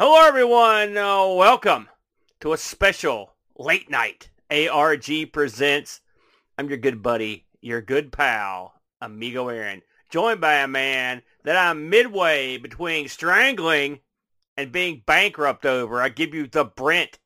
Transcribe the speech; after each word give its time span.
Hello, 0.00 0.28
everyone. 0.28 0.96
Uh, 0.96 1.26
welcome 1.26 1.88
to 2.38 2.52
a 2.52 2.56
special 2.56 3.34
late 3.58 3.90
night 3.90 4.30
ARG 4.48 5.32
presents. 5.32 6.02
I'm 6.56 6.68
your 6.68 6.78
good 6.78 7.02
buddy, 7.02 7.46
your 7.60 7.82
good 7.82 8.12
pal, 8.12 8.74
Amigo 9.00 9.48
Aaron, 9.48 9.82
joined 10.08 10.40
by 10.40 10.58
a 10.58 10.68
man 10.68 11.22
that 11.42 11.56
I'm 11.56 11.90
midway 11.90 12.58
between 12.58 13.08
strangling 13.08 13.98
and 14.56 14.70
being 14.70 15.02
bankrupt 15.04 15.66
over. 15.66 16.00
I 16.00 16.10
give 16.10 16.32
you 16.32 16.46
the 16.46 16.64
Brent. 16.64 17.18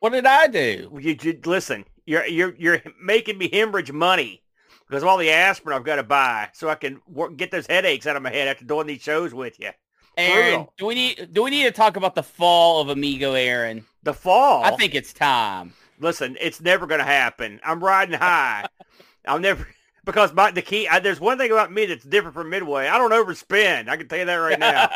What 0.00 0.12
did 0.12 0.26
I 0.26 0.46
do? 0.46 0.94
You, 1.00 1.16
you 1.18 1.40
listen. 1.46 1.86
You're 2.04 2.26
you're 2.26 2.54
you're 2.58 2.82
making 3.02 3.38
me 3.38 3.48
hemorrhage 3.50 3.92
money 3.92 4.42
because 4.86 5.02
of 5.02 5.08
all 5.08 5.16
the 5.16 5.30
aspirin 5.30 5.74
I've 5.74 5.84
got 5.84 5.96
to 5.96 6.02
buy, 6.02 6.50
so 6.52 6.68
I 6.68 6.74
can 6.74 7.00
work, 7.08 7.38
get 7.38 7.50
those 7.50 7.66
headaches 7.66 8.06
out 8.06 8.16
of 8.16 8.22
my 8.22 8.30
head 8.30 8.46
after 8.46 8.66
doing 8.66 8.88
these 8.88 9.00
shows 9.00 9.32
with 9.32 9.58
you. 9.58 9.70
Aaron, 10.18 10.54
Brutal. 10.56 10.72
do 10.76 10.86
we 10.86 10.94
need 10.94 11.28
do 11.32 11.44
we 11.44 11.50
need 11.50 11.62
to 11.62 11.70
talk 11.70 11.96
about 11.96 12.14
the 12.16 12.22
fall 12.22 12.80
of 12.80 12.88
Amigo 12.88 13.34
Aaron? 13.34 13.84
The 14.02 14.12
fall. 14.12 14.64
I 14.64 14.72
think 14.72 14.94
it's 14.94 15.12
time. 15.12 15.72
Listen, 16.00 16.36
it's 16.40 16.60
never 16.60 16.86
going 16.86 16.98
to 16.98 17.04
happen. 17.04 17.60
I'm 17.64 17.82
riding 17.82 18.18
high. 18.18 18.66
I'll 19.26 19.38
never 19.38 19.66
because 20.04 20.32
my 20.32 20.50
the 20.50 20.62
key. 20.62 20.88
I, 20.88 20.98
there's 20.98 21.20
one 21.20 21.38
thing 21.38 21.52
about 21.52 21.72
me 21.72 21.86
that's 21.86 22.04
different 22.04 22.34
from 22.34 22.50
Midway. 22.50 22.88
I 22.88 22.98
don't 22.98 23.12
overspend. 23.12 23.88
I 23.88 23.96
can 23.96 24.08
tell 24.08 24.18
you 24.18 24.24
that 24.24 24.34
right 24.34 24.58
now. 24.58 24.90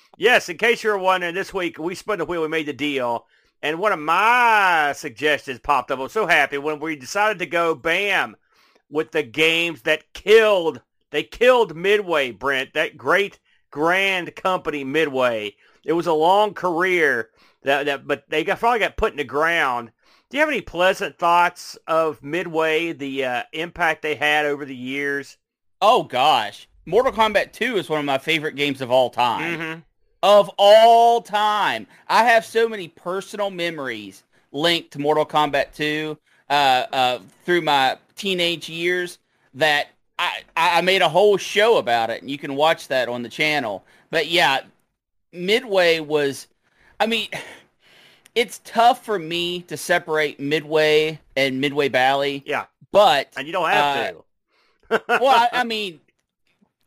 yes, 0.16 0.48
in 0.48 0.56
case 0.56 0.82
you're 0.82 0.96
wondering, 0.96 1.34
this 1.34 1.52
week 1.52 1.78
we 1.78 1.94
spun 1.94 2.18
the 2.18 2.24
wheel. 2.24 2.40
We 2.40 2.48
made 2.48 2.66
the 2.66 2.72
deal, 2.72 3.26
and 3.62 3.78
one 3.78 3.92
of 3.92 3.98
my 3.98 4.94
suggestions 4.96 5.58
popped 5.58 5.90
up. 5.90 5.98
I 5.98 6.02
was 6.02 6.12
so 6.12 6.26
happy 6.26 6.56
when 6.56 6.80
we 6.80 6.96
decided 6.96 7.38
to 7.40 7.46
go 7.46 7.74
bam 7.74 8.36
with 8.88 9.12
the 9.12 9.22
games 9.22 9.82
that 9.82 10.12
killed. 10.14 10.80
They 11.10 11.22
killed 11.22 11.76
Midway, 11.76 12.30
Brent. 12.30 12.72
That 12.72 12.96
great 12.96 13.38
grand 13.74 14.36
company 14.36 14.84
Midway. 14.84 15.56
It 15.84 15.94
was 15.94 16.06
a 16.06 16.12
long 16.12 16.54
career 16.54 17.30
that, 17.64 17.86
that 17.86 18.06
but 18.06 18.22
they 18.28 18.44
got 18.44 18.60
probably 18.60 18.78
got 18.78 18.96
put 18.96 19.10
in 19.10 19.16
the 19.16 19.24
ground. 19.24 19.90
Do 20.30 20.36
you 20.36 20.40
have 20.40 20.48
any 20.48 20.60
pleasant 20.60 21.18
thoughts 21.18 21.76
of 21.88 22.22
Midway, 22.22 22.92
the 22.92 23.24
uh, 23.24 23.42
impact 23.52 24.02
they 24.02 24.14
had 24.14 24.46
over 24.46 24.64
the 24.64 24.76
years? 24.76 25.38
oh 25.82 26.04
gosh, 26.04 26.68
Mortal 26.86 27.12
Kombat 27.12 27.52
2 27.52 27.76
is 27.76 27.90
one 27.90 27.98
of 27.98 28.06
my 28.06 28.16
favorite 28.16 28.54
games 28.54 28.80
of 28.80 28.92
all 28.92 29.10
time. 29.10 29.58
Mm-hmm. 29.58 29.80
Of 30.22 30.50
all 30.56 31.20
time, 31.20 31.88
I 32.08 32.24
have 32.24 32.44
so 32.44 32.68
many 32.68 32.88
personal 32.88 33.50
memories 33.50 34.22
linked 34.52 34.92
to 34.92 35.00
Mortal 35.00 35.26
Kombat 35.26 35.74
2 35.74 36.16
uh, 36.48 36.52
uh, 36.52 37.18
through 37.44 37.62
my 37.62 37.98
teenage 38.16 38.68
years 38.70 39.18
that 39.52 39.88
I, 40.18 40.42
I 40.56 40.80
made 40.80 41.02
a 41.02 41.08
whole 41.08 41.36
show 41.36 41.78
about 41.78 42.10
it, 42.10 42.22
and 42.22 42.30
you 42.30 42.38
can 42.38 42.54
watch 42.54 42.88
that 42.88 43.08
on 43.08 43.22
the 43.22 43.28
channel. 43.28 43.84
But 44.10 44.28
yeah, 44.28 44.60
Midway 45.32 46.00
was, 46.00 46.48
I 47.00 47.06
mean, 47.06 47.28
it's 48.34 48.60
tough 48.64 49.04
for 49.04 49.18
me 49.18 49.62
to 49.62 49.76
separate 49.76 50.40
Midway 50.40 51.20
and 51.36 51.60
Midway 51.60 51.88
Bally, 51.88 52.44
Yeah, 52.44 52.66
but 52.92 53.32
and 53.36 53.46
you 53.46 53.52
don't 53.52 53.70
have 53.70 53.90
Uh, 53.90 53.90
to. 53.92 54.24
well, 55.16 55.48
I, 55.52 55.60
I 55.60 55.64
mean, 55.64 56.00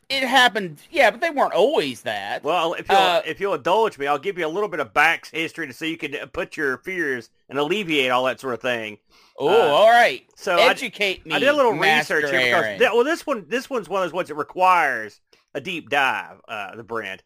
it 0.10 0.24
happened. 0.24 0.80
Yeah, 0.92 1.12
but 1.12 1.22
they 1.22 1.30
weren't 1.30 1.54
always 1.54 2.02
that. 2.04 2.44
Well, 2.44 2.74
if 2.74 2.90
you'll, 2.90 3.16
Uh, 3.16 3.22
if 3.26 3.40
you'll 3.40 3.56
indulge 3.56 3.98
me, 3.98 4.08
I'll 4.08 4.20
give 4.20 4.38
you 4.38 4.46
a 4.46 4.50
little 4.50 4.70
bit 4.70 4.80
of 4.80 4.94
back 4.94 5.28
history 5.32 5.68
to 5.68 5.74
so 5.74 5.86
you 5.86 5.98
can 5.98 6.14
put 6.30 6.56
your 6.56 6.78
fears 6.78 7.30
and 7.50 7.58
alleviate 7.60 8.12
all 8.12 8.26
that 8.26 8.40
sort 8.40 8.54
of 8.54 8.62
thing. 8.62 9.00
Oh, 9.38 9.48
uh, 9.48 9.74
all 9.74 9.90
right. 9.90 10.26
So 10.36 10.58
I, 10.58 10.70
Educate 10.70 11.26
me. 11.26 11.36
I 11.36 11.40
did 11.40 11.50
a 11.50 11.54
little 11.54 11.74
Master 11.74 12.16
research 12.16 12.32
here 12.32 12.46
because 12.46 12.82
Aaron. 12.82 12.96
well, 12.96 13.04
this 13.04 13.26
one 13.26 13.46
this 13.48 13.70
one's 13.70 13.90
one 13.90 14.02
of 14.02 14.08
those 14.08 14.14
ones 14.14 14.28
that 14.30 14.36
requires 14.36 15.22
a 15.54 15.62
deep 15.62 15.90
dive. 15.90 16.40
Uh, 16.48 16.76
the 16.76 16.84
brand 16.84 17.24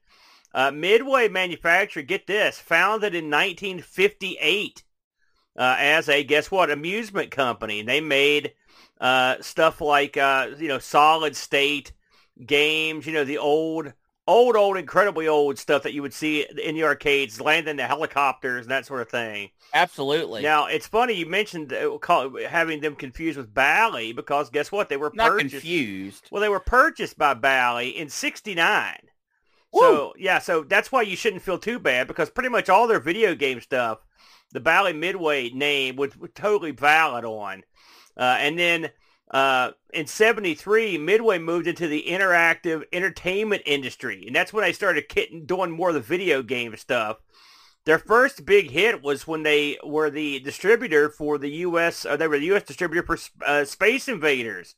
uh, 0.54 0.72
Midway 0.72 1.28
Manufacturing. 1.28 2.06
Get 2.06 2.28
this, 2.28 2.60
founded 2.60 3.16
in 3.16 3.26
1958 3.26 4.84
uh, 5.58 5.76
as 5.80 6.10
a 6.10 6.24
guess 6.24 6.52
what 6.52 6.72
amusement 6.72 7.32
company. 7.32 7.82
They 7.82 8.02
made 8.02 8.54
uh, 9.00 9.38
stuff 9.42 9.82
like 9.82 10.18
uh, 10.18 10.50
you 10.58 10.68
know 10.68 10.80
solid 10.80 11.36
state 11.36 11.94
games. 12.46 13.06
You 13.06 13.14
know 13.14 13.26
the 13.26 13.38
old. 13.38 13.94
Old, 14.32 14.56
old, 14.56 14.78
incredibly 14.78 15.28
old 15.28 15.60
stuff 15.60 15.84
that 15.84 15.94
you 15.94 16.02
would 16.02 16.14
see 16.14 16.46
in 16.64 16.76
the 16.76 16.86
arcades, 16.86 17.42
landing 17.42 17.76
the 17.76 17.86
helicopters 17.86 18.66
and 18.66 18.72
that 18.72 18.86
sort 18.86 19.02
of 19.02 19.10
thing. 19.10 19.50
Absolutely. 19.74 20.42
Now 20.42 20.68
it's 20.68 20.88
funny 20.88 21.14
you 21.14 21.26
mentioned 21.26 21.74
uh, 21.74 21.98
having 22.48 22.80
them 22.80 22.96
confused 22.96 23.38
with 23.38 23.54
Bally 23.54 24.14
because 24.14 24.50
guess 24.50 24.72
what? 24.72 24.88
They 24.88 24.96
were 24.96 25.12
Not 25.14 25.32
purchased. 25.32 25.52
confused. 25.56 26.30
Well, 26.32 26.42
they 26.42 26.50
were 26.50 26.62
purchased 26.62 27.18
by 27.18 27.34
Bally 27.34 27.90
in 27.90 28.08
'69. 28.10 28.96
So 29.74 30.14
yeah, 30.18 30.40
so 30.40 30.64
that's 30.64 30.92
why 30.92 31.02
you 31.02 31.16
shouldn't 31.16 31.42
feel 31.42 31.58
too 31.58 31.80
bad 31.80 32.08
because 32.08 32.30
pretty 32.30 32.50
much 32.50 32.70
all 32.70 32.88
their 32.88 33.00
video 33.00 33.36
game 33.36 33.62
stuff, 33.62 34.00
the 34.52 34.60
Bally 34.60 34.94
Midway 34.94 35.50
name 35.50 35.96
was, 35.96 36.18
was 36.18 36.32
totally 36.36 36.72
valid 36.72 37.26
on. 37.26 37.64
Uh, 38.18 38.38
and 38.40 38.60
then 38.60 38.92
uh, 39.32 39.72
in 39.94 40.08
'73, 40.08 40.98
Midway 40.98 41.40
moved 41.40 41.68
into 41.68 41.88
the 41.88 42.06
interactive 42.08 42.84
entertainment 42.92 43.64
industry, 43.66 44.26
and 44.28 44.36
that's 44.36 44.52
when 44.54 44.64
they 44.64 44.74
started 44.74 45.06
doing 45.48 45.72
more 45.72 45.90
of 45.90 45.96
the 45.96 46.02
video 46.02 46.44
game 46.44 46.76
stuff. 46.76 47.18
Their 47.86 47.98
first 47.98 48.46
big 48.46 48.70
hit 48.70 49.02
was 49.02 49.26
when 49.26 49.42
they 49.44 49.78
were 49.84 50.10
the 50.12 50.40
distributor 50.42 51.10
for 51.10 51.38
the 51.40 51.50
U.S. 51.50 52.06
Or 52.06 52.16
they 52.18 52.28
were 52.28 52.38
the 52.38 52.46
U.S. 52.48 52.64
distributor 52.64 53.04
for 53.04 53.18
uh, 53.46 53.66
Space 53.66 54.08
Invaders 54.08 54.76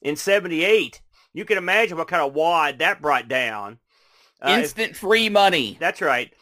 in 0.00 0.16
'78. 0.16 1.02
You 1.34 1.44
can 1.44 1.58
imagine 1.58 1.98
what 1.98 2.08
kind 2.08 2.22
of 2.22 2.32
wad 2.34 2.78
that 2.78 3.02
brought 3.02 3.28
down. 3.28 3.78
Uh, 4.40 4.52
if- 4.52 4.62
Instant 4.64 4.96
free 4.96 5.28
money. 5.28 5.76
that's 5.78 6.00
right. 6.00 6.32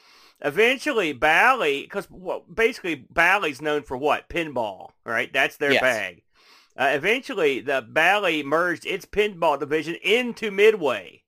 Eventually, 0.42 1.14
Bally, 1.14 1.82
because 1.82 2.06
well, 2.10 2.44
basically 2.52 2.94
Bally's 2.94 3.62
known 3.62 3.82
for 3.82 3.96
what? 3.96 4.28
Pinball, 4.28 4.90
right? 5.04 5.32
That's 5.32 5.56
their 5.56 5.72
Yes. 5.72 5.80
bag. 5.80 6.22
Uh, 6.78 6.90
eventually, 6.92 7.60
the 7.60 7.82
Bally 7.86 8.42
merged 8.42 8.84
its 8.86 9.06
pinball 9.06 9.58
division 9.58 9.94
into 10.02 10.50
Midway. 10.50 11.22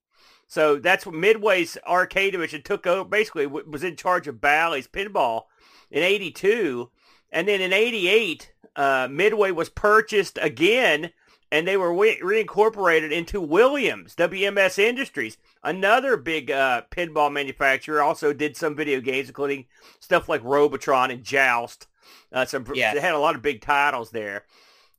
So 0.47 0.77
that's 0.77 1.05
what 1.07 1.15
Midway's 1.15 1.77
arcade 1.87 2.33
division 2.33 2.63
took 2.63 2.87
over, 2.87 3.09
basically 3.09 3.45
w- 3.45 3.69
was 3.69 3.85
in 3.85 3.97
charge 3.97 4.27
of 4.29 4.41
Bally's 4.41 4.89
pinball 4.89 5.45
in 5.91 6.03
82. 6.03 6.91
And 7.31 7.49
then 7.49 7.61
in 7.61 7.73
88, 7.73 8.53
uh, 8.77 9.09
Midway 9.11 9.51
was 9.51 9.69
purchased 9.69 10.39
again, 10.41 11.11
and 11.53 11.67
they 11.67 11.77
were 11.77 11.95
re- 11.95 12.21
reincorporated 12.23 13.11
into 13.11 13.41
Williams, 13.41 14.15
WMS 14.15 14.79
Industries 14.79 15.37
another 15.63 16.17
big 16.17 16.51
uh, 16.51 16.83
pinball 16.91 17.33
manufacturer 17.33 18.03
also 18.03 18.33
did 18.33 18.57
some 18.57 18.75
video 18.77 19.01
games, 19.01 19.29
including 19.29 19.67
stuff 20.01 20.29
like 20.29 20.43
Robotron 20.45 21.11
and 21.11 21.23
Joust. 21.25 21.87
Uh, 22.33 22.45
some 22.45 22.65
Yes. 22.75 22.95
they 22.95 23.01
had 23.01 23.15
a 23.15 23.19
lot 23.19 23.35
of 23.35 23.43
big 23.43 23.61
titles 23.61 24.11
there, 24.11 24.45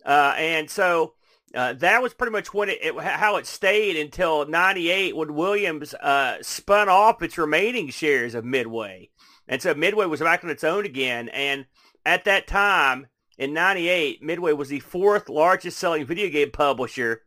uh, 0.05 0.33
and 0.37 0.69
so 0.69 1.13
uh, 1.53 1.73
that 1.73 2.01
was 2.01 2.13
pretty 2.13 2.31
much 2.31 2.53
when 2.53 2.69
it, 2.69 2.79
it 2.81 2.95
how 2.99 3.35
it 3.37 3.45
stayed 3.45 3.95
until 3.95 4.45
'98 4.45 5.15
when 5.15 5.35
Williams 5.35 5.93
uh, 5.95 6.37
spun 6.41 6.89
off 6.89 7.21
its 7.21 7.37
remaining 7.37 7.89
shares 7.89 8.35
of 8.35 8.45
Midway, 8.45 9.09
and 9.47 9.61
so 9.61 9.73
Midway 9.73 10.05
was 10.05 10.19
back 10.19 10.43
on 10.43 10.49
its 10.49 10.63
own 10.63 10.85
again. 10.85 11.29
And 11.29 11.65
at 12.05 12.25
that 12.25 12.47
time 12.47 13.07
in 13.37 13.53
'98, 13.53 14.21
Midway 14.21 14.53
was 14.53 14.69
the 14.69 14.79
fourth 14.79 15.29
largest 15.29 15.77
selling 15.77 16.05
video 16.05 16.29
game 16.29 16.51
publisher 16.51 17.23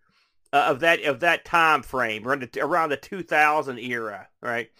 uh, 0.53 0.67
of 0.69 0.81
that 0.81 1.03
of 1.03 1.21
that 1.21 1.45
time 1.45 1.83
frame 1.83 2.27
around 2.27 2.43
the, 2.43 2.61
around 2.61 2.91
the 2.91 2.97
2000 2.97 3.79
era, 3.79 4.29
right? 4.41 4.71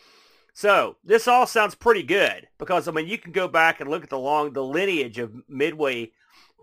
So 0.55 0.97
this 1.03 1.27
all 1.27 1.47
sounds 1.47 1.75
pretty 1.75 2.03
good 2.03 2.47
because 2.59 2.87
I 2.87 2.93
mean 2.93 3.07
you 3.07 3.19
can 3.19 3.33
go 3.33 3.49
back 3.49 3.81
and 3.81 3.91
look 3.91 4.05
at 4.05 4.11
the 4.11 4.19
long 4.19 4.53
the 4.53 4.63
lineage 4.63 5.19
of 5.19 5.35
Midway 5.49 6.13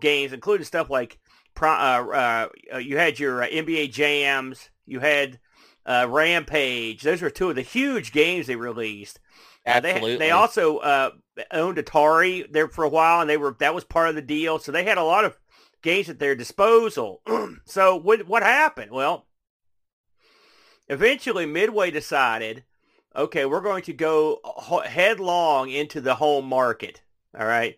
games, 0.00 0.32
including 0.32 0.64
stuff 0.64 0.90
like 0.90 1.18
Pro- 1.54 1.70
uh, 1.70 2.48
uh, 2.72 2.78
you 2.78 2.96
had 2.96 3.18
your 3.18 3.42
uh, 3.42 3.48
NBA 3.48 3.92
Jams, 3.92 4.70
you 4.86 5.00
had 5.00 5.38
uh, 5.84 6.06
Rampage. 6.08 7.02
Those 7.02 7.22
were 7.22 7.30
two 7.30 7.50
of 7.50 7.56
the 7.56 7.62
huge 7.62 8.12
games 8.12 8.46
they 8.46 8.56
released. 8.56 9.20
Uh, 9.66 9.80
they, 9.80 9.92
Absolutely. 9.92 10.16
they 10.16 10.30
also 10.30 10.78
uh, 10.78 11.10
owned 11.50 11.76
Atari 11.76 12.50
there 12.50 12.68
for 12.68 12.84
a 12.84 12.88
while, 12.88 13.20
and 13.20 13.28
they 13.28 13.36
were 13.36 13.56
that 13.58 13.74
was 13.74 13.84
part 13.84 14.08
of 14.08 14.14
the 14.14 14.22
deal. 14.22 14.58
So 14.58 14.72
they 14.72 14.84
had 14.84 14.98
a 14.98 15.04
lot 15.04 15.24
of 15.24 15.38
games 15.82 16.08
at 16.08 16.18
their 16.18 16.34
disposal. 16.34 17.20
so 17.66 17.96
what 17.96 18.26
what 18.26 18.42
happened? 18.42 18.90
Well, 18.90 19.26
eventually 20.88 21.46
Midway 21.46 21.90
decided, 21.90 22.64
okay, 23.14 23.44
we're 23.44 23.60
going 23.60 23.82
to 23.82 23.92
go 23.92 24.40
headlong 24.86 25.68
into 25.70 26.00
the 26.00 26.14
home 26.14 26.46
market. 26.46 27.02
All 27.38 27.46
right, 27.46 27.76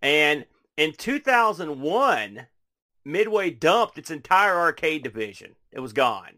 and 0.00 0.46
in 0.80 0.92
2001, 0.92 2.46
Midway 3.04 3.50
dumped 3.50 3.98
its 3.98 4.10
entire 4.10 4.56
arcade 4.58 5.02
division. 5.02 5.54
It 5.72 5.80
was 5.80 5.92
gone. 5.92 6.32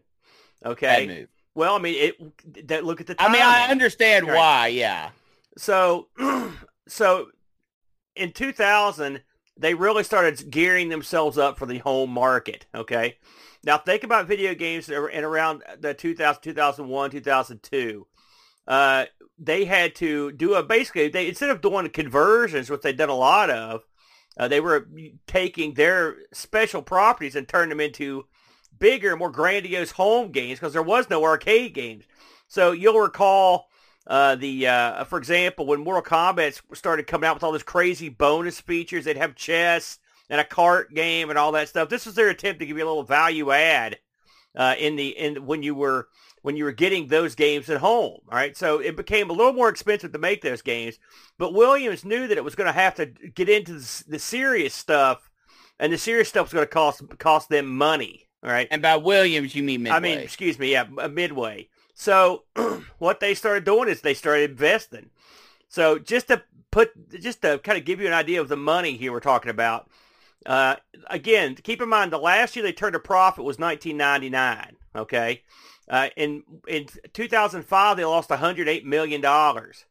Okay. 0.65 1.27
Well, 1.55 1.75
I 1.75 1.79
mean, 1.79 1.95
it. 1.97 2.67
That 2.67 2.85
look 2.85 3.01
at 3.01 3.07
the. 3.07 3.15
I 3.19 3.31
mean, 3.31 3.41
I 3.41 3.67
understand 3.69 4.27
Right. 4.27 4.35
why. 4.37 4.67
Yeah. 4.67 5.09
So, 5.57 6.07
so 6.87 7.27
in 8.15 8.31
2000, 8.31 9.21
they 9.57 9.73
really 9.73 10.03
started 10.03 10.49
gearing 10.49 10.89
themselves 10.89 11.37
up 11.37 11.57
for 11.59 11.65
the 11.65 11.79
home 11.79 12.09
market. 12.09 12.65
Okay. 12.73 13.17
Now 13.65 13.77
think 13.77 14.03
about 14.03 14.27
video 14.27 14.53
games 14.55 14.89
in 14.89 14.95
around 15.23 15.63
the 15.79 15.93
2000, 15.93 16.41
2001, 16.41 17.11
2002. 17.11 18.07
uh, 18.67 19.05
they 19.37 19.65
had 19.65 19.95
to 19.95 20.31
do 20.31 20.53
a 20.55 20.63
basically 20.63 21.07
they 21.09 21.27
instead 21.27 21.49
of 21.49 21.61
doing 21.61 21.89
conversions, 21.89 22.69
which 22.69 22.81
they've 22.81 22.97
done 22.97 23.09
a 23.09 23.15
lot 23.15 23.49
of, 23.49 23.83
uh, 24.37 24.47
they 24.47 24.59
were 24.59 24.87
taking 25.27 25.73
their 25.73 26.17
special 26.31 26.81
properties 26.81 27.35
and 27.35 27.47
turning 27.47 27.69
them 27.69 27.79
into 27.79 28.25
bigger, 28.79 29.15
more 29.15 29.31
grandiose 29.31 29.91
home 29.91 30.31
games 30.31 30.59
because 30.59 30.73
there 30.73 30.81
was 30.81 31.09
no 31.09 31.23
arcade 31.23 31.73
games. 31.73 32.05
So 32.47 32.71
you'll 32.71 32.99
recall 32.99 33.67
uh, 34.07 34.35
the, 34.35 34.67
uh, 34.67 35.03
for 35.05 35.17
example, 35.17 35.65
when 35.65 35.83
Mortal 35.83 36.01
Kombat 36.01 36.61
started 36.73 37.07
coming 37.07 37.27
out 37.27 37.35
with 37.35 37.43
all 37.43 37.51
those 37.51 37.63
crazy 37.63 38.09
bonus 38.09 38.59
features, 38.59 39.05
they'd 39.05 39.17
have 39.17 39.35
chess 39.35 39.99
and 40.29 40.41
a 40.41 40.45
cart 40.45 40.93
game 40.93 41.29
and 41.29 41.37
all 41.37 41.51
that 41.53 41.69
stuff. 41.69 41.89
This 41.89 42.05
was 42.05 42.15
their 42.15 42.29
attempt 42.29 42.59
to 42.59 42.65
give 42.65 42.77
you 42.77 42.83
a 42.83 42.87
little 42.87 43.03
value 43.03 43.51
add 43.51 43.99
uh, 44.55 44.75
in 44.77 44.95
the 44.95 45.09
in 45.09 45.45
when 45.45 45.63
you 45.63 45.75
were 45.75 46.07
when 46.43 46.55
you 46.55 46.65
were 46.65 46.71
getting 46.71 47.07
those 47.07 47.33
games 47.35 47.69
at 47.69 47.79
home. 47.79 48.19
All 48.29 48.37
right, 48.37 48.55
so 48.55 48.77
it 48.77 48.95
became 48.95 49.29
a 49.29 49.33
little 49.33 49.53
more 49.53 49.69
expensive 49.69 50.11
to 50.11 50.19
make 50.19 50.41
those 50.41 50.61
games, 50.61 50.99
but 51.39 51.53
Williams 51.53 52.05
knew 52.05 52.27
that 52.27 52.37
it 52.37 52.43
was 52.43 52.53
going 52.53 52.67
to 52.67 52.79
have 52.79 52.95
to 52.95 53.07
get 53.07 53.49
into 53.49 53.73
the, 53.73 54.03
the 54.07 54.19
serious 54.19 54.73
stuff, 54.75 55.31
and 55.79 55.91
the 55.91 55.97
serious 55.97 56.29
stuff 56.29 56.47
was 56.47 56.53
going 56.53 56.65
to 56.65 56.71
cost 56.71 57.01
cost 57.17 57.49
them 57.49 57.75
money. 57.75 58.27
All 58.43 58.51
right, 58.51 58.67
And 58.69 58.81
by 58.81 58.97
Williams, 58.97 59.55
you 59.55 59.63
mean 59.63 59.83
Midway. 59.83 59.97
I 59.97 59.99
mean, 60.01 60.19
excuse 60.19 60.59
me, 60.59 60.73
yeah, 60.73 60.85
uh, 60.97 61.07
Midway. 61.07 61.69
So 61.93 62.43
what 62.97 63.21
they 63.21 63.33
started 63.35 63.63
doing 63.63 63.87
is 63.87 64.01
they 64.01 64.13
started 64.13 64.51
investing. 64.51 65.09
So 65.69 65.97
just 65.97 66.27
to 66.27 66.43
put, 66.69 66.91
just 67.09 67.41
to 67.43 67.59
kind 67.59 67.77
of 67.77 67.85
give 67.85 68.01
you 68.01 68.07
an 68.07 68.13
idea 68.13 68.41
of 68.41 68.49
the 68.49 68.57
money 68.57 68.97
here 68.97 69.13
we're 69.13 69.21
talking 69.21 69.49
about. 69.49 69.89
Uh, 70.45 70.75
again, 71.07 71.55
keep 71.55 71.81
in 71.81 71.87
mind 71.87 72.11
the 72.11 72.17
last 72.17 72.53
year 72.53 72.63
they 72.63 72.73
turned 72.73 72.95
a 72.95 72.99
profit 72.99 73.45
was 73.45 73.57
1999. 73.57 74.75
Okay, 74.95 75.41
uh, 75.89 76.09
in 76.15 76.43
in 76.67 76.87
2005 77.13 77.97
they 77.97 78.05
lost 78.05 78.29
108 78.29 78.85
million 78.85 79.21
dollars. 79.21 79.85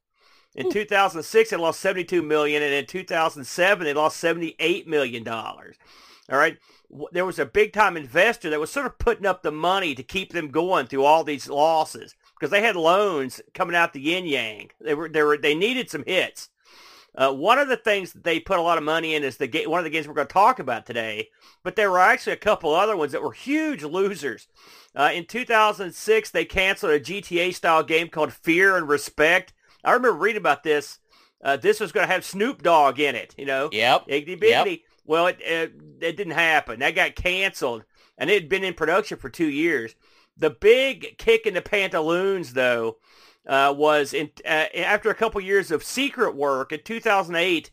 In 0.55 0.71
2006 0.71 1.51
they 1.51 1.57
lost 1.57 1.81
72 1.81 2.21
million, 2.23 2.63
and 2.63 2.75
in 2.75 2.87
2007 2.87 3.85
they 3.85 3.95
lost 3.95 4.19
78 4.19 4.87
million 4.87 5.25
dollars. 5.25 5.77
All 6.31 6.39
right, 6.39 6.59
there 7.11 7.27
was 7.27 7.39
a 7.39 7.47
big 7.47 7.73
time 7.73 7.97
investor 7.97 8.51
that 8.51 8.61
was 8.61 8.71
sort 8.71 8.87
of 8.87 8.99
putting 8.99 9.27
up 9.27 9.43
the 9.43 9.53
money 9.53 9.95
to 9.95 10.03
keep 10.03 10.33
them 10.33 10.49
going 10.49 10.87
through 10.87 11.05
all 11.05 11.25
these 11.25 11.49
losses 11.49 12.15
because 12.39 12.51
they 12.51 12.63
had 12.63 12.77
loans 12.77 13.41
coming 13.55 13.77
out 13.77 13.93
the 13.93 14.01
yin 14.01 14.27
yang. 14.27 14.71
They 14.81 14.95
were 14.95 15.09
they 15.09 15.23
were 15.23 15.37
they 15.37 15.55
needed 15.55 15.91
some 15.91 16.05
hits. 16.07 16.51
Uh, 17.15 17.33
one 17.33 17.59
of 17.59 17.69
the 17.69 17.77
things 17.77 18.13
that 18.13 18.25
they 18.25 18.41
put 18.41 18.59
a 18.59 18.63
lot 18.63 18.79
of 18.79 18.85
money 18.85 19.15
in 19.15 19.23
is 19.23 19.37
the 19.37 19.47
game, 19.47 19.69
one 19.69 19.79
of 19.79 19.85
the 19.85 19.91
games 19.91 20.09
we're 20.09 20.15
going 20.15 20.27
to 20.27 20.33
talk 20.33 20.59
about 20.59 20.87
today. 20.87 21.29
But 21.63 21.77
there 21.77 21.91
were 21.91 21.99
actually 21.99 22.33
a 22.33 22.37
couple 22.37 22.75
other 22.75 22.97
ones 22.97 23.13
that 23.13 23.23
were 23.23 23.33
huge 23.33 23.83
losers. 23.83 24.49
Uh, 24.97 25.11
in 25.13 25.27
2006, 25.27 26.31
they 26.31 26.45
canceled 26.45 26.93
a 26.93 27.01
GTA 27.01 27.55
style 27.55 27.83
game 27.83 28.09
called 28.09 28.33
Fear 28.33 28.77
and 28.77 28.89
Respect. 28.89 29.53
I 29.85 29.93
remember 29.93 30.19
reading 30.19 30.41
about 30.41 30.63
this. 30.63 30.99
Uh, 31.45 31.57
this 31.57 31.81
was 31.81 31.93
going 31.93 32.07
to 32.07 32.13
have 32.13 32.25
Snoop 32.25 32.63
Dogg 32.63 33.01
in 33.01 33.15
it. 33.15 33.35
You 33.37 33.47
know, 33.47 33.69
Yep. 33.73 34.09
Iggy 34.09 34.41
Yep. 34.41 34.79
Well, 35.05 35.27
it, 35.27 35.39
it 35.41 35.73
it 36.01 36.17
didn't 36.17 36.35
happen. 36.35 36.79
That 36.79 36.95
got 36.95 37.17
canceled, 37.17 37.85
and 38.17 38.31
it 38.31 38.43
had 38.43 38.49
been 38.49 38.65
in 38.65 38.75
production 38.75 39.19
for 39.19 39.29
two 39.29 39.49
years. 39.49 39.95
The 40.37 40.51
big 40.51 41.19
kick 41.19 41.47
in 41.47 41.55
the 41.55 41.63
pantaloons, 41.63 42.53
though, 42.55 42.99
uh, 43.47 43.75
was 43.77 44.13
in 44.15 44.31
uh, 44.45 44.67
after 44.77 45.11
a 45.11 45.15
couple 45.15 45.41
years 45.41 45.71
of 45.71 45.85
secret 45.85 46.35
work 46.35 46.73
in 46.73 46.81
2008. 46.85 47.71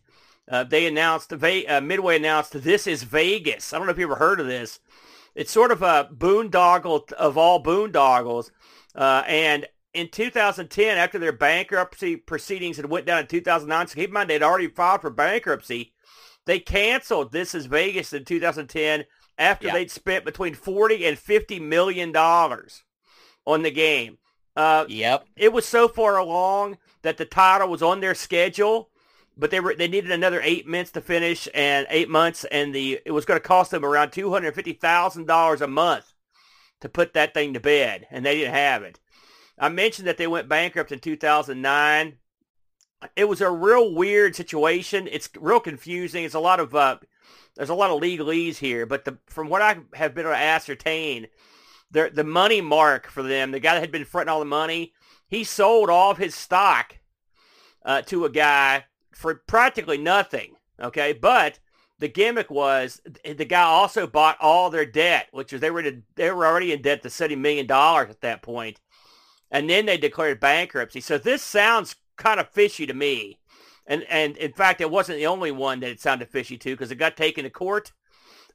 Uh, 0.51 0.63
they 0.63 0.87
announced 0.87 1.31
uh, 1.31 1.81
Midway 1.81 2.15
announced 2.15 2.53
this 2.63 2.87
is 2.87 3.03
Vegas. 3.03 3.71
I 3.71 3.77
don't 3.77 3.85
know 3.85 3.91
if 3.91 3.99
you 3.99 4.05
ever 4.05 4.15
heard 4.15 4.39
of 4.39 4.47
this. 4.47 4.79
It's 5.35 5.51
sort 5.51 5.71
of 5.71 5.83
a 5.83 6.09
boondoggle 6.11 7.11
of 7.13 7.37
all 7.37 7.63
boondoggles, 7.63 8.49
uh, 8.95 9.23
and 9.27 9.67
in 9.93 10.09
2010, 10.09 10.97
after 10.97 11.19
their 11.19 11.31
bankruptcy 11.31 12.15
proceedings 12.15 12.77
had 12.77 12.87
went 12.89 13.05
down 13.05 13.19
in 13.19 13.27
2009, 13.27 13.87
so 13.87 13.95
keep 13.95 14.09
in 14.09 14.13
mind 14.13 14.29
they'd 14.29 14.43
already 14.43 14.67
filed 14.67 15.01
for 15.01 15.09
bankruptcy. 15.09 15.93
They 16.45 16.59
canceled 16.59 17.31
This 17.31 17.53
Is 17.53 17.67
Vegas 17.67 18.11
in 18.13 18.25
2010 18.25 19.05
after 19.37 19.67
Yeah. 19.67 19.73
they'd 19.73 19.91
spent 19.91 20.25
between 20.25 20.53
40 20.55 21.05
and 21.05 21.17
50 21.17 21.59
million 21.59 22.11
dollars 22.11 22.83
on 23.45 23.61
the 23.61 23.71
game. 23.71 24.17
Uh, 24.59 24.85
Yep. 24.89 25.25
it 25.37 25.53
was 25.53 25.65
so 25.65 25.87
far 25.87 26.17
along 26.17 26.77
that 27.01 27.17
the 27.17 27.25
title 27.25 27.69
was 27.69 27.81
on 27.81 28.01
their 28.01 28.13
schedule, 28.13 28.89
but 29.37 29.51
they 29.51 29.59
were 29.61 29.73
they 29.73 29.87
needed 29.87 30.11
another 30.11 30.41
eight 30.43 30.67
months 30.67 30.91
to 30.91 31.01
finish 31.01 31.47
and 31.53 31.87
eight 31.89 32.09
months, 32.09 32.43
and 32.45 32.75
the 32.75 32.99
it 33.05 33.11
was 33.11 33.23
going 33.25 33.39
to 33.39 33.47
cost 33.47 33.71
them 33.71 33.85
around 33.85 34.11
two 34.11 34.31
hundred 34.31 34.53
fifty 34.55 34.73
thousand 34.73 35.27
dollars 35.27 35.61
a 35.61 35.67
month 35.67 36.13
to 36.81 36.89
put 36.89 37.13
that 37.13 37.33
thing 37.33 37.53
to 37.53 37.59
bed, 37.59 38.05
and 38.11 38.25
they 38.25 38.35
didn't 38.35 38.53
have 38.53 38.83
it. 38.83 38.99
I 39.57 39.69
mentioned 39.69 40.07
that 40.07 40.17
they 40.17 40.27
went 40.27 40.49
bankrupt 40.49 40.91
in 40.91 40.99
two 40.99 41.15
thousand 41.15 41.61
nine. 41.61 42.17
It 43.15 43.29
was 43.29 43.39
a 43.39 43.49
real 43.49 43.93
weird 43.93 44.35
situation. 44.35 45.07
It's 45.09 45.29
real 45.39 45.61
confusing. 45.61 46.25
It's 46.25 46.35
a 46.35 46.39
lot 46.39 46.59
of 46.59 46.75
uh, 46.75 46.97
there's 47.55 47.69
a 47.69 47.73
lot 47.75 47.91
of 47.91 48.01
legalese 48.01 48.57
here, 48.57 48.85
but 48.85 49.05
the, 49.05 49.17
from 49.27 49.47
what 49.47 49.61
I 49.61 49.77
have 49.93 50.13
been 50.13 50.25
able 50.25 50.35
to 50.35 50.41
ascertain, 50.41 51.27
the 51.91 52.11
the 52.13 52.23
money 52.23 52.61
mark 52.61 53.07
for 53.07 53.23
them, 53.23 53.51
the 53.51 53.59
guy 53.59 53.73
that 53.73 53.81
had 53.81 53.91
been 53.91 54.05
fronting 54.05 54.31
all 54.31 54.39
the 54.39 54.45
money, 54.45 54.93
he 55.27 55.43
sold 55.43 55.89
all 55.89 56.11
of 56.11 56.17
his 56.17 56.35
stock 56.35 56.97
uh, 57.85 58.01
to 58.03 58.25
a 58.25 58.29
guy 58.29 58.85
for 59.11 59.35
practically 59.35 59.97
nothing. 59.97 60.55
Okay, 60.81 61.13
but 61.13 61.59
the 61.99 62.07
gimmick 62.07 62.49
was 62.49 63.01
the 63.23 63.45
guy 63.45 63.63
also 63.63 64.07
bought 64.07 64.37
all 64.39 64.69
their 64.69 64.85
debt, 64.85 65.27
which 65.31 65.51
is 65.51 65.59
they 65.59 65.71
were 65.71 65.81
in, 65.81 66.03
they 66.15 66.31
were 66.31 66.45
already 66.45 66.71
in 66.71 66.81
debt 66.81 67.03
to 67.03 67.09
seventy 67.09 67.35
million 67.35 67.67
dollars 67.67 68.09
at 68.09 68.21
that 68.21 68.41
point, 68.41 68.79
and 69.51 69.69
then 69.69 69.85
they 69.85 69.97
declared 69.97 70.39
bankruptcy. 70.39 71.01
So 71.01 71.17
this 71.17 71.41
sounds 71.41 71.95
kind 72.15 72.39
of 72.39 72.49
fishy 72.49 72.85
to 72.85 72.93
me. 72.93 73.39
And 73.85 74.03
and 74.03 74.37
in 74.37 74.53
fact, 74.53 74.81
it 74.81 74.91
wasn't 74.91 75.17
the 75.17 75.27
only 75.27 75.51
one 75.51 75.79
that 75.79 75.89
it 75.89 75.99
sounded 75.99 76.29
fishy 76.29 76.57
to 76.57 76.71
because 76.71 76.91
it 76.91 76.95
got 76.95 77.17
taken 77.17 77.43
to 77.43 77.49
court. 77.49 77.91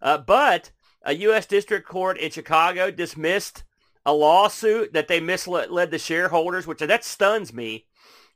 Uh, 0.00 0.18
but 0.18 0.70
a 1.04 1.14
U.S. 1.14 1.46
District 1.46 1.86
Court 1.86 2.18
in 2.18 2.30
Chicago 2.30 2.90
dismissed 2.90 3.62
a 4.04 4.12
lawsuit 4.12 4.92
that 4.92 5.08
they 5.08 5.20
misled 5.20 5.90
the 5.90 5.98
shareholders, 5.98 6.66
which 6.66 6.80
that 6.80 7.04
stuns 7.04 7.52
me 7.52 7.86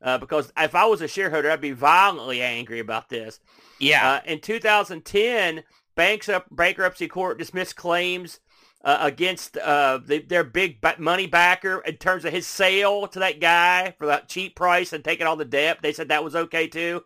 uh, 0.03 0.19
because 0.19 0.53
if 0.57 0.75
I 0.75 0.87
was 0.87 1.01
a 1.01 1.09
shareholder, 1.09 1.51
I'd 1.51 1.61
be 1.61 1.73
violently 1.73 2.41
angry 2.41 2.79
about 2.79 3.09
this. 3.09 3.41
Yeah. 3.79 4.13
Uh, 4.13 4.21
in 4.27 4.41
2010, 4.41 5.65
banks 5.95 6.29
up, 6.29 6.47
bankruptcy 6.51 7.09
court 7.09 7.39
dismissed 7.39 7.77
claims 7.77 8.41
uh, 8.85 8.99
against 9.01 9.57
uh, 9.59 9.99
the, 10.05 10.21
their 10.21 10.45
big 10.45 10.79
money 10.99 11.27
backer 11.27 11.81
in 11.81 11.97
terms 11.97 12.25
of 12.25 12.33
his 12.33 12.47
sale 12.47 13.09
to 13.09 13.19
that 13.19 13.41
guy 13.41 13.95
for 13.99 14.07
that 14.07 14.29
cheap 14.29 14.55
price 14.55 14.93
and 14.93 15.05
taking 15.05 15.27
all 15.27 15.37
the 15.37 15.45
debt. 15.45 15.79
They 15.83 15.93
said 15.93 16.09
that 16.09 16.25
was 16.25 16.37
okay 16.37 16.69
too. 16.69 17.03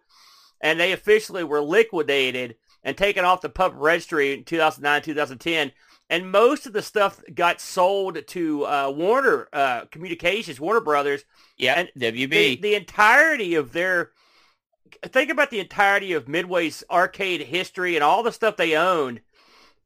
And 0.60 0.78
they 0.78 0.92
officially 0.92 1.44
were 1.44 1.62
liquidated 1.62 2.56
and 2.84 2.96
taken 2.96 3.24
off 3.24 3.40
the 3.40 3.48
public 3.48 3.80
registry 3.80 4.32
in 4.32 4.44
2009, 4.44 5.02
2010. 5.02 5.72
And 6.10 6.30
most 6.30 6.66
of 6.66 6.72
the 6.72 6.82
stuff 6.82 7.22
got 7.34 7.60
sold 7.60 8.18
to 8.26 8.66
uh, 8.66 8.92
Warner 8.94 9.48
uh, 9.52 9.84
Communications, 9.86 10.60
Warner 10.60 10.80
Brothers, 10.80 11.24
yeah. 11.56 11.74
and 11.74 11.90
WB. 11.96 12.30
the, 12.30 12.56
the 12.56 12.74
entirety 12.74 13.54
of 13.54 13.72
their 13.72 14.10
think 15.06 15.30
about 15.30 15.50
the 15.50 15.60
entirety 15.60 16.12
of 16.12 16.28
Midway's 16.28 16.84
arcade 16.90 17.40
history 17.40 17.96
and 17.96 18.04
all 18.04 18.22
the 18.22 18.32
stuff 18.32 18.56
they 18.56 18.76
owned. 18.76 19.20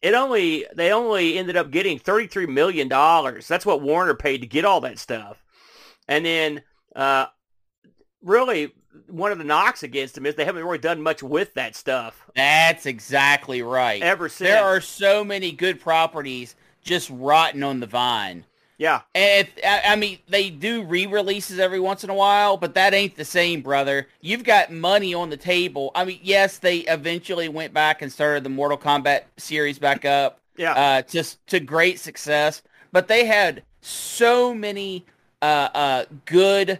It 0.02 0.14
only 0.14 0.66
they 0.74 0.92
only 0.92 1.38
ended 1.38 1.56
up 1.56 1.70
getting 1.70 1.98
thirty 1.98 2.26
three 2.26 2.46
million 2.46 2.88
dollars. 2.88 3.48
That's 3.48 3.66
what 3.66 3.82
Warner 3.82 4.14
paid 4.14 4.40
to 4.40 4.46
get 4.46 4.64
all 4.64 4.80
that 4.82 4.98
stuff. 4.98 5.42
And 6.08 6.24
then 6.24 6.62
uh, 6.94 7.26
really 8.22 8.72
one 9.08 9.32
of 9.32 9.38
the 9.38 9.44
knocks 9.44 9.82
against 9.82 10.14
them 10.14 10.26
is 10.26 10.34
they 10.34 10.44
haven't 10.44 10.64
really 10.64 10.78
done 10.78 11.00
much 11.02 11.22
with 11.22 11.54
that 11.54 11.74
stuff 11.76 12.26
That's 12.34 12.86
exactly 12.86 13.62
right. 13.62 14.02
ever 14.02 14.28
since. 14.28 14.48
There 14.50 14.64
are 14.64 14.80
so 14.80 15.24
many 15.24 15.52
good 15.52 15.80
properties 15.80 16.54
just 16.82 17.10
rotting 17.10 17.62
on 17.62 17.80
the 17.80 17.86
vine. 17.86 18.44
yeah, 18.78 19.00
And 19.14 19.46
if, 19.48 19.64
I, 19.64 19.92
I 19.92 19.96
mean, 19.96 20.18
they 20.28 20.50
do 20.50 20.82
re-releases 20.84 21.58
every 21.58 21.80
once 21.80 22.04
in 22.04 22.10
a 22.10 22.14
while, 22.14 22.56
but 22.56 22.74
that 22.74 22.94
ain't 22.94 23.16
the 23.16 23.24
same, 23.24 23.62
brother. 23.62 24.06
You've 24.20 24.44
got 24.44 24.70
money 24.70 25.14
on 25.14 25.30
the 25.30 25.36
table. 25.36 25.90
I 25.94 26.04
mean, 26.04 26.20
yes, 26.22 26.58
they 26.58 26.78
eventually 26.78 27.48
went 27.48 27.72
back 27.72 28.02
and 28.02 28.12
started 28.12 28.44
the 28.44 28.50
Mortal 28.50 28.78
Kombat 28.78 29.22
series 29.36 29.78
back 29.78 30.04
up, 30.04 30.40
yeah, 30.56 30.72
uh, 30.74 31.02
just 31.02 31.44
to 31.48 31.58
great 31.60 31.98
success. 31.98 32.62
But 32.92 33.08
they 33.08 33.24
had 33.26 33.62
so 33.80 34.54
many 34.54 35.04
uh, 35.42 35.68
uh, 35.74 36.04
good 36.24 36.78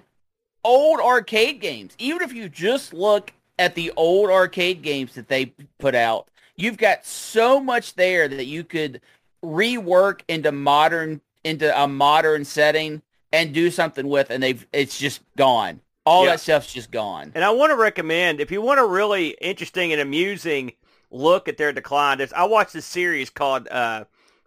old 0.67 1.01
arcade 1.01 1.61
games. 1.61 1.95
Even 1.99 2.23
if 2.23 2.33
you 2.33 2.49
just 2.49 2.93
look 2.93 3.33
at 3.59 3.75
the 3.75 3.93
old 3.97 4.29
arcade 4.31 4.83
games 4.83 5.15
that 5.15 5.29
they 5.29 5.55
put 5.79 5.95
out, 5.95 6.29
you've 6.57 6.77
got 6.77 7.07
so 7.07 7.61
much 7.61 7.95
there 7.95 8.29
that 8.29 8.47
you 8.47 8.65
could 8.65 9.01
rework 9.45 10.21
into 10.29 10.51
modern 10.53 11.21
into 11.45 11.81
a 11.81 11.87
modern 11.87 12.45
setting 12.45 13.01
and 13.33 13.55
do 13.55 13.71
something 13.71 14.09
with 14.09 14.31
and 14.31 14.43
they've 14.43 14.67
it's 14.73 14.99
just 14.99 15.21
gone. 15.37 15.81
All 16.05 16.25
Yeah. 16.25 16.33
that 16.33 16.41
stuff's 16.41 16.73
just 16.73 16.91
gone. 16.91 17.33
And 17.35 17.45
I 17.45 17.51
want 17.51 17.71
to 17.71 17.77
recommend 17.77 18.41
if 18.41 18.51
you 18.51 18.61
want 18.61 18.81
a 18.81 18.87
really 18.87 19.37
interesting 19.41 19.93
and 19.93 20.01
amusing 20.01 20.73
look 21.11 21.49
at 21.49 21.57
their 21.57 21.73
decline. 21.73 22.19
There's, 22.19 22.33
I 22.33 22.45
watched 22.45 22.73
this 22.73 22.87
series 22.87 23.31
called 23.31 23.69
uh, 23.69 24.05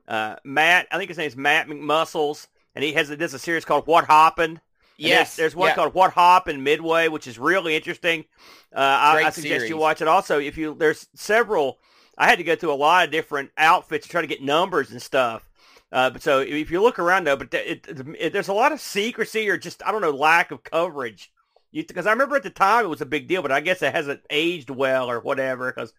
uh, 0.07 0.35
Matt. 0.43 0.87
I 0.91 0.97
think 0.97 1.09
his 1.09 1.17
name's 1.17 1.35
Matt 1.37 1.67
McMuscles, 1.67 2.47
and 2.75 2.83
he 2.83 2.93
has 2.93 3.09
does 3.09 3.33
a 3.33 3.39
series 3.39 3.65
called 3.65 3.87
What 3.87 4.05
Happened. 4.05 4.59
Yes, 4.99 5.35
there's, 5.35 5.53
there's 5.53 5.55
one 5.55 5.69
yeah. 5.69 5.75
called 5.75 5.93
What 5.93 6.13
Happened 6.13 6.63
Midway, 6.63 7.07
which 7.07 7.27
is 7.27 7.39
really 7.39 7.75
interesting. 7.75 8.25
Uh, 8.75 8.79
I, 8.79 9.23
I 9.25 9.29
suggest 9.29 9.43
series. 9.43 9.69
you 9.69 9.77
watch 9.77 10.01
it. 10.01 10.07
Also, 10.07 10.39
if 10.39 10.57
you 10.57 10.75
there's 10.75 11.07
several, 11.15 11.79
I 12.17 12.27
had 12.27 12.37
to 12.37 12.43
go 12.43 12.55
through 12.55 12.73
a 12.73 12.75
lot 12.75 13.05
of 13.05 13.11
different 13.11 13.51
outfits 13.57 14.05
to 14.05 14.11
try 14.11 14.21
to 14.21 14.27
get 14.27 14.41
numbers 14.41 14.91
and 14.91 15.01
stuff. 15.01 15.49
Uh, 15.91 16.09
but 16.09 16.21
so 16.21 16.39
if 16.39 16.69
you 16.69 16.81
look 16.81 16.99
around 16.99 17.25
though, 17.25 17.35
but 17.35 17.53
it, 17.53 17.87
it, 17.87 18.07
it, 18.19 18.33
there's 18.33 18.47
a 18.47 18.53
lot 18.53 18.71
of 18.71 18.79
secrecy 18.79 19.49
or 19.49 19.57
just 19.57 19.85
I 19.85 19.91
don't 19.91 20.01
know 20.01 20.11
lack 20.11 20.51
of 20.51 20.63
coverage. 20.63 21.31
Because 21.71 22.07
I 22.07 22.11
remember 22.11 22.35
at 22.35 22.43
the 22.43 22.49
time 22.49 22.85
it 22.85 22.89
was 22.89 23.01
a 23.01 23.05
big 23.05 23.27
deal, 23.27 23.41
but 23.43 23.51
I 23.51 23.59
guess 23.59 23.81
it 23.81 23.93
hasn't 23.93 24.21
aged 24.29 24.71
well 24.71 25.09
or 25.09 25.19
whatever. 25.19 25.71
Because 25.71 25.93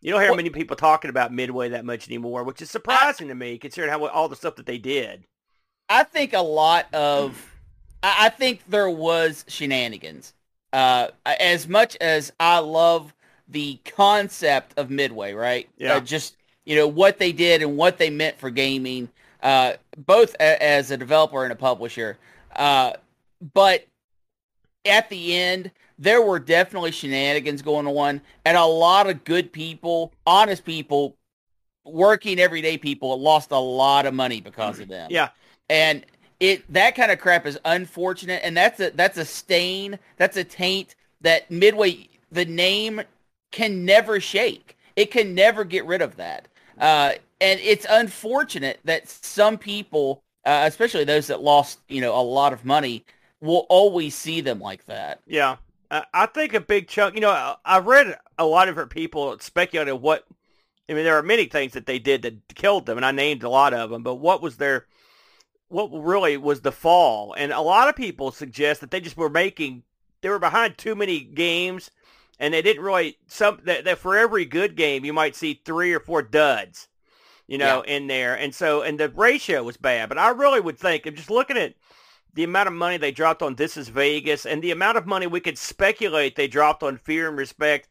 you 0.00 0.10
don't 0.10 0.20
hear 0.20 0.30
Well- 0.30 0.36
many 0.36 0.50
people 0.50 0.76
talking 0.76 1.10
about 1.10 1.32
Midway 1.32 1.70
that 1.70 1.84
much 1.84 2.08
anymore, 2.08 2.42
which 2.44 2.60
is 2.60 2.70
surprising 2.70 3.28
to 3.28 3.34
me 3.34 3.56
considering 3.56 3.90
how 3.90 4.04
all 4.08 4.28
the 4.28 4.36
stuff 4.36 4.56
that 4.56 4.66
they 4.66 4.78
did. 4.78 5.24
I 5.88 6.04
think 6.04 6.32
a 6.32 6.40
lot 6.40 6.92
of, 6.92 7.51
I 8.02 8.26
I 8.26 8.28
think 8.28 8.62
there 8.68 8.90
was 8.90 9.44
shenanigans. 9.48 10.34
Uh, 10.72 11.08
as 11.26 11.68
much 11.68 11.96
as 12.00 12.32
I 12.40 12.58
love 12.58 13.14
the 13.48 13.78
concept 13.84 14.78
of 14.78 14.90
Midway, 14.90 15.34
right? 15.34 15.68
Yeah. 15.76 15.96
Uh, 15.96 16.00
just 16.00 16.36
you 16.64 16.76
know 16.76 16.86
what 16.86 17.18
they 17.18 17.32
did 17.32 17.62
and 17.62 17.76
what 17.76 17.98
they 17.98 18.10
meant 18.10 18.38
for 18.38 18.50
gaming, 18.50 19.08
uh, 19.42 19.74
both 20.06 20.34
a- 20.36 20.62
as 20.62 20.90
a 20.90 20.96
developer 20.96 21.44
and 21.44 21.52
a 21.52 21.56
publisher. 21.56 22.18
Uh, 22.56 22.92
but 23.54 23.86
at 24.84 25.08
the 25.10 25.34
end, 25.36 25.70
there 25.98 26.22
were 26.22 26.38
definitely 26.38 26.90
shenanigans 26.90 27.62
going 27.62 27.86
on, 27.86 28.20
and 28.44 28.56
a 28.56 28.64
lot 28.64 29.08
of 29.08 29.24
good 29.24 29.52
people, 29.52 30.12
honest 30.26 30.64
people, 30.64 31.16
working 31.84 32.38
everyday 32.38 32.78
people 32.78 33.20
lost 33.20 33.50
a 33.50 33.58
lot 33.58 34.06
of 34.06 34.14
money 34.14 34.40
because 34.40 34.78
of 34.78 34.88
them 34.88 35.10
Yeah, 35.10 35.28
and 35.68 36.04
it 36.42 36.70
that 36.72 36.94
kind 36.94 37.10
of 37.10 37.18
crap 37.18 37.46
is 37.46 37.58
unfortunate 37.64 38.40
and 38.44 38.56
that's 38.56 38.80
a 38.80 38.90
that's 38.90 39.16
a 39.16 39.24
stain 39.24 39.98
that's 40.16 40.36
a 40.36 40.44
taint 40.44 40.94
that 41.20 41.50
midway 41.50 42.08
the 42.30 42.44
name 42.44 43.00
can 43.50 43.84
never 43.84 44.20
shake 44.20 44.76
it 44.96 45.10
can 45.10 45.34
never 45.34 45.64
get 45.64 45.86
rid 45.86 46.02
of 46.02 46.16
that 46.16 46.48
uh, 46.78 47.12
and 47.40 47.60
it's 47.60 47.86
unfortunate 47.88 48.80
that 48.84 49.08
some 49.08 49.56
people 49.56 50.22
uh, 50.44 50.64
especially 50.66 51.04
those 51.04 51.28
that 51.28 51.40
lost 51.40 51.78
you 51.88 52.00
know 52.00 52.18
a 52.18 52.20
lot 52.20 52.52
of 52.52 52.64
money 52.64 53.04
will 53.40 53.66
always 53.68 54.14
see 54.14 54.40
them 54.40 54.60
like 54.60 54.84
that 54.86 55.20
Yeah, 55.92 56.06
I 56.14 56.24
think 56.24 56.54
a 56.54 56.60
big 56.60 56.88
chunk. 56.88 57.14
You 57.14 57.20
know, 57.20 57.56
I've 57.64 57.86
read 57.86 58.16
a 58.38 58.46
lot 58.46 58.68
of 58.68 58.88
people 58.88 59.36
speculating 59.40 60.00
what. 60.00 60.24
I 60.88 60.94
mean, 60.94 61.04
there 61.04 61.18
are 61.18 61.22
many 61.22 61.44
things 61.44 61.72
that 61.72 61.86
they 61.86 61.98
did 61.98 62.22
that 62.22 62.54
killed 62.54 62.86
them, 62.86 62.96
and 62.96 63.04
I 63.04 63.12
named 63.12 63.42
a 63.42 63.48
lot 63.50 63.74
of 63.74 63.90
them. 63.90 64.02
But 64.02 64.16
what 64.16 64.42
was 64.42 64.56
their, 64.56 64.86
what 65.72 65.88
really 65.90 66.36
was 66.36 66.60
the 66.60 66.72
fall? 66.72 67.34
And 67.36 67.50
a 67.52 67.60
lot 67.60 67.88
of 67.88 67.96
people 67.96 68.30
suggest 68.30 68.80
that 68.80 68.90
they 68.90 69.00
just 69.00 69.16
were 69.16 69.30
making, 69.30 69.82
they 70.20 70.28
were 70.28 70.38
behind 70.38 70.76
too 70.76 70.94
many 70.94 71.20
games, 71.20 71.90
and 72.38 72.52
they 72.52 72.62
didn't 72.62 72.84
really 72.84 73.18
some 73.26 73.60
that, 73.64 73.84
that 73.84 73.98
for 73.98 74.16
every 74.16 74.44
good 74.44 74.76
game 74.76 75.04
you 75.04 75.12
might 75.12 75.34
see 75.36 75.60
three 75.64 75.92
or 75.92 76.00
four 76.00 76.22
duds, 76.22 76.88
you 77.46 77.56
know, 77.58 77.82
in 77.82 78.06
there. 78.06 78.36
And 78.36 78.54
so, 78.54 78.82
and 78.82 78.98
the 79.00 79.08
ratio 79.08 79.62
was 79.62 79.76
bad. 79.76 80.08
But 80.08 80.18
I 80.18 80.30
really 80.30 80.60
would 80.60 80.78
think, 80.78 81.06
I'm 81.06 81.14
just 81.14 81.30
looking 81.30 81.56
at 81.56 81.74
the 82.34 82.44
amount 82.44 82.66
of 82.68 82.74
money 82.74 82.96
they 82.96 83.12
dropped 83.12 83.42
on 83.42 83.54
This 83.54 83.76
Is 83.76 83.88
Vegas 83.88 84.46
and 84.46 84.62
the 84.62 84.70
amount 84.70 84.96
of 84.96 85.06
money 85.06 85.26
we 85.26 85.40
could 85.40 85.58
speculate 85.58 86.34
they 86.34 86.48
dropped 86.48 86.82
on 86.82 86.96
Fear 86.96 87.28
and 87.28 87.36
Respect, 87.36 87.88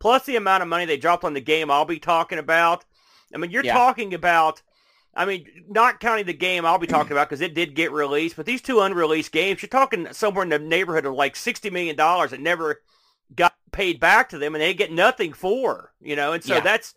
plus 0.00 0.24
the 0.24 0.36
amount 0.36 0.62
of 0.62 0.68
money 0.68 0.84
they 0.84 0.96
dropped 0.96 1.24
on 1.24 1.34
the 1.34 1.40
game 1.40 1.70
I'll 1.70 1.84
be 1.84 1.98
talking 1.98 2.38
about. 2.38 2.84
I 3.32 3.38
mean, 3.38 3.50
you're 3.50 3.64
Yeah. 3.64 3.72
talking 3.72 4.12
about, 4.12 4.62
I 5.16 5.24
mean, 5.24 5.46
not 5.68 6.00
counting 6.00 6.26
the 6.26 6.32
game 6.32 6.66
I'll 6.66 6.78
be 6.78 6.86
talking 6.86 7.12
about 7.12 7.28
because 7.28 7.40
it 7.40 7.54
did 7.54 7.74
get 7.74 7.92
released, 7.92 8.36
but 8.36 8.46
these 8.46 8.62
two 8.62 8.80
unreleased 8.80 9.32
games, 9.32 9.62
you're 9.62 9.68
talking 9.68 10.12
somewhere 10.12 10.42
in 10.42 10.48
the 10.48 10.58
neighborhood 10.58 11.06
of 11.06 11.14
like 11.14 11.34
$60 11.34 11.70
million 11.72 11.96
that 11.96 12.40
never 12.40 12.82
got 13.34 13.54
paid 13.72 14.00
back 14.00 14.28
to 14.30 14.38
them 14.38 14.54
and 14.54 14.62
they 14.62 14.74
get 14.74 14.92
nothing 14.92 15.32
for, 15.32 15.92
you 16.00 16.16
know, 16.16 16.32
and 16.32 16.42
so 16.42 16.54
Yeah. 16.54 16.60
that's 16.60 16.94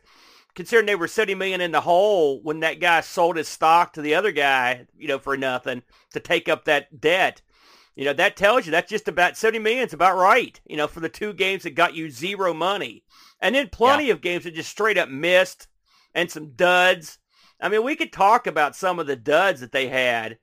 considering 0.55 0.87
they 0.87 0.95
were 0.95 1.07
70 1.07 1.35
million 1.35 1.61
in 1.61 1.71
the 1.71 1.81
hole 1.81 2.41
when 2.41 2.61
that 2.61 2.79
guy 2.79 3.01
sold 3.01 3.37
his 3.37 3.47
stock 3.47 3.93
to 3.93 4.01
the 4.01 4.15
other 4.15 4.31
guy, 4.31 4.87
you 4.97 5.07
know, 5.07 5.19
for 5.19 5.37
nothing 5.37 5.83
to 6.13 6.19
take 6.19 6.49
up 6.49 6.65
that 6.65 6.99
debt. 6.99 7.41
You 7.95 8.05
know, 8.05 8.13
that 8.13 8.35
tells 8.35 8.65
you 8.65 8.71
that's 8.71 8.89
just 8.89 9.07
about 9.07 9.37
70 9.37 9.59
million 9.59 9.85
is 9.87 9.93
about 9.93 10.17
right, 10.17 10.59
you 10.65 10.77
know, 10.77 10.87
for 10.87 10.99
the 10.99 11.09
two 11.09 11.33
games 11.33 11.63
that 11.63 11.71
got 11.71 11.95
you 11.95 12.09
zero 12.09 12.53
money. 12.53 13.03
And 13.39 13.53
then 13.55 13.69
plenty 13.69 14.09
of 14.09 14.21
games 14.21 14.43
that 14.43 14.55
just 14.55 14.69
straight 14.69 14.97
up 14.97 15.09
missed 15.09 15.67
and 16.13 16.29
some 16.29 16.51
duds. 16.51 17.19
I 17.59 17.69
mean, 17.69 17.83
we 17.83 17.95
could 17.95 18.13
talk 18.13 18.47
about 18.47 18.75
some 18.75 18.99
of 18.99 19.07
the 19.07 19.15
duds 19.15 19.61
that 19.61 19.71
they 19.71 19.87
had. 19.87 20.37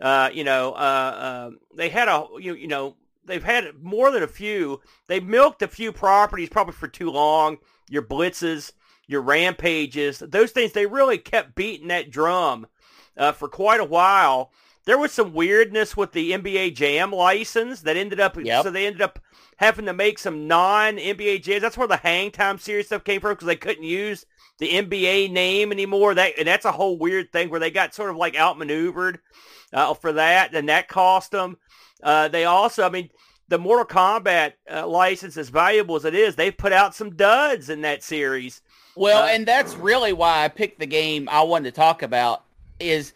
Uh, 0.00 0.30
you 0.32 0.44
know, 0.44 0.72
uh, 0.72 1.48
um 1.48 1.58
they 1.76 1.90
had 1.90 2.08
a, 2.08 2.26
you, 2.38 2.54
you 2.54 2.68
know, 2.68 2.96
they've 3.24 3.44
had 3.44 3.82
more 3.82 4.10
than 4.10 4.22
a 4.22 4.28
few. 4.28 4.80
They 5.06 5.20
milked 5.20 5.62
a 5.62 5.68
few 5.68 5.92
properties 5.92 6.48
probably 6.48 6.74
for 6.74 6.88
too 6.88 7.10
long. 7.10 7.58
Your 7.88 8.02
blitzes, 8.02 8.72
your 9.06 9.22
rampages, 9.22 10.20
those 10.20 10.52
things, 10.52 10.72
they 10.72 10.86
really 10.86 11.18
kept 11.18 11.54
beating 11.54 11.88
that 11.88 12.10
drum 12.10 12.66
uh, 13.16 13.32
for 13.32 13.48
quite 13.48 13.80
a 13.80 13.84
while. 13.84 14.52
There 14.90 14.98
was 14.98 15.12
some 15.12 15.32
weirdness 15.34 15.96
with 15.96 16.10
the 16.10 16.32
NBA 16.32 16.74
Jam 16.74 17.12
license 17.12 17.82
that 17.82 17.96
ended 17.96 18.18
up, 18.18 18.36
Yep. 18.36 18.64
so 18.64 18.70
they 18.72 18.88
ended 18.88 19.02
up 19.02 19.20
having 19.56 19.86
to 19.86 19.92
make 19.92 20.18
some 20.18 20.48
non-NBA 20.48 21.44
jams. 21.44 21.62
That's 21.62 21.78
where 21.78 21.86
the 21.86 21.96
Hang 21.98 22.32
Time 22.32 22.58
series 22.58 22.86
stuff 22.86 23.04
came 23.04 23.20
from 23.20 23.30
because 23.34 23.46
they 23.46 23.54
couldn't 23.54 23.84
use 23.84 24.26
the 24.58 24.68
NBA 24.70 25.30
name 25.30 25.70
anymore. 25.70 26.16
That 26.16 26.32
and 26.36 26.48
that's 26.48 26.64
a 26.64 26.72
whole 26.72 26.98
weird 26.98 27.30
thing 27.30 27.50
where 27.50 27.60
they 27.60 27.70
got 27.70 27.94
sort 27.94 28.10
of 28.10 28.16
like 28.16 28.34
outmaneuvered 28.36 29.20
uh, 29.72 29.94
for 29.94 30.12
that, 30.14 30.56
and 30.56 30.68
that 30.68 30.88
cost 30.88 31.30
them. 31.30 31.56
Uh, 32.02 32.26
they 32.26 32.44
also, 32.46 32.82
I 32.84 32.88
mean, 32.88 33.10
the 33.46 33.58
Mortal 33.58 33.84
Kombat 33.84 34.54
uh, 34.68 34.88
license, 34.88 35.36
as 35.36 35.50
valuable 35.50 35.94
as 35.94 36.04
it 36.04 36.16
is, 36.16 36.34
they've 36.34 36.56
put 36.58 36.72
out 36.72 36.96
some 36.96 37.14
duds 37.14 37.70
in 37.70 37.82
that 37.82 38.02
series. 38.02 38.60
Well, 38.96 39.22
Uh, 39.22 39.28
and 39.28 39.46
that's 39.46 39.76
really 39.76 40.12
why 40.12 40.42
I 40.44 40.48
picked 40.48 40.80
the 40.80 40.86
game 40.86 41.28
I 41.30 41.42
wanted 41.42 41.72
to 41.72 41.76
talk 41.76 42.02
about 42.02 42.42
is 42.80 43.12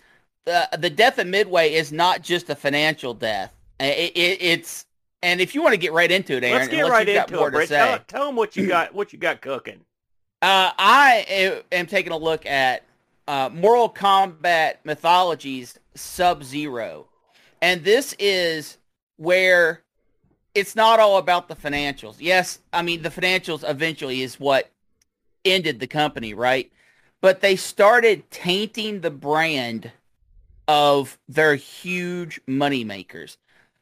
uh, 0.46 0.76
the 0.76 0.90
death 0.90 1.18
of 1.18 1.26
Midway 1.26 1.74
is 1.74 1.92
not 1.92 2.22
just 2.22 2.50
a 2.50 2.54
financial 2.54 3.14
death. 3.14 3.52
It, 3.80 4.12
it, 4.14 4.42
it's 4.42 4.86
and 5.22 5.40
if 5.40 5.54
you 5.54 5.62
want 5.62 5.72
to 5.72 5.78
get 5.78 5.92
right 5.92 6.10
into 6.10 6.36
it, 6.36 6.44
Aaron, 6.44 6.58
Let's 6.58 6.68
get 6.68 6.82
right 6.82 7.08
into 7.08 7.40
it, 7.40 7.44
to 7.44 7.50
Brett. 7.50 7.68
say. 7.68 7.76
Tell, 7.76 7.98
tell 8.06 8.26
them 8.26 8.36
what 8.36 8.56
you 8.56 8.66
got. 8.66 8.94
What 8.94 9.12
you 9.12 9.18
got 9.18 9.40
cooking? 9.40 9.80
Uh, 10.42 10.70
I 10.76 11.24
am- 11.28 11.62
am 11.72 11.86
taking 11.86 12.12
a 12.12 12.16
look 12.18 12.44
at 12.44 12.82
uh, 13.26 13.48
Mortal 13.52 13.88
Kombat 13.88 14.74
Mythologies 14.84 15.78
Sub-Zero. 15.94 17.08
And 17.62 17.82
this 17.82 18.14
is 18.18 18.76
where 19.16 19.80
it's 20.54 20.76
not 20.76 21.00
all 21.00 21.16
about 21.16 21.48
the 21.48 21.56
financials. 21.56 22.16
Yes, 22.18 22.58
I 22.72 22.82
mean, 22.82 23.00
the 23.00 23.08
financials 23.08 23.68
eventually 23.68 24.20
is 24.20 24.38
what 24.38 24.70
ended 25.46 25.80
the 25.80 25.86
company, 25.86 26.34
right? 26.34 26.70
But 27.22 27.40
they 27.40 27.56
started 27.56 28.30
tainting 28.30 29.00
the 29.00 29.10
brand 29.10 29.90
of 30.68 31.18
their 31.28 31.54
huge 31.54 32.40
money 32.46 32.84
makers. 32.84 33.38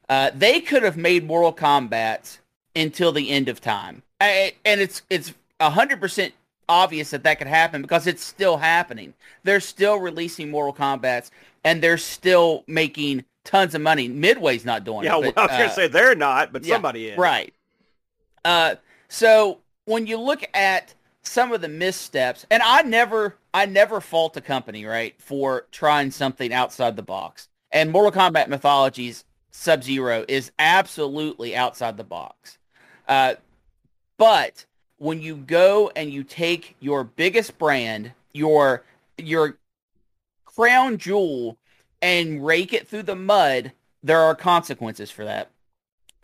Uh, 0.09 0.31
they 0.33 0.59
could 0.59 0.83
have 0.83 0.97
made 0.97 1.25
Mortal 1.25 1.53
Kombat 1.53 2.39
until 2.75 3.11
the 3.11 3.29
end 3.29 3.47
of 3.47 3.61
time, 3.61 4.03
I, 4.19 4.53
and 4.65 4.81
it's 4.81 5.01
it's 5.09 5.33
hundred 5.61 6.01
percent 6.01 6.33
obvious 6.67 7.11
that 7.11 7.23
that 7.23 7.37
could 7.37 7.47
happen 7.47 7.81
because 7.81 8.07
it's 8.07 8.23
still 8.23 8.57
happening. 8.57 9.13
They're 9.43 9.59
still 9.59 9.97
releasing 9.97 10.49
Mortal 10.49 10.73
Kombat's, 10.73 11.31
and 11.63 11.81
they're 11.81 11.97
still 11.97 12.63
making 12.67 13.25
tons 13.43 13.75
of 13.75 13.81
money. 13.81 14.07
Midway's 14.07 14.65
not 14.65 14.83
doing 14.83 15.03
Yeah, 15.03 15.17
it. 15.17 15.25
Yeah, 15.25 15.31
well, 15.31 15.33
I 15.37 15.41
was 15.43 15.51
going 15.51 15.61
uh, 15.61 15.67
to 15.69 15.73
say 15.75 15.87
they're 15.87 16.15
not, 16.15 16.53
but 16.53 16.63
yeah, 16.63 16.75
somebody 16.75 17.07
is. 17.07 17.17
Right. 17.17 17.53
Uh, 18.45 18.75
so 19.07 19.59
when 19.85 20.07
you 20.07 20.17
look 20.17 20.43
at 20.53 20.93
some 21.23 21.51
of 21.53 21.61
the 21.61 21.69
missteps, 21.69 22.45
and 22.51 22.61
I 22.63 22.81
never, 22.83 23.37
I 23.53 23.65
never 23.65 24.01
fault 24.01 24.37
a 24.37 24.41
company, 24.41 24.85
right, 24.85 25.15
for 25.19 25.67
trying 25.71 26.11
something 26.11 26.53
outside 26.53 26.95
the 26.95 27.01
box. 27.01 27.47
And 27.71 27.91
Mortal 27.91 28.11
Kombat 28.11 28.49
Mythologies 28.49 29.25
Sub-Zero 29.51 30.25
is 30.27 30.51
absolutely 30.59 31.55
outside 31.55 31.97
the 31.97 32.03
box. 32.03 32.57
Uh, 33.07 33.35
but 34.17 34.65
when 34.97 35.21
you 35.21 35.35
go 35.35 35.91
and 35.95 36.11
you 36.11 36.23
take 36.23 36.75
your 36.79 37.03
biggest 37.03 37.57
brand, 37.57 38.11
your 38.33 38.83
your 39.17 39.57
crown 40.45 40.97
jewel, 40.97 41.57
and 42.01 42.45
rake 42.45 42.73
it 42.73 42.87
through 42.87 43.03
the 43.03 43.15
mud, 43.15 43.71
there 44.01 44.19
are 44.19 44.35
consequences 44.35 45.09
for 45.09 45.25
that. 45.25 45.49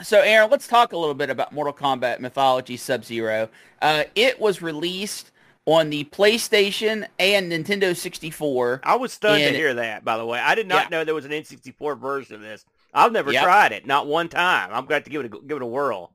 So, 0.01 0.21
Aaron, 0.21 0.49
let's 0.49 0.67
talk 0.67 0.93
a 0.93 0.97
little 0.97 1.13
bit 1.13 1.29
about 1.29 1.51
Mortal 1.51 1.73
Kombat 1.73 2.19
Mythology 2.21 2.77
Sub-Zero. 2.77 3.49
Uh, 3.81 4.05
it 4.15 4.39
was 4.39 4.61
released 4.61 5.31
on 5.65 5.89
the 5.89 6.05
PlayStation 6.05 7.05
and 7.19 7.51
Nintendo 7.51 7.95
64. 7.95 8.79
I 8.83 8.95
was 8.95 9.11
stunned 9.11 9.43
And- 9.43 9.51
to 9.53 9.57
hear 9.57 9.73
that, 9.73 10.05
by 10.05 10.17
the 10.17 10.25
way. 10.25 10.39
I 10.39 10.55
did 10.55 10.67
not 10.67 10.85
Yeah. 10.85 10.99
know 10.99 11.03
there 11.03 11.13
was 11.15 11.25
an 11.25 11.33
N64 11.33 11.95
version 11.95 12.35
of 12.35 12.41
this. 12.41 12.65
I've 12.93 13.11
never 13.11 13.31
Yep. 13.31 13.43
tried 13.43 13.71
it, 13.73 13.85
not 13.85 14.07
one 14.07 14.29
time. 14.29 14.69
I'm 14.71 14.85
going 14.85 15.03
to 15.03 15.09
give 15.09 15.25
it 15.25 15.33
a, 15.33 15.39
give 15.45 15.57
it 15.57 15.61
a 15.63 15.65
whirl. 15.65 16.11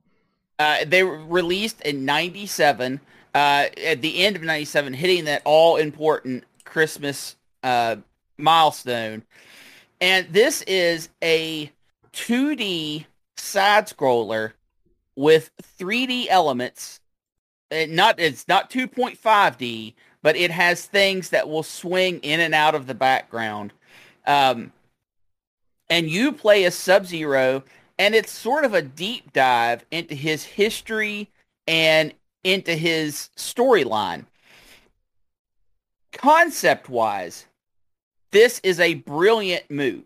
Uh, 0.58 0.78
they 0.86 1.02
were 1.02 1.18
released 1.18 1.80
in 1.82 2.04
97, 2.04 3.00
uh, 3.34 3.66
at 3.84 4.00
the 4.00 4.24
end 4.24 4.34
of 4.34 4.42
97, 4.42 4.94
hitting 4.94 5.24
that 5.26 5.42
all-important 5.44 6.44
Christmas 6.64 7.36
uh, 7.62 7.96
milestone. 8.38 9.22
And 10.00 10.26
this 10.32 10.62
is 10.62 11.08
a 11.22 11.70
2D 12.12 13.06
side 13.44 13.86
scroller 13.86 14.52
with 15.16 15.50
3D 15.78 16.26
elements. 16.28 17.00
It 17.70 17.90
not 17.90 18.20
it's 18.20 18.46
not 18.48 18.70
2.5D, 18.70 19.94
but 20.22 20.36
it 20.36 20.50
has 20.50 20.84
things 20.86 21.30
that 21.30 21.48
will 21.48 21.62
swing 21.62 22.20
in 22.20 22.40
and 22.40 22.54
out 22.54 22.74
of 22.74 22.86
the 22.86 22.94
background. 22.94 23.72
Um, 24.26 24.72
and 25.90 26.08
you 26.08 26.32
play 26.32 26.64
as 26.64 26.74
Sub-Zero, 26.74 27.62
and 27.98 28.14
it's 28.14 28.32
sort 28.32 28.64
of 28.64 28.74
a 28.74 28.82
deep 28.82 29.32
dive 29.32 29.84
into 29.90 30.14
his 30.14 30.44
history 30.44 31.30
and 31.66 32.14
into 32.42 32.74
his 32.74 33.30
storyline. 33.36 34.26
Concept-wise, 36.12 37.46
this 38.30 38.60
is 38.62 38.80
a 38.80 38.94
brilliant 38.94 39.70
move. 39.70 40.04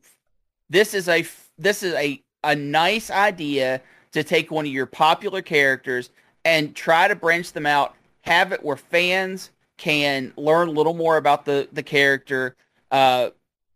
This 0.71 0.95
is 0.95 1.09
a 1.09 1.25
this 1.59 1.83
is 1.83 1.95
a 1.95 2.23
a 2.45 2.55
nice 2.55 3.11
idea 3.11 3.81
to 4.13 4.23
take 4.23 4.51
one 4.51 4.67
of 4.67 4.73
your 4.73 4.87
popular 4.87 5.43
characters 5.43 6.11
and 6.45 6.75
try 6.75 7.09
to 7.09 7.15
branch 7.15 7.53
them 7.53 7.67
out, 7.67 7.95
have 8.23 8.53
it 8.53 8.65
where 8.65 8.77
fans 8.77 9.51
can 9.77 10.33
learn 10.37 10.69
a 10.69 10.73
little 10.73 10.95
more 10.95 11.17
about 11.17 11.45
the 11.45 11.69
the 11.73 11.83
character, 11.83 12.57
uh, 12.91 13.31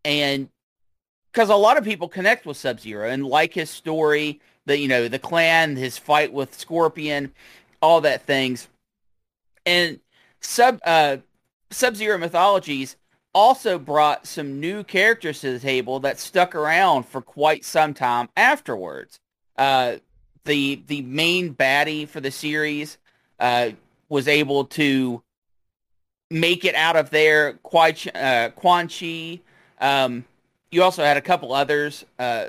and 0.04 0.48
because 1.32 1.48
a 1.48 1.56
lot 1.56 1.76
of 1.76 1.84
people 1.84 2.08
connect 2.08 2.44
with 2.44 2.56
Sub 2.56 2.80
Zero 2.80 3.08
and 3.08 3.26
like 3.26 3.54
his 3.54 3.70
story, 3.70 4.40
the 4.66 4.78
you 4.78 4.88
know 4.88 5.08
the 5.08 5.18
clan, 5.18 5.76
his 5.76 5.98
fight 5.98 6.32
with 6.32 6.58
Scorpion, 6.58 7.32
all 7.80 8.00
that 8.00 8.22
things, 8.22 8.68
and 9.64 10.00
sub 10.40 10.80
uh, 10.84 11.18
Sub 11.70 11.94
Zero 11.94 12.18
mythologies 12.18 12.96
also 13.34 13.78
brought 13.78 14.26
some 14.26 14.60
new 14.60 14.84
characters 14.84 15.40
to 15.40 15.52
the 15.52 15.58
table 15.58 16.00
that 16.00 16.18
stuck 16.18 16.54
around 16.54 17.04
for 17.04 17.20
quite 17.20 17.64
some 17.64 17.94
time 17.94 18.28
afterwards. 18.36 19.20
Uh, 19.56 19.96
the 20.44 20.82
the 20.86 21.02
main 21.02 21.54
baddie 21.54 22.08
for 22.08 22.20
the 22.20 22.30
series 22.30 22.98
uh, 23.38 23.70
was 24.08 24.28
able 24.28 24.64
to 24.64 25.22
make 26.30 26.64
it 26.64 26.74
out 26.74 26.96
of 26.96 27.10
there. 27.10 27.54
Quan, 27.62 27.94
uh, 28.14 28.50
Quan 28.54 28.88
Chi. 28.88 29.40
Um, 29.80 30.24
you 30.70 30.82
also 30.82 31.04
had 31.04 31.16
a 31.16 31.22
couple 31.22 31.52
others. 31.52 32.04
Uh, 32.18 32.46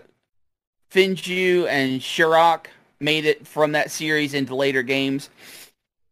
Fujin 0.92 1.68
and 1.68 2.00
Shinnok 2.00 2.68
made 3.00 3.26
it 3.26 3.46
from 3.46 3.74
that 3.74 3.92
series 3.92 4.34
into 4.34 4.56
later 4.56 4.84
games. 4.84 5.30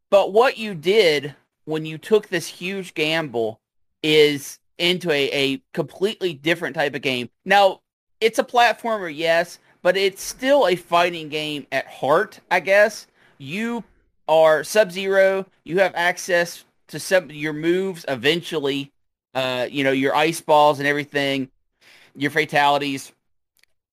But 0.10 0.34
what 0.34 0.58
you 0.58 0.76
did 0.76 1.36
when 1.66 1.86
you 1.86 1.98
took 1.98 2.28
this 2.28 2.48
huge 2.48 2.94
gamble 2.94 3.62
is 4.04 4.60
into 4.78 5.12
a, 5.12 5.30
a 5.32 5.62
completely 5.74 6.34
different 6.34 6.76
type 6.76 6.96
of 6.96 7.02
game. 7.02 7.30
Now, 7.46 7.82
it's 8.20 8.40
a 8.40 8.44
platformer, 8.44 9.14
yes, 9.14 9.60
but 9.82 9.98
it's 9.98 10.22
still 10.22 10.68
a 10.68 10.76
fighting 10.76 11.30
game 11.30 11.68
at 11.72 11.88
heart, 11.88 12.40
I 12.50 12.60
guess. 12.60 13.08
You 13.38 13.84
are 14.28 14.64
Sub-Zero. 14.64 15.46
You 15.64 15.80
have 15.80 15.94
access 15.96 16.64
to 16.88 17.00
some 17.00 17.32
your 17.32 17.54
moves 17.54 18.06
eventually. 18.08 18.92
Uh, 19.34 19.68
you 19.70 19.84
know, 19.84 19.92
your 19.92 20.16
ice 20.16 20.42
balls 20.42 20.80
and 20.80 20.88
everything, 20.88 21.50
your 22.16 22.32
fatalities. 22.32 23.12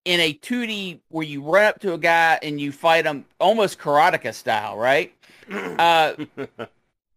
In 0.04 0.20
a 0.20 0.32
2D 0.32 1.00
where 1.10 1.24
you 1.24 1.42
run 1.42 1.66
up 1.66 1.80
to 1.80 1.92
a 1.92 1.98
guy 1.98 2.38
and 2.42 2.60
you 2.60 2.72
fight 2.72 3.04
him 3.04 3.24
almost 3.38 3.78
Karateka 3.78 4.34
style, 4.34 4.76
right? 4.76 5.14
Uh, 5.48 6.14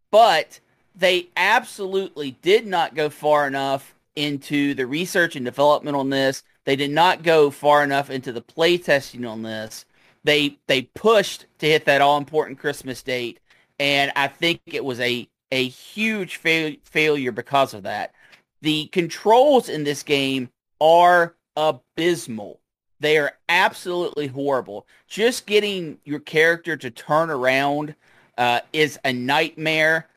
but 0.10 0.60
they 0.96 1.30
absolutely 1.36 2.32
did 2.42 2.68
not 2.68 2.96
go 2.96 3.10
far 3.10 3.48
enough 3.48 3.96
into 4.16 4.74
the 4.74 4.86
research 4.86 5.36
and 5.36 5.46
development 5.46 5.96
on 5.96 6.10
this. 6.10 6.44
They 6.66 6.76
did 6.76 6.92
not 6.92 7.24
go 7.24 7.50
far 7.50 7.84
enough 7.84 8.10
into 8.10 8.32
the 8.32 8.42
play 8.42 8.78
testing 8.78 9.26
on 9.26 9.42
this. 9.42 9.86
They 10.24 10.58
they 10.68 10.84
pushed 10.84 11.46
to 11.60 11.66
hit 11.66 11.86
that 11.86 12.02
all 12.02 12.18
important 12.18 12.60
Christmas 12.60 13.02
date, 13.02 13.40
and 13.80 14.12
I 14.16 14.28
think 14.28 14.62
it 14.66 14.86
was 14.86 15.00
a 15.00 15.28
a 15.52 15.68
huge 15.68 16.38
fail, 16.38 16.76
failure 16.84 17.32
because 17.32 17.74
of 17.74 17.84
that. 17.84 18.14
The 18.62 18.86
controls 18.88 19.70
in 19.70 19.84
this 19.84 20.04
game 20.04 20.50
are 20.80 21.36
abysmal. 21.56 22.60
They 23.00 23.18
are 23.18 23.34
absolutely 23.50 24.28
horrible. 24.28 24.86
Just 25.08 25.48
getting 25.48 25.98
your 26.04 26.20
character 26.20 26.78
to 26.78 26.92
turn 26.92 27.32
around 27.32 27.96
uh, 28.38 28.62
is 28.72 29.00
a 29.04 29.12
nightmare 29.12 30.08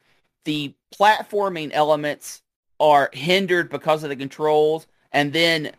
the 0.44 0.74
platforming 0.94 1.70
elements 1.72 2.42
are 2.80 3.10
hindered 3.12 3.70
because 3.70 4.02
of 4.02 4.10
the 4.10 4.16
controls 4.16 4.86
and 5.12 5.32
then 5.32 5.72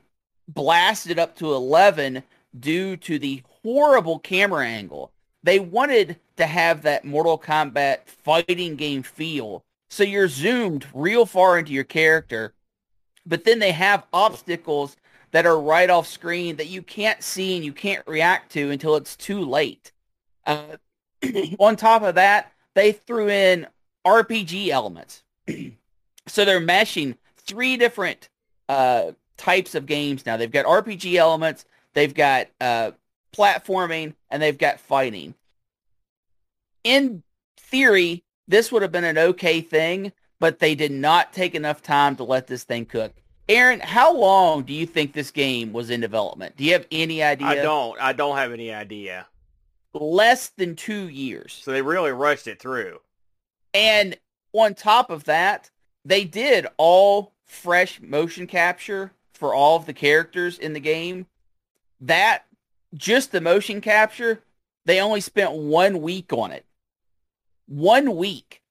blasted 0.47 1.19
up 1.19 1.35
to 1.37 1.53
11 1.53 2.23
due 2.59 2.95
to 2.97 3.19
the 3.19 3.43
horrible 3.63 4.19
camera 4.19 4.65
angle. 4.65 5.11
They 5.43 5.59
wanted 5.59 6.17
to 6.37 6.45
have 6.45 6.81
that 6.83 7.05
Mortal 7.05 7.37
Kombat 7.37 8.05
fighting 8.05 8.75
game 8.75 9.03
feel. 9.03 9.63
So 9.89 10.03
you're 10.03 10.27
zoomed 10.27 10.85
real 10.93 11.25
far 11.25 11.59
into 11.59 11.71
your 11.71 11.83
character, 11.83 12.53
but 13.25 13.43
then 13.43 13.59
they 13.59 13.71
have 13.71 14.05
obstacles 14.11 14.97
that 15.31 15.45
are 15.45 15.59
right 15.59 15.89
off 15.89 16.07
screen 16.07 16.55
that 16.55 16.67
you 16.67 16.81
can't 16.81 17.21
see 17.21 17.55
and 17.55 17.65
you 17.65 17.73
can't 17.73 18.05
react 18.07 18.51
to 18.53 18.71
until 18.71 18.95
it's 18.95 19.15
too 19.15 19.41
late. 19.41 19.91
Uh, 20.45 20.77
on 21.59 21.75
top 21.75 22.03
of 22.03 22.15
that, 22.15 22.51
they 22.73 22.91
threw 22.91 23.29
in 23.29 23.67
RPG 24.05 24.69
elements. 24.69 25.23
so 26.27 26.45
they're 26.45 26.61
meshing 26.61 27.17
three 27.37 27.77
different 27.77 28.29
uh, 28.69 29.11
types 29.37 29.75
of 29.75 29.85
games 29.85 30.25
now. 30.25 30.37
They've 30.37 30.51
got 30.51 30.65
RPG 30.65 31.15
elements, 31.15 31.65
they've 31.93 32.13
got 32.13 32.47
uh, 32.61 32.91
platforming, 33.35 34.13
and 34.29 34.41
they've 34.41 34.57
got 34.57 34.79
fighting. 34.79 35.33
In 36.83 37.23
theory, 37.57 38.23
this 38.47 38.71
would 38.71 38.81
have 38.81 38.91
been 38.91 39.03
an 39.03 39.17
okay 39.17 39.61
thing, 39.61 40.11
but 40.39 40.59
they 40.59 40.75
did 40.75 40.91
not 40.91 41.33
take 41.33 41.55
enough 41.55 41.81
time 41.81 42.15
to 42.17 42.23
let 42.23 42.47
this 42.47 42.63
thing 42.63 42.85
cook. 42.85 43.13
Aaron, 43.47 43.79
how 43.79 44.15
long 44.15 44.63
do 44.63 44.73
you 44.73 44.85
think 44.85 45.13
this 45.13 45.29
game 45.29 45.71
was 45.71 45.89
in 45.89 46.01
development? 46.01 46.55
Do 46.57 46.63
you 46.63 46.73
have 46.73 46.87
any 46.91 47.21
idea? 47.21 47.47
I 47.47 47.55
don't. 47.55 47.99
I 48.01 48.13
don't 48.13 48.37
have 48.37 48.51
any 48.51 48.73
idea. 48.73 49.27
Less 49.93 50.49
than 50.49 50.75
two 50.75 51.09
years. 51.09 51.59
So 51.63 51.71
they 51.71 51.81
really 51.81 52.11
rushed 52.11 52.47
it 52.47 52.59
through. 52.59 52.99
And 53.75 54.17
on 54.53 54.73
top 54.73 55.09
of 55.09 55.25
that, 55.25 55.69
they 56.05 56.23
did 56.23 56.65
all 56.77 57.33
fresh 57.43 57.99
motion 58.01 58.47
capture 58.47 59.11
for 59.33 59.53
all 59.53 59.75
of 59.75 59.85
the 59.85 59.93
characters 59.93 60.57
in 60.57 60.71
the 60.71 60.79
game. 60.79 61.25
That, 61.99 62.45
just 62.93 63.33
the 63.33 63.41
motion 63.41 63.81
capture, 63.81 64.41
they 64.85 65.01
only 65.01 65.19
spent 65.19 65.51
one 65.51 66.01
week 66.01 66.31
on 66.31 66.51
it. 66.51 66.63
One 67.67 68.15
week. 68.15 68.61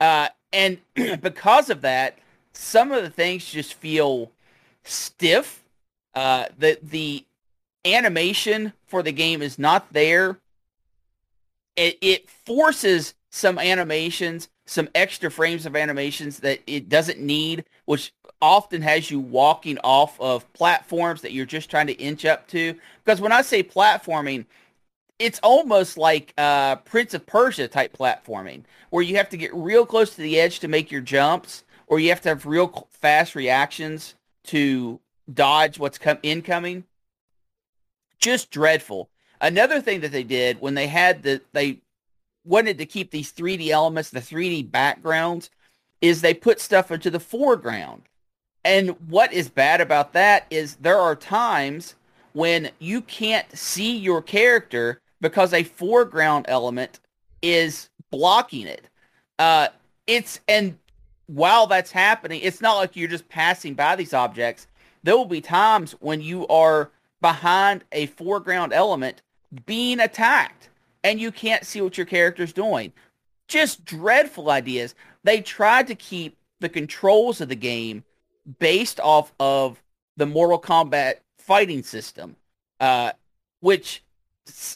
Uh, 0.00 0.28
and 0.52 0.78
because 1.20 1.68
of 1.68 1.80
that, 1.80 2.18
some 2.52 2.92
of 2.92 3.02
the 3.02 3.10
things 3.10 3.50
just 3.50 3.74
feel 3.74 4.30
stiff. 4.84 5.64
Uh, 6.14 6.44
the 6.56 6.78
the 6.82 7.24
animation 7.84 8.74
for 8.86 9.02
the 9.02 9.10
game 9.10 9.42
is 9.42 9.58
not 9.58 9.92
there. 9.92 10.38
It, 11.74 11.98
it 12.00 12.28
forces 12.28 13.14
some 13.32 13.58
animations 13.58 14.48
some 14.64 14.88
extra 14.94 15.30
frames 15.30 15.66
of 15.66 15.76
animations 15.76 16.40
that 16.40 16.60
it 16.66 16.88
doesn't 16.88 17.20
need, 17.20 17.64
which 17.84 18.12
often 18.40 18.82
has 18.82 19.10
you 19.10 19.20
walking 19.20 19.78
off 19.84 20.20
of 20.20 20.50
platforms 20.52 21.22
that 21.22 21.32
you're 21.32 21.46
just 21.46 21.70
trying 21.70 21.86
to 21.86 21.92
inch 21.94 22.24
up 22.24 22.46
to. 22.48 22.74
Because 23.04 23.20
when 23.20 23.32
I 23.32 23.42
say 23.42 23.62
platforming, 23.62 24.46
it's 25.18 25.40
almost 25.42 25.96
like 25.96 26.32
uh, 26.38 26.76
Prince 26.76 27.14
of 27.14 27.26
Persia 27.26 27.68
type 27.68 27.96
platforming, 27.96 28.62
where 28.90 29.02
you 29.02 29.16
have 29.16 29.28
to 29.30 29.36
get 29.36 29.54
real 29.54 29.86
close 29.86 30.14
to 30.14 30.22
the 30.22 30.40
edge 30.40 30.60
to 30.60 30.68
make 30.68 30.90
your 30.90 31.00
jumps, 31.00 31.64
or 31.86 32.00
you 32.00 32.08
have 32.08 32.22
to 32.22 32.30
have 32.30 32.46
real 32.46 32.88
fast 32.90 33.34
reactions 33.34 34.14
to 34.44 34.98
dodge 35.32 35.78
what's 35.78 35.98
come 35.98 36.18
incoming. 36.22 36.84
Just 38.18 38.50
dreadful. 38.50 39.08
Another 39.40 39.80
thing 39.80 40.00
that 40.00 40.12
they 40.12 40.22
did 40.22 40.60
when 40.60 40.74
they 40.74 40.86
had 40.86 41.22
the 41.22 41.40
they 41.52 41.80
wanted 42.44 42.78
to 42.78 42.86
keep 42.86 43.10
these 43.10 43.32
3D 43.32 43.68
elements, 43.68 44.10
the 44.10 44.20
3D 44.20 44.70
backgrounds, 44.70 45.50
is 46.00 46.20
they 46.20 46.34
put 46.34 46.60
stuff 46.60 46.90
into 46.90 47.10
the 47.10 47.20
foreground. 47.20 48.02
And 48.64 48.90
what 49.08 49.32
is 49.32 49.48
bad 49.48 49.80
about 49.80 50.12
that 50.12 50.46
is 50.50 50.76
there 50.76 50.98
are 50.98 51.16
times 51.16 51.94
when 52.32 52.70
you 52.78 53.00
can't 53.02 53.46
see 53.56 53.96
your 53.96 54.22
character 54.22 55.00
because 55.20 55.52
a 55.52 55.62
foreground 55.62 56.46
element 56.48 57.00
is 57.42 57.88
blocking 58.10 58.66
it. 58.66 58.88
Uh, 59.38 59.68
it's 60.06 60.40
and 60.48 60.76
while 61.26 61.66
that's 61.66 61.90
happening, 61.90 62.40
it's 62.42 62.60
not 62.60 62.76
like 62.76 62.96
you're 62.96 63.08
just 63.08 63.28
passing 63.28 63.74
by 63.74 63.96
these 63.96 64.14
objects. 64.14 64.66
There 65.02 65.16
will 65.16 65.24
be 65.24 65.40
times 65.40 65.92
when 66.00 66.20
you 66.20 66.46
are 66.48 66.90
behind 67.20 67.84
a 67.92 68.06
foreground 68.06 68.72
element 68.72 69.22
being 69.66 70.00
attacked 70.00 70.68
and 71.04 71.20
you 71.20 71.32
can't 71.32 71.66
see 71.66 71.80
what 71.80 71.96
your 71.96 72.06
character's 72.06 72.52
doing. 72.52 72.92
Just 73.48 73.84
dreadful 73.84 74.50
ideas. 74.50 74.94
They 75.24 75.40
tried 75.40 75.86
to 75.88 75.94
keep 75.94 76.36
the 76.60 76.68
controls 76.68 77.40
of 77.40 77.48
the 77.48 77.56
game 77.56 78.04
based 78.58 79.00
off 79.00 79.32
of 79.38 79.82
the 80.16 80.26
Mortal 80.26 80.60
Kombat 80.60 81.14
fighting 81.38 81.82
system. 81.82 82.36
Uh, 82.80 83.12
which 83.60 84.02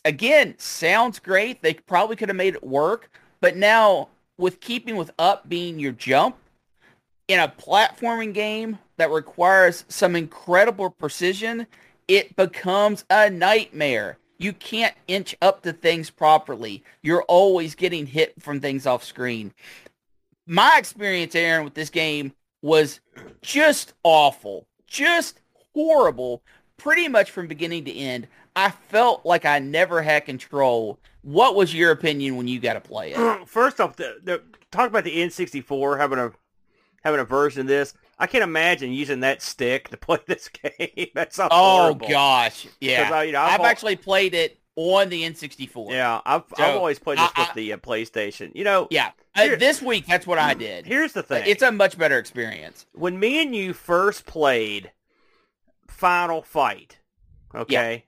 again 0.05 0.55
sounds 0.59 1.19
great. 1.19 1.61
They 1.61 1.75
probably 1.75 2.17
could 2.17 2.29
have 2.29 2.37
made 2.37 2.55
it 2.55 2.65
work, 2.65 3.11
but 3.41 3.57
now 3.57 4.09
with 4.39 4.61
keeping 4.61 4.97
with 4.97 5.11
up 5.19 5.49
being 5.49 5.79
your 5.79 5.93
jump 5.93 6.37
in 7.29 7.41
a 7.41 7.49
platforming 7.49 8.33
game 8.33 8.79
that 8.97 9.11
requires 9.11 9.85
some 9.89 10.15
incredible 10.15 10.91
precision, 10.91 11.67
it 12.07 12.37
becomes 12.37 13.05
a 13.11 13.29
nightmare. 13.29 14.19
You 14.39 14.53
can't 14.53 14.95
inch 15.09 15.35
up 15.41 15.63
to 15.63 15.73
things 15.73 16.11
properly. 16.11 16.85
You're 17.03 17.23
always 17.23 17.75
getting 17.75 18.07
hit 18.07 18.41
from 18.41 18.61
things 18.61 18.87
off 18.87 19.05
screen. 19.05 19.53
My 20.47 20.77
experience, 20.79 21.35
Aaron, 21.35 21.65
with 21.65 21.75
this 21.75 21.91
game 21.91 22.33
was 22.63 23.01
just 23.43 23.95
awful, 24.03 24.67
just 24.87 25.41
horrible, 25.75 26.43
pretty 26.77 27.09
much 27.09 27.31
from 27.31 27.47
beginning 27.47 27.85
to 27.87 27.95
end. 27.95 28.29
I 28.55 28.71
felt 28.71 29.27
like 29.27 29.45
I 29.45 29.59
never 29.59 30.03
had 30.03 30.25
control. 30.25 30.99
What 31.23 31.55
was 31.55 31.75
your 31.75 31.91
opinion 31.91 32.37
when 32.37 32.49
you 32.49 32.61
got 32.61 32.75
to 32.75 32.81
play 32.81 33.13
it? 33.13 33.47
First 33.49 33.81
off, 33.81 33.97
the, 33.97 34.19
the, 34.23 34.43
talk 34.71 34.89
about 34.89 35.05
the 35.05 35.17
N64 35.17 35.99
having 35.99 36.19
a 36.19 36.33
having 37.03 37.21
a 37.21 37.25
version 37.25 37.63
of 37.63 37.67
this. 37.69 37.95
I 38.19 38.27
can't 38.27 38.45
imagine 38.45 38.93
using 38.93 39.21
that 39.21 39.43
stick 39.43 39.89
to 39.91 39.97
play 39.97 40.19
this 40.27 40.49
game. 40.49 41.09
That's 41.15 41.39
oh 41.39 41.49
horrible. 41.51 42.09
gosh, 42.09 42.67
yeah. 42.81 43.11
I, 43.13 43.23
you 43.25 43.33
know, 43.33 43.41
I've, 43.41 43.61
I've 43.61 43.67
actually 43.67 43.97
played 43.97 44.35
it 44.35 44.59
on 44.77 45.09
the 45.09 45.23
N64. 45.23 45.91
Yeah, 45.91 46.21
I've 46.25 46.45
so, 46.57 46.63
I've 46.63 46.77
always 46.77 46.99
played 46.99 47.19
this 47.19 47.31
I, 47.35 47.43
with 47.43 47.55
the 47.55 47.73
uh, 47.73 47.77
PlayStation. 47.79 48.55
You 48.55 48.65
know, 48.65 48.89
yeah. 48.91 49.11
Uh, 49.35 49.57
this 49.57 49.83
week, 49.83 50.07
that's 50.07 50.27
what 50.27 50.39
I 50.39 50.55
did. 50.55 50.87
Here's 50.87 51.13
the 51.13 51.23
thing: 51.23 51.45
it's 51.47 51.63
a 51.63 51.73
much 51.73 51.99
better 51.99 52.19
experience. 52.19 52.87
When 52.93 53.19
me 53.19 53.43
and 53.43 53.55
you 53.55 53.75
first 53.75 54.25
played 54.25 54.93
Final 55.89 56.43
Fight, 56.43 56.99
okay, 57.55 57.95
yeah. 57.95 58.01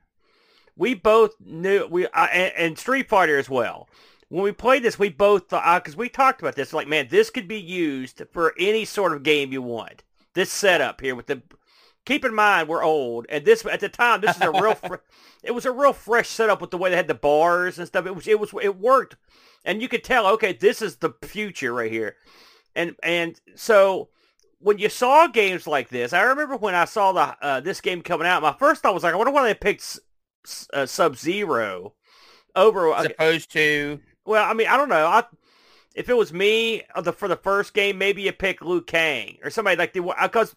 we 0.77 0.95
both 0.95 1.35
knew 1.41 1.87
we 1.91 2.07
uh, 2.07 2.27
and, 2.33 2.53
and, 2.57 2.79
Street 2.79 3.09
Fighter 3.09 3.39
as 3.39 3.51
well. 3.51 3.89
When 4.29 4.45
we 4.45 4.53
played 4.53 4.83
this, 4.83 4.99
we 4.99 5.09
both 5.09 5.49
thought 5.49 5.83
because 5.83 5.95
uh, 5.95 5.99
we 5.99 6.09
talked 6.09 6.43
about 6.43 6.55
this, 6.55 6.73
like, 6.73 6.87
man, 6.87 7.09
this 7.11 7.31
could 7.31 7.49
be 7.49 7.61
used 7.61 8.23
for 8.31 8.55
any 8.59 8.85
sort 8.85 9.15
of 9.15 9.23
game 9.23 9.53
you 9.53 9.63
want. 9.63 10.03
This 10.35 10.53
setup 10.53 11.01
here 11.01 11.15
with 11.15 11.27
the 11.27 11.43
keep 12.09 12.25
in 12.25 12.35
mind 12.35 12.69
we're 12.69 12.83
old, 12.83 13.27
and 13.29 13.45
this 13.45 13.65
at 13.67 13.81
the 13.81 13.89
time 13.89 14.21
this 14.21 14.37
is 14.37 14.43
a 14.43 14.51
real. 14.51 14.75
Fr- 14.75 14.97
it 15.43 15.53
was 15.53 15.67
a 15.67 15.73
real 15.73 15.93
fresh 15.93 16.29
setup 16.29 16.61
with 16.61 16.71
the 16.71 16.79
way 16.79 16.91
they 16.91 16.97
had 16.97 17.09
the 17.09 17.15
bars 17.15 17.79
and 17.79 17.87
stuff. 17.87 18.07
It 18.07 18.15
was 18.15 18.27
it 18.27 18.41
was 18.41 18.55
it 18.63 18.79
worked, 18.79 19.17
and 19.65 19.83
you 19.83 19.89
could 19.89 20.05
tell. 20.05 20.27
Okay, 20.27 20.53
this 20.53 20.81
is 20.83 20.97
the 20.97 21.15
future 21.23 21.73
right 21.73 21.91
here, 21.91 22.17
and 22.75 22.97
and 23.03 23.41
so 23.55 24.09
when 24.59 24.79
you 24.79 24.89
saw 24.89 25.27
games 25.27 25.67
like 25.67 25.91
this, 25.91 26.13
I 26.13 26.23
remember 26.23 26.57
when 26.57 26.75
I 26.75 26.87
saw 26.87 27.13
the 27.13 27.37
uh, 27.43 27.61
this 27.61 27.81
game 27.81 28.03
coming 28.03 28.27
out. 28.27 28.43
My 28.43 28.55
first 28.59 28.83
thought 28.83 28.95
was 28.95 29.03
like, 29.03 29.15
I 29.15 29.17
wonder 29.17 29.33
why 29.33 29.47
they 29.47 29.55
picked 29.55 29.99
uh, 30.73 30.87
Sub 30.87 31.17
Zero 31.17 31.95
over 32.55 32.95
as 32.95 33.07
opposed 33.07 33.53
to. 33.53 34.01
Well, 34.29 34.49
I 34.49 34.55
mean, 34.55 34.69
I 34.69 34.77
don't 34.77 34.89
know. 34.89 35.07
I 35.07 35.25
if 35.95 36.09
it 36.09 36.17
was 36.17 36.33
me 36.33 36.83
uh, 36.95 37.01
the, 37.01 37.13
for 37.13 37.27
the 37.27 37.37
first 37.37 37.75
game, 37.75 37.99
maybe 37.99 38.23
you 38.23 38.33
pick 38.33 38.63
Liu 38.63 38.81
Kang 38.81 39.39
or 39.43 39.51
somebody 39.51 39.77
like 39.77 39.93
the 39.95 40.01
because 40.23 40.55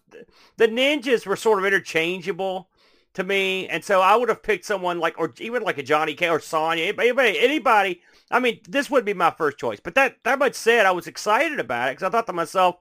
the 0.56 0.68
ninjas 0.68 1.26
were 1.26 1.36
sort 1.36 1.58
of 1.58 1.64
interchangeable 1.64 2.68
to 3.14 3.24
me, 3.24 3.66
and 3.68 3.84
so 3.84 4.00
I 4.00 4.14
would 4.14 4.28
have 4.28 4.42
picked 4.42 4.64
someone 4.64 5.00
like 5.00 5.18
or 5.18 5.32
even 5.38 5.62
like 5.62 5.78
a 5.78 5.82
Johnny 5.82 6.14
Cage 6.14 6.30
or 6.30 6.40
Sonya, 6.40 6.94
anybody, 6.96 7.38
anybody. 7.38 8.00
I 8.30 8.38
mean, 8.38 8.60
this 8.68 8.88
would 8.88 9.04
be 9.04 9.14
my 9.14 9.30
first 9.30 9.58
choice. 9.58 9.80
But 9.80 9.94
that 9.96 10.16
that 10.24 10.38
much 10.38 10.54
said, 10.54 10.86
I 10.86 10.92
was 10.92 11.06
excited 11.06 11.58
about 11.58 11.88
it 11.88 11.96
because 11.96 12.06
I 12.06 12.10
thought 12.10 12.26
to 12.26 12.32
myself, 12.32 12.76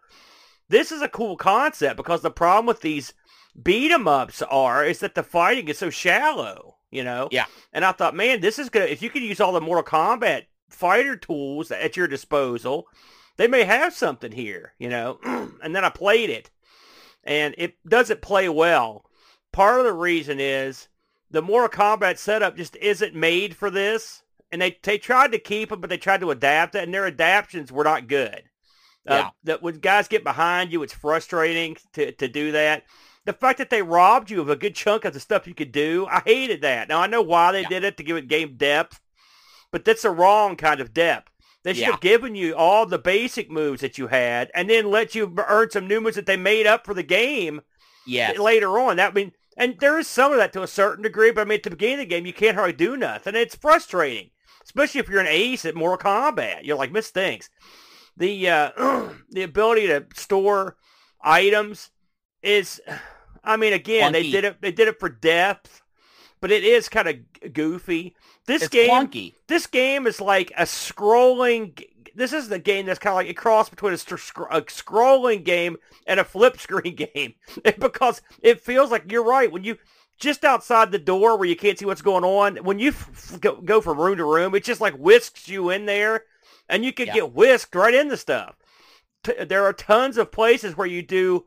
this 0.70 0.92
is 0.92 1.02
a 1.02 1.10
cool 1.10 1.38
concept 1.38 1.98
because 1.98 2.22
the 2.22 2.32
problem 2.32 2.68
with 2.68 2.82
these 2.82 3.14
beat 3.62 3.92
'em 3.92 4.08
ups 4.08 4.42
are 4.44 4.86
is 4.86 5.00
that 5.00 5.16
the 5.16 5.24
fighting 5.24 5.68
is 5.68 5.80
so 5.80 5.90
shallow, 5.90 6.78
you 6.92 7.04
know. 7.04 7.28
Yeah. 7.32 7.46
And 7.74 7.84
I 7.84 7.92
thought, 7.92 8.16
man, 8.16 8.42
this 8.42 8.60
is 8.60 8.70
good. 8.70 8.90
If 8.90 9.02
you 9.02 9.10
could 9.10 9.24
use 9.24 9.42
all 9.42 9.52
the 9.52 9.62
Mortal 9.62 9.84
Kombat 9.84 10.46
fighter 10.72 11.16
tools 11.16 11.72
at 11.72 11.98
your 11.98 12.08
disposal, 12.08 12.88
they 13.38 13.48
may 13.48 13.64
have 13.64 13.94
something 13.94 14.32
here, 14.32 14.74
you 14.78 14.90
know. 14.90 15.20
and 15.64 15.76
then 15.76 15.86
I 15.86 15.90
played 15.90 16.30
it, 16.30 16.50
and 17.24 17.56
it 17.58 17.76
doesn't 17.88 18.22
play 18.22 18.50
well. 18.50 19.06
Part 19.52 19.80
of 19.80 19.86
the 19.86 19.94
reason 19.94 20.40
is 20.40 20.88
the 21.30 21.42
Mortal 21.42 21.70
Kombat 21.70 22.18
setup 22.18 22.56
just 22.56 22.76
isn't 22.78 23.16
made 23.16 23.56
for 23.56 23.70
this, 23.70 24.24
and 24.52 24.62
they 24.62 24.78
they 24.84 24.98
tried 24.98 25.32
to 25.32 25.40
keep 25.40 25.72
it, 25.72 25.82
but 25.82 25.90
they 25.90 25.98
tried 25.98 26.22
to 26.22 26.32
adapt 26.32 26.76
it, 26.76 26.84
and 26.84 26.94
their 26.94 27.08
adaptations 27.08 27.72
were 27.72 27.84
not 27.84 28.08
good. 28.08 28.44
Uh, 29.08 29.14
yeah. 29.14 29.20
Uh, 29.20 29.30
that 29.46 29.64
when 29.64 29.80
guys 29.80 30.08
get 30.08 30.24
behind 30.24 30.72
you, 30.72 30.84
it's 30.84 30.94
frustrating 30.94 31.78
to 31.94 32.12
to 32.14 32.28
do 32.28 32.52
that. 32.52 32.84
The 33.26 33.34
fact 33.34 33.60
that 33.60 33.70
they 33.70 33.84
robbed 33.84 34.32
you 34.32 34.42
of 34.42 34.50
a 34.50 34.56
good 34.56 34.76
chunk 34.76 35.06
of 35.06 35.14
the 35.14 35.20
stuff 35.20 35.48
you 35.48 35.54
could 35.54 35.72
do, 35.72 36.08
I 36.10 36.22
hated 36.26 36.62
that. 36.62 36.90
Now 36.90 37.00
I 37.00 37.08
know 37.08 37.22
why 37.22 37.52
they 37.52 37.62
yeah. 37.62 37.70
did 37.70 37.84
it 37.84 37.98
to 37.98 38.04
give 38.04 38.18
it 38.18 38.28
game 38.28 38.56
depth, 38.58 39.00
but 39.72 39.86
that's 39.86 40.04
the 40.04 40.10
wrong 40.12 40.56
kind 40.56 40.80
of 40.80 40.94
depth. 40.94 41.32
They 41.64 41.74
should 41.74 41.82
yeah. 41.82 41.92
have 41.92 42.02
given 42.02 42.36
you 42.36 42.56
all 42.56 42.86
the 42.86 42.98
basic 42.98 43.52
moves 43.52 43.82
that 43.82 43.98
you 43.98 44.08
had, 44.08 44.50
and 44.56 44.70
then 44.70 44.90
let 44.90 45.14
you 45.14 45.34
earn 45.48 45.70
some 45.70 45.88
new 45.88 46.02
moves 46.02 46.16
that 46.16 46.26
they 46.26 46.38
made 46.38 46.66
up 46.66 46.86
for 46.86 46.94
the 46.94 47.04
game. 47.04 47.62
Yeah. 48.08 48.32
Later 48.32 48.80
on, 48.80 48.98
that 48.98 49.12
I 49.12 49.14
mean, 49.14 49.32
and 49.58 49.78
there 49.80 50.00
is 50.00 50.08
some 50.08 50.32
of 50.32 50.40
that 50.40 50.54
to 50.54 50.64
a 50.64 50.68
certain 50.68 51.04
degree, 51.04 51.32
but 51.32 51.42
I 51.42 51.46
mean, 51.46 51.58
at 51.58 51.64
the 51.64 51.70
beginning 51.70 51.96
of 51.96 52.00
the 52.00 52.06
game, 52.16 52.26
you 52.26 52.34
can't 52.34 52.56
hardly 52.56 52.74
do 52.74 52.98
nothing. 52.98 53.36
It's 53.36 53.56
frustrating, 53.56 54.32
especially 54.64 55.00
if 55.00 55.10
you're 55.10 55.20
an 55.20 55.28
ace 55.28 55.66
at 55.66 55.76
Mortal 55.76 56.12
Kombat. 56.12 56.64
You're 56.64 56.78
like, 56.78 56.92
miss 56.92 57.10
things. 57.10 57.50
The 58.18 58.50
uh, 58.50 58.72
the 59.30 59.44
ability 59.44 59.88
to 59.88 60.06
store 60.16 60.78
items 61.22 61.92
is, 62.42 62.82
I 63.44 63.56
mean, 63.58 63.74
again, 63.74 64.14
they 64.14 64.32
did 64.32 64.46
it. 64.46 64.62
They 64.62 64.72
did 64.72 64.88
it 64.88 65.00
for 65.00 65.10
depth, 65.10 65.84
but 66.40 66.52
it 66.52 66.64
is 66.64 66.90
kind 66.90 67.08
of 67.08 67.54
goofy. 67.54 68.16
This 68.48 68.64
it's 68.64 68.70
game, 68.70 68.90
clunky. 68.90 69.34
this 69.48 69.68
game 69.68 70.08
is 70.08 70.20
like 70.20 70.52
a 70.58 70.64
scrolling. 70.64 71.84
This 72.16 72.34
is 72.34 72.50
the 72.50 72.60
game 72.60 72.86
that's 72.86 73.00
kind 73.00 73.12
of 73.12 73.18
like 73.18 73.30
a 73.30 73.34
cross 73.34 73.70
between 73.70 73.94
a, 73.94 73.96
a 73.96 73.98
scrolling 73.98 75.44
game 75.44 75.78
and 76.08 76.20
a 76.20 76.24
flip 76.24 76.60
screen 76.60 76.96
game, 77.14 77.36
because 77.80 78.22
it 78.42 78.60
feels 78.60 78.92
like 78.92 79.12
you're 79.12 79.24
right 79.24 79.52
when 79.52 79.64
you 79.64 79.78
just 80.18 80.44
outside 80.44 80.92
the 80.92 81.00
door 81.00 81.38
where 81.38 81.48
you 81.48 81.56
can't 81.56 81.78
see 81.78 81.86
what's 81.86 82.02
going 82.02 82.24
on. 82.24 82.58
When 82.58 82.80
you 82.80 82.90
f- 82.90 83.40
go 83.42 83.82
from 83.82 84.00
room 84.00 84.18
to 84.18 84.26
room, 84.26 84.56
it 84.56 84.64
just 84.64 84.82
like 84.82 84.96
whisks 84.96 85.48
you 85.48 85.70
in 85.70 85.86
there, 85.86 86.26
and 86.68 86.84
you 86.84 86.94
can 86.94 87.08
yeah. 87.08 87.14
get 87.14 87.34
whisked 87.34 87.76
right 87.76 87.94
into 87.94 88.18
stuff. 88.18 88.56
T- 89.24 89.44
there 89.44 89.66
are 89.66 89.74
tons 89.74 90.18
of 90.18 90.32
places 90.32 90.76
where 90.76 90.88
you 90.88 91.02
do 91.04 91.46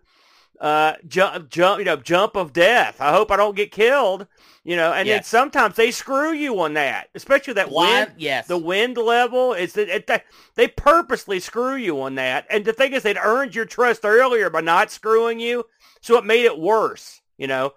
uh, 0.60 0.94
jump, 1.06 1.50
jump, 1.50 1.78
you 1.78 1.84
know, 1.84 1.96
jump 1.96 2.36
of 2.36 2.52
death. 2.52 3.00
I 3.00 3.12
hope 3.12 3.30
I 3.30 3.36
don't 3.36 3.56
get 3.56 3.70
killed, 3.72 4.26
you 4.62 4.76
know. 4.76 4.92
And 4.92 5.06
yes. 5.06 5.16
then 5.16 5.24
sometimes 5.24 5.76
they 5.76 5.90
screw 5.90 6.32
you 6.32 6.60
on 6.60 6.74
that, 6.74 7.08
especially 7.14 7.54
that 7.54 7.70
wind. 7.70 8.12
Yes, 8.16 8.46
the 8.46 8.58
wind 8.58 8.96
level 8.96 9.52
is 9.52 9.72
that 9.74 9.88
it, 9.88 10.24
they 10.54 10.68
purposely 10.68 11.40
screw 11.40 11.74
you 11.74 12.00
on 12.00 12.14
that. 12.14 12.46
And 12.50 12.64
the 12.64 12.72
thing 12.72 12.92
is, 12.92 13.02
they'd 13.02 13.18
earned 13.18 13.54
your 13.54 13.64
trust 13.64 14.04
earlier 14.04 14.50
by 14.50 14.60
not 14.60 14.90
screwing 14.90 15.40
you, 15.40 15.64
so 16.00 16.16
it 16.16 16.24
made 16.24 16.44
it 16.44 16.58
worse. 16.58 17.20
You 17.36 17.46
know. 17.46 17.74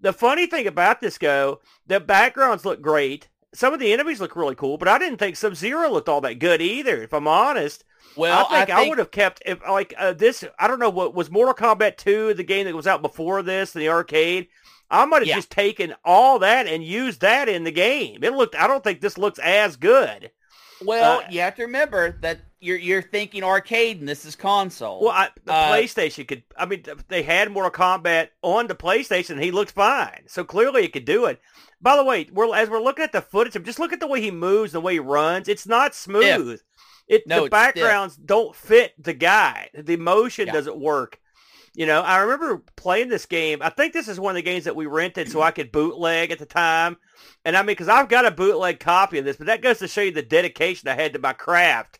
The 0.00 0.12
funny 0.12 0.46
thing 0.46 0.66
about 0.66 1.00
this, 1.00 1.16
go, 1.16 1.60
the 1.86 1.98
backgrounds 1.98 2.66
look 2.66 2.82
great. 2.82 3.28
Some 3.54 3.72
of 3.72 3.80
the 3.80 3.92
enemies 3.92 4.20
look 4.20 4.36
really 4.36 4.54
cool, 4.54 4.76
but 4.76 4.88
I 4.88 4.98
didn't 4.98 5.18
think 5.18 5.36
Sub 5.36 5.54
Zero 5.54 5.90
looked 5.90 6.08
all 6.08 6.20
that 6.20 6.38
good 6.38 6.60
either. 6.60 7.02
If 7.02 7.14
I'm 7.14 7.26
honest. 7.26 7.84
Well, 8.16 8.46
I 8.50 8.64
think 8.64 8.76
I. 8.76 8.84
I 8.84 8.88
would 8.88 8.98
have 8.98 9.10
kept 9.10 9.42
if 9.44 9.60
like 9.68 9.94
uh, 9.98 10.12
this. 10.12 10.44
I 10.58 10.68
don't 10.68 10.78
know 10.78 10.90
what 10.90 11.14
was 11.14 11.30
Mortal 11.30 11.54
Kombat 11.54 11.96
2, 11.96 12.34
the 12.34 12.44
game 12.44 12.66
that 12.66 12.74
was 12.74 12.86
out 12.86 13.02
before 13.02 13.42
this, 13.42 13.74
in 13.74 13.80
the 13.80 13.88
arcade. 13.88 14.48
I 14.90 15.04
might 15.06 15.22
have 15.22 15.28
yeah. 15.28 15.36
just 15.36 15.50
taken 15.50 15.94
all 16.04 16.38
that 16.40 16.66
and 16.66 16.84
used 16.84 17.22
that 17.22 17.48
in 17.48 17.64
the 17.64 17.72
game. 17.72 18.22
It 18.22 18.32
looked. 18.32 18.54
I 18.54 18.66
don't 18.66 18.84
think 18.84 19.00
this 19.00 19.18
looks 19.18 19.38
as 19.38 19.76
good. 19.76 20.30
Well, 20.84 21.20
uh, 21.20 21.24
you 21.30 21.40
have 21.40 21.54
to 21.56 21.62
remember 21.62 22.18
that 22.20 22.40
you're 22.60 22.76
you're 22.76 23.02
thinking 23.02 23.42
arcade 23.42 24.00
and 24.00 24.08
this 24.08 24.24
is 24.24 24.36
console. 24.36 25.00
Well, 25.02 25.10
I, 25.10 25.28
the 25.44 25.52
uh, 25.52 25.72
PlayStation 25.72 26.26
could. 26.26 26.42
I 26.56 26.66
mean, 26.66 26.84
they 27.08 27.22
had 27.22 27.50
Mortal 27.50 27.70
Kombat 27.70 28.28
on 28.42 28.66
the 28.66 28.74
PlayStation. 28.74 29.40
He 29.42 29.50
looked 29.50 29.72
fine, 29.72 30.24
so 30.26 30.44
clearly 30.44 30.84
it 30.84 30.92
could 30.92 31.04
do 31.04 31.26
it. 31.26 31.40
By 31.80 31.96
the 31.96 32.04
way, 32.04 32.28
we're 32.32 32.54
as 32.54 32.68
we're 32.68 32.82
looking 32.82 33.04
at 33.04 33.12
the 33.12 33.22
footage, 33.22 33.62
just 33.64 33.78
look 33.78 33.92
at 33.92 34.00
the 34.00 34.06
way 34.06 34.20
he 34.20 34.30
moves, 34.30 34.72
the 34.72 34.80
way 34.80 34.94
he 34.94 35.00
runs. 35.00 35.48
It's 35.48 35.66
not 35.66 35.94
smooth. 35.94 36.60
It 37.06 37.26
no, 37.26 37.44
the 37.44 37.50
backgrounds 37.50 38.14
stiff. 38.14 38.26
don't 38.26 38.56
fit 38.56 38.94
the 39.02 39.12
guy. 39.12 39.68
The 39.74 39.96
motion 39.96 40.46
yeah. 40.46 40.52
doesn't 40.54 40.78
work. 40.78 41.20
You 41.74 41.86
know, 41.86 42.02
I 42.02 42.18
remember 42.18 42.62
playing 42.76 43.08
this 43.08 43.26
game. 43.26 43.58
I 43.60 43.68
think 43.68 43.92
this 43.92 44.06
is 44.06 44.20
one 44.20 44.30
of 44.30 44.36
the 44.36 44.42
games 44.42 44.64
that 44.64 44.76
we 44.76 44.86
rented 44.86 45.30
so 45.30 45.42
I 45.42 45.50
could 45.50 45.72
bootleg 45.72 46.30
at 46.30 46.38
the 46.38 46.46
time. 46.46 46.96
And 47.44 47.56
I 47.56 47.60
mean, 47.60 47.66
because 47.66 47.88
I've 47.88 48.08
got 48.08 48.26
a 48.26 48.30
bootleg 48.30 48.78
copy 48.78 49.18
of 49.18 49.24
this, 49.24 49.36
but 49.36 49.46
that 49.46 49.60
goes 49.60 49.80
to 49.80 49.88
show 49.88 50.02
you 50.02 50.12
the 50.12 50.22
dedication 50.22 50.88
I 50.88 50.94
had 50.94 51.12
to 51.14 51.18
my 51.18 51.32
craft. 51.32 51.98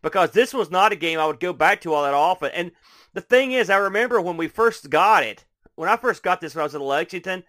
Because 0.00 0.30
this 0.30 0.54
was 0.54 0.70
not 0.70 0.92
a 0.92 0.96
game 0.96 1.18
I 1.18 1.26
would 1.26 1.40
go 1.40 1.52
back 1.52 1.80
to 1.80 1.92
all 1.92 2.04
that 2.04 2.14
often. 2.14 2.52
And 2.52 2.70
the 3.14 3.20
thing 3.20 3.52
is, 3.52 3.68
I 3.68 3.78
remember 3.78 4.20
when 4.20 4.36
we 4.36 4.46
first 4.46 4.90
got 4.90 5.24
it, 5.24 5.44
when 5.74 5.88
I 5.88 5.96
first 5.96 6.22
got 6.22 6.40
this 6.40 6.54
when 6.54 6.60
I 6.60 6.64
was 6.64 6.74
in 6.76 6.80
Lexington, 6.80 7.42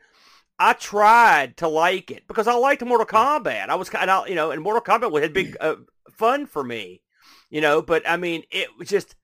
I 0.59 0.73
tried 0.73 1.57
to 1.57 1.67
like 1.67 2.09
it 2.09 2.27
because 2.27 2.47
I 2.47 2.55
liked 2.55 2.83
Mortal 2.83 3.05
Kombat. 3.05 3.69
I 3.69 3.75
was 3.75 3.89
kind 3.89 4.09
of, 4.09 4.27
you 4.27 4.35
know, 4.35 4.49
and 4.49 4.63
Mortal 4.63 4.81
Kombat 4.81 5.21
had 5.21 5.33
been 5.33 5.55
uh, 5.61 5.75
fun 6.11 6.45
for 6.45 6.63
me, 6.63 7.01
you 7.49 7.61
know. 7.61 7.81
But 7.81 8.07
I 8.07 8.17
mean, 8.17 8.43
it 8.51 8.69
was 8.77 8.89
just, 8.89 9.15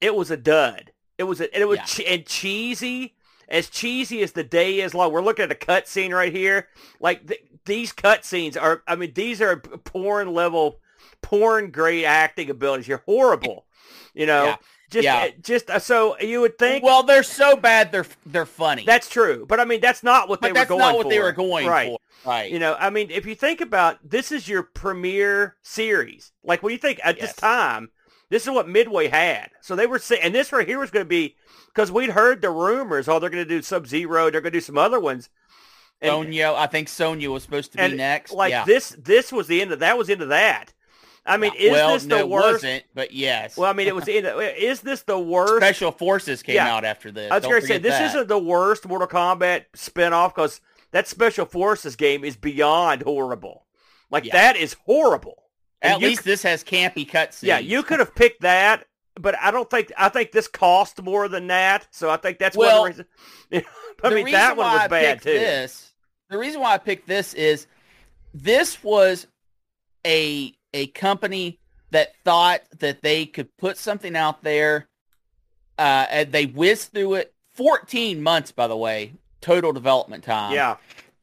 it 0.00 0.14
was 0.14 0.30
a 0.30 0.36
dud. 0.36 0.92
It 1.18 1.24
was 1.24 1.40
a, 1.40 1.58
it 1.58 1.66
was 1.66 1.78
yeah. 1.78 1.84
che- 1.84 2.14
and 2.14 2.26
cheesy, 2.26 3.14
as 3.48 3.68
cheesy 3.68 4.22
as 4.22 4.32
the 4.32 4.44
day 4.44 4.80
is 4.80 4.94
long, 4.94 5.12
we're 5.12 5.22
looking 5.22 5.44
at 5.44 5.52
a 5.52 5.56
cut 5.56 5.88
scene 5.88 6.14
right 6.14 6.32
here. 6.32 6.68
Like 7.00 7.26
th- 7.26 7.44
these 7.64 7.92
cut 7.92 8.24
scenes 8.24 8.56
are, 8.56 8.82
I 8.86 8.96
mean, 8.96 9.12
these 9.14 9.42
are 9.42 9.56
porn 9.56 10.32
level, 10.32 10.80
porn 11.20 11.70
grade 11.70 12.04
acting 12.04 12.48
abilities. 12.48 12.88
You're 12.88 13.02
horrible, 13.06 13.66
you 14.14 14.26
know. 14.26 14.44
Yeah. 14.44 14.56
Just, 14.90 15.04
Yeah. 15.04 15.28
just 15.40 15.70
uh, 15.70 15.78
so 15.78 16.18
you 16.18 16.40
would 16.40 16.58
think. 16.58 16.84
Well, 16.84 17.02
they're 17.04 17.22
so 17.22 17.56
bad 17.56 17.92
they're 17.92 18.06
they're 18.26 18.44
funny. 18.46 18.84
that's 18.84 19.08
true, 19.08 19.46
but 19.48 19.60
I 19.60 19.64
mean, 19.64 19.80
that's 19.80 20.02
not 20.02 20.28
what 20.28 20.40
they 20.42 20.48
but 20.48 20.52
were 20.52 20.54
that's 20.60 20.68
going 20.68 20.78
not 20.80 20.96
what 20.96 21.04
for. 21.04 21.10
they 21.10 21.20
were 21.20 21.32
going 21.32 21.66
right. 21.66 21.88
for. 21.90 22.28
Right. 22.28 22.50
You 22.50 22.58
know, 22.58 22.76
I 22.78 22.90
mean, 22.90 23.10
if 23.10 23.24
you 23.24 23.34
think 23.34 23.60
about 23.60 23.98
this 24.08 24.30
is 24.32 24.48
your 24.48 24.62
premiere 24.62 25.56
series. 25.62 26.32
Like 26.44 26.62
what 26.62 26.68
do 26.70 26.74
you 26.74 26.78
think 26.80 27.00
at 27.02 27.16
Yes. 27.16 27.28
this 27.28 27.36
time, 27.36 27.90
this 28.28 28.42
is 28.44 28.50
what 28.50 28.68
Midway 28.68 29.08
had. 29.08 29.50
So 29.60 29.74
they 29.74 29.86
were 29.86 29.98
saying, 29.98 30.22
and 30.22 30.34
this 30.34 30.52
right 30.52 30.66
here 30.68 30.78
was 30.78 30.90
going 30.90 31.04
to 31.04 31.08
be 31.08 31.36
because 31.68 31.90
we'd 31.90 32.10
heard 32.10 32.42
the 32.42 32.50
rumors. 32.50 33.08
Oh, 33.08 33.18
they're 33.18 33.30
going 33.30 33.44
to 33.44 33.48
do 33.48 33.62
Sub 33.62 33.86
Zero. 33.86 34.30
They're 34.30 34.40
going 34.40 34.52
to 34.52 34.58
do 34.58 34.60
some 34.60 34.76
other 34.78 35.00
ones. 35.00 35.30
And, 36.02 36.10
Sonya, 36.10 36.54
I 36.56 36.66
think 36.66 36.88
Sonya 36.88 37.30
was 37.30 37.42
supposed 37.42 37.72
to 37.72 37.78
be 37.78 37.96
next. 37.96 38.32
like 38.32 38.50
yeah. 38.50 38.64
this, 38.64 38.96
this 38.98 39.30
was 39.32 39.46
the 39.48 39.60
end 39.62 39.70
of 39.72 39.80
that. 39.80 39.98
Was 39.98 40.08
into 40.08 40.26
that. 40.26 40.72
I 41.26 41.36
mean, 41.36 41.52
is 41.58 41.70
well, 41.70 41.92
this 41.92 42.06
no, 42.06 42.16
the 42.16 42.22
it 42.22 42.28
worst? 42.28 42.52
wasn't, 42.64 42.84
but 42.94 43.12
yes. 43.12 43.56
Well, 43.56 43.70
I 43.70 43.74
mean, 43.74 43.88
it 43.88 43.94
was. 43.94 44.08
In, 44.08 44.24
is 44.58 44.80
this 44.80 45.02
the 45.02 45.18
worst? 45.18 45.56
Special 45.58 45.92
Forces 45.92 46.42
came 46.42 46.56
Yeah. 46.56 46.74
out 46.74 46.84
after 46.84 47.10
this. 47.10 47.30
I 47.30 47.36
was 47.36 47.44
going 47.46 47.60
to 47.60 47.66
say 47.66 47.78
this 47.78 48.00
isn't 48.10 48.28
the 48.28 48.38
worst 48.38 48.86
Mortal 48.88 49.06
Kombat 49.08 49.66
spinoff 49.76 50.34
because 50.34 50.60
that 50.92 51.06
Special 51.06 51.44
Forces 51.46 51.96
game 51.96 52.24
is 52.24 52.36
beyond 52.36 53.02
horrible. 53.02 53.66
Like 54.10 54.24
Yeah. 54.24 54.32
that 54.32 54.56
is 54.56 54.74
horrible. 54.86 55.44
And 55.82 55.94
At 55.94 56.00
least 56.00 56.24
this 56.24 56.42
has 56.42 56.62
campy 56.64 57.08
cutscenes. 57.08 57.44
Yeah, 57.44 57.58
you 57.58 57.82
could 57.82 58.00
have 58.00 58.14
picked 58.14 58.42
that, 58.42 58.86
but 59.14 59.34
I 59.40 59.50
don't 59.50 59.68
think 59.70 59.92
I 59.96 60.08
think 60.10 60.32
this 60.32 60.48
cost 60.48 61.02
more 61.02 61.28
than 61.28 61.46
that. 61.46 61.86
So 61.90 62.10
I 62.10 62.16
think 62.16 62.38
that's 62.38 62.56
Well, 62.56 62.82
one 62.82 62.90
of 62.90 62.96
the 62.96 63.04
reasons. 63.50 63.68
I 64.02 64.08
mean, 64.10 64.24
reason 64.26 64.40
that 64.40 64.56
one 64.56 64.72
was 64.72 64.80
I 64.82 64.88
bad 64.88 65.22
too. 65.22 65.30
This, 65.32 65.92
the 66.28 66.38
reason 66.38 66.60
why 66.60 66.74
I 66.74 66.78
picked 66.78 67.06
this 67.06 67.34
is 67.34 67.66
this 68.34 68.82
was 68.82 69.26
a 70.06 70.54
a 70.72 70.86
company 70.88 71.58
that 71.90 72.14
thought 72.24 72.62
that 72.78 73.02
they 73.02 73.26
could 73.26 73.56
put 73.56 73.76
something 73.76 74.16
out 74.16 74.42
there. 74.42 74.88
Uh, 75.78 76.06
and 76.10 76.32
they 76.32 76.46
whizzed 76.46 76.92
through 76.92 77.14
it. 77.14 77.34
14 77.54 78.22
months, 78.22 78.52
by 78.52 78.66
the 78.66 78.76
way, 78.76 79.12
total 79.40 79.72
development 79.72 80.24
time. 80.24 80.54
Yeah, 80.54 80.76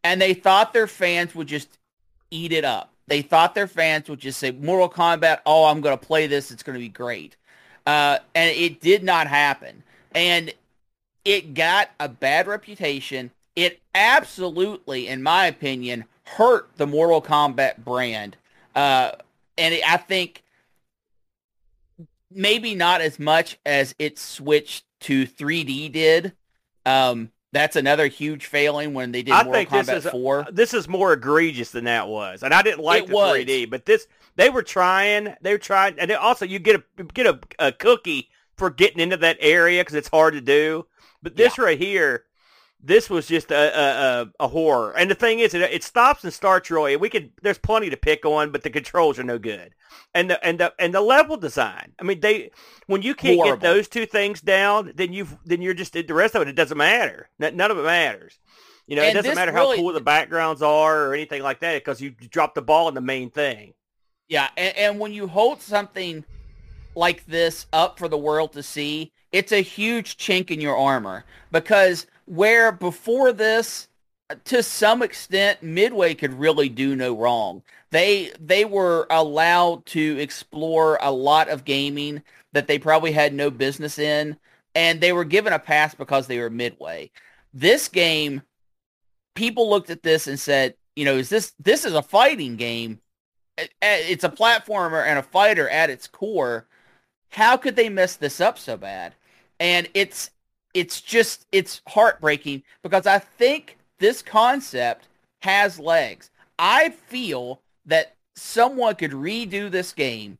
and 0.03 0.21
they 0.21 0.33
thought 0.33 0.73
their 0.73 0.88
fans 0.88 1.36
would 1.36 1.47
just 1.47 1.77
eat 2.31 2.51
it 2.51 2.63
up. 2.63 2.93
They 3.07 3.21
thought 3.21 3.55
their 3.55 3.67
fans 3.67 4.10
would 4.10 4.19
just 4.19 4.39
say, 4.39 4.51
Mortal 4.51 4.89
Kombat, 4.89 5.39
oh, 5.45 5.65
I'm 5.65 5.81
going 5.81 5.97
to 5.97 6.05
play 6.05 6.27
this. 6.27 6.51
It's 6.51 6.63
going 6.63 6.75
to 6.75 6.79
be 6.79 6.89
great. 6.89 7.36
Uh, 7.86 8.19
and 8.36 8.55
it 8.55 8.81
did 8.81 9.03
not 9.03 9.27
happen. 9.27 9.83
And 10.13 10.53
it 11.23 11.53
got 11.53 11.89
a 11.99 12.10
bad 12.10 12.47
reputation. 12.47 13.31
It 13.55 13.81
absolutely, 13.95 15.07
in 15.07 15.23
my 15.23 15.45
opinion, 15.47 16.05
hurt 16.23 16.69
the 16.75 16.88
Mortal 16.88 17.21
Kombat 17.21 17.77
brand. 17.77 18.36
Uh, 18.75 19.12
and 19.58 19.74
it, 19.74 19.89
I 19.89 19.98
think 19.98 20.43
maybe 22.32 22.76
not 22.76 23.02
as 23.02 23.20
much 23.20 23.58
as 23.65 23.96
it 24.00 24.20
switched 24.20 24.86
to 25.02 25.26
3D 25.26 25.91
did. 25.91 26.34
Um, 26.86 27.32
that's 27.54 27.76
another 27.76 28.08
huge 28.08 28.46
failing 28.46 28.93
when 28.93 29.12
they 29.12 29.24
did 29.24 29.34
I 29.34 29.43
Mortal 29.43 29.65
think 29.65 29.86
this 29.88 30.06
is 30.06 30.12
4. 30.12 30.48
this 30.52 30.74
is 30.74 30.88
more 30.88 31.13
egregious 31.13 31.72
than 31.72 31.86
that 31.86 32.08
was, 32.08 32.43
and 32.43 32.54
I 32.54 32.62
didn't 32.62 32.84
like 32.84 33.06
It 33.06 33.08
the 33.08 33.15
was. 33.15 33.38
3D. 33.38 33.70
But 33.70 33.86
this, 33.86 34.08
they 34.36 34.50
were 34.50 34.63
trying. 34.63 35.34
They 35.41 35.54
were 35.54 35.58
trying, 35.58 35.98
and 36.00 36.12
also 36.12 36.46
you 36.46 36.60
get 36.60 36.84
a 37.00 37.04
get 37.04 37.26
a, 37.26 37.39
a 37.60 37.72
cookie 37.72 38.30
for 38.58 38.70
getting 38.70 39.00
into 39.00 39.17
that 39.17 39.38
area 39.39 39.82
because 39.82 39.96
it's 39.96 40.10
hard 40.10 40.34
to 40.34 40.41
do. 40.41 40.86
But 41.24 41.36
this 41.36 41.58
right 41.58 41.80
here, 41.80 42.26
this 42.80 43.10
was 43.10 43.28
just 43.28 43.52
a 43.52 43.56
a, 43.56 44.22
a, 44.22 44.46
a 44.46 44.48
horror. 44.48 44.92
And 44.98 45.10
the 45.10 45.16
thing 45.16 45.40
is, 45.40 45.54
it, 45.54 45.62
it 45.62 45.84
stops 45.84 46.24
and 46.24 46.34
starts 46.34 46.70
Roy. 46.70 46.98
We 46.98 47.10
could 47.10 47.32
there's 47.42 47.58
plenty 47.58 47.90
to 47.90 47.98
pick 47.98 48.26
on, 48.26 48.52
but 48.52 48.63
the 48.63 48.70
controls 48.70 49.18
are 49.20 49.24
no 49.24 49.40
good. 49.40 49.74
And 50.13 50.30
the 50.30 50.44
and 50.46 50.60
the 50.60 50.74
and 50.80 50.94
the 50.94 51.02
level 51.02 51.38
design. 51.38 51.94
I 52.00 52.04
mean, 52.04 52.20
they 52.20 52.52
when 52.86 53.02
you 53.02 53.16
can't 53.16 53.38
Horrible. 53.38 53.58
get 53.58 53.62
those 53.62 53.88
two 53.88 54.06
things 54.06 54.42
down, 54.42 54.94
then 54.96 55.13
you've 55.13 55.36
then 55.46 55.62
you're 55.62 55.74
just 55.74 55.94
the 55.94 56.04
rest 56.13 56.36
of 56.36 56.42
it. 56.42 56.48
It 56.48 56.56
doesn't 56.56 56.78
matter. 56.78 57.30
None 57.40 57.60
of 57.60 57.78
it 57.78 57.84
matters. 57.84 58.38
You 58.88 58.96
know, 58.96 59.04
it 59.04 59.13
doesn't 59.13 59.36
matter 59.36 59.52
really- 59.52 59.78
how 59.78 59.84
cool 59.84 59.94
the 59.94 60.00
backgrounds 60.00 60.62
are 60.62 61.08
or 61.08 61.13
anything 61.13 61.44
like 61.44 61.60
that 61.60 61.76
because 61.76 62.00
you 62.00 62.12
drop 62.12 62.56
the 62.56 62.62
ball 62.62 62.88
in 62.88 62.94
the 62.94 63.02
main 63.02 63.30
thing. 63.30 63.74
Yeah, 64.30 64.50
and, 64.56 64.76
and 64.78 65.00
when 65.00 65.13
you 65.13 65.28
hold 65.28 65.62
something 65.62 66.24
like 66.96 67.26
this 67.26 67.66
up 67.74 68.00
for 68.00 68.08
the 68.08 68.18
world 68.18 68.54
to 68.54 68.63
see, 68.63 69.12
it's 69.32 69.52
a 69.52 69.62
huge 69.62 70.18
chink 70.18 70.52
in 70.52 70.60
your 70.62 70.78
armor 70.78 71.26
because 71.52 72.08
where 72.28 72.72
before 72.72 73.32
this, 73.32 73.88
to 74.46 74.62
some 74.62 75.02
extent, 75.02 75.63
Midway 75.63 76.13
could 76.13 76.34
really 76.34 76.70
do 76.70 76.96
no 76.96 77.18
wrong. 77.18 77.63
They 77.92 78.32
they 78.40 78.66
were 78.66 79.08
allowed 79.10 79.86
to 79.88 80.20
explore 80.20 81.00
a 81.02 81.12
lot 81.12 81.50
of 81.50 81.66
gaming 81.66 82.22
that 82.54 82.68
they 82.68 82.78
probably 82.78 83.13
had 83.13 83.34
no 83.34 83.50
business 83.50 83.98
in, 83.98 84.38
and 84.76 85.00
they 85.02 85.13
were 85.13 85.24
given 85.24 85.54
a 85.54 85.60
pass 85.60 85.96
because 85.96 86.28
they 86.28 86.40
were 86.40 86.50
Midway. 86.50 87.12
This 87.54 87.88
game, 87.88 88.42
people 89.36 89.70
looked 89.70 89.90
at 89.90 90.04
this 90.04 90.28
and 90.28 90.40
said, 90.40 90.76
you 90.96 91.06
know, 91.06 91.16
is 91.16 91.30
this 91.30 91.54
this 91.60 91.86
is 91.86 91.94
a 91.94 92.02
fighting 92.02 92.58
game? 92.58 93.00
it's 93.82 94.24
a 94.24 94.30
platformer 94.30 95.04
and 95.06 95.18
a 95.18 95.24
fighter 95.24 95.68
at 95.70 95.90
its 95.90 96.08
core. 96.08 96.68
How 97.30 97.58
could 97.58 97.76
they 97.76 97.90
mess 97.90 98.16
this 98.16 98.40
up 98.40 98.60
so 98.60 98.78
bad? 98.78 99.16
And 99.60 99.90
it's 99.94 100.30
it's 100.78 101.02
just 101.02 101.48
it's 101.52 101.82
heartbreaking 101.88 102.62
because 102.84 103.08
I 103.08 103.18
think 103.18 103.80
this 103.98 104.22
concept 104.22 105.08
has 105.40 105.80
legs. 105.80 106.30
I 106.60 106.90
feel 106.90 107.62
that 107.88 108.13
someone 108.36 108.94
could 108.94 109.10
redo 109.10 109.72
this 109.72 109.92
game, 109.92 110.38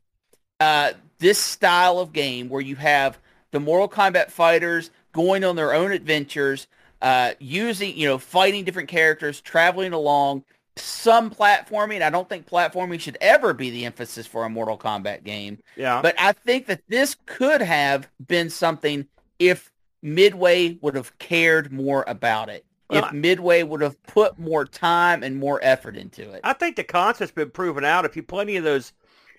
uh, 0.60 0.92
this 1.18 1.38
style 1.38 1.98
of 1.98 2.12
game 2.12 2.48
where 2.48 2.60
you 2.60 2.76
have 2.76 3.18
the 3.50 3.58
Mortal 3.58 3.88
Kombat 3.88 4.30
fighters 4.30 4.92
going 5.12 5.42
on 5.42 5.56
their 5.56 5.74
own 5.74 5.90
adventures, 5.90 6.68
uh, 7.02 7.32
using 7.40 7.96
you 7.96 8.06
know 8.06 8.18
fighting 8.18 8.62
different 8.62 8.88
characters, 8.88 9.40
traveling 9.40 9.92
along, 9.92 10.44
some 10.76 11.32
platforming. 11.32 12.00
I 12.00 12.10
don't 12.10 12.28
think 12.28 12.48
platforming 12.48 13.00
should 13.00 13.18
ever 13.20 13.52
be 13.54 13.70
the 13.70 13.86
emphasis 13.86 14.24
for 14.24 14.44
a 14.44 14.48
Mortal 14.48 14.78
Kombat 14.78 15.24
game. 15.24 15.58
Yeah. 15.74 16.00
But 16.00 16.14
I 16.16 16.30
think 16.30 16.66
that 16.66 16.82
this 16.86 17.16
could 17.26 17.60
have 17.60 18.08
been 18.24 18.50
something 18.50 19.08
if 19.40 19.72
Midway 20.02 20.78
would 20.80 20.94
have 20.94 21.18
cared 21.18 21.72
more 21.72 22.04
about 22.06 22.48
it. 22.48 22.64
Well, 22.90 23.04
if 23.04 23.12
Midway 23.12 23.62
would 23.62 23.82
have 23.82 24.02
put 24.04 24.38
more 24.38 24.64
time 24.64 25.22
and 25.22 25.36
more 25.36 25.60
effort 25.62 25.96
into 25.96 26.32
it. 26.32 26.40
I 26.42 26.54
think 26.54 26.76
the 26.76 26.84
concept's 26.84 27.34
been 27.34 27.50
proven 27.50 27.84
out. 27.84 28.06
If 28.06 28.16
you 28.16 28.22
play 28.22 28.42
any 28.42 28.56
of 28.56 28.64
those, 28.64 28.94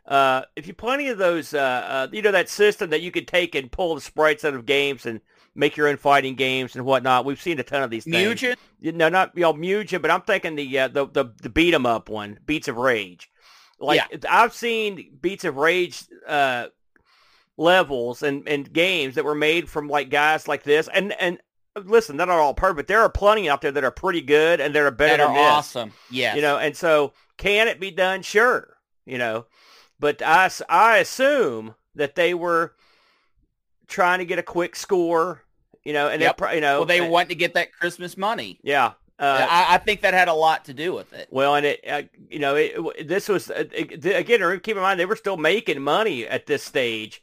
uh, 0.05 0.43
if 0.55 0.67
you 0.67 0.73
play 0.73 0.93
any 0.93 1.07
of 1.07 1.17
those, 1.17 1.53
uh, 1.53 1.57
uh, 1.59 2.07
you 2.11 2.21
know, 2.21 2.31
that 2.31 2.47
system 2.47 2.91
that 2.91 3.01
you 3.01 3.09
could 3.09 3.27
take 3.27 3.55
and 3.55 3.71
pull 3.71 3.95
the 3.95 4.01
sprites 4.01 4.45
out 4.45 4.53
of 4.53 4.67
games 4.67 5.07
and 5.07 5.19
make 5.55 5.75
your 5.75 5.87
own 5.87 5.97
fighting 5.97 6.35
games 6.35 6.75
and 6.75 6.85
whatnot. 6.85 7.25
We've 7.25 7.41
seen 7.41 7.59
a 7.59 7.63
ton 7.63 7.81
of 7.81 7.89
these 7.89 8.03
things. 8.03 8.41
Mugen? 8.41 8.55
No, 8.81 9.09
not 9.09 9.31
you 9.35 9.41
know, 9.41 9.53
Mugen, 9.53 10.01
but 10.01 10.11
I'm 10.11 10.21
thinking 10.21 10.55
the 10.55 10.79
uh, 10.79 10.87
the 10.89 11.07
the 11.07 11.25
the 11.41 11.49
beat 11.49 11.73
'em 11.73 11.87
up 11.87 12.07
one, 12.07 12.39
Beats 12.45 12.67
of 12.67 12.77
Rage. 12.77 13.31
Like 13.79 14.01
I've 14.29 14.53
seen 14.53 15.17
Beats 15.21 15.43
of 15.45 15.57
Rage 15.57 16.03
uh, 16.27 16.67
levels 17.59 18.23
and 18.23 18.47
and 18.47 18.71
games 18.71 19.15
that 19.15 19.25
were 19.25 19.35
made 19.35 19.69
from 19.69 19.87
like 19.89 20.09
guys 20.09 20.47
like 20.47 20.63
this, 20.63 20.87
and 20.93 21.11
and 21.19 21.39
listen, 21.85 22.17
they're 22.17 22.25
not 22.27 22.39
all 22.39 22.53
perfect. 22.53 22.87
There 22.87 23.01
are 23.01 23.09
plenty 23.09 23.49
out 23.49 23.61
there 23.61 23.71
that 23.71 23.83
are 23.83 23.91
pretty 23.91 24.21
good 24.21 24.59
and 24.59 24.73
that 24.73 24.81
are 24.81 24.91
better 24.91 25.17
That 25.17 25.27
than 25.27 25.35
are 25.37 25.43
this. 25.43 25.51
awesome. 25.51 25.93
Yeah. 26.09 26.35
You 26.35 26.41
know, 26.41 26.57
and 26.57 26.75
so 26.75 27.13
can 27.37 27.67
it 27.67 27.79
be 27.79 27.91
done? 27.91 28.21
Sure. 28.21 28.75
You 29.05 29.17
know, 29.17 29.45
but 29.99 30.21
I, 30.21 30.49
I 30.69 30.97
assume 30.97 31.75
that 31.95 32.15
they 32.15 32.33
were 32.33 32.73
trying 33.87 34.19
to 34.19 34.25
get 34.25 34.39
a 34.39 34.43
quick 34.43 34.75
score, 34.75 35.43
you 35.83 35.93
know, 35.93 36.07
and 36.09 36.21
Yep. 36.21 36.37
they, 36.37 36.55
you 36.55 36.61
know, 36.61 36.79
well, 36.79 36.85
they 36.85 36.99
uh, 36.99 37.07
want 37.09 37.29
to 37.29 37.35
get 37.35 37.53
that 37.55 37.73
Christmas 37.73 38.17
money. 38.17 38.59
yeah. 38.63 38.93
Uh, 39.17 39.45
I, 39.49 39.75
I 39.75 39.77
think 39.79 39.99
that 40.01 40.13
had 40.13 40.29
a 40.29 40.33
lot 40.33 40.63
to 40.65 40.73
do 40.73 40.93
with 40.93 41.11
it. 41.11 41.27
well, 41.29 41.55
and 41.55 41.65
it, 41.65 41.81
uh, 41.89 42.03
you 42.29 42.39
know, 42.39 42.55
it, 42.55 42.73
it- 42.97 43.07
this 43.09 43.27
was 43.27 43.49
uh, 43.51 43.65
it, 43.73 44.05
again. 44.05 44.59
Keep 44.61 44.77
in 44.77 44.81
mind 44.81 44.97
they 44.97 45.05
were 45.05 45.17
still 45.17 45.35
making 45.35 45.81
money 45.81 46.25
at 46.25 46.45
this 46.45 46.63
stage. 46.63 47.21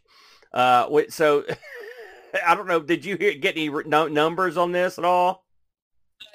Uh, 0.52 1.02
so 1.08 1.44
I 2.46 2.54
don't 2.54 2.66
know. 2.66 2.80
Did 2.80 3.04
you 3.04 3.16
hear, 3.16 3.34
get 3.34 3.56
any 3.56 3.68
numbers 3.68 4.56
on 4.56 4.72
this 4.72 4.98
at 4.98 5.04
all? 5.04 5.44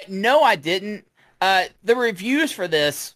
No, 0.08 0.42
I 0.42 0.56
didn't. 0.56 1.06
Uh, 1.40 1.66
the 1.84 1.96
reviews 1.96 2.52
for 2.52 2.68
this 2.68 3.16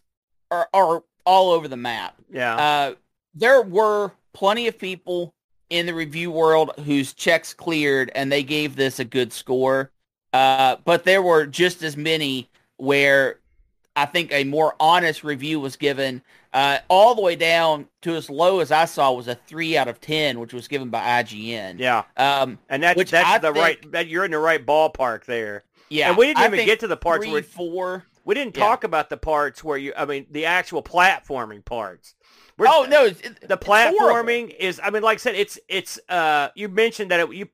are, 0.52 0.68
are 0.74 1.04
all 1.26 1.52
over 1.52 1.68
the 1.68 1.78
map. 1.78 2.16
Yeah. 2.32 2.56
Uh, 2.56 2.96
there 3.34 3.62
were 3.62 4.12
plenty 4.34 4.68
of 4.68 4.78
people 4.78 5.34
in 5.70 5.86
the 5.86 5.94
review 5.94 6.32
world 6.32 6.72
whose 6.86 7.14
checks 7.14 7.54
cleared 7.54 8.12
and 8.16 8.32
they 8.32 8.44
gave 8.44 8.76
this 8.76 9.00
a 9.00 9.06
good 9.06 9.34
score. 9.34 9.92
Uh, 10.34 10.78
but 10.86 11.04
there 11.04 11.22
were 11.22 11.46
just 11.46 11.82
as 11.82 11.96
many 11.96 12.50
where 12.78 13.40
I 13.96 14.06
think 14.06 14.32
a 14.34 14.44
more 14.44 14.76
honest 14.80 15.24
review 15.24 15.60
was 15.60 15.76
given 15.78 16.22
uh, 16.54 16.80
all 16.90 17.16
the 17.16 17.22
way 17.22 17.36
down 17.36 17.88
to 18.02 18.16
as 18.16 18.30
low 18.30 18.60
as 18.60 18.72
I 18.72 18.86
saw 18.86 19.12
was 19.14 19.28
a 19.28 19.36
three 19.36 19.78
out 19.78 19.88
of 19.88 20.02
ten, 20.02 20.40
which 20.40 20.54
was 20.54 20.68
given 20.68 20.90
by 20.90 21.24
IGN. 21.24 21.80
Yeah, 21.80 22.04
um, 22.18 22.60
and 22.70 22.84
that's 22.84 22.98
which 22.98 23.12
that's 23.12 23.28
I 23.28 23.38
the 23.38 23.54
think- 23.54 23.86
right. 23.94 24.08
You're 24.08 24.26
in 24.26 24.32
the 24.32 24.38
right 24.40 24.66
ballpark 24.66 25.26
there. 25.26 25.64
yeah. 25.90 26.10
and 26.10 26.18
we 26.18 26.28
didn't 26.28 26.40
I 26.40 26.48
even 26.48 26.66
get 26.66 26.80
to 26.82 26.88
the 26.88 26.98
parts 26.98 27.24
three, 27.26 27.32
where 27.34 27.44
four. 27.44 28.06
we 28.26 28.36
didn't 28.36 28.58
Yeah. 28.58 28.64
talk 28.66 28.84
about 28.84 29.10
the 29.10 29.18
parts 29.18 29.64
where 29.64 29.78
you. 29.78 29.94
I 29.96 30.06
mean, 30.06 30.26
the 30.32 30.46
actual 30.46 30.84
platforming 30.84 31.64
parts. 31.64 32.16
We're- 32.58 32.72
Oh 32.74 32.86
no, 32.90 33.06
it- 33.06 33.48
the 33.48 33.58
platforming 33.58 34.54
is. 34.58 34.80
I 34.84 34.90
mean, 34.90 35.04
like 35.04 35.18
I 35.18 35.20
said, 35.20 35.36
it's 35.36 35.58
it's. 35.68 36.00
Uh, 36.10 36.50
you 36.56 36.68
mentioned 36.70 37.12
that 37.12 37.20
it, 37.22 37.34
you. 37.34 37.48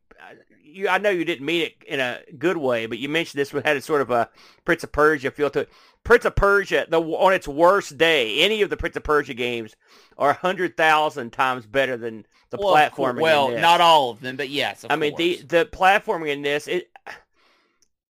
You, 0.72 0.88
I 0.90 0.98
know 0.98 1.10
you 1.10 1.26
didn't 1.26 1.46
mean 1.46 1.62
it 1.64 1.76
in 1.88 2.00
a 2.00 2.20
good 2.38 2.58
way, 2.58 2.86
but 2.86 2.98
you 3.00 3.10
mentioned 3.10 3.40
this 3.40 3.54
one 3.54 3.64
had 3.64 3.78
a 3.78 3.82
sort 3.82 4.02
of 4.02 4.10
a 4.12 4.30
Prince 4.66 4.84
of 4.84 4.92
Persia 4.92 5.32
feel 5.32 5.50
to 5.52 5.62
it. 5.62 5.70
Prince 6.04 6.26
of 6.26 6.36
Persia, 6.36 6.88
the 6.90 7.00
on 7.00 7.34
its 7.34 7.48
worst 7.48 7.98
day, 7.98 8.40
any 8.42 8.62
of 8.62 8.70
the 8.70 8.78
Prince 8.78 8.96
of 8.96 9.04
Persia 9.04 9.34
games 9.34 9.76
are 10.18 10.34
hundred 10.34 10.76
thousand 10.78 11.32
times 11.32 11.66
better 11.66 11.96
than 11.98 12.26
the 12.50 12.58
Well, 12.58 12.76
of 12.76 12.92
course- 12.92 13.12
platforming. 13.14 13.18
in 13.18 13.22
Well, 13.22 13.58
not 13.60 13.82
all 13.82 14.10
of 14.10 14.20
them, 14.22 14.36
but 14.36 14.50
yes. 14.50 14.84
Of 14.84 14.92
I 14.92 14.96
mean, 14.96 15.16
the 15.16 15.42
the 15.48 15.66
platforming 15.72 16.30
in 16.30 16.42
this, 16.42 16.68
it, 16.68 16.90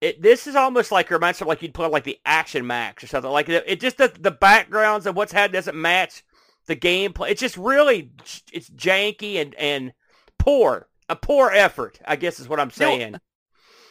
it 0.02 0.22
this 0.22 0.48
is 0.48 0.56
almost 0.56 0.92
like 0.92 1.10
reminds 1.10 1.40
me 1.42 1.46
of 1.46 1.48
like 1.50 1.62
you'd 1.62 1.74
put 1.74 1.92
like 1.92 2.04
the 2.04 2.20
Action 2.26 2.66
Max 2.68 3.04
or 3.04 3.08
something. 3.08 3.32
Like 3.32 3.50
it, 3.50 3.64
it 3.68 3.80
just 3.80 3.98
the 3.98 4.14
the 4.20 4.32
backgrounds 4.32 5.06
and 5.06 5.16
what's 5.16 5.32
had 5.34 5.52
doesn't 5.52 5.76
match 5.80 6.24
the 6.68 6.76
gameplay. 6.76 7.32
It's 7.32 7.42
just 7.42 7.58
really 7.58 8.12
it's 8.54 8.70
janky 8.70 9.36
and 9.42 9.56
and 9.56 9.94
poor. 10.38 10.88
A 11.10 11.16
poor 11.16 11.50
effort, 11.50 12.00
I 12.06 12.16
guess 12.16 12.40
is 12.40 12.48
what 12.48 12.60
I'm 12.60 12.68
No, 12.68 12.72
saying. 12.72 13.16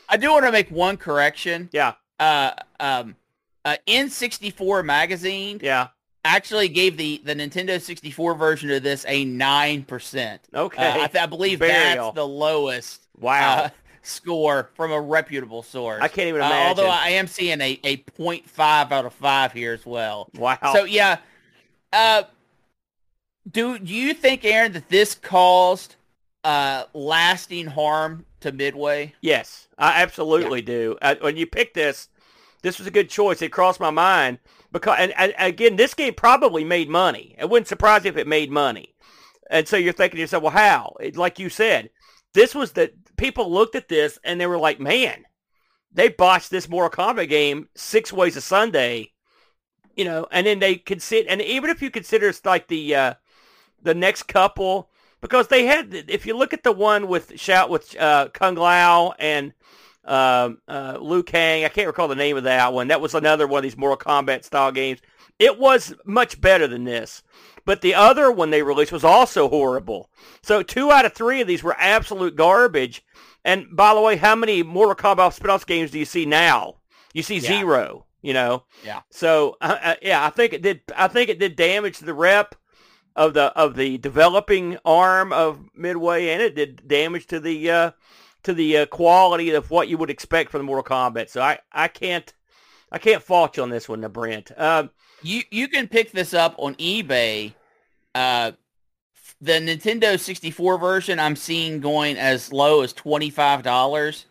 I 0.09 0.17
do 0.17 0.31
want 0.33 0.45
to 0.47 0.53
make 0.53 0.71
one 0.71 0.97
correction. 0.97 1.69
Yeah, 1.73 1.95
Uh, 2.19 2.53
um, 2.81 3.17
uh, 3.65 3.77
N64 3.87 4.85
magazine 4.85 5.61
yeah. 5.63 5.89
actually 6.25 6.69
gave 6.69 6.97
the, 6.97 7.21
the 7.25 7.35
Nintendo 7.35 7.81
64 7.81 8.35
version 8.35 8.71
of 8.71 8.83
this 8.83 9.05
a 9.09 9.27
9%. 9.27 10.39
Okay. 10.55 10.87
Uh, 10.87 10.95
I, 11.03 11.07
th- 11.09 11.23
I 11.23 11.27
believe 11.27 11.59
Burial. 11.59 12.07
that's 12.07 12.15
the 12.15 12.27
lowest 12.27 13.03
wow. 13.19 13.65
uh, 13.65 13.69
score 14.03 14.71
from 14.75 14.93
a 14.93 15.01
reputable 15.01 15.63
source. 15.63 16.01
I 16.03 16.09
can't 16.09 16.29
even 16.29 16.41
Uh, 16.41 16.47
imagine. 16.47 16.69
although 16.69 16.89
I 16.91 17.09
am 17.11 17.27
seeing 17.27 17.61
a, 17.61 17.79
a 17.85 17.97
0.5 17.99 18.93
out 18.93 19.05
of 19.05 19.13
5 19.13 19.53
here 19.53 19.73
as 19.75 19.85
well. 19.85 20.31
wow. 20.37 20.57
So, 20.73 20.85
yeah. 20.85 21.19
Uh, 21.93 22.23
do, 23.51 23.79
do 23.79 23.93
you 23.95 24.15
think, 24.15 24.45
Aaron, 24.45 24.73
that 24.73 24.89
this 24.89 25.15
caused 25.15 25.97
uh, 26.44 26.85
lasting 26.94 27.66
harm 27.66 28.27
to 28.40 28.53
Midway? 28.53 29.14
Yes, 29.20 29.68
I 29.77 30.03
absolutely 30.03 30.62
do. 30.62 30.96
Uh, 31.03 31.16
when 31.20 31.37
you 31.37 31.46
pick 31.46 31.74
this, 31.74 32.09
this 32.62 32.79
was 32.79 32.87
a 32.87 32.92
good 32.92 33.11
choice. 33.11 33.42
It 33.42 33.53
crossed 33.53 33.81
my 33.81 33.90
mind 33.90 34.38
because, 34.72 34.96
and, 34.98 35.12
and 35.16 35.35
again, 35.38 35.77
this 35.77 35.94
game 35.94 36.14
probably 36.14 36.64
made 36.64 36.88
money. 36.88 37.35
It 37.38 37.48
wouldn't 37.48 37.68
surprise 37.68 38.05
you 38.05 38.11
if 38.11 38.16
it 38.16 38.27
made 38.27 38.51
money. 38.51 38.94
And 39.51 39.66
so 39.66 39.77
you're 39.77 39.92
thinking 39.92 40.16
to 40.16 40.20
yourself, 40.22 40.42
well, 40.42 40.53
how? 40.53 40.94
It, 41.01 41.16
like 41.16 41.38
you 41.38 41.48
said, 41.48 41.90
this 42.35 42.55
was 42.55 42.72
the 42.72 42.92
people 43.16 43.51
looked 43.51 43.74
at 43.74 43.88
this 43.88 44.18
and 44.24 44.40
they 44.40 44.46
were 44.46 44.59
like, 44.59 44.81
man, 44.81 45.24
they 45.92 46.09
botched 46.09 46.51
this 46.51 46.68
Mortal 46.68 47.05
Kombat 47.05 47.29
game 47.29 47.68
six 47.74 48.12
ways 48.12 48.37
a 48.37 48.40
Sunday, 48.40 49.12
you 49.96 50.05
know. 50.05 50.27
And 50.31 50.46
then 50.46 50.59
they 50.59 50.77
consider, 50.77 51.29
and 51.29 51.40
even 51.40 51.70
if 51.70 51.81
you 51.81 51.90
consider 51.90 52.29
it's 52.29 52.44
like 52.44 52.68
the 52.68 52.94
uh, 52.94 53.14
the 53.83 53.94
next 53.94 54.24
couple 54.24 54.90
because 55.21 55.49
they 55.49 55.67
had 55.67 55.93
if 56.09 56.27
you 56.27 56.37
look 56.37 56.53
at 56.53 56.63
the 56.63 56.73
one 56.73 57.09
with 57.09 57.39
shout 57.39 57.71
with 57.71 57.97
uh, 57.97 58.29
Kung 58.33 58.55
Lao 58.55 59.15
and 59.19 59.53
um, 60.05 60.59
uh, 60.69 60.99
Liu 61.01 61.23
Kang, 61.23 61.65
I 61.65 61.69
can't 61.69 61.87
recall 61.87 62.09
the 62.09 62.15
name 62.15 62.37
of 62.37 62.45
that 62.45 62.73
one. 62.73 62.89
That 62.89 63.01
was 63.01 63.15
another 63.15 63.47
one 63.47 63.59
of 63.59 63.63
these 63.65 63.77
Mortal 63.77 63.97
Kombat 63.99 64.45
style 64.45 64.73
games. 64.73 65.01
It 65.39 65.59
was 65.59 65.95
much 66.05 66.41
better 66.41 66.67
than 66.67 66.85
this, 66.85 67.23
but 67.65 67.81
the 67.81 67.95
other 67.95 68.33
one 68.33 68.51
they 68.51 68.63
released 68.63 68.91
was 68.91 69.05
also 69.05 69.49
horrible. 69.49 70.11
So 70.43 70.63
two 70.63 70.91
out 70.91 71.05
of 71.05 71.13
three 71.15 71.41
of 71.41 71.47
these 71.47 71.63
were 71.63 71.77
absolute 71.79 72.35
garbage. 72.35 73.05
And 73.45 73.67
by 73.75 73.95
the 73.95 74.01
way, 74.01 74.17
how 74.17 74.35
many 74.35 74.63
Mortal 74.63 74.97
Kombat 74.97 75.33
spin-off 75.35 75.65
games 75.65 75.91
do 75.93 75.99
you 75.99 76.05
see 76.05 76.27
now? 76.27 76.77
You 77.13 77.23
see 77.23 77.37
Yeah. 77.37 77.49
zero. 77.49 78.05
You 78.21 78.33
know. 78.35 78.65
Yeah. 78.85 79.03
So 79.11 79.57
uh, 79.61 79.77
uh, 79.81 79.95
yeah, 80.03 80.25
I 80.27 80.31
think 80.31 80.53
it 80.53 80.61
did. 80.63 80.81
I 80.97 81.07
think 81.07 81.29
it 81.31 81.39
did 81.39 81.55
damage 81.55 81.99
to 81.99 82.05
the 82.05 82.15
rep 82.15 82.57
of 83.19 83.35
the 83.35 83.47
of 83.59 83.75
the 83.75 83.99
developing 83.99 84.79
arm 84.85 85.33
of 85.33 85.59
Midway, 85.75 86.29
and 86.29 86.41
it 86.41 86.55
did 86.55 86.87
damage 86.87 87.27
to 87.27 87.41
the 87.41 87.71
uh, 87.71 87.91
to 88.45 88.55
the 88.55 88.79
uh, 88.79 88.87
quality 88.87 89.51
of 89.51 89.71
what 89.71 89.89
you 89.89 89.99
would 89.99 90.09
expect 90.09 90.51
from 90.51 90.61
the 90.61 90.65
Mortal 90.65 90.85
Kombat. 90.85 91.29
So 91.29 91.43
I, 91.43 91.59
I 91.73 91.89
can't 91.89 92.33
I 92.93 92.99
can't 92.99 93.23
fault 93.23 93.57
you 93.57 93.65
on 93.65 93.71
this 93.71 93.89
one, 93.89 94.01
Brent. 94.13 94.53
Um, 94.57 94.91
You 95.23 95.43
you 95.51 95.67
can 95.69 95.89
pick 95.89 96.13
this 96.13 96.33
up 96.33 96.55
on 96.59 96.77
eBay. 96.77 97.55
Uh, 98.15 98.53
the 99.41 99.53
Nintendo 99.53 100.19
64 100.19 100.79
version 100.79 101.21
I'm 101.21 101.37
seeing 101.37 101.81
going 101.81 102.17
as 102.17 102.53
low 102.53 102.83
as 102.83 102.93
twenty 102.93 103.31
five 103.31 103.65
dollars, 103.65 104.27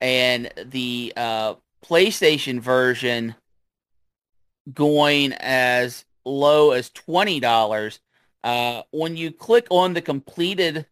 and 0.00 0.50
the 0.64 1.12
uh, 1.16 1.54
PlayStation 1.84 2.60
version 2.60 3.34
going 4.72 5.32
as 5.32 6.04
low 6.24 6.70
as 6.70 6.88
twenty 6.90 7.40
dollars. 7.40 7.98
Uh, 8.48 8.82
when 8.92 9.14
you 9.14 9.30
click 9.30 9.66
on 9.68 9.92
the 9.92 10.00
completed 10.00 10.86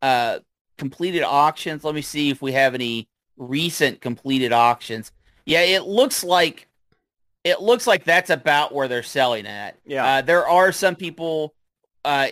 uh, 0.00 0.38
completed 0.78 1.22
auctions, 1.22 1.84
let 1.84 1.94
me 1.94 2.00
see 2.00 2.30
if 2.30 2.40
we 2.40 2.52
have 2.52 2.74
any 2.74 3.06
recent 3.36 4.00
completed 4.00 4.54
auctions. 4.54 5.12
Yeah, 5.44 5.60
it 5.60 5.84
looks 5.84 6.24
like 6.24 6.66
it 7.44 7.60
looks 7.60 7.86
like 7.86 8.04
that's 8.04 8.30
about 8.30 8.72
where 8.72 8.88
they're 8.88 9.02
selling 9.02 9.46
at. 9.46 9.78
Yeah. 9.84 10.06
Uh, 10.06 10.22
there 10.22 10.48
are 10.48 10.72
some 10.72 10.96
people 10.96 11.54
uh, 12.06 12.28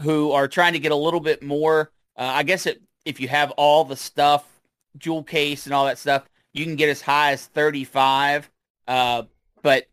who 0.00 0.32
are 0.32 0.48
trying 0.48 0.72
to 0.72 0.78
get 0.78 0.92
a 0.92 0.96
little 0.96 1.20
bit 1.20 1.42
more. 1.42 1.92
Uh, 2.16 2.32
I 2.32 2.44
guess 2.44 2.64
it, 2.64 2.80
if 3.04 3.20
you 3.20 3.28
have 3.28 3.50
all 3.58 3.84
the 3.84 3.96
stuff, 3.96 4.46
jewel 4.96 5.22
case 5.22 5.66
and 5.66 5.74
all 5.74 5.84
that 5.84 5.98
stuff, 5.98 6.26
you 6.54 6.64
can 6.64 6.76
get 6.76 6.88
as 6.88 7.02
high 7.02 7.32
as 7.32 7.44
35. 7.44 8.50
Uh, 8.88 9.24
but 9.60 9.86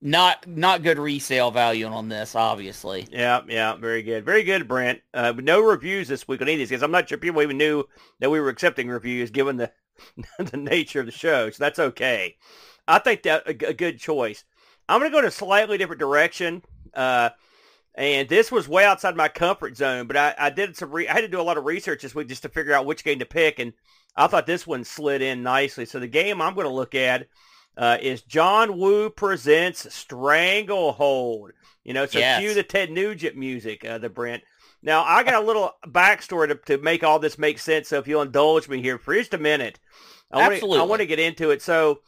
not 0.00 0.46
not 0.46 0.82
good 0.82 0.98
resale 0.98 1.50
value 1.50 1.86
on 1.86 2.08
this, 2.08 2.34
obviously. 2.34 3.06
yeah, 3.10 3.40
yeah, 3.48 3.74
very 3.76 4.02
good, 4.02 4.24
very 4.24 4.44
good, 4.44 4.68
Brent. 4.68 5.00
Uh, 5.12 5.32
no 5.36 5.60
reviews 5.60 6.08
this 6.08 6.28
week 6.28 6.40
on 6.40 6.48
any 6.48 6.54
of 6.54 6.58
these 6.58 6.68
because 6.68 6.82
I'm 6.82 6.90
not 6.90 7.08
sure 7.08 7.18
people 7.18 7.42
even 7.42 7.58
knew 7.58 7.84
that 8.20 8.30
we 8.30 8.40
were 8.40 8.48
accepting 8.48 8.88
reviews 8.88 9.30
given 9.30 9.56
the 9.56 9.72
the 10.38 10.56
nature 10.56 11.00
of 11.00 11.06
the 11.06 11.12
show. 11.12 11.50
So 11.50 11.56
that's 11.62 11.78
okay. 11.78 12.36
I 12.86 12.98
think 12.98 13.22
that 13.24 13.46
a, 13.46 13.68
a 13.68 13.74
good 13.74 13.98
choice. 13.98 14.44
I'm 14.88 15.00
going 15.00 15.10
to 15.10 15.14
go 15.14 15.18
in 15.18 15.26
a 15.26 15.30
slightly 15.30 15.76
different 15.76 16.00
direction. 16.00 16.62
Uh, 16.94 17.30
and 17.94 18.28
this 18.28 18.52
was 18.52 18.68
way 18.68 18.84
outside 18.84 19.16
my 19.16 19.28
comfort 19.28 19.76
zone, 19.76 20.06
but 20.06 20.16
I, 20.16 20.34
I 20.38 20.50
did 20.50 20.76
some. 20.76 20.92
Re- 20.92 21.08
I 21.08 21.14
had 21.14 21.22
to 21.22 21.28
do 21.28 21.40
a 21.40 21.42
lot 21.42 21.58
of 21.58 21.64
research 21.64 22.02
this 22.02 22.14
week 22.14 22.28
just 22.28 22.42
to 22.42 22.48
figure 22.48 22.72
out 22.72 22.86
which 22.86 23.02
game 23.02 23.18
to 23.18 23.26
pick, 23.26 23.58
and 23.58 23.72
I 24.16 24.28
thought 24.28 24.46
this 24.46 24.66
one 24.66 24.84
slid 24.84 25.20
in 25.20 25.42
nicely. 25.42 25.84
So 25.84 25.98
the 25.98 26.06
game 26.06 26.40
I'm 26.40 26.54
going 26.54 26.66
to 26.66 26.72
look 26.72 26.94
at 26.94 27.26
uh, 27.78 27.96
is 28.02 28.22
John 28.22 28.76
Woo 28.76 29.08
presents 29.08 29.94
Stranglehold. 29.94 31.52
You 31.84 31.94
know, 31.94 32.04
so 32.06 32.18
Yes. 32.18 32.40
cue 32.40 32.52
the 32.52 32.64
Ted 32.64 32.90
Nugent 32.90 33.36
music, 33.36 33.84
uh, 33.84 33.98
the 33.98 34.10
Brent. 34.10 34.42
Now 34.82 35.04
I 35.04 35.22
got 35.22 35.42
a 35.42 35.46
little 35.46 35.72
backstory 35.86 36.48
to, 36.48 36.56
to 36.66 36.82
make 36.82 37.04
all 37.04 37.18
this 37.18 37.38
make 37.38 37.58
sense. 37.58 37.88
So 37.88 37.98
if 37.98 38.08
you'll 38.08 38.22
indulge 38.22 38.68
me 38.68 38.82
here 38.82 38.98
for 38.98 39.14
just 39.14 39.32
a 39.32 39.38
minute, 39.38 39.78
I 40.30 40.38
want 40.48 40.60
to 40.60 40.72
I 40.72 40.82
want 40.82 41.00
to 41.00 41.06
get 41.06 41.20
into 41.20 41.50
it. 41.50 41.62
So. 41.62 42.00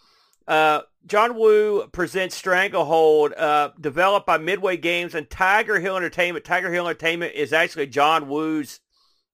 Uh, 0.49 0.83
John 1.07 1.37
Woo 1.37 1.87
presents 1.93 2.35
Stranglehold, 2.35 3.33
uh, 3.35 3.71
developed 3.81 4.27
by 4.27 4.37
Midway 4.37 4.77
Games 4.77 5.15
and 5.15 5.31
Tiger 5.31 5.79
Hill 5.79 5.97
Entertainment. 5.97 6.45
Tiger 6.45 6.73
Hill 6.73 6.89
Entertainment 6.89 7.35
is 7.35 7.53
actually 7.53 7.87
John 7.87 8.29
Woo's 8.29 8.81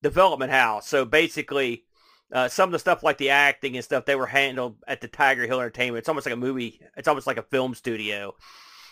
development 0.03 0.51
house. 0.51 0.87
So 0.87 1.05
basically, 1.05 1.85
uh, 2.31 2.47
some 2.47 2.69
of 2.69 2.71
the 2.71 2.79
stuff 2.79 3.03
like 3.03 3.17
the 3.17 3.29
acting 3.29 3.75
and 3.75 3.85
stuff, 3.85 4.05
they 4.05 4.15
were 4.15 4.25
handled 4.25 4.77
at 4.87 5.01
the 5.01 5.07
Tiger 5.07 5.45
Hill 5.45 5.59
Entertainment. 5.59 5.99
It's 5.99 6.09
almost 6.09 6.25
like 6.25 6.33
a 6.33 6.37
movie. 6.37 6.81
It's 6.97 7.07
almost 7.07 7.27
like 7.27 7.37
a 7.37 7.43
film 7.43 7.73
studio. 7.73 8.35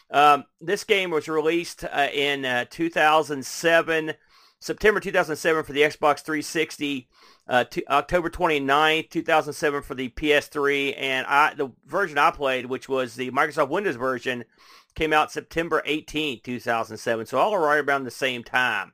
Um, 0.09 0.45
this 0.61 0.83
game 0.83 1.09
was 1.09 1.27
released 1.27 1.83
uh, 1.83 2.07
in 2.13 2.45
uh, 2.45 2.65
2007, 2.69 4.13
September 4.59 4.99
2007 4.99 5.63
for 5.63 5.73
the 5.73 5.81
Xbox 5.81 6.21
360, 6.21 7.09
uh, 7.47 7.63
to, 7.65 7.83
October 7.89 8.29
29th, 8.29 9.09
2007 9.09 9.81
for 9.81 9.95
the 9.95 10.09
PS3, 10.09 10.95
and 10.97 11.25
I, 11.27 11.53
the 11.55 11.71
version 11.85 12.17
I 12.17 12.31
played, 12.31 12.67
which 12.67 12.87
was 12.87 13.15
the 13.15 13.31
Microsoft 13.31 13.69
Windows 13.69 13.95
version, 13.95 14.45
came 14.95 15.11
out 15.11 15.31
September 15.31 15.83
18th, 15.85 16.43
2007. 16.43 17.25
So 17.25 17.37
all 17.37 17.57
right 17.57 17.83
around 17.83 18.03
the 18.03 18.11
same 18.11 18.43
time. 18.43 18.93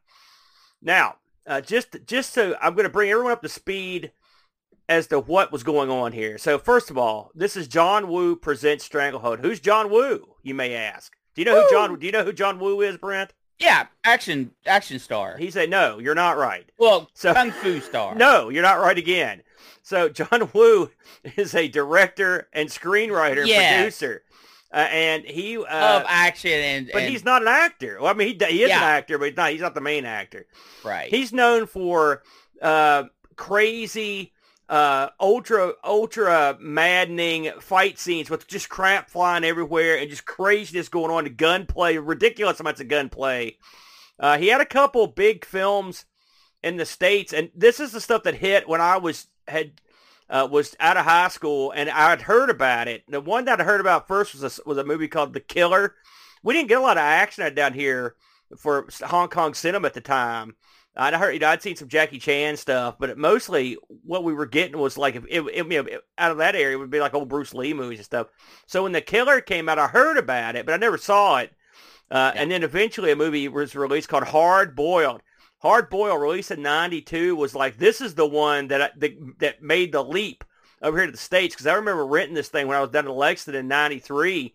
Now, 0.82 1.15
uh, 1.45 1.61
just 1.61 1.97
just 2.05 2.34
so 2.34 2.55
I'm 2.61 2.74
going 2.74 2.86
to 2.86 2.89
bring 2.89 3.09
everyone 3.09 3.32
up 3.32 3.41
to 3.41 3.49
speed 3.49 4.11
as 4.91 5.07
to 5.07 5.19
what 5.19 5.51
was 5.51 5.63
going 5.63 5.89
on 5.89 6.11
here. 6.11 6.37
So 6.37 6.59
first 6.59 6.89
of 6.89 6.97
all, 6.97 7.31
this 7.33 7.55
is 7.55 7.67
John 7.67 8.09
Woo 8.09 8.35
presents 8.35 8.83
Stranglehold. 8.83 9.39
Who's 9.39 9.59
John 9.61 9.89
Woo? 9.89 10.35
You 10.43 10.53
may 10.53 10.75
ask. 10.75 11.13
Do 11.33 11.41
you 11.41 11.45
know 11.45 11.63
who 11.63 11.69
John? 11.71 11.97
Do 11.97 12.05
you 12.05 12.11
know 12.11 12.25
who 12.25 12.33
John 12.33 12.59
Woo 12.59 12.81
is, 12.81 12.97
Brent? 12.97 13.33
Yeah, 13.57 13.87
action 14.03 14.51
action 14.65 14.99
star. 14.99 15.37
He 15.37 15.49
said, 15.49 15.69
"No, 15.69 15.97
you're 15.99 16.15
not 16.15 16.37
right." 16.37 16.69
well, 16.77 17.09
So- 17.13 17.33
kung 17.33 17.51
fu 17.51 17.79
star. 17.79 18.15
No, 18.25 18.49
you're 18.49 18.63
not 18.63 18.79
right 18.79 18.97
again. 18.97 19.43
So 19.81 20.09
John 20.09 20.49
Woo 20.53 20.91
is 21.37 21.55
a 21.55 21.67
director 21.69 22.49
and 22.51 22.67
screenwriter 22.69 23.45
Yes. 23.47 23.75
producer. 23.75 24.23
uh, 24.73 24.87
and 24.91 25.23
he 25.25 25.57
uh, 25.57 25.99
of 25.99 26.03
action 26.07 26.51
and 26.51 26.89
but 26.91 27.03
and- 27.03 27.11
he's 27.11 27.23
not 27.23 27.41
an 27.43 27.47
actor. 27.47 27.97
Well, 28.01 28.11
I 28.11 28.13
mean, 28.13 28.27
he 28.39 28.45
he 28.47 28.63
is 28.63 28.71
an 28.71 28.77
actor, 28.77 29.17
but 29.17 29.29
he's 29.29 29.37
not 29.37 29.51
he's 29.51 29.61
not 29.61 29.73
the 29.75 29.81
main 29.81 30.05
actor. 30.05 30.47
right. 30.83 31.09
He's 31.09 31.31
known 31.31 31.65
for 31.67 32.23
uh, 32.61 33.03
crazy, 33.37 34.33
uh, 34.72 35.09
ultra 35.19 35.74
ultra 35.84 36.57
maddening 36.61 37.51
fight 37.59 37.99
scenes 37.99 38.30
with 38.30 38.47
just 38.47 38.69
crap 38.69 39.09
flying 39.09 39.43
everywhere 39.43 39.97
and 39.97 40.09
just 40.09 40.26
craziness 40.26 40.88
going 40.88 41.11
on. 41.11 41.26
The 41.26 41.30
gunplay, 41.30 41.97
ridiculous 41.97 42.59
amounts 42.61 42.80
of 42.80 42.88
gunplay. 42.88 43.57
Uh, 44.17 44.38
he 44.38 44.47
had 44.47 44.61
a 44.61 44.65
couple 44.65 45.05
big 45.07 45.43
films 45.43 46.05
in 46.63 46.78
the 46.78 46.86
states, 46.86 47.34
and 47.34 47.51
this 47.53 47.82
is 47.82 47.91
the 47.91 47.99
stuff 47.99 48.24
that 48.24 48.36
hit 48.36 48.69
when 48.69 48.80
I 48.80 48.95
was 48.97 49.28
had 49.45 49.82
uh, 50.30 50.47
was 50.49 50.74
out 50.80 50.95
of 50.95 51.03
high 51.03 51.28
school, 51.28 51.72
and 51.72 51.89
I 51.89 52.09
had 52.09 52.22
heard 52.22 52.49
about 52.49 52.88
it. 52.88 53.03
The 53.09 53.19
one 53.19 53.43
that 53.45 53.59
I 53.59 53.65
heard 53.65 53.82
about 53.82 54.07
first 54.07 54.34
was 54.34 54.57
a, 54.57 54.61
was 54.65 54.78
a 54.78 54.86
movie 54.86 55.09
called 55.09 55.34
The 55.34 55.41
Killer. 55.41 55.95
We 56.43 56.53
didn't 56.53 56.69
get 56.69 56.78
a 56.78 56.82
lot 56.82 56.97
of 56.97 57.01
action 57.01 57.53
down 57.53 57.74
here 57.74 58.15
for 58.57 58.88
Hong 59.03 59.28
Kong 59.28 59.53
cinema 59.53 59.88
at 59.88 59.95
the 59.95 60.01
time. 60.01 60.55
I'd 60.95 61.13
heard, 61.13 61.31
you 61.31 61.39
know, 61.39 61.47
I'd 61.47 61.61
seen 61.61 61.75
some 61.77 61.87
Jackie 61.87 62.19
Chan 62.19 62.57
stuff, 62.57 62.95
but 62.99 63.09
it, 63.09 63.17
mostly 63.17 63.77
what 64.03 64.23
we 64.23 64.33
were 64.33 64.45
getting 64.45 64.77
was 64.77 64.97
like, 64.97 65.15
if 65.15 65.23
it, 65.29 65.41
it, 65.53 65.71
you 65.71 65.83
know, 65.83 65.89
out 66.17 66.31
of 66.31 66.37
that 66.39 66.55
area, 66.55 66.75
it 66.75 66.79
would 66.79 66.89
be 66.89 66.99
like 66.99 67.13
old 67.13 67.29
Bruce 67.29 67.53
Lee 67.53 67.73
movies 67.73 67.99
and 67.99 68.05
stuff. 68.05 68.27
So 68.65 68.83
when 68.83 68.91
The 68.91 69.01
Killer 69.01 69.39
came 69.39 69.69
out, 69.69 69.79
I 69.79 69.87
heard 69.87 70.17
about 70.17 70.55
it, 70.55 70.65
but 70.65 70.73
I 70.73 70.77
never 70.77 70.97
saw 70.97 71.37
it. 71.37 71.51
Uh, 72.09 72.33
Yeah. 72.35 72.41
And 72.41 72.51
then 72.51 72.63
eventually 72.63 73.11
a 73.11 73.15
movie 73.15 73.47
was 73.47 73.73
released 73.73 74.09
called 74.09 74.25
Hard 74.25 74.75
Boiled. 74.75 75.21
Hard 75.59 75.89
Boiled, 75.89 76.21
released 76.21 76.51
in 76.51 76.61
'92, 76.61 77.35
was 77.35 77.55
like 77.55 77.77
this 77.77 78.01
is 78.01 78.15
the 78.15 78.25
one 78.25 78.67
that 78.67 78.81
I, 78.81 78.89
that, 78.97 79.39
that 79.39 79.61
made 79.61 79.91
the 79.93 80.03
leap 80.03 80.43
over 80.81 80.97
here 80.97 81.05
to 81.05 81.11
the 81.11 81.17
states 81.17 81.55
because 81.55 81.67
I 81.67 81.75
remember 81.75 82.05
renting 82.05 82.33
this 82.33 82.49
thing 82.49 82.67
when 82.67 82.75
I 82.75 82.81
was 82.81 82.89
down 82.89 83.05
in 83.05 83.11
Lexington 83.13 83.59
in 83.59 83.67
'93, 83.67 84.53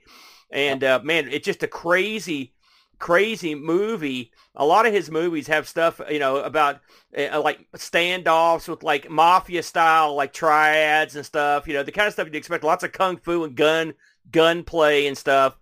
and 0.51 0.83
uh, 0.85 1.01
man, 1.03 1.29
it's 1.31 1.47
just 1.47 1.63
a 1.63 1.69
crazy, 1.69 2.53
crazy 2.99 3.55
movie. 3.55 4.33
A 4.55 4.65
lot 4.65 4.87
of 4.87 4.93
his 4.93 5.11
movies 5.11 5.47
have 5.49 5.69
stuff, 5.69 6.01
you 6.11 6.19
know, 6.19 6.39
about 6.39 6.81
uh, 7.17 7.41
like 7.41 7.67
standoffs 7.73 8.69
with 8.69 8.83
like 8.83 9.11
mafia 9.11 9.63
style, 9.63 10.15
like 10.15 10.33
triads 10.33 11.17
and 11.17 11.27
stuff. 11.27 11.67
You 11.67 11.75
know, 11.75 11.83
the 11.83 11.93
kind 11.93 12.07
of 12.07 12.13
stuff 12.13 12.27
you'd 12.27 12.37
expect. 12.37 12.65
Lots 12.65 12.85
of 12.85 12.93
kung 12.93 13.17
fu 13.19 13.45
and 13.45 13.57
gun 13.57 13.95
gunplay 14.31 15.07
and 15.07 15.17
stuff. 15.17 15.59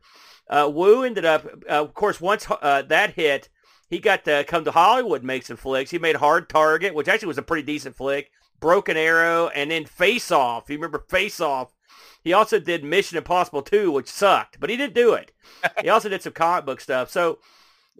Uh, 0.48 0.70
Woo 0.72 1.04
ended 1.04 1.24
up, 1.24 1.46
uh, 1.68 1.82
of 1.82 1.94
course, 1.94 2.20
once 2.20 2.46
uh, 2.50 2.82
that 2.82 3.14
hit, 3.14 3.48
he 3.88 3.98
got 3.98 4.24
to 4.24 4.44
come 4.46 4.64
to 4.64 4.70
Hollywood 4.70 5.20
and 5.20 5.26
make 5.26 5.46
some 5.46 5.56
flicks. 5.56 5.90
He 5.90 5.98
made 5.98 6.16
Hard 6.16 6.48
Target, 6.48 6.94
which 6.94 7.08
actually 7.08 7.28
was 7.28 7.38
a 7.38 7.42
pretty 7.42 7.62
decent 7.62 7.96
flick, 7.96 8.30
Broken 8.60 8.96
Arrow, 8.96 9.48
and 9.48 9.70
then 9.70 9.84
Face 9.84 10.30
Off. 10.30 10.68
You 10.68 10.76
remember 10.76 11.04
Face 11.08 11.40
Off? 11.40 11.72
He 12.24 12.32
also 12.32 12.58
did 12.58 12.82
Mission 12.82 13.18
Impossible 13.18 13.62
2, 13.62 13.92
which 13.92 14.08
sucked, 14.08 14.58
but 14.58 14.70
he 14.70 14.76
didn't 14.76 14.94
do 14.94 15.12
it. 15.12 15.30
he 15.82 15.88
also 15.90 16.08
did 16.08 16.22
some 16.22 16.32
comic 16.32 16.64
book 16.64 16.80
stuff. 16.80 17.10
So 17.10 17.38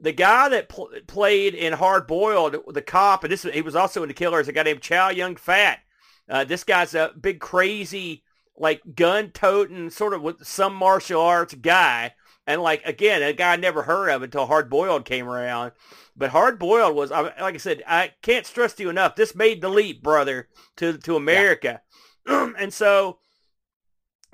the 0.00 0.12
guy 0.12 0.48
that 0.48 0.70
pl- 0.70 0.90
played 1.06 1.54
in 1.54 1.74
Hard 1.74 2.06
Boiled, 2.06 2.56
the 2.68 2.82
cop, 2.82 3.22
and 3.22 3.30
this 3.32 3.42
he 3.42 3.60
was 3.62 3.76
also 3.76 4.02
in 4.02 4.08
The 4.08 4.14
Killer, 4.14 4.40
is 4.40 4.48
a 4.48 4.52
guy 4.52 4.62
named 4.62 4.80
Chow 4.80 5.10
Yun-fat. 5.10 5.80
Uh, 6.28 6.42
this 6.44 6.64
guy's 6.64 6.94
a 6.94 7.12
big, 7.20 7.38
crazy, 7.38 8.24
like 8.56 8.80
gun-toting, 8.96 9.90
sort 9.90 10.14
of 10.14 10.22
with 10.22 10.44
some 10.46 10.74
martial 10.74 11.20
arts 11.20 11.54
guy. 11.54 12.14
And 12.46 12.62
like 12.62 12.82
again, 12.84 13.22
a 13.22 13.32
guy 13.32 13.52
I 13.52 13.56
never 13.56 13.82
heard 13.82 14.08
of 14.10 14.22
until 14.22 14.46
Hard 14.46 14.68
Boiled 14.70 15.04
came 15.04 15.28
around. 15.28 15.72
But 16.16 16.30
Hard 16.30 16.58
Boiled 16.58 16.94
was, 16.96 17.12
I- 17.12 17.22
like 17.40 17.54
I 17.54 17.58
said, 17.58 17.82
I 17.86 18.12
can't 18.22 18.46
stress 18.46 18.72
to 18.74 18.82
you 18.84 18.90
enough. 18.90 19.16
This 19.16 19.34
made 19.34 19.60
the 19.60 19.68
leap, 19.68 20.02
brother, 20.02 20.48
to 20.76 20.96
to 20.98 21.16
America. 21.16 21.82
and 22.26 22.72
so 22.72 23.18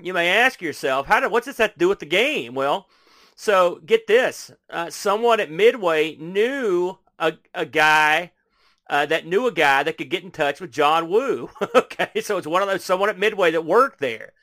you 0.03 0.13
may 0.13 0.29
ask 0.29 0.61
yourself, 0.61 1.07
how 1.07 1.19
did 1.19 1.31
what's 1.31 1.45
this 1.45 1.57
have 1.57 1.73
to 1.73 1.79
do 1.79 1.89
with 1.89 1.99
the 1.99 2.05
game? 2.05 2.53
Well, 2.53 2.87
so 3.35 3.81
get 3.85 4.07
this: 4.07 4.51
uh, 4.69 4.89
someone 4.89 5.39
at 5.39 5.51
Midway 5.51 6.15
knew 6.17 6.97
a 7.17 7.33
a 7.53 7.65
guy. 7.65 8.31
Uh, 8.89 9.05
that 9.05 9.25
knew 9.25 9.47
a 9.47 9.53
guy 9.53 9.83
that 9.83 9.97
could 9.97 10.09
get 10.09 10.21
in 10.21 10.31
touch 10.31 10.59
with 10.59 10.69
John 10.69 11.09
Woo. 11.09 11.49
okay, 11.75 12.19
so 12.19 12.37
it's 12.37 12.45
one 12.45 12.61
of 12.61 12.67
those 12.67 12.83
someone 12.83 13.07
at 13.07 13.17
Midway 13.17 13.49
that 13.51 13.63
worked 13.63 14.01
there. 14.01 14.33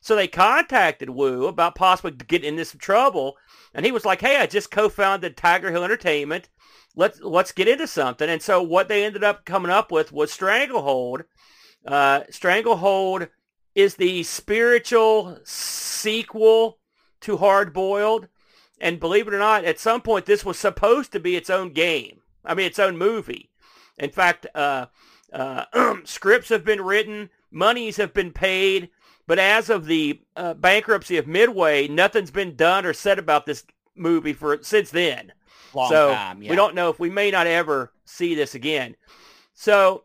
So 0.00 0.14
they 0.14 0.28
contacted 0.28 1.10
Woo 1.10 1.46
about 1.46 1.74
possibly 1.74 2.12
getting 2.12 2.50
into 2.50 2.64
some 2.64 2.78
trouble, 2.78 3.36
and 3.74 3.84
he 3.84 3.90
was 3.90 4.04
like, 4.04 4.20
"Hey, 4.20 4.36
I 4.36 4.46
just 4.46 4.70
co-founded 4.70 5.36
Tiger 5.36 5.72
Hill 5.72 5.84
Entertainment. 5.84 6.48
Let's 6.94 7.20
let's 7.20 7.52
get 7.52 7.68
into 7.68 7.86
something." 7.86 8.28
And 8.30 8.40
so 8.40 8.62
what 8.62 8.88
they 8.88 9.04
ended 9.04 9.24
up 9.24 9.44
coming 9.44 9.72
up 9.72 9.90
with 9.90 10.12
was 10.12 10.32
Stranglehold. 10.32 11.24
Uh, 11.84 12.22
Stranglehold 12.30 13.28
is 13.78 13.94
the 13.94 14.24
spiritual 14.24 15.38
sequel 15.44 16.78
to 17.20 17.36
Hard 17.36 17.72
Boiled, 17.72 18.26
and 18.80 18.98
believe 18.98 19.28
it 19.28 19.34
or 19.34 19.38
not, 19.38 19.64
at 19.64 19.78
some 19.78 20.00
point 20.00 20.26
this 20.26 20.44
was 20.44 20.58
supposed 20.58 21.12
to 21.12 21.20
be 21.20 21.36
its 21.36 21.48
own 21.48 21.72
game. 21.72 22.20
I 22.44 22.54
mean, 22.54 22.66
its 22.66 22.80
own 22.80 22.98
movie. 22.98 23.50
In 23.96 24.10
fact, 24.10 24.48
uh, 24.52 24.86
uh, 25.32 25.94
scripts 26.04 26.48
have 26.48 26.64
been 26.64 26.80
written, 26.80 27.30
monies 27.52 27.98
have 27.98 28.12
been 28.12 28.32
paid. 28.32 28.90
But 29.28 29.38
as 29.38 29.70
of 29.70 29.84
the 29.84 30.22
uh, 30.34 30.54
bankruptcy 30.54 31.16
of 31.16 31.28
Midway, 31.28 31.86
nothing's 31.86 32.32
been 32.32 32.56
done 32.56 32.84
or 32.84 32.92
said 32.92 33.20
about 33.20 33.46
this 33.46 33.62
movie 33.94 34.32
for 34.32 34.60
since 34.62 34.90
then. 34.90 35.32
Long 35.72 35.90
so 35.90 36.14
time. 36.14 36.42
Yeah. 36.42 36.50
we 36.50 36.56
don't 36.56 36.74
know 36.74 36.88
if 36.88 36.98
we 36.98 37.10
may 37.10 37.30
not 37.30 37.46
ever 37.46 37.92
see 38.06 38.34
this 38.34 38.56
again. 38.56 38.96
So 39.54 40.04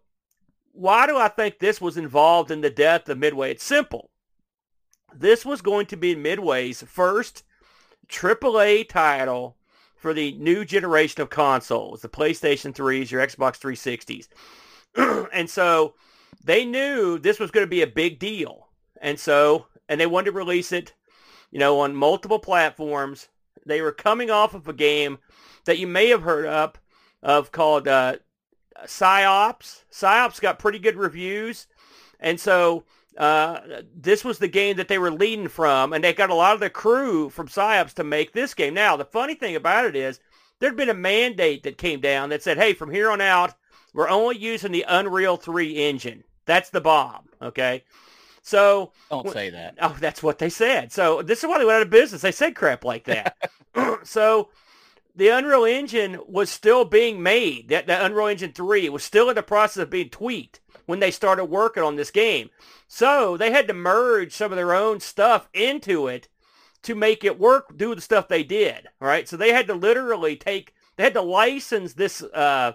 why 0.74 1.08
do 1.08 1.18
I 1.18 1.28
think 1.28 1.60
this 1.60 1.80
was 1.80 1.98
involved 1.98 2.52
in 2.52 2.62
the 2.62 2.70
death 2.70 3.08
of 3.08 3.18
Midway? 3.18 3.52
It's 3.52 3.64
simple. 3.64 4.10
This 5.16 5.46
was 5.46 5.62
going 5.62 5.86
to 5.88 5.96
be 5.96 6.16
Midway's 6.16 6.82
first 6.84 7.44
AAA 8.10 8.90
title 8.90 9.58
for 9.96 10.14
the 10.14 10.34
new 10.34 10.66
generation 10.66 11.22
of 11.22 11.30
consoles, 11.30 12.02
the 12.02 12.10
PlayStation 12.10 12.74
3s, 12.74 13.12
your 13.12 13.26
Xbox 13.26 13.60
360s. 13.60 15.30
and 15.34 15.50
so 15.50 15.94
they 16.44 16.66
knew 16.66 17.18
this 17.18 17.40
was 17.40 17.52
going 17.52 17.66
to 17.66 17.70
be 17.70 17.84
a 17.84 17.88
big 17.88 18.20
deal. 18.20 18.68
And 19.00 19.20
so, 19.20 19.68
and 19.88 20.02
they 20.02 20.08
wanted 20.08 20.32
to 20.32 20.38
release 20.38 20.72
it, 20.72 20.94
you 21.52 21.60
know, 21.60 21.80
on 21.80 21.96
multiple 21.96 22.40
platforms. 22.40 23.30
They 23.66 23.82
were 23.82 23.92
coming 23.92 24.32
off 24.32 24.54
of 24.54 24.68
a 24.68 24.74
game 24.74 25.20
that 25.66 25.78
you 25.78 25.88
may 25.88 26.10
have 26.10 26.24
heard 26.24 26.48
of, 26.48 26.74
of 27.22 27.52
called 27.52 27.88
uh, 27.88 28.18
Psi-Ops. 28.86 29.86
Psi-Ops 29.90 30.40
got 30.40 30.60
pretty 30.60 30.80
good 30.80 30.96
reviews. 30.96 31.68
And 32.20 32.40
so 32.40 32.84
uh, 33.18 33.60
this 33.96 34.24
was 34.24 34.40
the 34.40 34.48
game 34.48 34.78
that 34.78 34.88
they 34.88 34.98
were 34.98 35.12
leading 35.12 35.48
from, 35.48 35.94
and 35.94 36.04
they 36.04 36.14
got 36.14 36.30
a 36.30 36.36
lot 36.36 36.54
of 36.54 36.60
the 36.60 36.70
crew 36.70 37.30
from 37.30 37.48
Psi-Ops 37.48 37.94
to 37.96 38.04
make 38.04 38.34
this 38.34 38.54
game. 38.54 38.74
Now, 38.74 38.96
the 38.98 39.06
funny 39.06 39.36
thing 39.36 39.56
about 39.56 39.86
it 39.86 39.96
is 39.96 40.20
there'd 40.60 40.76
been 40.76 40.90
a 40.90 40.94
mandate 40.94 41.64
that 41.64 41.78
came 41.78 42.00
down 42.00 42.30
that 42.30 42.44
said, 42.44 42.58
hey, 42.58 42.74
from 42.74 42.92
here 42.92 43.12
on 43.12 43.22
out, 43.22 43.54
we're 43.94 44.10
only 44.10 44.38
using 44.38 44.72
the 44.72 44.86
Unreal 44.88 45.38
3 45.38 45.76
engine. 45.76 46.24
That's 46.46 46.70
the 46.70 46.82
bomb, 46.82 47.30
okay? 47.42 47.84
So 48.42 48.92
Don't 49.10 49.30
say 49.30 49.50
that. 49.52 49.76
Oh, 49.82 49.96
that's 50.00 50.22
what 50.22 50.38
they 50.38 50.50
said. 50.50 50.92
So 50.92 51.22
this 51.22 51.40
is 51.44 51.50
why 51.50 51.60
they 51.60 51.66
went 51.66 51.78
out 51.78 51.82
of 51.84 51.90
business. 51.90 52.22
They 52.22 52.32
said 52.32 52.56
crap 52.56 52.84
like 52.84 53.06
that. 53.06 53.38
so 54.04 54.50
the 55.16 55.30
Unreal 55.30 55.66
Engine 55.66 56.20
was 56.28 56.50
still 56.50 56.86
being 56.86 57.22
made. 57.22 57.70
That 57.70 57.88
the 57.88 58.04
Unreal 58.04 58.28
Engine 58.28 58.52
3 58.52 58.90
was 58.90 59.04
still 59.04 59.30
in 59.30 59.36
the 59.36 59.44
process 59.44 59.84
of 59.84 59.90
being 59.90 60.10
tweaked 60.10 60.60
when 60.86 61.00
they 61.00 61.12
started 61.12 61.46
working 61.46 61.84
on 61.84 61.96
this 61.96 62.12
game. 62.12 62.50
So 62.88 63.38
they 63.38 63.52
had 63.52 63.68
to 63.68 63.74
merge 63.74 64.34
some 64.34 64.52
of 64.52 64.58
their 64.58 64.74
own 64.74 65.00
stuff 65.00 65.48
into 65.54 66.08
it 66.08 66.28
to 66.84 66.96
make 66.96 67.24
it 67.24 67.40
work, 67.40 67.78
do 67.78 67.96
the 67.96 68.02
stuff 68.02 68.28
they 68.28 68.44
did, 68.44 68.88
right? 69.00 69.28
So 69.28 69.38
they 69.38 69.54
had 69.54 69.68
to 69.68 69.74
literally 69.74 70.36
take, 70.36 70.74
they 70.98 71.04
had 71.04 71.14
to 71.14 71.22
license 71.22 71.94
this, 71.94 72.22
uh, 72.22 72.74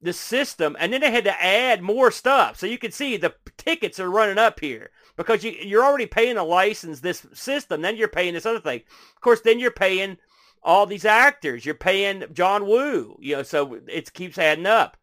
this 0.00 0.18
system, 0.18 0.76
and 0.78 0.92
then 0.92 1.00
they 1.00 1.10
had 1.10 1.24
to 1.24 1.44
add 1.44 1.82
more 1.82 2.10
stuff. 2.10 2.58
So 2.58 2.66
you 2.66 2.78
can 2.78 2.90
see 2.90 3.16
the 3.16 3.34
tickets 3.56 4.00
are 4.00 4.10
running 4.10 4.38
up 4.38 4.58
here 4.60 4.90
because 5.16 5.44
you, 5.44 5.52
you're 5.52 5.84
already 5.84 6.06
paying 6.06 6.34
to 6.34 6.42
license 6.42 7.00
this 7.00 7.26
system. 7.32 7.82
Then 7.82 7.96
you're 7.96 8.08
paying 8.08 8.34
this 8.34 8.46
other 8.46 8.60
thing. 8.60 8.80
Of 9.14 9.20
course, 9.20 9.40
then 9.40 9.60
you're 9.60 9.70
paying 9.70 10.18
all 10.62 10.86
these 10.86 11.04
actors. 11.04 11.64
You're 11.64 11.74
paying 11.74 12.24
John 12.32 12.66
Woo, 12.66 13.16
you 13.20 13.36
know, 13.36 13.42
so 13.42 13.78
it 13.86 14.12
keeps 14.12 14.38
adding 14.38 14.66
up. 14.66 14.96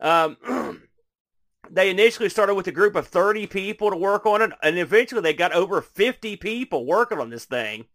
Um, 0.00 0.36
they 1.70 1.90
initially 1.90 2.28
started 2.28 2.54
with 2.54 2.66
a 2.66 2.72
group 2.72 2.96
of 2.96 3.08
30 3.08 3.46
people 3.46 3.90
to 3.90 3.96
work 3.96 4.26
on 4.26 4.42
it, 4.42 4.50
and 4.62 4.78
eventually 4.78 5.20
they 5.20 5.34
got 5.34 5.52
over 5.52 5.80
50 5.80 6.36
people 6.36 6.86
working 6.86 7.18
on 7.18 7.30
this 7.30 7.44
thing. 7.44 7.86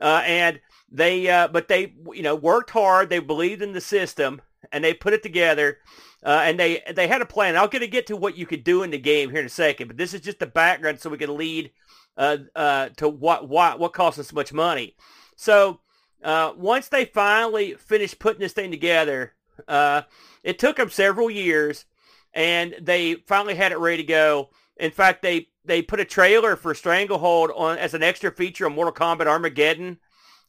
Uh, 0.00 0.22
and 0.24 0.60
they, 0.90 1.28
uh, 1.28 1.48
but 1.48 1.68
they, 1.68 1.94
you 2.12 2.22
know, 2.22 2.34
worked 2.34 2.70
hard. 2.70 3.10
They 3.10 3.18
believed 3.18 3.62
in 3.62 3.72
the 3.72 3.80
system, 3.80 4.40
and 4.72 4.82
they 4.82 4.94
put 4.94 5.12
it 5.12 5.22
together. 5.22 5.78
Uh, 6.22 6.42
and 6.44 6.60
they 6.60 6.82
they 6.94 7.08
had 7.08 7.22
a 7.22 7.26
plan. 7.26 7.56
I'm 7.56 7.70
going 7.70 7.80
to 7.80 7.88
get 7.88 8.06
to 8.08 8.16
what 8.16 8.36
you 8.36 8.44
could 8.44 8.62
do 8.62 8.82
in 8.82 8.90
the 8.90 8.98
game 8.98 9.30
here 9.30 9.40
in 9.40 9.46
a 9.46 9.50
second, 9.50 9.88
but 9.88 9.96
this 9.96 10.12
is 10.12 10.20
just 10.20 10.38
the 10.38 10.46
background 10.46 11.00
so 11.00 11.08
we 11.08 11.16
can 11.16 11.34
lead 11.34 11.70
uh, 12.18 12.36
uh, 12.54 12.90
to 12.96 13.08
what 13.08 13.48
what 13.48 13.78
what 13.78 13.94
cost 13.94 14.18
us 14.18 14.32
much 14.32 14.52
money. 14.52 14.96
So 15.36 15.80
uh, 16.22 16.52
once 16.56 16.88
they 16.88 17.04
finally 17.04 17.74
finished 17.74 18.18
putting 18.18 18.40
this 18.40 18.52
thing 18.52 18.70
together, 18.70 19.34
uh, 19.68 20.02
it 20.42 20.58
took 20.58 20.76
them 20.76 20.90
several 20.90 21.30
years, 21.30 21.84
and 22.32 22.74
they 22.80 23.14
finally 23.26 23.54
had 23.54 23.72
it 23.72 23.78
ready 23.78 23.98
to 23.98 24.08
go. 24.08 24.50
In 24.76 24.90
fact, 24.90 25.22
they 25.22 25.48
they 25.64 25.82
put 25.82 26.00
a 26.00 26.04
trailer 26.04 26.56
for 26.56 26.74
Stranglehold 26.74 27.50
on 27.54 27.78
as 27.78 27.94
an 27.94 28.02
extra 28.02 28.30
feature 28.30 28.66
on 28.66 28.74
Mortal 28.74 28.94
Kombat 28.94 29.26
Armageddon. 29.26 29.98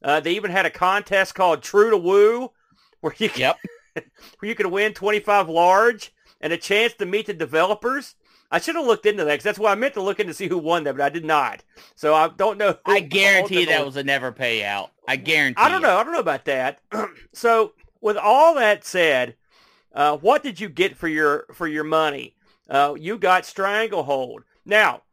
Uh, 0.03 0.19
they 0.19 0.33
even 0.33 0.51
had 0.51 0.65
a 0.65 0.71
contest 0.71 1.35
called 1.35 1.61
True 1.61 1.91
to 1.91 1.97
Woo, 1.97 2.51
where 3.01 3.13
you 3.17 3.29
Yep. 3.35 3.57
where 3.93 4.03
you 4.49 4.55
could 4.55 4.67
win 4.67 4.93
25 4.93 5.49
large 5.49 6.13
and 6.39 6.53
a 6.53 6.57
chance 6.57 6.93
to 6.93 7.05
meet 7.05 7.27
the 7.27 7.33
developers. 7.33 8.15
I 8.51 8.59
should 8.59 8.75
have 8.75 8.85
looked 8.85 9.05
into 9.05 9.23
that 9.23 9.31
because 9.31 9.43
that's 9.45 9.59
why 9.59 9.71
I 9.71 9.75
meant 9.75 9.93
to 9.93 10.01
look 10.01 10.19
in 10.19 10.27
to 10.27 10.33
see 10.33 10.47
who 10.47 10.57
won 10.57 10.83
that, 10.83 10.97
but 10.97 11.03
I 11.03 11.09
did 11.09 11.23
not. 11.23 11.63
So 11.95 12.13
I 12.13 12.27
don't 12.27 12.57
know. 12.57 12.77
Who 12.85 12.91
I 12.91 12.99
guarantee 12.99 13.65
that 13.65 13.85
was 13.85 13.95
a 13.95 14.03
never 14.03 14.31
payout. 14.31 14.89
I 15.07 15.15
guarantee. 15.15 15.61
I 15.61 15.69
don't 15.69 15.79
it. 15.79 15.87
know. 15.87 15.97
I 15.97 16.03
don't 16.03 16.13
know 16.13 16.19
about 16.19 16.45
that. 16.45 16.81
so 17.33 17.73
with 18.01 18.17
all 18.17 18.55
that 18.55 18.83
said, 18.83 19.35
uh, 19.93 20.17
what 20.17 20.43
did 20.43 20.59
you 20.59 20.67
get 20.69 20.97
for 20.97 21.07
your 21.07 21.45
for 21.53 21.67
your 21.67 21.85
money? 21.85 22.35
Uh, 22.69 22.95
you 22.97 23.17
got 23.17 23.45
Stranglehold. 23.45 24.43
Now, 24.65 25.03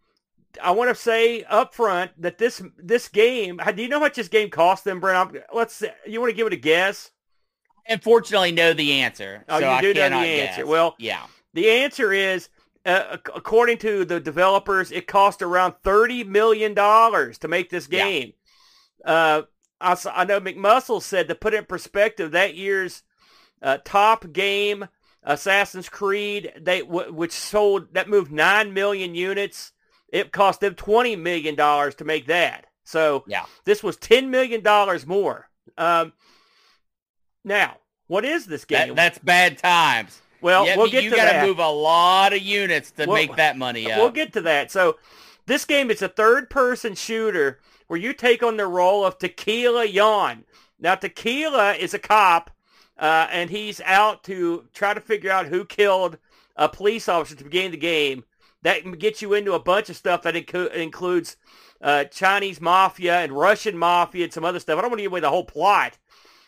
I 0.63 0.73
want 0.73 0.91
to 0.91 0.95
say 0.95 1.45
up 1.45 1.75
front 1.75 2.11
that 2.21 2.39
this 2.39 2.63
this 2.77 3.09
game. 3.09 3.61
Do 3.75 3.83
you 3.83 3.89
know 3.89 3.99
how 3.99 4.05
much 4.05 4.17
this 4.17 4.29
game 4.29 4.51
cost 4.51 4.85
them, 4.85 5.01
Brent? 5.01 5.35
I'm- 5.35 5.43
Let's. 5.55 5.83
You 6.07 6.21
want 6.21 6.31
to 6.31 6.37
give 6.37 6.47
it 6.47 6.53
a 6.53 6.57
guess? 6.57 7.11
Unfortunately, 7.89 8.53
know 8.53 8.75
the 8.75 9.01
answer. 9.01 9.45
Oh, 9.49 9.61
so 9.61 9.67
you 9.67 9.73
I 9.73 9.81
do 9.81 9.95
know 9.95 10.11
the 10.11 10.17
answer. 10.17 10.63
guess. 10.63 10.69
Well, 10.69 10.95
yeah. 10.99 11.27
The 11.55 11.71
answer 11.71 12.13
is, 12.13 12.51
uh, 12.89 13.17
according 13.35 13.79
to 13.79 14.05
the 14.05 14.19
developers, 14.21 14.91
it 14.91 15.07
cost 15.07 15.43
around 15.43 15.75
thirty 15.85 16.25
million 16.25 16.75
dollars 16.75 17.39
to 17.39 17.49
make 17.49 17.71
this 17.71 17.89
Yeah. 17.91 18.05
game. 18.05 18.33
I, 19.05 19.45
I, 19.81 19.93
s- 19.93 20.07
I 20.13 20.25
know 20.25 20.41
McMuscle 20.41 21.01
said 21.03 21.29
to 21.29 21.35
put 21.35 21.55
it 21.55 21.59
in 21.59 21.65
perspective, 21.67 22.33
that 22.33 22.57
year's 22.57 23.03
uh, 23.63 23.79
top 23.85 24.33
game, 24.33 24.89
Assassin's 25.23 25.89
Creed, 25.89 26.53
they 26.61 26.81
w- 26.81 27.13
which 27.13 27.33
sold 27.33 27.95
that 27.95 28.09
moved 28.09 28.33
nine 28.33 28.73
million 28.75 29.15
units. 29.15 29.73
It 30.09 30.33
cost 30.33 30.61
them 30.61 30.75
twenty 30.75 31.15
million 31.17 31.55
dollars 31.55 31.95
to 31.97 32.05
make 32.05 32.27
that. 32.27 32.67
So 32.85 33.25
Yeah. 33.27 33.45
this 33.65 33.83
was 33.83 33.97
ten 33.97 34.31
million 34.31 34.63
dollars 34.63 35.07
more. 35.07 35.49
Um, 35.77 36.13
now, 37.45 37.77
what 38.07 38.25
is 38.25 38.47
this 38.47 38.65
game? 38.65 38.89
That, 38.89 38.97
that's 38.97 39.19
bad 39.19 39.59
times. 39.59 40.21
Well, 40.41 40.67
Yeah, 40.67 40.77
we'll 40.77 40.91
get 40.91 41.05
you 41.05 41.11
to 41.11 41.17
gotta 41.17 41.31
that. 41.33 41.47
move 41.47 41.59
a 41.59 41.69
lot 41.69 42.33
of 42.33 42.41
units 42.43 42.91
to 42.93 43.07
Well, 43.07 43.17
make 43.17 43.37
that 43.37 43.57
money 43.57 43.91
up. 43.91 43.99
We'll 43.99 44.11
get 44.11 44.33
to 44.35 44.41
that. 44.43 44.71
So 44.71 44.99
this 45.47 45.65
game 45.65 45.91
is 45.91 46.03
a 46.03 46.09
third-person 46.09 46.95
shooter 46.95 47.59
where 47.87 47.99
you 47.99 48.13
take 48.13 48.43
on 48.43 48.57
the 48.57 48.67
role 48.67 49.05
of 49.05 49.19
Tequila 49.19 49.85
Yuen. 49.87 50.45
Now, 50.79 50.95
Tequila 50.95 51.75
is 51.75 51.95
a 51.95 51.99
cop, 51.99 52.51
uh, 52.99 53.27
and 53.33 53.51
he's 53.51 53.81
out 53.81 54.23
to 54.25 54.67
try 54.75 54.95
to 54.95 55.01
figure 55.01 55.31
out 55.31 55.47
who 55.47 55.65
killed 55.65 56.19
a 56.57 56.69
police 56.69 57.09
officer 57.09 57.35
to 57.37 57.45
begin 57.45 57.71
the 57.71 57.77
game. 57.77 58.25
That 58.63 58.99
gets 58.99 59.23
you 59.23 59.35
into 59.35 59.53
a 59.55 59.59
bunch 59.61 59.89
of 59.89 59.97
stuff 59.97 60.23
that 60.23 60.35
inco- 60.35 60.73
includes 60.73 61.37
uh, 61.81 62.05
Chinese 62.05 62.61
mafia 62.61 63.19
and 63.21 63.33
Russian 63.33 63.79
mafia 63.79 64.25
and 64.25 64.33
some 64.33 64.45
other 64.45 64.59
stuff. 64.59 64.79
I 64.79 64.83
don't 64.83 64.91
want 64.91 64.99
to 64.99 65.05
give 65.05 65.13
away 65.13 65.21
the 65.21 65.31
whole 65.31 65.45
plot 65.45 65.97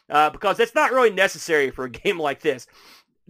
uh, 0.08 0.28
because 0.30 0.58
it's 0.58 0.74
not 0.74 0.90
really 0.92 1.10
necessary 1.10 1.70
for 1.70 1.84
a 1.84 1.90
game 2.04 2.18
like 2.18 2.40
this. 2.40 2.66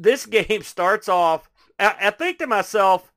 This 0.03 0.27
game 0.27 0.63
starts 0.63 1.09
off. 1.09 1.51
I, 1.79 1.95
I 2.01 2.11
think 2.11 2.39
to 2.39 2.47
myself, 2.47 3.13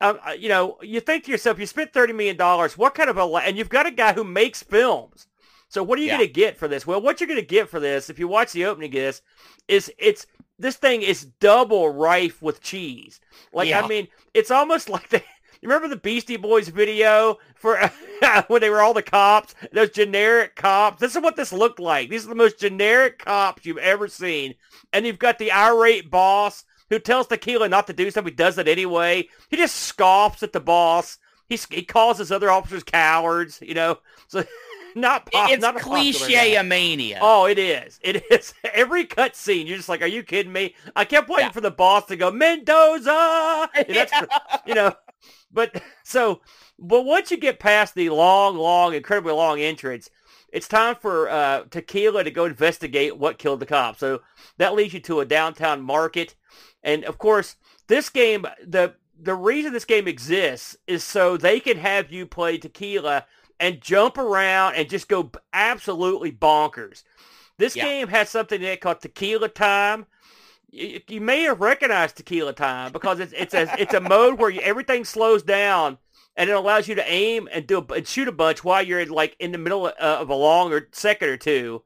um, 0.00 0.18
uh, 0.26 0.32
you 0.32 0.48
know, 0.48 0.76
you 0.82 1.00
think 1.00 1.24
to 1.24 1.30
yourself, 1.30 1.58
you 1.58 1.66
spent 1.66 1.92
thirty 1.92 2.12
million 2.12 2.36
dollars. 2.36 2.76
What 2.76 2.94
kind 2.94 3.08
of 3.10 3.16
a 3.16 3.24
and 3.36 3.56
you've 3.56 3.68
got 3.68 3.86
a 3.86 3.90
guy 3.90 4.12
who 4.12 4.24
makes 4.24 4.62
films. 4.62 5.26
So 5.68 5.82
what 5.82 5.98
are 5.98 6.02
you 6.02 6.08
Yeah. 6.08 6.18
going 6.18 6.28
to 6.28 6.32
get 6.32 6.56
for 6.56 6.68
this? 6.68 6.86
Well, 6.86 7.00
what 7.00 7.20
you're 7.20 7.26
going 7.26 7.40
to 7.40 7.46
get 7.46 7.68
for 7.68 7.80
this, 7.80 8.10
if 8.10 8.18
you 8.18 8.28
watch 8.28 8.52
the 8.52 8.66
opening 8.66 8.90
of 8.90 8.94
this, 8.94 9.22
is 9.66 9.90
it's 9.98 10.26
this 10.58 10.76
thing 10.76 11.02
is 11.02 11.24
double 11.40 11.88
rife 11.88 12.40
with 12.42 12.60
cheese. 12.62 13.20
Like 13.52 13.68
Yeah. 13.68 13.80
I 13.82 13.88
mean, 13.88 14.08
it's 14.34 14.50
almost 14.50 14.88
like 14.94 15.08
the. 15.08 15.22
You 15.64 15.70
remember 15.70 15.88
the 15.88 15.96
Beastie 15.96 16.36
Boys 16.36 16.68
video 16.68 17.38
for 17.54 17.78
when 18.48 18.60
they 18.60 18.68
were 18.68 18.82
all 18.82 18.92
the 18.92 19.02
cops? 19.02 19.54
Those 19.72 19.88
generic 19.88 20.56
cops. 20.56 21.00
This 21.00 21.16
is 21.16 21.22
what 21.22 21.36
this 21.36 21.54
looked 21.54 21.80
like. 21.80 22.10
These 22.10 22.26
are 22.26 22.28
the 22.28 22.34
most 22.34 22.58
generic 22.58 23.20
cops 23.20 23.64
you've 23.64 23.78
ever 23.78 24.06
seen. 24.06 24.56
And 24.92 25.06
you've 25.06 25.18
got 25.18 25.38
the 25.38 25.50
irate 25.50 26.10
boss 26.10 26.66
who 26.90 26.98
tells 26.98 27.28
Tequila 27.28 27.70
not 27.70 27.86
to 27.86 27.94
do 27.94 28.10
something. 28.10 28.34
He 28.34 28.36
does 28.36 28.58
it 28.58 28.68
anyway. 28.68 29.26
He 29.48 29.56
just 29.56 29.76
scoffs 29.76 30.42
at 30.42 30.52
the 30.52 30.60
boss. 30.60 31.16
He, 31.48 31.58
he 31.70 31.82
calls 31.82 32.18
his 32.18 32.30
other 32.30 32.50
officers 32.50 32.82
cowards, 32.82 33.58
you 33.62 33.72
know. 33.72 34.00
So 34.28 34.44
not 34.94 35.32
pop, 35.32 35.50
it's 35.50 35.62
not 35.62 35.76
a 35.78 35.80
cliche 35.80 36.60
mania. 36.62 37.20
Oh, 37.22 37.46
it 37.46 37.58
is. 37.58 37.98
It 38.02 38.22
is. 38.30 38.52
Every 38.74 39.06
cut 39.06 39.34
scene, 39.34 39.66
you're 39.66 39.78
just 39.78 39.88
like, 39.88 40.02
are 40.02 40.06
you 40.06 40.24
kidding 40.24 40.52
me? 40.52 40.74
I 40.94 41.06
kept 41.06 41.30
waiting 41.30 41.46
Yeah. 41.46 41.52
for 41.52 41.62
the 41.62 41.70
boss 41.70 42.04
to 42.08 42.16
go, 42.16 42.30
Mendoza! 42.30 43.70
That's, 43.88 44.12
you 44.66 44.74
know, 44.74 44.94
but 45.54 45.82
so, 46.04 46.42
but 46.78 47.04
once 47.04 47.30
you 47.30 47.38
get 47.38 47.58
past 47.60 47.94
the 47.94 48.10
long, 48.10 48.56
long, 48.56 48.94
incredibly 48.94 49.32
long 49.32 49.60
entrance, 49.60 50.10
it's 50.52 50.68
time 50.68 50.96
for 50.96 51.28
uh, 51.30 51.64
Tequila 51.70 52.24
to 52.24 52.30
go 52.30 52.44
investigate 52.44 53.16
what 53.16 53.38
killed 53.38 53.60
the 53.60 53.66
cop. 53.66 53.98
So 53.98 54.20
that 54.58 54.74
leads 54.74 54.94
you 54.94 55.00
to 55.00 55.20
a 55.20 55.24
downtown 55.26 55.82
market. 55.82 56.34
And 56.82 57.04
of 57.04 57.18
course, 57.18 57.56
this 57.88 58.10
game, 58.10 58.46
the 58.64 58.94
the 59.20 59.34
reason 59.34 59.72
this 59.72 59.84
game 59.84 60.08
exists 60.08 60.76
is 60.86 61.04
so 61.04 61.36
they 61.36 61.60
can 61.60 61.78
have 61.78 62.10
you 62.12 62.26
play 62.26 62.58
Tequila 62.58 63.26
and 63.60 63.80
jump 63.80 64.18
around 64.18 64.74
and 64.74 64.90
just 64.90 65.08
go 65.08 65.30
absolutely 65.52 66.32
bonkers. 66.32 67.04
This 67.58 67.76
Yeah. 67.76 67.84
game 67.84 68.08
has 68.08 68.28
something 68.30 68.60
in 68.60 68.68
it 68.68 68.80
called 68.80 69.00
Tequila 69.00 69.48
Time. 69.48 70.06
You, 70.74 71.00
you 71.08 71.20
may 71.20 71.42
have 71.42 71.60
recognized 71.60 72.16
Tequila 72.16 72.52
Time 72.52 72.92
because 72.92 73.20
it's 73.20 73.32
it's 73.32 73.54
a 73.54 73.72
it's 73.80 73.94
a 73.94 74.00
mode 74.00 74.38
where 74.38 74.50
you, 74.50 74.60
everything 74.60 75.04
slows 75.04 75.42
down 75.44 75.98
and 76.36 76.50
it 76.50 76.52
allows 76.56 76.88
you 76.88 76.96
to 76.96 77.10
aim 77.10 77.48
and 77.52 77.64
do 77.66 77.78
a, 77.78 77.92
and 77.94 78.06
shoot 78.08 78.26
a 78.26 78.32
bunch 78.32 78.64
while 78.64 78.82
you're 78.82 78.98
in, 78.98 79.08
like 79.08 79.36
in 79.38 79.52
the 79.52 79.58
middle 79.58 79.86
of, 79.86 79.94
of 79.94 80.28
a 80.30 80.34
long 80.34 80.72
or 80.72 80.88
second 80.92 81.28
or 81.28 81.36
two. 81.36 81.82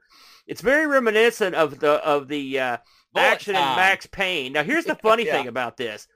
It's 0.47 0.63
very 0.63 0.87
reminiscent 0.87 1.55
of 1.55 1.81
the 1.81 1.93
of 2.05 2.29
the 2.29 2.59
uh, 2.59 2.77
action 3.15 3.55
in. 3.55 3.61
Max 3.61 4.07
Payne. 4.07 4.55
Now 4.55 4.63
here's 4.63 4.87
the 4.87 4.95
funny 5.03 5.27
Yeah. 5.27 5.37
thing 5.37 5.49
about 5.49 5.77
this. 5.77 6.09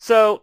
So 0.00 0.42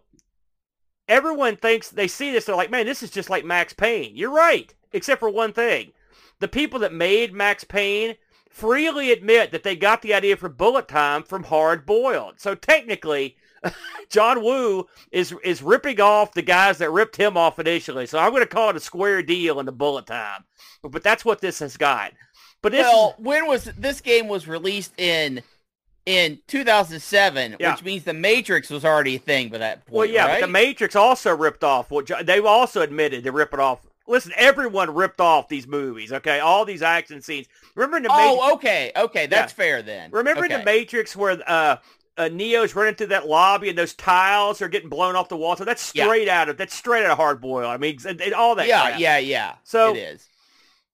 everyone 1.06 1.56
thinks 1.56 1.90
they 1.90 2.08
see 2.08 2.32
this, 2.32 2.46
they're 2.46 2.56
like, 2.56 2.70
man, 2.70 2.86
this 2.86 3.02
is 3.02 3.10
just 3.10 3.28
like 3.28 3.44
Max 3.44 3.74
Payne. 3.74 4.16
You're 4.16 4.30
right, 4.32 4.72
except 4.92 5.20
for 5.20 5.28
one 5.28 5.52
thing. 5.52 5.92
The 6.40 6.48
people 6.48 6.80
that 6.80 6.94
made 6.94 7.34
Max 7.34 7.64
Payne 7.64 8.14
freely 8.50 9.12
admit 9.12 9.50
that 9.52 9.62
they 9.62 9.76
got 9.76 10.02
the 10.02 10.14
idea 10.14 10.36
for 10.36 10.48
bullet 10.48 10.88
time 10.88 11.22
from 11.22 11.44
Hard 11.44 11.86
Boiled. 11.86 12.34
So 12.40 12.54
technically, 12.54 13.36
John 14.10 14.42
Woo 14.42 14.86
is 15.12 15.34
is 15.44 15.62
ripping 15.62 16.00
off 16.00 16.32
the 16.34 16.42
guys 16.42 16.78
that 16.78 16.90
ripped 16.90 17.16
him 17.16 17.36
off 17.36 17.58
initially. 17.58 18.06
So 18.06 18.18
I'm 18.18 18.30
going 18.30 18.42
to 18.42 18.46
call 18.48 18.70
it 18.70 18.76
a 18.76 18.80
square 18.80 19.22
deal 19.22 19.60
in 19.60 19.66
the 19.66 19.72
bullet 19.72 20.06
time. 20.06 20.44
But, 20.82 21.02
that's 21.02 21.24
what 21.24 21.40
this 21.40 21.58
has 21.58 21.76
got. 21.76 22.12
But 22.62 22.72
this 22.72 22.84
well, 22.84 23.14
when 23.18 23.46
was 23.46 23.64
this 23.64 24.00
game 24.00 24.28
was 24.28 24.46
released 24.48 24.92
in 24.98 25.42
in 26.06 26.38
2007, 26.46 27.56
Yeah. 27.60 27.72
which 27.72 27.84
means 27.84 28.04
the 28.04 28.14
Matrix 28.14 28.70
was 28.70 28.84
already 28.84 29.16
a 29.16 29.18
thing 29.18 29.50
by 29.50 29.58
that 29.58 29.84
point. 29.84 29.92
Well, 29.92 30.06
yeah, 30.06 30.24
right? 30.26 30.40
but 30.40 30.46
the 30.46 30.52
Matrix 30.52 30.96
also 30.96 31.36
ripped 31.36 31.62
off. 31.62 31.90
What 31.90 32.10
they've 32.24 32.44
also 32.44 32.80
admitted 32.80 33.24
to 33.24 33.32
rip 33.32 33.52
it 33.52 33.60
off. 33.60 33.80
Listen, 34.08 34.32
everyone 34.36 34.94
ripped 34.94 35.20
off 35.20 35.48
these 35.48 35.66
movies. 35.66 36.12
Okay, 36.12 36.40
all 36.40 36.64
these 36.64 36.82
action 36.82 37.20
scenes. 37.22 37.46
Remember 37.74 37.98
in 37.98 38.02
the 38.04 38.08
Matrix? 38.08 38.38
Oh, 38.42 38.54
okay, 38.54 38.92
okay, 38.96 39.26
that's 39.26 39.52
fair 39.52 39.82
then. 39.82 40.10
Remember 40.10 40.44
in 40.44 40.50
the 40.52 40.64
Matrix 40.64 41.14
where 41.14 41.38
uh, 41.46 41.76
uh, 42.16 42.28
Neo's 42.28 42.74
running 42.74 42.94
through 42.94 43.08
that 43.08 43.26
lobby 43.28 43.68
and 43.68 43.76
those 43.78 43.94
tiles 43.94 44.62
are 44.62 44.68
getting 44.68 44.88
blown 44.88 45.14
off 45.14 45.28
the 45.28 45.36
wall? 45.36 45.56
So 45.56 45.64
that's 45.64 45.94
Yeah. 45.94 46.04
straight 46.04 46.28
out 46.28 46.48
of 46.48 46.56
that's 46.56 46.74
straight 46.74 47.04
out 47.04 47.10
of 47.12 47.18
Hard 47.18 47.40
boil. 47.40 47.68
I 47.68 47.76
mean, 47.76 47.98
and, 48.06 48.20
and 48.20 48.32
all 48.34 48.54
that. 48.56 48.66
Yeah, 48.66 48.88
crap. 48.88 49.00
yeah, 49.00 49.18
yeah. 49.18 49.54
So- 49.64 49.94
it 49.94 49.98
is. 49.98 50.28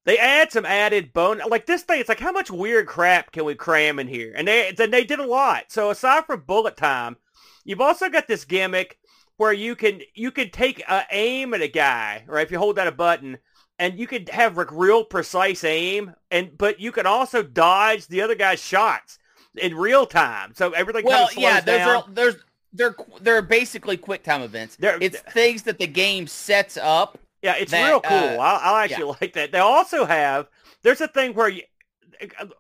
They 0.07 0.19
add 0.19 0.53
some 0.53 0.67
added 0.67 1.15
bone, 1.15 1.41
like 1.49 1.65
this 1.65 1.81
thing. 1.81 1.99
It's 1.99 2.11
like 2.11 2.21
how 2.21 2.31
much 2.31 2.51
weird 2.51 2.87
crap 2.87 3.33
can 3.33 3.47
we 3.47 3.55
cram 3.55 3.99
in 3.99 4.07
here? 4.07 4.35
And 4.37 4.47
they 4.47 4.71
then 4.77 4.91
they 4.91 5.03
did 5.05 5.19
a 5.19 5.27
lot. 5.27 5.65
So 5.69 5.89
aside 5.89 6.27
from 6.27 6.43
bullet 6.43 6.77
time, 6.77 7.17
you've 7.65 7.81
also 7.81 8.11
got 8.11 8.29
this 8.29 8.45
gimmick 8.45 8.99
where 9.37 9.53
you 9.53 9.75
can 9.77 10.01
you 10.15 10.31
can 10.31 10.51
take 10.51 10.81
a 10.89 11.05
aim 11.11 11.55
at 11.55 11.63
a 11.63 11.69
guy, 11.69 12.25
right? 12.27 12.45
If 12.47 12.51
you 12.51 12.59
hold 12.59 12.77
down 12.77 12.87
a 12.87 12.93
button, 12.93 13.39
and 13.79 13.99
you 13.99 14.07
could 14.07 14.29
have 14.29 14.57
like 14.57 14.71
real 14.73 15.05
precise 15.05 15.65
aim, 15.65 16.15
and 16.31 16.57
but 16.57 16.81
you 16.81 16.93
can 16.93 17.07
also 17.07 17.43
dodge 17.43 18.07
the 18.07 18.21
other 18.23 18.35
guy's 18.35 18.61
shots 18.61 19.19
in 19.57 19.75
real 19.77 20.07
time. 20.07 20.53
So 20.55 20.71
everything 20.73 21.05
Well, 21.05 21.27
kind 21.27 21.29
of 21.29 21.33
slows 21.35 21.43
yeah, 21.43 21.61
those 21.61 21.79
down. 21.79 21.97
are 21.97 22.05
there's 22.09 22.37
they're 22.73 22.97
they're 23.21 23.43
basically 23.43 23.97
quick 23.97 24.23
time 24.23 24.43
events. 24.43 24.77
They're- 24.77 24.99
it's 25.01 25.21
things 25.21 25.63
that 25.65 25.79
the 25.79 25.87
game 25.87 26.27
sets 26.27 26.77
up. 26.77 27.19
Yeah, 27.43 27.57
it's 27.57 27.73
that, 27.73 27.89
real 27.89 28.01
cool. 28.01 28.17
uh, 28.41 28.43
I, 28.43 28.57
I 28.81 28.85
actually 28.85 29.05
like 29.21 29.33
that. 29.35 29.53
They 29.53 29.59
also 29.59 30.05
have 30.07 30.49
there's 30.83 31.01
a 31.01 31.09
thing 31.09 31.35
where 31.35 31.49
you, 31.49 31.63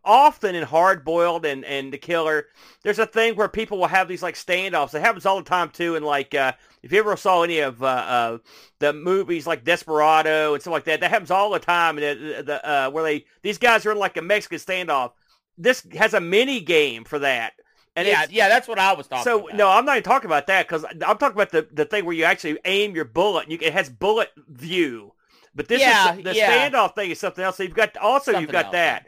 often 0.05 0.55
in 0.55 0.65
hard 0.65 1.05
boiled 1.05 1.45
and 1.47 1.65
and 1.65 1.93
the 1.93 1.99
killer, 1.99 2.47
there's 2.83 2.99
a 2.99 3.07
thing 3.07 3.37
where 3.37 3.49
people 3.49 3.79
will 3.79 3.87
have 3.87 4.09
these 4.09 4.23
like 4.23 4.35
standoffs. 4.35 4.95
It 4.95 5.01
happens 5.01 5.27
all 5.27 5.37
the 5.39 5.45
time 5.49 5.71
too. 5.71 5.97
And 5.97 6.05
like 6.05 6.35
uh, 6.35 6.53
if 6.83 6.93
you 6.93 6.99
ever 6.99 7.17
saw 7.17 7.43
any 7.43 7.61
of 7.61 7.83
uh, 7.83 7.87
uh, 7.87 8.39
the 8.79 8.93
movies 8.93 9.47
like 9.47 9.65
Desperado 9.65 10.55
and 10.55 10.63
stuff 10.63 10.73
like 10.73 10.85
that, 10.85 11.01
that 11.01 11.11
happens 11.11 11.31
all 11.31 11.51
the 11.51 11.59
time. 11.59 11.99
And 11.99 12.21
the, 12.21 12.43
the 12.43 12.69
uh, 12.69 12.91
where 12.91 13.05
they 13.05 13.27
these 13.43 13.59
guys 13.59 13.87
are 13.87 13.93
in 13.93 13.99
like 13.99 14.17
a 14.17 14.23
Mexican 14.23 14.59
standoff. 14.59 15.13
This 15.57 15.87
has 15.97 16.15
a 16.15 16.21
mini 16.21 16.61
game 16.61 17.05
for 17.05 17.19
that. 17.21 17.53
And 17.97 18.09
yeah, 18.09 18.27
yeah, 18.29 18.49
that's 18.49 18.67
what 18.67 18.79
I 18.79 18.93
was 18.93 19.07
talking 19.07 19.23
so 19.23 19.45
about. 19.45 19.57
no, 19.57 19.69
I'm 19.71 19.85
not 19.85 19.93
even 19.97 20.03
talking 20.03 20.27
about 20.27 20.49
that 20.49 20.67
because 20.67 20.85
I'm 20.85 21.17
talking 21.19 21.37
about 21.37 21.51
the 21.53 21.69
the 21.73 21.85
thing 21.85 22.05
where 22.05 22.15
you 22.15 22.25
actually 22.25 22.59
aim 22.65 22.95
your 22.95 23.05
bullet. 23.05 23.45
And 23.45 23.53
you, 23.53 23.59
it 23.61 23.73
has 23.73 23.89
bullet 23.89 24.31
view, 24.49 25.13
but 25.55 25.69
this 25.69 25.81
Yeah, 25.81 26.17
is 26.17 26.25
the 26.25 26.35
yeah. 26.35 26.69
standoff 26.71 26.95
thing 26.97 27.11
is 27.13 27.21
something 27.21 27.45
else. 27.45 27.57
So 27.57 27.63
you've 27.63 27.75
got 27.75 27.97
also 27.97 28.33
you've 28.33 28.51
got 28.51 28.67
else, 28.67 28.73
that. 28.73 29.07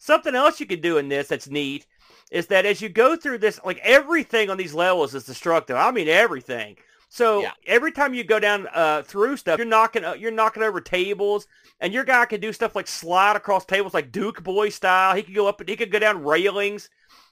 Something 0.00 0.34
else 0.34 0.58
you 0.58 0.66
can 0.66 0.80
do 0.80 0.96
in 0.96 1.08
this 1.10 1.28
that's 1.28 1.48
neat 1.48 1.86
is 2.32 2.46
that 2.46 2.64
as 2.64 2.80
you 2.80 2.88
go 2.88 3.16
through 3.16 3.36
this, 3.38 3.60
like 3.64 3.78
everything 3.82 4.48
on 4.48 4.56
these 4.56 4.72
levels 4.72 5.14
is 5.14 5.24
destructive. 5.24 5.76
I 5.76 5.90
mean 5.90 6.08
everything. 6.08 6.76
So 7.10 7.42
Yeah. 7.42 7.52
every 7.66 7.92
time 7.92 8.14
you 8.14 8.24
go 8.24 8.40
down 8.40 8.66
uh, 8.72 9.02
through 9.02 9.36
stuff, 9.36 9.58
you're 9.58 9.66
knocking 9.66 10.04
uh, 10.04 10.14
you're 10.14 10.30
knocking 10.30 10.62
over 10.62 10.80
tables, 10.80 11.46
and 11.80 11.92
your 11.92 12.04
guy 12.04 12.24
can 12.24 12.40
do 12.40 12.50
stuff 12.52 12.74
like 12.74 12.86
slide 12.88 13.36
across 13.36 13.66
tables 13.66 13.92
like 13.92 14.10
Duke 14.10 14.42
Boy 14.42 14.70
style. 14.70 15.14
He 15.14 15.22
can 15.22 15.34
go 15.34 15.46
up 15.46 15.60
and 15.60 15.68
he 15.68 15.76
can 15.76 15.90
go 15.90 15.98
down 15.98 16.24
railings. 16.24 16.88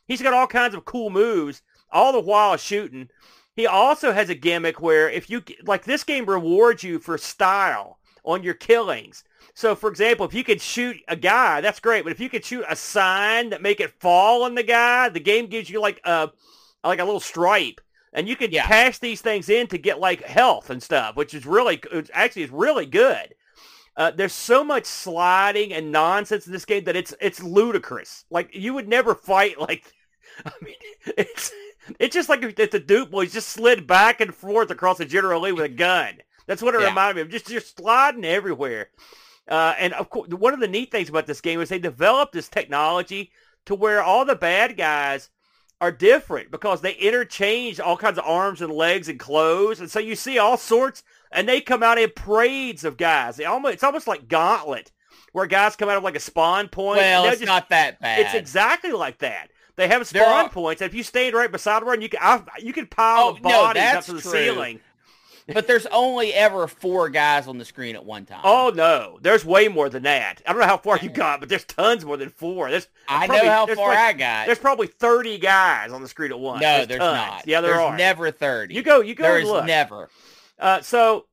He's 0.06 0.20
got 0.22 0.34
all 0.34 0.46
kinds 0.46 0.74
of 0.74 0.84
cool 0.84 1.08
moves, 1.10 1.62
all 1.90 2.12
the 2.12 2.20
while 2.20 2.56
shooting. 2.58 3.08
He 3.56 3.66
also 3.66 4.12
has 4.12 4.28
a 4.28 4.34
gimmick 4.34 4.80
where 4.80 5.08
if 5.08 5.30
you 5.30 5.42
like 5.64 5.84
this 5.84 6.04
game 6.04 6.26
rewards 6.26 6.82
you 6.82 6.98
for 6.98 7.16
style 7.16 7.98
on 8.24 8.42
your 8.42 8.54
killings. 8.54 9.24
So 9.58 9.74
for 9.74 9.90
example, 9.90 10.24
if 10.24 10.34
you 10.34 10.44
could 10.44 10.60
shoot 10.60 10.98
a 11.08 11.16
guy, 11.16 11.60
that's 11.60 11.80
great. 11.80 12.04
But 12.04 12.12
if 12.12 12.20
you 12.20 12.28
could 12.28 12.44
shoot 12.44 12.64
a 12.68 12.76
sign 12.76 13.50
that 13.50 13.60
make 13.60 13.80
it 13.80 13.90
fall 13.90 14.44
on 14.44 14.54
the 14.54 14.62
guy, 14.62 15.08
the 15.08 15.18
game 15.18 15.48
gives 15.48 15.68
you 15.68 15.80
like 15.80 16.00
a 16.04 16.30
like 16.84 17.00
a 17.00 17.04
little 17.04 17.18
stripe. 17.18 17.80
And 18.12 18.28
you 18.28 18.36
can 18.36 18.52
Yeah. 18.52 18.64
cash 18.68 18.98
these 19.00 19.20
things 19.20 19.48
in 19.48 19.66
to 19.66 19.76
get 19.76 19.98
like 19.98 20.22
health 20.22 20.70
and 20.70 20.80
stuff, 20.80 21.16
which 21.16 21.34
is 21.34 21.44
really 21.44 21.80
it's 21.90 22.08
actually 22.14 22.42
is 22.44 22.50
really 22.52 22.86
good. 22.86 23.34
Uh, 23.96 24.12
there's 24.12 24.32
so 24.32 24.62
much 24.62 24.84
sliding 24.84 25.72
and 25.72 25.90
nonsense 25.90 26.46
in 26.46 26.52
this 26.52 26.64
game 26.64 26.84
that 26.84 26.94
it's 26.94 27.12
it's 27.20 27.42
ludicrous. 27.42 28.26
Like 28.30 28.54
you 28.54 28.74
would 28.74 28.86
never 28.86 29.12
fight 29.12 29.60
like 29.60 29.92
I 30.46 30.52
mean, 30.62 30.76
it's 31.16 31.50
it's 31.98 32.14
just 32.14 32.28
like 32.28 32.44
if 32.44 32.70
the 32.70 32.78
Duke 32.78 33.10
boys 33.10 33.32
just 33.32 33.48
slid 33.48 33.88
back 33.88 34.20
and 34.20 34.32
forth 34.32 34.70
across 34.70 34.98
the 34.98 35.04
General 35.04 35.40
Lee 35.42 35.50
with 35.50 35.64
a 35.64 35.68
gun. 35.68 36.18
That's 36.46 36.62
what 36.62 36.76
it 36.76 36.80
Yeah. 36.80 36.90
reminded 36.90 37.16
me 37.16 37.22
of. 37.22 37.28
Just 37.28 37.48
just 37.48 37.76
sliding 37.76 38.24
everywhere. 38.24 38.90
Uh, 39.48 39.74
and 39.78 39.92
of 39.94 40.10
course, 40.10 40.28
one 40.28 40.52
of 40.54 40.60
the 40.60 40.68
neat 40.68 40.90
things 40.90 41.08
about 41.08 41.26
this 41.26 41.40
game 41.40 41.60
is 41.60 41.68
they 41.68 41.78
developed 41.78 42.32
this 42.32 42.48
technology 42.48 43.30
to 43.66 43.74
where 43.74 44.02
all 44.02 44.24
the 44.24 44.34
bad 44.36 44.76
guys 44.76 45.30
are 45.80 45.92
different 45.92 46.50
because 46.50 46.80
they 46.80 46.92
interchange 46.94 47.78
all 47.80 47.96
kinds 47.96 48.18
of 48.18 48.24
arms 48.26 48.60
and 48.60 48.72
legs 48.72 49.08
and 49.08 49.18
clothes, 49.18 49.80
and 49.80 49.90
so 49.90 49.98
you 50.00 50.14
see 50.16 50.36
all 50.38 50.56
sorts, 50.56 51.02
and 51.30 51.48
they 51.48 51.60
come 51.60 51.82
out 51.82 51.98
in 51.98 52.10
parades 52.14 52.84
of 52.84 52.96
guys. 52.96 53.36
They 53.36 53.44
almost 53.44 53.74
it's 53.74 53.84
almost 53.84 54.06
like 54.08 54.28
Gauntlet, 54.28 54.90
where 55.32 55.46
guys 55.46 55.76
come 55.76 55.88
out 55.88 55.96
of 55.96 56.02
like 56.04 56.16
a 56.16 56.20
spawn 56.20 56.68
point. 56.68 56.98
well, 56.98 57.24
it's 57.26 57.36
just- 57.38 57.46
not 57.46 57.68
that 57.70 58.00
bad. 58.00 58.20
it's 58.20 58.34
exactly 58.34 58.90
like 58.92 59.18
that. 59.18 59.50
They 59.76 59.86
have 59.86 60.04
spawn 60.08 60.46
are- 60.46 60.48
points, 60.48 60.82
and 60.82 60.88
if 60.90 60.94
you 60.96 61.04
stand 61.04 61.34
right 61.36 61.50
beside 61.52 61.84
one, 61.84 62.02
you 62.02 62.08
can 62.08 62.18
I, 62.20 62.42
you 62.58 62.72
can 62.72 62.88
pile 62.88 63.28
Oh, 63.28 63.32
the 63.34 63.40
no, 63.48 63.48
bodies 63.48 63.82
up 63.84 64.04
to 64.06 64.12
the 64.14 64.20
true. 64.22 64.30
ceiling. 64.32 64.80
But 65.52 65.66
there's 65.66 65.86
only 65.86 66.32
ever 66.34 66.66
four 66.68 67.08
guys 67.08 67.46
on 67.48 67.58
the 67.58 67.64
screen 67.64 67.94
at 67.96 68.04
one 68.04 68.24
time. 68.26 68.40
Oh 68.44 68.70
no, 68.74 69.18
there's 69.22 69.44
way 69.44 69.68
more 69.68 69.88
than 69.88 70.02
that. 70.04 70.42
I 70.46 70.52
don't 70.52 70.60
know 70.60 70.66
how 70.66 70.76
far 70.78 70.98
you 70.98 71.08
got, 71.08 71.40
but 71.40 71.48
there's 71.48 71.64
tons 71.64 72.04
more 72.04 72.16
than 72.16 72.28
four. 72.30 72.70
There's 72.70 72.88
I 73.08 73.26
probably- 73.26 73.46
know 73.46 73.52
how 73.52 73.66
far 73.74 73.88
like- 73.88 73.98
I 73.98 74.12
got. 74.12 74.46
There's 74.46 74.58
probably 74.58 74.86
30 74.88 75.38
guys 75.38 75.92
on 75.92 76.02
the 76.02 76.08
screen 76.08 76.30
at 76.32 76.38
once. 76.38 76.60
no, 76.62 76.84
there's 76.86 77.00
tons. 77.00 77.16
not. 77.16 77.46
Yeah, 77.46 77.60
there 77.60 77.72
there's 77.72 77.82
are. 77.82 77.96
never 77.96 78.30
thirty. 78.30 78.74
you 78.74 78.82
go, 78.82 79.00
you 79.00 79.14
go 79.14 79.24
There 79.24 79.38
and 79.38 79.48
look. 79.48 79.64
never. 79.64 80.08
uh, 80.58 80.80
so 80.82 81.26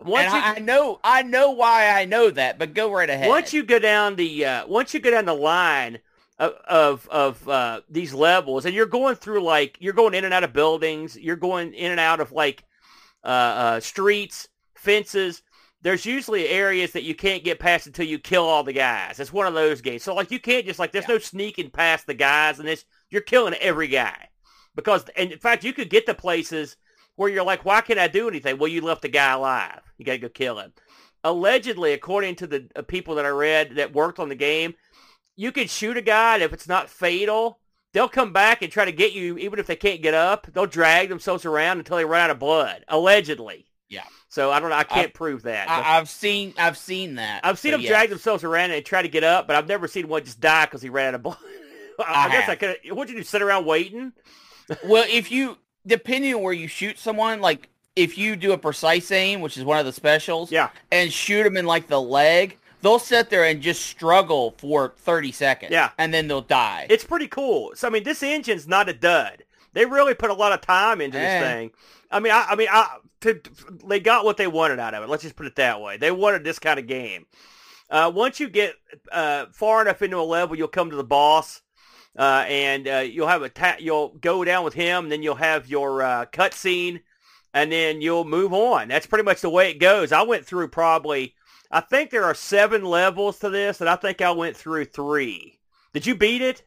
once 0.00 0.32
you 0.32 0.38
I, 0.38 0.54
I 0.56 0.58
know, 0.58 1.00
I 1.02 1.22
know 1.22 1.52
why 1.52 1.88
I 1.88 2.04
know 2.04 2.30
that, 2.30 2.58
but 2.58 2.74
go 2.74 2.92
right 2.92 3.08
ahead. 3.08 3.28
once 3.28 3.52
you 3.52 3.62
go 3.62 3.78
down 3.78 4.16
the 4.16 4.44
uh, 4.44 4.66
once 4.66 4.92
you 4.92 5.00
go 5.00 5.10
down 5.10 5.24
the 5.24 5.32
line 5.34 6.00
of 6.38 6.52
of, 6.68 7.08
of 7.08 7.48
uh, 7.48 7.80
these 7.88 8.12
levels, 8.12 8.66
and 8.66 8.74
you're 8.74 8.84
going 8.86 9.14
through 9.14 9.42
like 9.42 9.78
you're 9.80 9.94
going 9.94 10.12
in 10.12 10.24
and 10.26 10.34
out 10.34 10.44
of 10.44 10.52
buildings, 10.52 11.16
you're 11.16 11.36
going 11.36 11.72
in 11.72 11.90
and 11.92 12.00
out 12.00 12.20
of 12.20 12.30
like 12.32 12.62
uh, 13.26 13.28
uh, 13.28 13.80
streets, 13.80 14.48
fences. 14.76 15.42
There's 15.82 16.06
usually 16.06 16.48
areas 16.48 16.92
that 16.92 17.02
you 17.02 17.14
can't 17.14 17.44
get 17.44 17.58
past 17.58 17.86
until 17.86 18.06
you 18.06 18.18
kill 18.18 18.44
all 18.44 18.64
the 18.64 18.72
guys. 18.72 19.20
It's 19.20 19.32
one 19.32 19.46
of 19.46 19.54
those 19.54 19.80
games. 19.82 20.02
So 20.02 20.14
like 20.14 20.30
you 20.30 20.40
can't 20.40 20.66
just 20.66 20.78
like 20.78 20.92
there's 20.92 21.06
Yeah. 21.08 21.14
no 21.14 21.18
sneaking 21.18 21.70
past 21.70 22.06
the 22.06 22.14
guys, 22.14 22.58
and 22.58 22.66
this 22.66 22.84
you're 23.10 23.20
killing 23.22 23.54
every 23.54 23.88
guy 23.88 24.28
because 24.74 25.04
and 25.16 25.32
in 25.32 25.38
fact 25.38 25.64
you 25.64 25.72
could 25.72 25.90
get 25.90 26.06
to 26.06 26.14
places 26.14 26.76
where 27.16 27.28
you're 27.28 27.44
like, 27.44 27.64
why 27.64 27.80
can't 27.82 27.98
I 27.98 28.08
do 28.08 28.28
anything? 28.28 28.58
Well, 28.58 28.68
you 28.68 28.80
left 28.80 29.02
the 29.02 29.08
guy 29.08 29.32
alive. 29.32 29.80
You 29.98 30.04
got 30.04 30.12
to 30.12 30.18
go 30.18 30.28
kill 30.28 30.58
him 30.58 30.72
allegedly, 31.26 31.92
according 31.92 32.36
to 32.36 32.46
the 32.46 32.68
uh, 32.76 32.82
people 32.82 33.16
that 33.16 33.26
I 33.26 33.30
read 33.30 33.76
that 33.76 33.92
worked 33.92 34.20
on 34.20 34.28
the 34.28 34.36
game, 34.36 34.74
you 35.34 35.50
could 35.50 35.68
shoot 35.68 35.96
a 35.96 36.02
guy, 36.02 36.34
and 36.34 36.42
if 36.42 36.52
it's 36.52 36.68
not 36.68 36.88
fatal, 36.88 37.58
they'll 37.96 38.10
come 38.10 38.30
back 38.30 38.60
and 38.60 38.70
try 38.70 38.84
to 38.84 38.92
get 38.92 39.14
you, 39.14 39.38
even 39.38 39.58
if 39.58 39.66
they 39.66 39.74
can't 39.74 40.02
get 40.02 40.12
up. 40.12 40.46
They'll 40.52 40.66
drag 40.66 41.08
themselves 41.08 41.46
around 41.46 41.78
until 41.78 41.96
they 41.96 42.04
run 42.04 42.20
out 42.20 42.28
of 42.28 42.38
blood, 42.38 42.84
allegedly. 42.88 43.64
Yeah. 43.88 44.04
So 44.28 44.50
I 44.50 44.60
don't 44.60 44.68
know. 44.68 44.76
I 44.76 44.84
can't 44.84 45.14
prove 45.14 45.44
that. 45.44 45.70
I, 45.70 45.96
I've 45.96 46.10
seen, 46.10 46.52
I've 46.58 46.76
seen 46.76 47.14
that. 47.14 47.40
I've 47.42 47.58
seen 47.58 47.70
so 47.70 47.78
them 47.78 47.80
yes. 47.80 47.90
drag 47.90 48.10
themselves 48.10 48.44
around 48.44 48.72
and 48.72 48.84
try 48.84 49.00
to 49.00 49.08
get 49.08 49.24
up, 49.24 49.46
but 49.46 49.56
I've 49.56 49.66
never 49.66 49.88
seen 49.88 50.08
one 50.08 50.22
just 50.22 50.42
die 50.42 50.66
because 50.66 50.82
he 50.82 50.90
ran 50.90 51.08
out 51.08 51.14
of 51.14 51.22
blood. 51.22 51.38
I, 51.98 52.26
I 52.26 52.28
guess 52.28 52.48
I 52.50 52.56
could. 52.56 52.76
What'd 52.90 53.14
you 53.14 53.18
do? 53.18 53.24
Sit 53.24 53.40
around 53.40 53.64
waiting? 53.64 54.12
Well, 54.84 55.06
if 55.08 55.30
you, 55.30 55.56
depending 55.86 56.34
on 56.34 56.42
where 56.42 56.52
you 56.52 56.68
shoot 56.68 56.98
someone, 56.98 57.40
like 57.40 57.70
if 57.94 58.18
you 58.18 58.36
do 58.36 58.52
a 58.52 58.58
precise 58.58 59.10
aim, 59.10 59.40
which 59.40 59.56
is 59.56 59.64
one 59.64 59.78
of 59.78 59.86
the 59.86 59.92
specials, 59.92 60.52
Yeah. 60.52 60.68
and 60.92 61.10
shoot 61.10 61.44
them 61.44 61.56
in 61.56 61.64
like 61.64 61.86
the 61.86 62.02
leg, 62.02 62.58
they'll 62.82 62.98
sit 62.98 63.30
there 63.30 63.44
and 63.44 63.60
just 63.60 63.84
struggle 63.86 64.54
for 64.58 64.94
30 64.98 65.32
seconds. 65.32 65.72
Yeah. 65.72 65.90
And 65.98 66.12
then 66.12 66.28
they'll 66.28 66.40
die. 66.40 66.86
It's 66.90 67.04
pretty 67.04 67.28
cool. 67.28 67.72
So 67.74 67.88
I 67.88 67.90
mean, 67.90 68.04
this 68.04 68.22
engine's 68.22 68.66
not 68.66 68.88
a 68.88 68.92
dud. 68.92 69.44
They 69.72 69.84
really 69.84 70.14
put 70.14 70.30
a 70.30 70.34
lot 70.34 70.52
of 70.52 70.62
time 70.62 71.00
into 71.00 71.18
this 71.18 71.42
thing. 71.42 71.70
I 72.10 72.20
mean, 72.20 72.32
I, 72.32 72.46
I 72.50 72.56
mean, 72.56 72.68
I, 72.70 72.96
to, 73.20 73.40
they 73.86 74.00
got 74.00 74.24
what 74.24 74.36
they 74.36 74.46
wanted 74.46 74.78
out 74.78 74.94
of 74.94 75.02
it. 75.02 75.08
Let's 75.08 75.22
just 75.22 75.36
put 75.36 75.46
it 75.46 75.56
that 75.56 75.80
way. 75.80 75.96
They 75.96 76.10
wanted 76.10 76.44
this 76.44 76.58
kind 76.58 76.78
of 76.78 76.86
game. 76.86 77.26
Uh, 77.90 78.10
once 78.14 78.40
you 78.40 78.48
get 78.48 78.74
uh, 79.12 79.46
far 79.52 79.82
enough 79.82 80.02
into 80.02 80.18
a 80.18 80.22
level, 80.22 80.56
you'll 80.56 80.68
come 80.68 80.90
to 80.90 80.96
the 80.96 81.04
boss, 81.04 81.62
uh, 82.18 82.44
and 82.48 82.88
uh, 82.88 82.96
you'll 82.98 83.28
have 83.28 83.42
a 83.42 83.48
ta- 83.48 83.76
you'll 83.78 84.08
go 84.20 84.44
down 84.44 84.64
with 84.64 84.74
him. 84.74 85.04
And 85.04 85.12
then 85.12 85.22
you'll 85.22 85.36
have 85.36 85.68
your 85.68 86.02
uh, 86.02 86.26
cutscene, 86.32 87.02
and 87.54 87.70
then 87.70 88.00
you'll 88.00 88.24
move 88.24 88.52
on. 88.52 88.88
That's 88.88 89.06
pretty 89.06 89.24
much 89.24 89.40
the 89.40 89.50
way 89.50 89.70
it 89.70 89.78
goes. 89.78 90.12
I 90.12 90.22
went 90.22 90.46
through 90.46 90.68
probably, 90.68 91.34
I 91.70 91.80
think 91.80 92.10
there 92.10 92.24
are 92.24 92.34
seven 92.34 92.84
levels 92.84 93.38
to 93.40 93.50
this, 93.50 93.80
and 93.80 93.90
I 93.90 93.96
think 93.96 94.20
I 94.20 94.30
went 94.30 94.56
through 94.56 94.86
three. 94.86 95.58
Did 95.92 96.06
you 96.06 96.14
beat 96.14 96.42
it? 96.42 96.64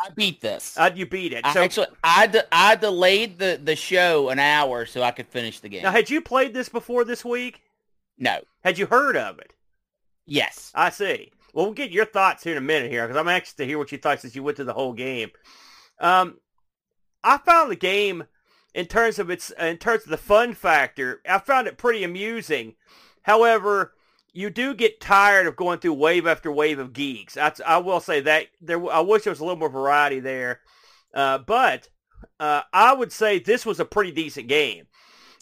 I 0.00 0.10
beat 0.10 0.40
this. 0.40 0.76
How'd 0.76 0.96
you 0.96 1.06
beat 1.06 1.32
it? 1.32 1.44
I 1.44 1.52
So 1.52 1.62
actually, 1.62 1.88
I, 2.04 2.28
de- 2.28 2.54
I 2.54 2.76
delayed 2.76 3.38
the, 3.38 3.60
the 3.62 3.74
show 3.74 4.28
an 4.28 4.38
hour 4.38 4.86
so 4.86 5.02
I 5.02 5.10
could 5.10 5.26
finish 5.26 5.58
the 5.58 5.68
game. 5.68 5.82
now, 5.82 5.90
had 5.90 6.08
you 6.08 6.20
played 6.20 6.54
this 6.54 6.68
before 6.68 7.04
this 7.04 7.24
week? 7.24 7.62
no. 8.16 8.40
Had 8.64 8.78
you 8.78 8.86
heard 8.86 9.16
of 9.16 9.38
it? 9.38 9.54
Yes. 10.26 10.70
I 10.74 10.90
see. 10.90 11.32
Well, 11.54 11.66
we'll 11.66 11.74
get 11.74 11.90
your 11.90 12.04
thoughts 12.04 12.44
here 12.44 12.52
in 12.52 12.58
a 12.58 12.60
minute 12.60 12.90
here 12.90 13.06
because 13.06 13.18
I'm 13.18 13.28
anxious 13.28 13.54
to 13.54 13.64
hear 13.66 13.78
what 13.78 13.90
you 13.90 13.98
thought 13.98 14.20
since 14.20 14.36
you 14.36 14.42
went 14.42 14.56
through 14.56 14.66
the 14.66 14.72
whole 14.74 14.92
game. 14.92 15.30
Um, 16.00 16.38
I 17.24 17.38
found 17.38 17.70
the 17.70 17.76
game 17.76 18.24
in 18.74 18.86
terms 18.86 19.18
of 19.18 19.30
its 19.30 19.50
in 19.58 19.78
terms 19.78 20.04
of 20.04 20.10
the 20.10 20.16
fun 20.16 20.54
factor. 20.54 21.20
I 21.28 21.38
found 21.38 21.66
it 21.66 21.78
pretty 21.78 22.04
amusing. 22.04 22.74
However, 23.22 23.94
you 24.32 24.50
do 24.50 24.74
get 24.74 25.00
tired 25.00 25.46
of 25.46 25.56
going 25.56 25.78
through 25.78 25.94
wave 25.94 26.26
after 26.26 26.50
wave 26.52 26.78
of 26.78 26.92
geeks. 26.92 27.36
I, 27.36 27.52
I 27.66 27.78
will 27.78 28.00
say 28.00 28.20
that 28.20 28.46
there. 28.60 28.84
I 28.90 29.00
wish 29.00 29.24
there 29.24 29.30
was 29.30 29.40
a 29.40 29.44
little 29.44 29.58
more 29.58 29.68
variety 29.68 30.20
there, 30.20 30.60
uh, 31.14 31.38
but 31.38 31.88
uh, 32.40 32.62
I 32.72 32.92
would 32.92 33.12
say 33.12 33.38
this 33.38 33.66
was 33.66 33.80
a 33.80 33.84
pretty 33.84 34.12
decent 34.12 34.48
game. 34.48 34.86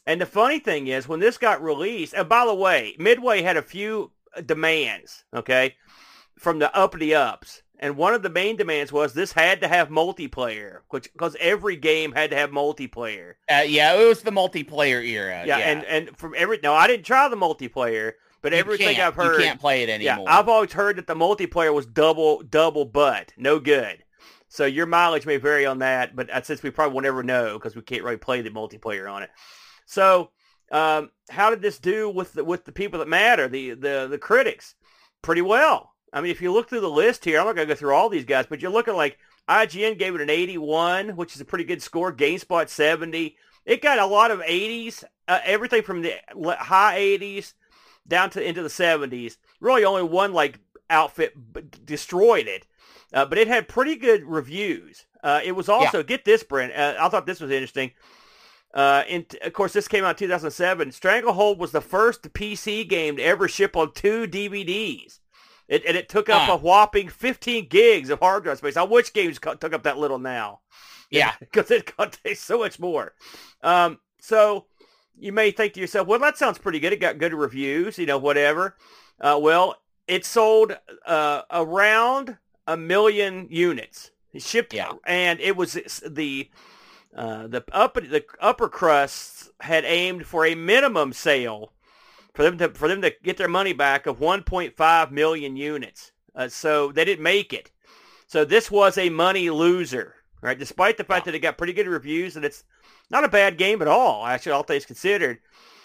And 0.07 0.20
the 0.20 0.26
funny 0.26 0.61
thing 0.61 0.87
is, 0.87 1.09
when 1.09 1.20
this 1.20 1.37
got 1.37 1.62
released, 1.62 2.14
and 2.14 2.28
by 2.28 2.47
the 2.47 2.55
way, 2.55 2.95
Midway 2.99 3.43
had 3.43 3.57
a 3.57 3.62
few 3.62 4.12
demands, 4.45 5.24
okay, 5.34 5.74
from 6.39 6.59
the 6.59 6.74
uppity 6.76 7.14
ups. 7.14 7.62
And 7.78 7.97
one 7.97 8.14
of 8.14 8.22
the 8.22 8.30
main 8.30 8.57
demands 8.57 8.91
was 8.91 9.12
this 9.12 9.32
had 9.32 9.61
to 9.61 9.68
have 9.68 9.91
multiplayer, 9.91 10.78
which 10.89 11.12
because 11.12 11.37
every 11.39 11.76
game 11.76 12.12
had 12.12 12.30
to 12.30 12.37
have 12.37 12.51
multiplayer. 12.51 13.34
Uh, 13.51 13.64
yeah, 13.66 13.95
it 13.95 14.07
was 14.07 14.22
the 14.22 14.30
multiplayer 14.30 15.05
era. 15.05 15.45
Yeah, 15.45 15.59
and 15.59 15.84
and 15.84 16.16
from 16.16 16.34
every 16.37 16.59
no, 16.62 16.72
I 16.72 16.87
didn't 16.87 17.05
try 17.05 17.28
the 17.28 17.37
multiplayer, 17.37 18.12
but 18.47 18.53
You 18.53 18.61
everything 18.61 19.01
I've 19.01 19.16
heard, 19.16 19.40
You 19.40 19.44
can't 19.44 19.61
play 19.61 19.82
it 19.82 19.88
anymore. 19.88 20.24
yeah. 20.28 20.38
I've 20.38 20.49
always 20.49 20.72
heard 20.72 20.99
that 20.99 21.09
the 21.09 21.16
multiplayer 21.16 21.74
was 21.74 21.84
double 21.84 22.42
double 22.42 22.84
butt, 22.84 23.32
no 23.36 23.59
good. 23.59 24.05
So 24.47 24.66
your 24.66 24.86
mileage 24.86 25.26
may 25.26 25.36
vary 25.36 25.66
on 25.66 25.80
that, 25.80 26.14
but 26.14 26.30
uh, 26.30 26.42
since 26.42 26.62
we 26.62 26.70
probably 26.70 26.94
will 26.94 27.03
never 27.03 27.24
know 27.24 27.55
because 27.55 27.74
we 27.74 27.82
can't 27.82 28.05
really 28.05 28.18
play 28.18 28.42
the 28.42 28.51
multiplayer 28.51 29.11
on 29.11 29.24
it. 29.24 29.30
So 29.84 30.30
um, 30.70 31.11
how 31.28 31.51
did 31.51 31.61
this 31.61 31.80
do 31.80 32.09
with 32.09 32.34
the, 32.34 32.44
with 32.44 32.64
the 32.64 32.70
people 32.70 33.01
that 33.01 33.09
matter, 33.09 33.49
the 33.49 33.70
the 33.70 34.07
the 34.09 34.18
critics? 34.18 34.76
Pretty 35.22 35.42
well. 35.42 35.94
I 36.12 36.20
mean, 36.20 36.30
if 36.30 36.40
you 36.40 36.53
look 36.53 36.68
through 36.68 36.82
the 36.82 36.88
list 36.88 37.24
here, 37.24 37.40
I'm 37.40 37.47
not 37.47 37.57
going 37.57 37.66
to 37.66 37.74
go 37.74 37.76
through 37.76 37.94
all 37.94 38.09
these 38.09 38.24
guys, 38.26 38.47
but 38.49 38.62
you're 38.62 38.70
looking 38.70 38.94
like 38.94 39.18
IGN 39.49 39.99
gave 39.99 40.14
it 40.14 40.20
an 40.20 40.30
81, 40.30 41.16
which 41.16 41.34
is 41.34 41.40
a 41.40 41.44
pretty 41.44 41.64
good 41.64 41.82
score. 41.82 42.12
GameSpot 42.12 42.68
70. 42.68 43.36
It 43.64 43.82
got 43.82 43.99
a 43.99 44.07
lot 44.07 44.30
of 44.30 44.38
80s, 44.38 45.03
uh, 45.26 45.40
everything 45.44 45.82
from 45.82 46.03
the 46.03 46.14
high 46.61 47.01
80s 47.01 47.55
down 48.07 48.30
to 48.30 48.42
into 48.42 48.62
the 48.62 48.68
70s. 48.68 49.36
Really, 49.61 49.84
only 49.84 50.02
one 50.02 50.32
like 50.32 50.59
outfit 50.90 51.34
b- 51.52 51.62
destroyed 51.84 52.46
it, 52.46 52.66
uh, 53.12 53.24
but 53.26 53.38
it 53.38 53.48
had 53.48 53.68
pretty 53.68 53.96
good 53.96 54.24
reviews. 54.24 55.07
Uh, 55.22 55.40
it 55.44 55.52
was 55.52 55.68
also, 55.68 56.02
get 56.04 56.24
this, 56.24 56.42
Brent, 56.44 56.72
uh, 56.72 56.94
I 57.00 57.09
thought 57.09 57.26
this 57.26 57.40
was 57.40 57.50
interesting. 57.50 57.90
Uh, 58.74 59.02
and 59.09 59.24
of 59.42 59.52
course, 59.52 59.72
this 59.72 59.88
came 59.88 60.04
out 60.04 60.11
in 60.20 60.28
2007. 60.28 60.92
Stranglehold 60.92 61.59
was 61.59 61.72
the 61.72 61.80
first 61.80 62.22
PC 62.34 62.86
game 62.88 63.16
to 63.16 63.22
ever 63.22 63.48
ship 63.48 63.74
on 63.76 63.92
two 63.92 64.26
DVDs. 64.26 65.18
It, 65.66 65.84
and 65.84 65.96
it 65.96 66.09
took 66.09 66.28
up 66.28 66.48
a 66.48 66.57
whopping 66.57 67.09
15 67.09 67.68
gigs 67.68 68.11
of 68.11 68.20
hard 68.20 68.44
drive 68.44 68.59
space. 68.59 68.76
I 68.76 68.84
wish 68.84 69.12
games 69.12 69.38
co- 69.40 69.54
took 69.54 69.72
up 69.72 69.82
that 69.84 69.98
little 69.98 70.18
now. 70.18 70.61
Yeah. 71.11 71.32
Because 71.40 71.70
it 71.70 71.96
contains 71.96 72.38
so 72.40 72.59
much 72.59 72.78
more. 72.78 73.14
Um, 73.62 73.98
so 74.20 74.66
you 75.19 75.33
may 75.33 75.51
think 75.51 75.75
to 75.75 75.81
yourself, 75.81 76.07
well, 76.07 76.19
that 76.19 76.39
sounds 76.39 76.59
pretty 76.59 76.79
good. 76.81 76.93
It 76.93 77.01
got 77.01 77.19
good 77.19 77.35
reviews, 77.35 77.99
you 77.99 78.07
know, 78.07 78.19
whatever. 78.19 78.77
Uh, 79.21 79.39
well, 79.41 79.77
it 80.07 80.25
sold 80.25 80.77
uh, 81.07 81.43
around 81.51 82.37
a 82.67 82.77
million 82.77 83.47
units. 83.51 84.11
It 84.33 84.43
shipped, 84.43 84.75
Yeah. 84.75 84.93
and 85.07 85.41
it 85.41 85.57
was 85.57 85.75
the 86.07 86.51
uh, 87.17 87.47
the 87.47 87.64
upper 87.73 88.03
the 88.03 88.25
upper 88.41 88.69
crusts 88.69 89.51
had 89.61 89.85
aimed 89.87 90.27
for 90.27 90.45
a 90.45 90.55
minimum 90.55 91.14
sale 91.14 91.73
for 92.35 92.43
them 92.43 92.59
to 92.59 92.69
for 92.71 92.89
them 92.89 93.01
to 93.01 93.12
get 93.23 93.39
their 93.39 93.49
money 93.49 93.73
back 93.73 94.07
of 94.07 94.19
1.5 94.19 95.11
million 95.11 95.57
units. 95.57 96.12
Uh, 96.35 96.49
so 96.49 96.93
they 96.93 97.07
didn't 97.07 97.23
make 97.23 97.55
it. 97.55 97.71
So 98.27 98.45
this 98.45 98.71
was 98.71 98.99
a 98.99 99.09
money 99.09 99.49
loser, 99.49 100.16
right? 100.47 100.59
Despite 100.59 100.97
the 100.97 101.05
fact 101.05 101.24
that 101.26 101.34
it 101.34 101.40
got 101.40 101.59
pretty 101.59 101.72
good 101.72 101.88
reviews 101.88 102.36
and 102.36 102.44
it's 102.44 102.64
not 103.11 103.24
a 103.24 103.28
bad 103.28 103.59
game 103.59 103.82
at 103.82 103.88
all, 103.88 104.24
actually, 104.24 104.53
all 104.53 104.62
things 104.62 104.86
considered. 104.86 105.40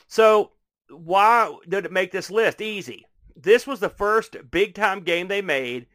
So 0.07 0.51
why 0.89 1.55
did 1.67 1.85
it 1.85 1.91
make 1.91 2.11
this 2.11 2.29
list? 2.29 2.61
Easy. 2.61 3.05
This 3.35 3.65
was 3.65 3.79
the 3.79 3.89
first 3.89 4.37
big 4.51 4.75
time 4.75 5.01
game 5.01 5.27
they 5.27 5.41
made, 5.41 5.87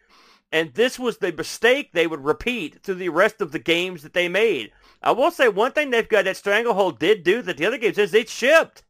and 0.50 0.74
this 0.74 0.98
was 0.98 1.18
the 1.18 1.32
mistake 1.32 1.90
they 1.92 2.06
would 2.06 2.24
repeat 2.24 2.82
through 2.82 2.96
the 2.96 3.10
rest 3.10 3.40
of 3.40 3.52
the 3.52 3.58
games 3.58 4.02
that 4.02 4.14
they 4.14 4.28
made. 4.28 4.72
I 5.02 5.12
will 5.12 5.30
say 5.30 5.48
one 5.48 5.72
thing 5.72 5.90
they've 5.90 6.08
got 6.08 6.24
that 6.24 6.36
Stranglehold 6.36 6.98
did 6.98 7.22
do 7.22 7.42
that 7.42 7.56
the 7.56 7.66
other 7.66 7.78
games 7.78 7.98
is 7.98 8.14
it 8.14 8.28
shipped. 8.28 8.82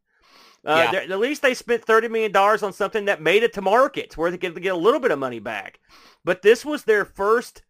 Uh, 0.64 0.90
Yeah. 0.92 1.00
At 1.00 1.18
least 1.18 1.42
they 1.42 1.54
spent 1.54 1.84
thirty 1.84 2.08
million 2.08 2.32
dollars 2.32 2.62
on 2.62 2.72
something 2.72 3.04
that 3.04 3.20
made 3.20 3.42
it 3.42 3.52
to 3.54 3.60
market, 3.62 4.16
where 4.16 4.30
they 4.30 4.38
could 4.38 4.62
get 4.62 4.74
a 4.74 4.78
little 4.78 5.00
bit 5.00 5.10
of 5.10 5.18
money 5.18 5.38
back. 5.38 5.80
But 6.24 6.42
this 6.42 6.64
was 6.64 6.84
their 6.84 7.04
first 7.04 7.62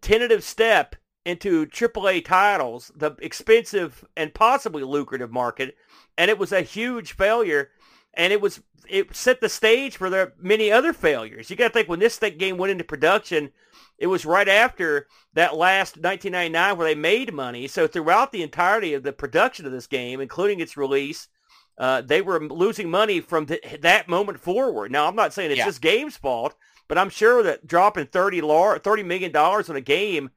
tentative 0.00 0.44
step 0.44 0.96
into 1.28 1.66
AAA 1.66 2.24
titles, 2.24 2.90
the 2.96 3.12
expensive 3.20 4.04
and 4.16 4.32
possibly 4.32 4.82
lucrative 4.82 5.30
market, 5.30 5.76
and 6.16 6.30
it 6.30 6.38
was 6.38 6.52
a 6.52 6.62
huge 6.62 7.12
failure. 7.12 7.70
And 8.14 8.32
it 8.32 8.40
was 8.40 8.60
it 8.88 9.14
set 9.14 9.40
the 9.42 9.50
stage 9.50 9.96
for 9.98 10.08
their 10.08 10.32
many 10.40 10.72
other 10.72 10.94
failures. 10.94 11.50
You 11.50 11.56
got 11.56 11.68
to 11.68 11.74
think 11.74 11.88
when 11.88 12.00
this 12.00 12.18
game 12.18 12.56
went 12.56 12.70
into 12.72 12.84
production, 12.84 13.50
it 13.98 14.06
was 14.06 14.24
right 14.24 14.48
after 14.48 15.06
that 15.34 15.56
last 15.56 15.98
1999 15.98 16.76
where 16.78 16.88
they 16.88 16.94
made 16.94 17.34
money. 17.34 17.68
So 17.68 17.86
throughout 17.86 18.32
the 18.32 18.42
entirety 18.42 18.94
of 18.94 19.02
the 19.02 19.12
production 19.12 19.66
of 19.66 19.72
this 19.72 19.86
game, 19.86 20.20
including 20.22 20.60
its 20.60 20.76
release, 20.76 21.28
uh, 21.76 22.00
they 22.00 22.22
were 22.22 22.40
losing 22.48 22.90
money 22.90 23.20
from 23.20 23.44
th- 23.46 23.80
that 23.82 24.08
moment 24.08 24.40
forward. 24.40 24.90
Now, 24.90 25.06
I'm 25.06 25.14
not 25.16 25.34
saying 25.34 25.50
it's 25.50 25.58
Yeah. 25.58 25.66
this 25.66 25.78
game's 25.78 26.16
fault, 26.16 26.54
but 26.88 26.96
I'm 26.96 27.10
sure 27.10 27.42
that 27.42 27.66
dropping 27.66 28.06
30 28.06 28.40
lar- 28.40 28.78
$30 28.78 29.04
million 29.04 29.36
on 29.36 29.76
a 29.76 29.80
game 29.82 30.30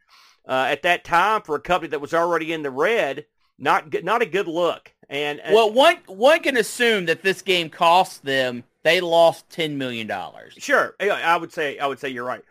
uh, 0.48 0.68
at 0.70 0.84
that 0.84 1.04
time 1.04 1.42
for 1.42 1.56
a 1.56 1.60
company 1.60 1.90
that 1.90 2.02
was 2.02 2.14
already 2.14 2.52
in 2.54 2.64
the 2.64 2.72
red, 2.72 3.26
not 3.58 4.04
not 4.04 4.22
a 4.22 4.26
good 4.26 4.48
look. 4.48 4.94
And 5.10 5.40
and- 5.40 5.54
Well, 5.54 5.72
one 5.72 5.98
one 6.08 6.42
can 6.42 6.58
assume 6.58 7.06
that 7.06 7.22
this 7.22 7.42
game 7.42 7.70
cost 7.70 8.24
them. 8.24 8.64
They 8.84 9.00
lost 9.02 9.50
ten 9.50 9.78
million 9.78 10.08
dollars. 10.08 10.56
Sure, 10.58 10.96
I 11.00 11.38
would 11.38 11.52
say 11.54 11.78
I 11.78 11.86
would 11.88 12.00
say 12.00 12.10
you're 12.10 12.26
right. 12.26 12.44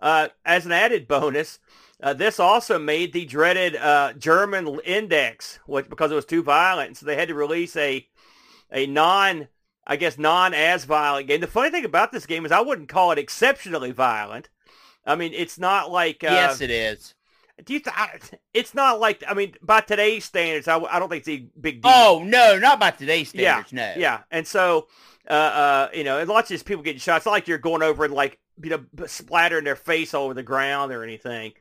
Uh, 0.00 0.28
as 0.44 0.66
an 0.66 0.72
added 0.72 1.06
bonus, 1.08 1.58
uh, 2.02 2.12
this 2.12 2.38
also 2.40 2.78
made 2.78 3.12
the 3.12 3.24
dreaded 3.24 3.76
uh, 3.76 4.12
German 4.14 4.80
index, 4.84 5.58
which 5.66 5.88
because 5.88 6.10
it 6.10 6.16
was 6.16 6.24
too 6.26 6.42
violent, 6.42 6.96
so 6.96 7.06
they 7.06 7.16
had 7.16 7.28
to 7.28 7.34
release 7.34 7.76
a 7.76 8.06
a 8.72 8.86
non, 8.86 9.48
I 9.86 9.96
guess, 9.96 10.18
non 10.18 10.52
as 10.54 10.84
violent 10.84 11.28
game. 11.28 11.40
The 11.40 11.46
funny 11.46 11.70
thing 11.70 11.84
about 11.84 12.10
this 12.12 12.26
game 12.26 12.44
is 12.44 12.50
I 12.52 12.60
wouldn't 12.60 12.88
call 12.88 13.12
it 13.12 13.18
exceptionally 13.18 13.92
violent. 13.92 14.48
I 15.06 15.14
mean, 15.14 15.32
it's 15.32 15.58
not 15.58 15.90
like 15.92 16.24
uh, 16.24 16.28
yes, 16.32 16.60
it 16.60 16.70
is. 16.70 17.14
Do 17.64 17.72
you? 17.72 17.80
Th- 17.80 17.94
it's 18.52 18.74
not 18.74 19.00
like 19.00 19.24
I 19.26 19.34
mean, 19.34 19.54
by 19.62 19.80
today's 19.80 20.24
standards, 20.24 20.68
I, 20.68 20.78
I 20.78 20.98
don't 20.98 21.08
think 21.08 21.26
it's 21.26 21.28
a 21.28 21.48
big 21.60 21.82
deal. 21.82 21.90
Oh 21.94 22.22
no, 22.24 22.58
not 22.58 22.78
by 22.78 22.90
today's 22.90 23.30
standards. 23.30 23.72
no. 23.72 23.94
Yeah, 23.96 24.20
and 24.30 24.46
so 24.46 24.88
uh, 25.28 25.32
uh, 25.32 25.88
you 25.94 26.04
know, 26.04 26.18
and 26.18 26.28
lots 26.28 26.50
of 26.50 26.54
these 26.54 26.62
people 26.62 26.82
getting 26.82 27.00
shot. 27.00 27.16
It's 27.18 27.26
not 27.26 27.32
like 27.32 27.48
you're 27.48 27.58
going 27.58 27.82
over 27.82 28.04
and 28.04 28.12
like 28.14 28.38
you 28.62 28.70
know 28.70 29.06
splattering 29.06 29.64
their 29.64 29.76
face 29.76 30.12
all 30.14 30.24
over 30.26 30.34
the 30.34 30.42
ground 30.42 30.92
or 30.92 31.02
anything. 31.02 31.52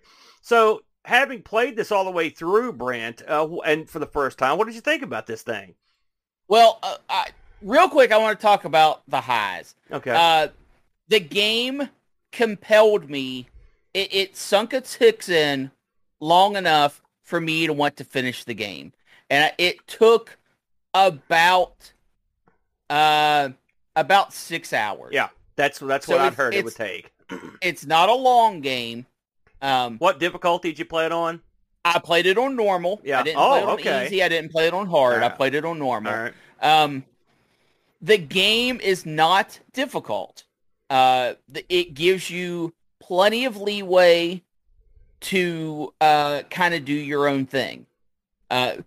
So 0.41 0.81
having 1.05 1.41
played 1.41 1.75
this 1.77 1.91
all 1.91 2.03
the 2.03 2.11
way 2.11 2.29
through, 2.29 2.73
Brent, 2.73 3.21
uh, 3.27 3.47
and 3.65 3.89
for 3.89 3.99
the 3.99 4.05
first 4.05 4.37
time, 4.37 4.57
what 4.57 4.65
did 4.65 4.75
you 4.75 4.81
think 4.81 5.01
about 5.01 5.27
this 5.27 5.43
thing? 5.43 5.75
Well, 6.47 6.77
uh, 6.83 6.97
I, 7.09 7.27
real 7.61 7.89
quick, 7.89 8.11
I 8.11 8.17
want 8.17 8.37
to 8.37 8.41
talk 8.41 8.65
about 8.65 9.01
the 9.07 9.21
highs. 9.21 9.75
Okay, 9.91 10.11
Uh, 10.11 10.49
the 11.07 11.19
game 11.19 11.89
compelled 12.31 13.09
me. 13.09 13.47
It, 13.93 14.13
it 14.13 14.37
sunk 14.37 14.73
its 14.73 14.95
hooks 14.95 15.29
in 15.29 15.71
long 16.25 16.55
enough 16.55 17.01
for 17.23 17.39
me 17.39 17.67
to 17.67 17.73
want 17.73 17.97
to 17.97 18.03
finish 18.03 18.43
the 18.43 18.53
game, 18.53 18.93
and 19.29 19.51
it 19.57 19.85
took 19.87 20.37
about 20.93 21.93
uh 22.89 23.49
about 23.95 24.33
six 24.33 24.73
hours. 24.73 25.11
yeah, 25.13 25.29
that's 25.55 25.79
that's 25.79 26.05
so 26.05 26.13
what 26.13 26.21
I've 26.21 26.35
heard 26.35 26.53
it 26.53 26.63
would 26.65 26.75
take. 26.75 27.11
it's 27.61 27.85
not 27.85 28.09
a 28.09 28.13
long 28.15 28.61
game. 28.61 29.05
Um, 29.61 29.97
What 29.97 30.19
difficulty 30.19 30.69
did 30.69 30.79
you 30.79 30.85
play 30.85 31.05
it 31.05 31.11
on? 31.11 31.41
I 31.83 31.99
played 31.99 32.25
it 32.25 32.37
on 32.37 32.55
normal. 32.55 32.99
Yeah. 33.03 33.19
I 33.19 33.23
didn't 33.23 33.37
Oh, 33.39 33.49
play 33.49 33.59
it 33.59 33.63
on 33.63 33.69
okay. 33.79 34.05
easy. 34.05 34.23
I 34.23 34.27
didn't 34.29 34.51
play 34.51 34.67
it 34.67 34.73
on 34.73 34.87
hard. 34.87 35.23
I 35.23 35.29
played 35.29 35.55
it 35.55 35.65
on 35.65 35.79
normal. 35.79 36.11
Right. 36.13 36.33
Um, 36.61 37.05
the 38.01 38.17
game 38.17 38.79
is 38.81 39.05
not 39.05 39.59
difficult. 39.73 40.43
Uh, 40.89 41.33
it 41.69 41.93
gives 41.93 42.29
you 42.29 42.73
plenty 42.99 43.45
of 43.45 43.57
leeway 43.57 44.43
to 45.21 45.93
uh, 46.01 46.43
kind 46.49 46.73
of 46.73 46.85
do 46.85 46.93
your 46.93 47.27
own 47.27 47.45
thing. 47.45 47.85
Uh, 48.49 48.77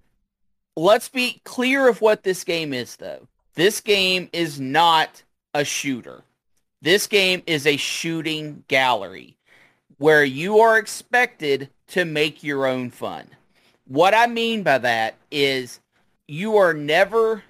let's 0.76 1.08
be 1.08 1.40
clear 1.44 1.88
of 1.88 2.00
what 2.00 2.22
this 2.22 2.44
game 2.44 2.72
is, 2.72 2.96
though. 2.96 3.26
This 3.54 3.80
game 3.80 4.28
is 4.32 4.60
not 4.60 5.22
a 5.54 5.64
shooter. 5.64 6.22
This 6.80 7.06
game 7.08 7.42
is 7.46 7.66
a 7.66 7.76
shooting 7.76 8.62
gallery 8.68 9.36
where 9.96 10.24
you 10.24 10.60
are 10.60 10.78
expected 10.78 11.68
to 11.88 12.04
make 12.04 12.44
your 12.44 12.66
own 12.66 12.90
fun. 12.90 13.26
What 13.86 14.14
I 14.14 14.26
mean 14.26 14.62
by 14.62 14.78
that 14.78 15.16
is 15.30 15.80
you 16.28 16.56
are 16.56 16.74
never, 16.74 17.42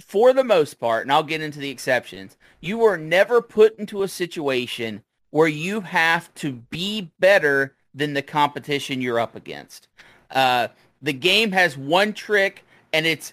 for 0.00 0.32
the 0.34 0.44
most 0.44 0.74
part, 0.74 1.02
and 1.02 1.12
I'll 1.12 1.22
get 1.22 1.40
into 1.40 1.58
the 1.58 1.70
exceptions, 1.70 2.36
you 2.60 2.84
are 2.84 2.98
never 2.98 3.40
put 3.40 3.78
into 3.78 4.02
a 4.02 4.08
situation 4.08 5.02
where 5.30 5.48
you 5.48 5.80
have 5.80 6.34
to 6.34 6.52
be 6.52 7.12
better 7.18 7.74
than 7.94 8.14
the 8.14 8.22
competition 8.22 9.00
you're 9.00 9.20
up 9.20 9.36
against. 9.36 9.88
Uh, 10.30 10.68
the 11.02 11.12
game 11.12 11.52
has 11.52 11.76
one 11.76 12.12
trick, 12.12 12.64
and 12.92 13.06
it's 13.06 13.32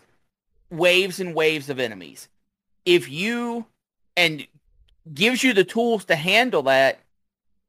waves 0.69 1.19
and 1.19 1.35
waves 1.35 1.69
of 1.69 1.79
enemies. 1.79 2.27
If 2.85 3.09
you, 3.09 3.65
and 4.15 4.45
gives 5.13 5.43
you 5.43 5.53
the 5.53 5.63
tools 5.63 6.05
to 6.05 6.15
handle 6.15 6.63
that 6.63 6.99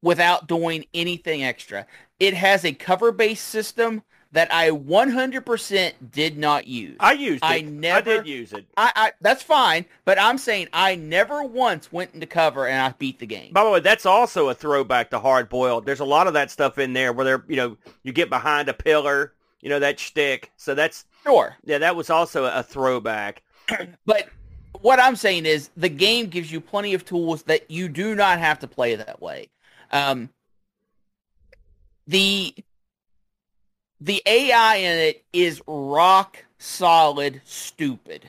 without 0.02 0.46
doing 0.48 0.84
anything 0.94 1.42
extra. 1.42 1.86
It 2.20 2.34
has 2.34 2.64
a 2.64 2.72
cover-based 2.72 3.46
system 3.46 4.02
that 4.32 4.52
I 4.52 4.70
100% 4.70 5.92
did 6.10 6.36
not 6.36 6.66
use. 6.66 6.96
I 7.00 7.12
used 7.12 7.42
it. 7.42 7.46
I 7.46 7.56
I 7.56 7.60
never- 7.62 8.18
did 8.18 8.26
use 8.26 8.52
it. 8.52 8.66
I, 8.76 8.92
I 8.94 9.12
that's 9.20 9.42
fine, 9.42 9.86
but 10.04 10.20
I'm 10.20 10.36
saying 10.36 10.68
I 10.72 10.96
never 10.96 11.42
once 11.42 11.90
went 11.90 12.12
into 12.14 12.26
cover 12.26 12.66
and 12.66 12.80
I 12.80 12.94
beat 12.98 13.18
the 13.18 13.26
game. 13.26 13.52
By 13.52 13.64
the 13.64 13.70
way, 13.70 13.80
that's 13.80 14.04
also 14.06 14.48
a 14.50 14.54
throwback 14.54 15.10
to 15.10 15.18
hard 15.18 15.48
boiled. 15.48 15.86
There's 15.86 16.00
a 16.00 16.04
lot 16.04 16.26
of 16.26 16.34
that 16.34 16.50
stuff 16.50 16.78
in 16.78 16.92
there 16.92 17.12
where 17.12 17.24
they're, 17.24 17.44
you 17.48 17.56
know, 17.56 17.76
you 18.02 18.12
get 18.12 18.28
behind 18.28 18.68
a 18.68 18.74
pillar, 18.74 19.32
you 19.62 19.70
know, 19.70 19.78
that 19.78 19.98
shtick. 19.98 20.52
So 20.56 20.74
that's, 20.74 21.06
Sure, 21.24 21.56
yeah, 21.64 21.78
that 21.78 21.96
was 21.96 22.10
also 22.10 22.44
a 22.44 22.62
throwback. 22.62 23.42
but 24.06 24.28
what 24.80 25.00
I'm 25.00 25.16
saying 25.16 25.46
is 25.46 25.70
the 25.76 25.88
game 25.88 26.26
gives 26.26 26.52
you 26.52 26.60
plenty 26.60 26.94
of 26.94 27.04
tools 27.04 27.42
that 27.44 27.70
you 27.70 27.88
do 27.88 28.14
not 28.14 28.38
have 28.38 28.58
to 28.60 28.68
play 28.68 28.94
that 28.94 29.20
way. 29.20 29.48
Um, 29.90 30.28
the 32.06 32.54
the 34.00 34.22
AI 34.26 34.76
in 34.76 34.98
it 34.98 35.24
is 35.32 35.60
rock 35.66 36.44
solid 36.58 37.40
stupid. 37.44 38.28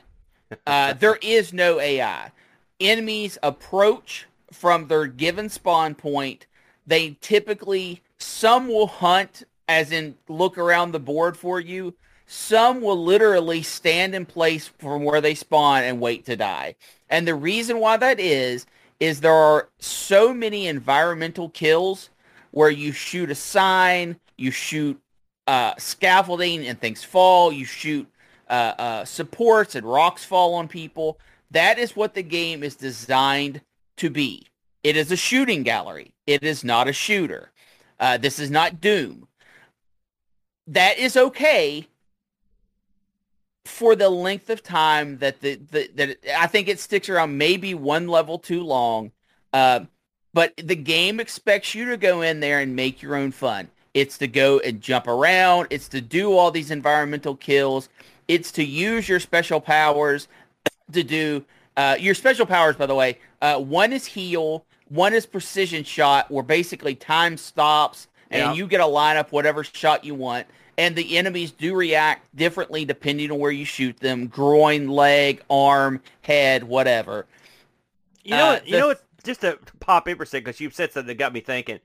Uh, 0.65 0.93
there 0.99 1.17
is 1.22 1.53
no 1.53 1.80
AI. 1.80 2.32
Enemies 2.80 3.38
approach 3.43 4.28
from 4.51 4.88
their 4.88 5.05
given 5.05 5.49
spawn 5.49 5.95
point. 5.95 6.47
They 6.88 7.17
typically 7.22 8.01
some 8.17 8.67
will 8.67 8.88
hunt, 8.88 9.43
as 9.67 9.91
in 9.91 10.15
look 10.28 10.57
around 10.57 10.91
the 10.91 10.99
board 10.99 11.38
for 11.38 11.59
you. 11.59 11.93
Some 12.26 12.82
will 12.82 13.01
literally 13.03 13.63
stand 13.63 14.13
in 14.13 14.26
place 14.26 14.67
from 14.67 15.03
where 15.03 15.22
they 15.22 15.34
spawn 15.34 15.84
and 15.84 15.99
wait 15.99 16.26
to 16.26 16.36
die. 16.36 16.76
And 17.09 17.28
the 17.28 17.36
reason 17.36 17.80
why 17.80 17.97
that 17.97 18.20
is, 18.20 18.67
is 18.99 19.22
there 19.22 19.34
are 19.34 19.70
so 19.80 20.34
many 20.34 20.67
environmental 20.67 21.49
kills 21.49 22.09
where 22.51 22.70
you 22.70 22.91
shoot 22.91 23.32
a 23.32 23.36
sign, 23.36 24.20
You 24.38 24.51
shoot 24.51 25.01
uh, 25.49 25.73
scaffolding 25.79 26.67
and 26.67 26.79
things 26.79 27.03
fall. 27.03 27.51
You 27.51 27.65
shoot 27.65 28.07
uh, 28.47 28.73
uh, 28.77 29.05
supports 29.05 29.73
and 29.73 29.83
rocks 29.83 30.23
fall 30.23 30.53
on 30.53 30.67
people. 30.67 31.17
That 31.49 31.79
is 31.79 31.95
what 31.95 32.13
the 32.13 32.21
game 32.21 32.63
is 32.63 32.75
designed 32.75 33.61
to 33.97 34.11
be. 34.11 34.45
It 34.83 34.95
is 34.95 35.11
a 35.11 35.17
shooting 35.17 35.63
gallery. 35.63 36.13
It 36.27 36.43
is 36.43 36.63
not 36.63 36.87
a 36.87 36.93
shooter. 36.93 37.49
Uh, 37.99 38.17
this 38.17 38.37
is 38.37 38.51
not 38.51 38.79
Doom. 38.79 39.27
That 40.67 40.99
is 40.99 41.17
okay 41.17 41.87
for 43.65 43.95
the 43.95 44.09
length 44.09 44.51
of 44.51 44.61
time 44.61 45.17
that 45.17 45.41
the, 45.41 45.55
the 45.55 45.89
that 45.95 46.09
it, 46.09 46.23
I 46.37 46.45
think 46.45 46.67
it 46.67 46.79
sticks 46.79 47.09
around 47.09 47.39
maybe 47.39 47.73
one 47.73 48.07
level 48.07 48.37
too 48.37 48.63
long. 48.63 49.11
Uh, 49.51 49.85
but 50.31 50.53
the 50.57 50.75
game 50.75 51.19
expects 51.19 51.73
you 51.73 51.85
to 51.89 51.97
go 51.97 52.21
in 52.21 52.39
there 52.39 52.59
and 52.59 52.75
make 52.75 53.01
your 53.01 53.15
own 53.15 53.31
fun. 53.31 53.67
It's 53.99 54.17
to 54.19 54.29
go 54.29 54.59
and 54.59 54.79
jump 54.79 55.07
around. 55.07 55.67
It's 55.71 55.89
to 55.89 55.99
do 55.99 56.31
all 56.31 56.51
these 56.51 56.71
environmental 56.71 57.35
kills. 57.35 57.89
It's 58.29 58.49
to 58.53 58.63
use 58.63 59.09
your 59.09 59.19
special 59.19 59.59
powers 59.59 60.29
to 60.93 61.03
do 61.03 61.43
uh, 61.75 61.97
your 61.99 62.15
special 62.15 62.45
powers. 62.45 62.77
By 62.77 62.85
the 62.85 62.95
way, 62.95 63.19
uh, 63.41 63.59
one 63.59 63.91
is 63.91 64.05
heal, 64.05 64.63
one 64.87 65.13
is 65.13 65.25
precision 65.25 65.83
shot, 65.83 66.31
where 66.31 66.43
basically 66.43 66.95
time 66.95 67.35
stops 67.35 68.07
and 68.31 68.39
yeah. 68.39 68.53
you 68.53 68.67
get 68.67 68.77
to 68.77 68.85
line 68.85 69.17
up 69.17 69.33
whatever 69.33 69.65
shot 69.65 70.05
you 70.05 70.15
want. 70.15 70.47
And 70.77 70.95
the 70.95 71.17
enemies 71.17 71.51
do 71.51 71.75
react 71.75 72.33
differently 72.37 72.85
depending 72.85 73.31
on 73.31 73.39
where 73.39 73.51
you 73.51 73.65
shoot 73.65 73.99
them: 73.99 74.27
groin, 74.27 74.87
leg, 74.87 75.43
arm, 75.49 75.99
head, 76.21 76.63
whatever. 76.63 77.25
You 78.23 78.31
know, 78.31 78.51
uh, 78.51 78.59
you 78.63 78.77
know 78.77 78.87
what? 78.87 79.03
Just 79.25 79.41
to 79.41 79.59
pop 79.81 80.07
in 80.07 80.15
for 80.15 80.23
a 80.23 80.25
second, 80.25 80.45
because 80.45 80.61
you've 80.61 80.73
said 80.73 80.93
something 80.93 81.07
that 81.07 81.17
got 81.17 81.33
me 81.33 81.41
thinking. 81.41 81.81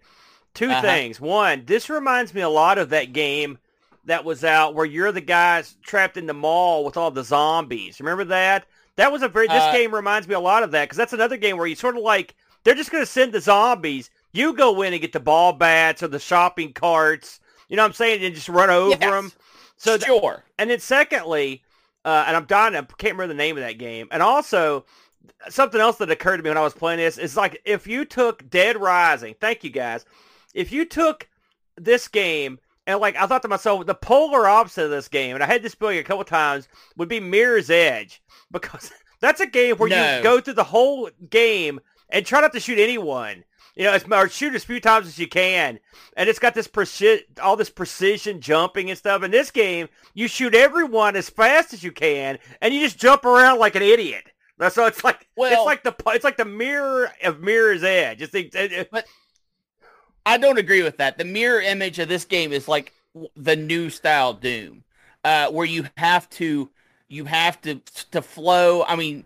2 0.55 0.71
uh-huh. 0.71 0.83
things. 0.83 1.21
One, 1.21 1.65
this 1.67 1.91
reminds 1.91 2.33
me 2.35 2.41
a 2.41 2.49
lot 2.49 2.79
of 2.79 2.91
that 2.91 3.13
game 3.13 3.59
that 4.07 4.25
was 4.25 4.45
out 4.45 4.75
where 4.75 4.87
you're 4.87 5.13
the 5.13 5.21
guys 5.21 5.77
trapped 5.83 6.17
in 6.17 6.27
the 6.27 6.35
mall 6.35 6.85
with 6.85 6.97
all 6.97 7.11
the 7.11 7.25
zombies. 7.25 8.01
Remember 8.01 8.25
that? 8.25 8.67
That 8.97 9.13
was 9.13 9.23
a 9.23 9.29
very. 9.29 9.49
This 9.49 9.63
uh, 9.63 9.73
game 9.73 9.95
reminds 9.95 10.29
me 10.29 10.35
a 10.35 10.41
lot 10.41 10.63
of 10.63 10.71
that 10.73 10.85
because 10.85 10.97
that's 10.99 11.13
another 11.13 11.37
game 11.37 11.57
where 11.57 11.67
you 11.67 11.75
sort 11.75 11.97
of 11.97 12.03
like 12.03 12.35
they're 12.63 12.75
just 12.75 12.91
going 12.91 13.03
to 13.03 13.11
send 13.11 13.33
the 13.33 13.41
zombies. 13.41 14.11
You 14.33 14.55
go 14.55 14.83
in 14.83 14.93
and 14.93 15.03
get 15.03 15.13
the 15.13 15.21
ball 15.21 15.53
bats 15.53 16.03
or 16.03 16.09
the 16.09 16.19
shopping 16.19 16.73
carts. 16.73 17.41
You 17.69 17.77
know 17.77 17.83
what 17.83 17.89
I'm 17.89 17.95
saying? 17.95 18.25
And 18.25 18.35
just 18.35 18.49
run 18.49 18.71
over 18.71 18.91
yes, 18.91 19.01
them. 19.01 19.33
So 19.77 19.99
sure. 19.99 20.45
and 20.59 20.71
then 20.71 20.79
secondly, 20.79 21.63
uh, 22.05 22.25
and 22.27 22.37
I'm 22.37 22.45
dying. 22.45 22.77
I 22.77 22.83
can't 22.83 23.15
remember 23.15 23.29
the 23.29 23.35
name 23.35 23.57
of 23.57 23.63
that 23.63 23.79
game. 23.79 24.09
And 24.11 24.23
also, 24.23 24.85
something 25.49 25.81
else 25.81 25.97
that 25.97 26.11
occurred 26.11 26.37
to 26.37 26.43
me 26.43 26.51
when 26.51 26.59
I 26.59 26.63
was 26.63 26.75
playing 26.75 26.99
this 26.99 27.19
is 27.19 27.37
like 27.37 27.61
if 27.65 27.87
you 27.87 28.05
took 28.05 28.49
Dead 28.49 28.81
Rising. 28.81 29.35
Thank 29.41 29.65
you 29.65 29.71
guys. 29.71 30.05
If 30.55 30.73
you 30.73 30.85
took 30.85 31.29
this 31.77 32.09
game 32.09 32.59
and 32.87 33.01
like 33.01 33.17
I 33.17 33.27
thought 33.27 33.43
to 33.43 33.49
myself, 33.49 33.87
the 33.87 33.95
polar 33.95 34.47
opposite 34.47 34.85
of 34.85 34.91
this 34.91 35.09
game, 35.09 35.35
and 35.35 35.43
I 35.43 35.47
had 35.47 35.63
this 35.63 35.75
feeling 35.75 35.99
a 35.99 36.05
couple 36.05 36.25
times, 36.25 36.69
would 36.97 37.09
be 37.09 37.21
Mirror's 37.21 37.71
Edge 37.71 38.23
because 38.51 38.93
that's 39.21 39.41
a 39.41 39.47
game 39.47 39.77
where 39.77 39.89
no. 39.89 40.17
you 40.17 40.23
go 40.23 40.41
through 40.41 40.55
the 40.55 40.65
whole 40.65 41.11
game 41.31 41.81
and 42.11 42.25
try 42.25 42.41
not 42.41 42.53
to 42.53 42.61
shoot 42.61 42.79
anyone. 42.79 43.45
You 43.77 43.85
know, 43.85 43.99
or 44.13 44.29
shoot 44.29 44.55
as 44.55 44.63
few 44.63 44.79
times 44.79 45.09
as 45.09 45.19
you 45.19 45.27
can, 45.27 45.81
and 46.17 46.29
it's 46.29 46.39
got 46.39 46.55
this 46.55 46.69
preci- 46.69 47.25
all 47.43 47.57
this 47.57 47.71
precision 47.71 48.41
jumping 48.41 48.89
and 48.89 48.97
stuff. 48.97 49.25
In 49.25 49.33
this 49.33 49.51
game, 49.51 49.89
you 50.15 50.29
shoot 50.29 50.55
everyone 50.55 51.17
as 51.17 51.29
fast 51.29 51.73
as 51.73 51.83
you 51.83 51.91
can, 51.91 52.39
and 52.61 52.73
you 52.73 52.79
just 52.79 53.01
jump 53.01 53.25
around 53.25 53.59
like 53.59 53.75
an 53.75 53.83
idiot. 53.83 54.31
So 54.71 54.87
it's 54.87 55.03
like 55.03 55.27
well, 55.37 55.53
it's 55.53 55.67
like 55.67 55.83
the 55.83 55.93
it's 56.13 56.23
like 56.23 56.37
the 56.37 56.45
mirror 56.45 57.11
of 57.25 57.41
Mirror's 57.41 57.83
Edge. 57.83 58.23
It's 58.23 58.33
the, 58.33 58.49
it, 58.53 58.91
but 58.93 59.07
I 60.27 60.39
don't 60.39 60.59
agree 60.59 60.83
with 60.83 60.97
that. 60.99 61.19
The 61.19 61.25
mirror 61.25 61.61
image 61.61 61.99
of 61.99 62.09
this 62.09 62.25
game 62.25 62.53
is 62.53 62.69
like 62.69 62.93
the 63.37 63.57
new 63.57 63.91
style 63.91 64.33
Doom, 64.33 64.85
uh, 65.23 65.51
where 65.51 65.67
you 65.67 65.87
have 65.97 66.29
to 66.31 66.71
you 67.09 67.25
have 67.27 67.61
to 67.63 67.81
to 68.11 68.23
flow. 68.23 68.85
I 68.85 68.97
mean, 68.97 69.25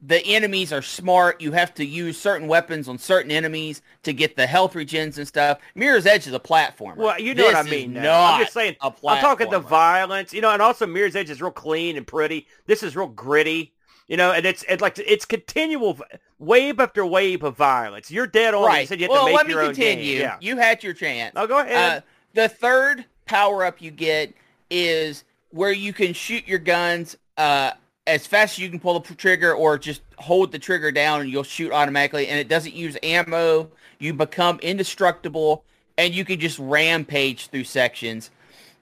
the 0.00 0.24
enemies 0.24 0.72
are 0.72 0.82
smart. 0.82 1.40
You 1.40 1.52
have 1.52 1.74
to 1.74 1.84
use 1.84 2.18
certain 2.18 2.46
weapons 2.46 2.88
on 2.88 2.98
certain 2.98 3.32
enemies 3.32 3.82
to 4.04 4.12
get 4.12 4.36
the 4.36 4.46
health 4.46 4.74
regens 4.74 5.18
and 5.18 5.26
stuff. 5.26 5.58
Mirror's 5.74 6.06
Edge 6.06 6.26
is 6.26 6.32
a 6.32 6.38
platform. 6.38 6.98
Well, 6.98 7.20
you 7.20 7.34
know 7.34 7.44
this 7.44 7.54
what 7.54 7.66
I 7.66 7.70
mean. 7.70 7.92
No, 7.94 8.12
I'm 8.12 8.40
just 8.40 8.52
saying. 8.52 8.76
I'm 8.80 8.92
talking 9.20 9.50
the 9.50 9.58
violence, 9.58 10.32
you 10.32 10.40
know, 10.40 10.50
and 10.50 10.62
also 10.62 10.86
Mirror's 10.86 11.16
Edge 11.16 11.30
is 11.30 11.42
real 11.42 11.50
clean 11.50 11.96
and 11.96 12.06
pretty. 12.06 12.46
This 12.66 12.82
is 12.82 12.94
real 12.94 13.08
gritty. 13.08 13.72
You 14.08 14.16
know, 14.16 14.32
and 14.32 14.46
it's 14.46 14.64
it's 14.68 14.80
like 14.80 14.98
it's 14.98 15.26
continual 15.26 16.00
wave 16.38 16.80
after 16.80 17.04
wave 17.04 17.44
of 17.44 17.56
violence. 17.56 18.10
You're 18.10 18.26
dead 18.26 18.54
on. 18.54 18.64
Right. 18.64 18.80
You 18.80 18.86
said 18.86 19.00
you 19.00 19.08
well, 19.08 19.30
let 19.30 19.46
me 19.46 19.52
continue. 19.52 20.20
Yeah. 20.20 20.38
You 20.40 20.56
had 20.56 20.82
your 20.82 20.94
chance. 20.94 21.34
Oh, 21.36 21.46
go 21.46 21.60
ahead. 21.60 21.98
Uh, 21.98 22.00
the 22.32 22.48
third 22.48 23.04
power 23.26 23.64
up 23.64 23.82
you 23.82 23.90
get 23.90 24.32
is 24.70 25.24
where 25.50 25.72
you 25.72 25.92
can 25.92 26.14
shoot 26.14 26.48
your 26.48 26.58
guns 26.58 27.16
uh, 27.36 27.72
as 28.06 28.26
fast 28.26 28.54
as 28.54 28.60
you 28.60 28.70
can 28.70 28.80
pull 28.80 28.98
the 28.98 29.14
trigger, 29.14 29.52
or 29.52 29.76
just 29.76 30.00
hold 30.16 30.52
the 30.52 30.58
trigger 30.58 30.90
down 30.90 31.20
and 31.20 31.30
you'll 31.30 31.42
shoot 31.42 31.70
automatically. 31.70 32.28
And 32.28 32.40
it 32.40 32.48
doesn't 32.48 32.74
use 32.74 32.96
ammo. 33.02 33.70
You 33.98 34.14
become 34.14 34.58
indestructible, 34.60 35.64
and 35.98 36.14
you 36.14 36.24
can 36.24 36.40
just 36.40 36.58
rampage 36.58 37.48
through 37.48 37.64
sections. 37.64 38.30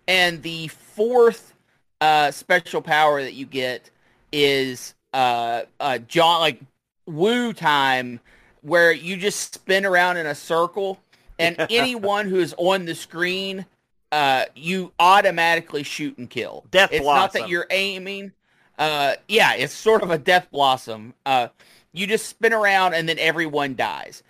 And 0.06 0.40
the 0.44 0.68
fourth 0.68 1.52
uh, 2.00 2.30
special 2.30 2.80
power 2.80 3.22
that 3.22 3.32
you 3.34 3.46
get 3.46 3.90
is 4.30 4.94
uh, 5.12 5.62
uh, 5.80 5.98
John 5.98 6.40
like 6.40 6.60
woo 7.06 7.52
time 7.52 8.20
where 8.62 8.92
you 8.92 9.16
just 9.16 9.54
spin 9.54 9.86
around 9.86 10.16
in 10.16 10.26
a 10.26 10.34
circle 10.34 10.98
and 11.38 11.56
anyone 11.70 12.28
who 12.28 12.36
is 12.38 12.54
on 12.58 12.84
the 12.84 12.94
screen 12.94 13.66
uh, 14.12 14.44
you 14.54 14.92
automatically 14.98 15.82
shoot 15.82 16.16
and 16.18 16.30
kill. 16.30 16.64
Death 16.70 16.90
it's 16.92 17.02
blossom. 17.02 17.20
not 17.20 17.32
that 17.32 17.48
you're 17.48 17.66
aiming. 17.70 18.32
Uh, 18.78 19.14
yeah, 19.28 19.54
it's 19.54 19.74
sort 19.74 20.02
of 20.02 20.10
a 20.10 20.18
death 20.18 20.48
blossom. 20.50 21.14
Uh, 21.24 21.48
you 21.92 22.06
just 22.06 22.26
spin 22.26 22.52
around 22.52 22.94
and 22.94 23.08
then 23.08 23.18
everyone 23.18 23.74
dies. 23.74 24.22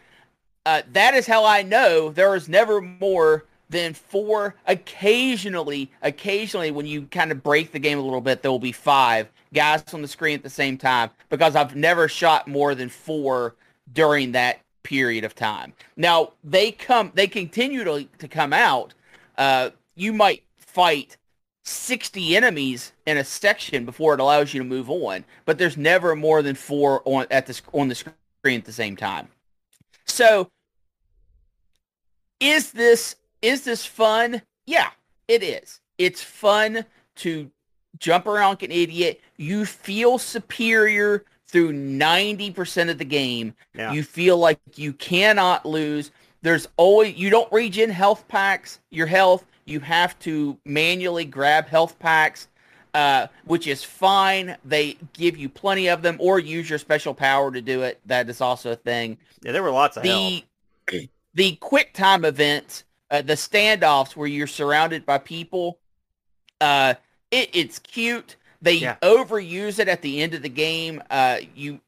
Uh, 0.64 0.82
that 0.92 1.14
is 1.14 1.26
how 1.26 1.44
I 1.44 1.62
know 1.62 2.10
there 2.10 2.34
is 2.34 2.48
never 2.48 2.80
more 2.80 3.44
than 3.68 3.94
four. 3.94 4.54
Occasionally, 4.66 5.90
occasionally 6.02 6.70
when 6.70 6.86
you 6.86 7.02
kind 7.02 7.30
of 7.30 7.42
break 7.42 7.72
the 7.72 7.78
game 7.78 7.98
a 7.98 8.02
little 8.02 8.20
bit, 8.20 8.42
there 8.42 8.50
will 8.50 8.58
be 8.58 8.72
five 8.72 9.28
guys 9.56 9.82
on 9.92 10.02
the 10.02 10.08
screen 10.08 10.34
at 10.34 10.42
the 10.42 10.50
same 10.50 10.78
time 10.78 11.10
because 11.30 11.56
I've 11.56 11.74
never 11.74 12.06
shot 12.06 12.46
more 12.46 12.74
than 12.74 12.88
four 12.88 13.56
during 13.92 14.32
that 14.32 14.60
period 14.84 15.24
of 15.24 15.34
time. 15.34 15.72
Now 15.96 16.32
they 16.44 16.70
come, 16.70 17.10
they 17.14 17.26
continue 17.26 17.82
to, 17.82 18.04
to 18.18 18.28
come 18.28 18.52
out. 18.52 18.94
Uh, 19.36 19.70
you 19.96 20.12
might 20.12 20.44
fight 20.58 21.16
60 21.64 22.36
enemies 22.36 22.92
in 23.06 23.16
a 23.16 23.24
section 23.24 23.84
before 23.84 24.14
it 24.14 24.20
allows 24.20 24.54
you 24.54 24.62
to 24.62 24.68
move 24.68 24.88
on, 24.88 25.24
but 25.44 25.58
there's 25.58 25.76
never 25.76 26.14
more 26.14 26.42
than 26.42 26.54
four 26.54 27.02
on 27.04 27.26
at 27.30 27.46
the 27.46 27.60
on 27.72 27.88
the 27.88 27.94
screen 27.94 28.60
at 28.60 28.64
the 28.64 28.72
same 28.72 28.94
time. 28.94 29.28
So, 30.04 30.48
is 32.38 32.70
this 32.70 33.16
is 33.42 33.62
this 33.62 33.84
fun? 33.84 34.42
Yeah, 34.66 34.90
it 35.26 35.42
is. 35.42 35.80
It's 35.98 36.22
fun 36.22 36.84
to 37.16 37.50
jump 37.98 38.26
around 38.26 38.50
like 38.50 38.62
an 38.64 38.72
idiot. 38.72 39.20
You 39.36 39.64
feel 39.64 40.18
superior 40.18 41.24
through 41.46 41.72
90% 41.72 42.90
of 42.90 42.98
the 42.98 43.04
game. 43.04 43.54
Yeah. 43.74 43.92
You 43.92 44.02
feel 44.02 44.38
like 44.38 44.58
you 44.74 44.92
cannot 44.92 45.64
lose. 45.64 46.10
There's 46.42 46.68
always, 46.76 47.16
you 47.16 47.30
don't 47.30 47.50
regen 47.52 47.90
health 47.90 48.26
packs, 48.28 48.80
your 48.90 49.06
health. 49.06 49.44
You 49.64 49.80
have 49.80 50.18
to 50.20 50.56
manually 50.64 51.24
grab 51.24 51.66
health 51.66 51.98
packs, 51.98 52.48
uh, 52.94 53.26
which 53.44 53.66
is 53.66 53.82
fine. 53.82 54.56
They 54.64 54.96
give 55.12 55.36
you 55.36 55.48
plenty 55.48 55.88
of 55.88 56.02
them 56.02 56.16
or 56.20 56.38
use 56.38 56.70
your 56.70 56.78
special 56.78 57.14
power 57.14 57.50
to 57.50 57.60
do 57.60 57.82
it. 57.82 58.00
That 58.06 58.28
is 58.28 58.40
also 58.40 58.72
a 58.72 58.76
thing. 58.76 59.18
Yeah, 59.42 59.52
there 59.52 59.62
were 59.62 59.70
lots 59.70 59.96
of 59.96 60.02
the, 60.02 60.44
The 61.36 61.56
quick 61.56 61.92
time 61.92 62.24
events, 62.24 62.84
uh, 63.10 63.20
the 63.20 63.34
standoffs 63.34 64.16
where 64.16 64.26
you're 64.26 64.46
surrounded 64.46 65.04
by 65.04 65.18
people, 65.18 65.78
uh, 66.62 66.94
it, 67.30 67.50
it's 67.52 67.78
cute. 67.78 68.36
They 68.62 68.74
yeah. 68.74 68.96
overuse 69.02 69.78
it 69.78 69.88
at 69.88 70.02
the 70.02 70.22
end 70.22 70.34
of 70.34 70.42
the 70.42 70.48
game. 70.48 71.02
Uh, 71.10 71.38
you 71.54 71.80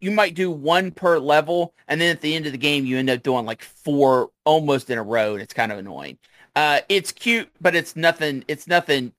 you 0.00 0.10
might 0.10 0.34
do 0.34 0.50
one 0.50 0.90
per 0.90 1.18
level, 1.18 1.72
and 1.88 2.00
then 2.00 2.10
at 2.10 2.20
the 2.20 2.34
end 2.34 2.46
of 2.46 2.52
the 2.52 2.58
game, 2.58 2.84
you 2.84 2.98
end 2.98 3.08
up 3.08 3.22
doing 3.22 3.46
like 3.46 3.62
four 3.62 4.30
almost 4.44 4.90
in 4.90 4.98
a 4.98 5.02
row, 5.02 5.32
and 5.32 5.42
it's 5.42 5.54
kind 5.54 5.72
of 5.72 5.78
annoying. 5.78 6.18
Uh, 6.54 6.80
it's 6.88 7.10
cute, 7.10 7.48
but 7.60 7.74
it's 7.74 7.96
nothing. 7.96 8.44
It's 8.46 8.66
nothing. 8.66 9.12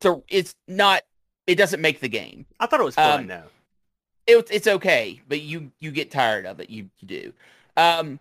To 0.00 0.22
it's 0.28 0.54
not. 0.66 1.02
It 1.46 1.54
doesn't 1.56 1.80
make 1.80 2.00
the 2.00 2.08
game. 2.08 2.46
I 2.58 2.66
thought 2.66 2.80
it 2.80 2.84
was 2.84 2.94
fun 2.94 3.20
um, 3.20 3.26
though. 3.28 3.42
It, 4.26 4.48
it's 4.50 4.66
okay, 4.66 5.20
but 5.28 5.40
you 5.40 5.70
you 5.80 5.90
get 5.90 6.10
tired 6.10 6.46
of 6.46 6.60
it. 6.60 6.70
You, 6.70 6.90
you 7.00 7.08
do. 7.08 7.32
Um, 7.76 8.18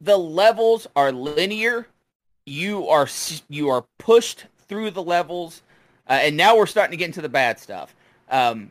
the 0.00 0.18
levels 0.18 0.86
are 0.96 1.12
linear. 1.12 1.86
You 2.46 2.88
are 2.88 3.08
you 3.48 3.68
are 3.68 3.84
pushed 3.98 4.46
through 4.66 4.92
the 4.92 5.02
levels 5.02 5.62
uh, 6.08 6.12
and 6.12 6.36
now 6.36 6.56
we're 6.56 6.66
starting 6.66 6.92
to 6.92 6.96
get 6.96 7.06
into 7.06 7.22
the 7.22 7.28
bad 7.28 7.58
stuff. 7.58 7.94
Um, 8.30 8.70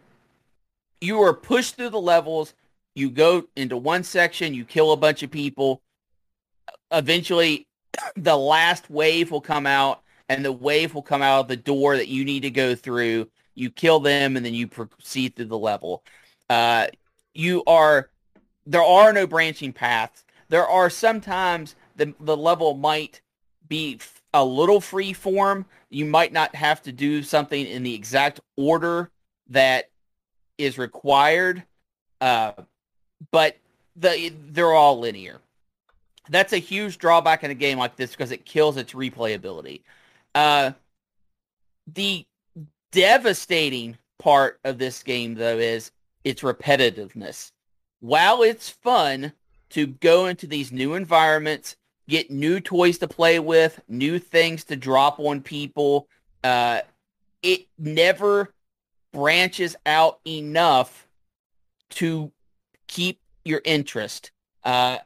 you 1.01 1.21
are 1.21 1.33
pushed 1.33 1.75
through 1.75 1.91
the 1.91 2.01
levels. 2.01 2.53
You 2.95 3.09
go 3.09 3.45
into 3.55 3.77
one 3.77 4.03
section, 4.03 4.53
you 4.53 4.65
kill 4.65 4.91
a 4.91 4.97
bunch 4.97 5.21
of 5.21 5.29
people. 5.29 5.81
Eventually, 6.91 7.67
the 8.15 8.35
last 8.37 8.89
wave 8.89 9.31
will 9.31 9.41
come 9.41 9.67
out 9.67 10.01
and 10.29 10.43
the 10.43 10.51
wave 10.51 10.93
will 10.93 11.03
come 11.03 11.21
out 11.21 11.41
of 11.41 11.47
the 11.47 11.57
door 11.57 11.95
that 11.95 12.07
you 12.07 12.25
need 12.25 12.41
to 12.41 12.49
go 12.49 12.75
through. 12.75 13.29
You 13.55 13.69
kill 13.69 13.99
them 13.99 14.35
and 14.35 14.45
then 14.45 14.53
you 14.53 14.67
proceed 14.67 15.35
through 15.35 15.45
the 15.45 15.57
level. 15.57 16.03
Uh, 16.49 16.87
you 17.33 17.63
are 17.67 18.09
there 18.65 18.83
are 18.83 19.13
no 19.13 19.25
branching 19.25 19.71
paths. 19.71 20.25
There 20.49 20.67
are 20.67 20.89
sometimes 20.89 21.75
the 21.95 22.13
the 22.19 22.37
level 22.37 22.75
might 22.75 23.21
be 23.67 23.99
a 24.33 24.43
little 24.43 24.81
free 24.81 25.13
form. 25.13 25.65
You 25.89 26.05
might 26.05 26.33
not 26.33 26.53
have 26.55 26.81
to 26.83 26.91
do 26.91 27.23
something 27.23 27.65
in 27.65 27.83
the 27.83 27.93
exact 27.95 28.39
order 28.55 29.09
that 29.49 29.89
is 30.57 30.77
required, 30.77 31.63
uh, 32.19 32.51
but 33.31 33.57
the 33.95 34.33
they're 34.49 34.73
all 34.73 34.99
linear. 34.99 35.39
That's 36.29 36.53
a 36.53 36.57
huge 36.57 36.97
drawback 36.97 37.43
in 37.43 37.51
a 37.51 37.55
game 37.55 37.77
like 37.77 37.95
this 37.95 38.11
because 38.11 38.31
it 38.31 38.45
kills 38.45 38.75
its 38.75 38.93
replayability. 38.93 39.81
Uh, 40.35 40.71
the 41.93 42.25
devastating 42.91 43.97
part 44.19 44.59
of 44.65 44.77
this 44.77 45.03
game, 45.03 45.35
though, 45.35 45.57
is 45.57 45.91
its 46.23 46.41
repetitiveness. 46.41 47.51
While 48.01 48.43
it's 48.43 48.69
fun 48.69 49.31
to 49.69 49.87
go 49.87 50.27
into 50.27 50.47
these 50.47 50.71
new 50.71 50.95
environments, 50.95 51.76
get 52.07 52.31
new 52.31 52.59
toys 52.59 52.97
to 52.99 53.07
play 53.07 53.39
with, 53.39 53.79
new 53.87 54.19
things 54.19 54.63
to 54.65 54.75
drop 54.75 55.19
on 55.19 55.41
people, 55.41 56.07
uh, 56.43 56.81
it 57.43 57.67
never 57.77 58.53
branches 59.13 59.75
out 59.85 60.19
enough 60.25 61.07
to 61.89 62.31
keep 62.87 63.19
your 63.45 63.61
interest. 63.65 64.31
Uh, 64.63 64.97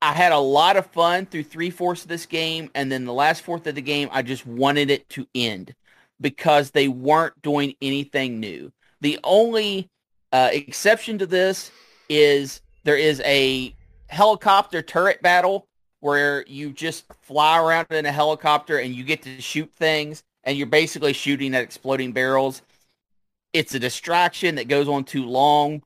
I 0.00 0.12
had 0.12 0.32
a 0.32 0.38
lot 0.38 0.76
of 0.76 0.86
fun 0.86 1.26
through 1.26 1.44
three 1.44 1.70
fourths 1.70 2.02
of 2.02 2.08
this 2.08 2.26
game, 2.26 2.70
and 2.74 2.90
then 2.90 3.04
the 3.04 3.12
last 3.12 3.42
fourth 3.42 3.66
of 3.66 3.74
the 3.74 3.82
game, 3.82 4.08
I 4.12 4.22
just 4.22 4.46
wanted 4.46 4.90
it 4.90 5.08
to 5.10 5.26
end 5.34 5.74
because 6.20 6.70
they 6.70 6.88
weren't 6.88 7.40
doing 7.42 7.74
anything 7.82 8.40
new. 8.40 8.72
The 9.00 9.18
only 9.24 9.88
uh, 10.32 10.50
exception 10.52 11.18
to 11.18 11.26
this 11.26 11.70
is 12.08 12.60
there 12.84 12.96
is 12.96 13.20
a 13.24 13.74
helicopter 14.08 14.82
turret 14.82 15.20
battle 15.22 15.67
where 16.00 16.44
you 16.46 16.72
just 16.72 17.04
fly 17.22 17.58
around 17.58 17.86
in 17.90 18.06
a 18.06 18.12
helicopter 18.12 18.78
and 18.78 18.94
you 18.94 19.04
get 19.04 19.22
to 19.22 19.40
shoot 19.40 19.70
things, 19.74 20.22
and 20.44 20.56
you're 20.56 20.66
basically 20.66 21.12
shooting 21.12 21.54
at 21.54 21.62
exploding 21.62 22.12
barrels. 22.12 22.62
It's 23.52 23.74
a 23.74 23.78
distraction 23.78 24.56
that 24.56 24.68
goes 24.68 24.88
on 24.88 25.04
too 25.04 25.26
long 25.26 25.82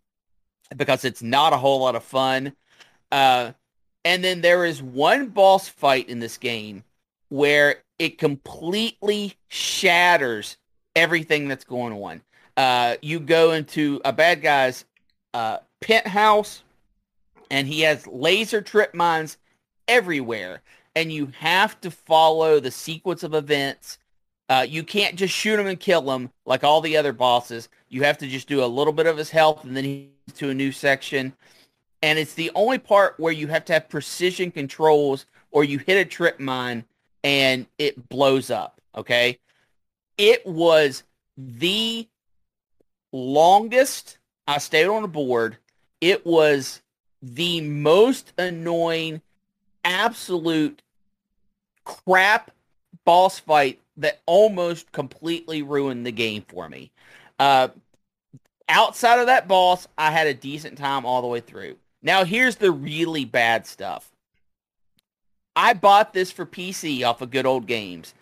because 0.76 1.04
it's 1.04 1.22
not 1.22 1.52
a 1.52 1.56
whole 1.56 1.80
lot 1.80 1.96
of 1.96 2.04
fun. 2.04 2.54
Uh, 3.10 3.52
and 4.04 4.22
then 4.22 4.40
there 4.40 4.64
is 4.64 4.82
one 4.82 5.28
boss 5.28 5.68
fight 5.68 6.08
in 6.08 6.18
this 6.18 6.38
game 6.38 6.84
where 7.28 7.76
it 7.98 8.18
completely 8.18 9.34
shatters 9.48 10.56
everything 10.96 11.48
that's 11.48 11.64
going 11.64 11.92
on. 11.92 12.20
Uh, 12.56 12.96
you 13.00 13.20
go 13.20 13.52
into 13.52 14.00
a 14.04 14.12
bad 14.12 14.42
guy's 14.42 14.84
uh, 15.32 15.58
penthouse, 15.80 16.62
and 17.50 17.66
he 17.66 17.80
has 17.82 18.06
laser 18.06 18.60
trip 18.60 18.94
mines 18.94 19.38
everywhere, 19.88 20.62
and 20.94 21.12
you 21.12 21.32
have 21.38 21.80
to 21.82 21.90
follow 21.90 22.60
the 22.60 22.70
sequence 22.70 23.22
of 23.22 23.34
events. 23.34 23.98
Uh, 24.48 24.66
you 24.68 24.82
can't 24.82 25.16
just 25.16 25.34
shoot 25.34 25.58
him 25.58 25.66
and 25.66 25.80
kill 25.80 26.10
him 26.10 26.30
like 26.44 26.64
all 26.64 26.80
the 26.80 26.96
other 26.96 27.12
bosses. 27.12 27.68
You 27.88 28.04
have 28.04 28.18
to 28.18 28.26
just 28.26 28.48
do 28.48 28.64
a 28.64 28.66
little 28.66 28.92
bit 28.92 29.06
of 29.06 29.16
his 29.16 29.30
health, 29.30 29.64
and 29.64 29.76
then 29.76 29.84
he's 29.84 30.08
to 30.34 30.50
a 30.50 30.54
new 30.54 30.72
section 30.72 31.34
and 32.02 32.18
it's 32.18 32.34
the 32.34 32.50
only 32.54 32.78
part 32.78 33.14
where 33.18 33.32
you 33.32 33.46
have 33.46 33.64
to 33.66 33.72
have 33.72 33.88
precision 33.88 34.50
controls 34.50 35.26
or 35.52 35.64
you 35.64 35.78
hit 35.78 36.04
a 36.04 36.08
trip 36.08 36.40
mine 36.40 36.84
and 37.22 37.66
it 37.78 38.08
blows 38.08 38.50
up. 38.50 38.80
Okay. 38.96 39.38
It 40.18 40.44
was 40.44 41.04
the 41.38 42.06
longest 43.12 44.18
I 44.46 44.58
stayed 44.58 44.86
on 44.86 45.02
the 45.02 45.08
board. 45.08 45.56
It 46.00 46.26
was 46.26 46.82
the 47.22 47.60
most 47.60 48.32
annoying, 48.36 49.22
absolute 49.84 50.82
crap 51.84 52.50
boss 53.04 53.38
fight 53.38 53.80
that 53.96 54.20
almost 54.26 54.90
completely 54.92 55.62
ruined 55.62 56.06
the 56.06 56.12
game 56.12 56.44
for 56.48 56.68
me. 56.68 56.90
Uh, 57.38 57.68
outside 58.68 59.18
of 59.18 59.26
that 59.26 59.48
boss, 59.48 59.86
I 59.98 60.10
had 60.10 60.26
a 60.26 60.34
decent 60.34 60.78
time 60.78 61.04
all 61.04 61.20
the 61.20 61.28
way 61.28 61.40
through. 61.40 61.76
Now 62.02 62.24
here's 62.24 62.56
the 62.56 62.72
really 62.72 63.24
bad 63.24 63.66
stuff. 63.66 64.10
I 65.54 65.74
bought 65.74 66.12
this 66.12 66.30
for 66.30 66.46
PC 66.46 67.04
off 67.04 67.20
of 67.20 67.30
good 67.30 67.46
old 67.46 67.66
games. 67.66 68.14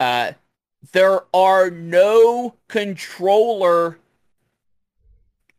Uh, 0.00 0.32
there 0.92 1.20
are 1.34 1.70
no 1.70 2.54
controller 2.68 3.98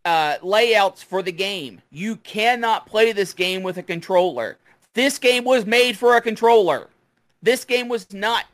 uh, 0.04 0.38
layouts 0.42 1.02
for 1.02 1.22
the 1.22 1.32
game. 1.32 1.82
You 1.92 2.18
cannot 2.18 2.88
play 2.88 3.12
this 3.12 3.34
game 3.34 3.64
with 3.64 3.78
a 3.78 3.84
controller. 3.84 4.58
This 4.94 5.18
game 5.18 5.44
was 5.44 5.66
made 5.66 5.98
for 5.98 6.16
a 6.16 6.22
controller. 6.22 6.90
This 7.42 7.66
game 7.66 7.90
was 7.90 8.12
not 8.14 8.46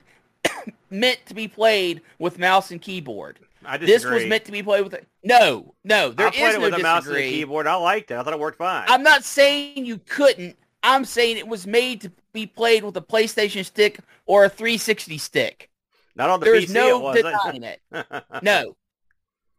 meant 0.90 1.20
to 1.26 1.34
be 1.34 1.48
played 1.48 2.02
with 2.18 2.40
mouse 2.40 2.72
and 2.72 2.82
keyboard. 2.82 3.40
I 3.66 3.78
disagree. 3.78 3.94
This 3.94 4.06
was 4.06 4.26
meant 4.26 4.46
to 4.46 4.52
be 4.52 4.64
played 4.64 4.84
with 4.84 4.94
a 4.94 5.02
no, 5.24 5.74
no. 5.84 6.12
There 6.12 6.28
I 6.28 6.32
played 6.32 6.50
is 6.50 6.56
it 6.56 6.60
no 6.60 6.66
with 6.66 6.74
a 6.76 6.80
mouse 6.80 7.08
and 7.08 7.18
a 7.18 7.22
keyboard. 7.22 7.68
I 7.68 7.76
liked 7.76 8.12
it. 8.12 8.18
I 8.18 8.24
thought 8.24 8.34
it 8.34 8.40
worked 8.40 8.58
fine. 8.58 8.86
I'm 8.88 9.04
not 9.04 9.24
saying 9.24 9.86
you 9.86 10.00
couldn't. 10.08 10.58
I'm 10.82 11.04
saying 11.04 11.38
it 11.38 11.48
was 11.48 11.68
made 11.68 12.02
to 12.02 12.12
be 12.32 12.46
played 12.46 12.84
with 12.84 12.96
a 12.96 13.02
PlayStation 13.02 13.66
stick 13.66 14.00
or 14.26 14.46
a 14.46 14.50
360 14.50 15.18
stick. 15.18 15.70
Not 16.16 16.30
on 16.30 16.40
the 16.40 16.46
PC. 16.46 16.50
There's 16.50 16.66
PC. 16.66 16.74
no 16.74 17.10
it 17.10 17.16
denying 17.16 17.64
it. 17.64 17.82
No, 18.42 18.76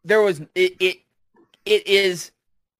there 0.04 0.22
was 0.22 0.40
it. 0.54 0.76
It, 0.80 0.96
it 1.66 1.86
is 1.86 2.32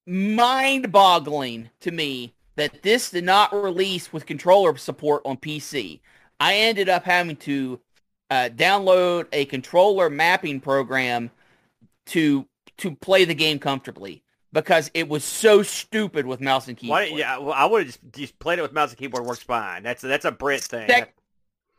mind-boggling 0.07 1.69
to 1.81 1.91
me 1.91 2.33
that 2.61 2.83
this 2.83 3.11
did 3.11 3.25
not 3.25 3.55
release 3.55 4.13
with 4.13 4.27
controller 4.27 4.77
support 4.77 5.23
on 5.25 5.39
PC. 5.39 6.01
I 6.39 6.55
ended 6.57 6.91
up 6.91 7.05
having 7.05 7.37
to 7.37 7.81
uh, 8.29 8.51
download 8.55 9.27
a 9.33 9.47
controller 9.47 10.11
mapping 10.11 10.61
program 10.61 11.31
to 12.07 12.47
to 12.77 12.95
play 12.97 13.25
the 13.25 13.35
game 13.35 13.59
comfortably 13.59 14.23
because 14.53 14.91
it 14.93 15.09
was 15.09 15.25
so 15.25 15.63
stupid 15.63 16.27
with 16.27 16.41
mouse 16.41 16.69
and 16.69 16.77
keyboard. 16.77 17.11
Why, 17.11 17.17
yeah, 17.17 17.39
well, 17.39 17.53
I 17.53 17.65
would 17.65 17.87
have 17.87 17.87
just, 17.87 18.13
just 18.13 18.39
played 18.39 18.59
it 18.59 18.63
with 18.63 18.73
mouse 18.73 18.91
and 18.91 18.99
keyboard. 18.99 19.25
Works 19.25 19.43
fine. 19.43 19.83
That's 19.83 20.03
that's 20.03 20.27
a 20.27 20.33
Brent 20.33 20.63
thing. 20.63 20.89
Sec- 20.89 21.15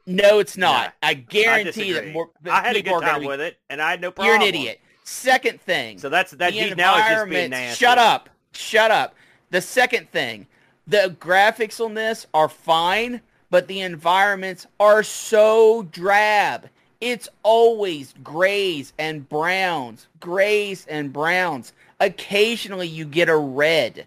No, 0.07 0.39
it's 0.39 0.57
not. 0.57 0.85
Nah, 0.85 1.07
I 1.07 1.11
I 1.11 1.13
guarantee 1.13 1.91
that 1.93 2.07
more 2.11 2.29
that 2.41 2.53
I 2.53 2.67
had 2.67 2.75
a 2.75 2.81
good 2.81 3.01
time 3.01 3.21
be- 3.21 3.27
with 3.27 3.41
it, 3.41 3.57
and 3.69 3.79
I 3.79 3.91
had 3.91 4.01
no 4.01 4.09
problem. 4.09 4.33
You're 4.33 4.41
an 4.41 4.47
idiot. 4.47 4.79
Second 5.03 5.61
thing. 5.61 5.99
So 5.99 6.09
that's 6.09 6.31
that. 6.31 6.53
the 6.53 6.59
he 6.59 6.73
now 6.73 6.97
is 6.97 7.05
just 7.05 7.29
being 7.29 7.51
nasty. 7.51 7.83
Shut 7.83 7.99
up. 7.99 8.29
Shut 8.53 8.89
up. 8.89 9.15
The 9.51 9.61
second 9.61 10.09
thing, 10.09 10.47
the 10.91 11.15
graphics 11.21 11.83
on 11.83 11.93
this 11.93 12.27
are 12.33 12.49
fine, 12.49 13.21
but 13.49 13.67
the 13.67 13.79
environments 13.79 14.67
are 14.77 15.03
so 15.03 15.87
drab. 15.89 16.69
It's 16.99 17.29
always 17.43 18.13
grays 18.21 18.91
and 18.99 19.27
browns, 19.27 20.07
grays 20.19 20.85
and 20.87 21.13
browns. 21.13 21.71
Occasionally 22.01 22.89
you 22.89 23.05
get 23.05 23.29
a 23.29 23.37
red. 23.37 24.05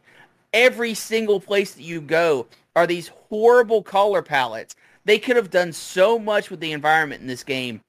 Every 0.53 0.93
single 0.93 1.41
place 1.41 1.73
that 1.73 1.83
you 1.83 2.03
go 2.03 2.49
are 2.77 2.87
these 2.87 3.09
horrible 3.31 3.83
color 3.83 4.21
palettes. 4.21 4.77
They 5.07 5.19
could 5.19 5.37
have 5.37 5.51
done 5.51 5.73
so 5.73 6.19
much 6.19 6.51
with 6.51 6.61
the 6.61 6.73
environment 6.73 7.23
in 7.23 7.29
this 7.29 7.45
game 7.45 7.81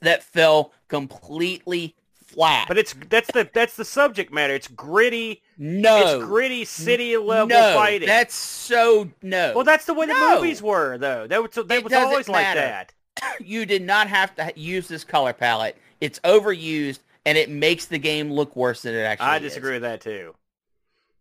that 0.00 0.22
fell 0.22 0.72
completely 0.86 1.96
flat. 2.38 2.68
But 2.68 2.78
it's 2.78 2.94
that's 3.08 3.30
the 3.32 3.48
that's 3.52 3.76
the 3.76 3.84
subject 3.84 4.32
matter. 4.32 4.54
It's 4.54 4.68
gritty. 4.68 5.42
no, 5.58 6.18
It's 6.18 6.24
gritty 6.24 6.64
city 6.64 7.16
level 7.16 7.48
no, 7.48 7.74
fighting. 7.74 8.06
That's 8.06 8.34
so 8.34 9.10
no. 9.22 9.52
well, 9.54 9.64
that's 9.64 9.84
the 9.84 9.94
way 9.94 10.06
the 10.06 10.14
movies 10.14 10.62
were, 10.62 10.98
though. 10.98 11.26
That 11.26 11.42
was 11.42 11.50
that 11.52 11.70
It 11.70 11.84
was 11.84 11.92
always 11.92 12.28
like 12.28 12.54
that. 12.54 12.94
you 13.40 13.66
did 13.66 13.82
not 13.82 14.08
have 14.08 14.34
to 14.36 14.52
use 14.56 14.88
this 14.88 15.04
color 15.04 15.32
palette. 15.32 15.76
It's 16.00 16.20
overused 16.20 17.00
and 17.26 17.36
it 17.36 17.50
makes 17.50 17.86
the 17.86 17.98
game 17.98 18.32
look 18.32 18.54
worse 18.54 18.82
than 18.82 18.94
it 18.94 19.00
actually 19.00 19.26
is. 19.26 19.32
I 19.32 19.36
is. 19.36 19.42
disagree 19.42 19.72
with 19.72 19.82
that 19.82 20.00
too. 20.00 20.34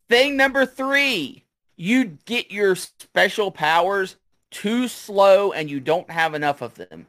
Thing 0.08 0.38
number 0.38 0.66
three, 0.66 1.44
you 1.76 2.18
get 2.26 2.52
your 2.52 2.76
special 2.76 3.52
powers 3.52 4.16
too 4.52 4.88
slow 4.88 5.52
and 5.52 5.70
you 5.70 5.80
don't 5.80 6.10
have 6.10 6.34
enough 6.34 6.62
of 6.62 6.76
them. 6.76 7.08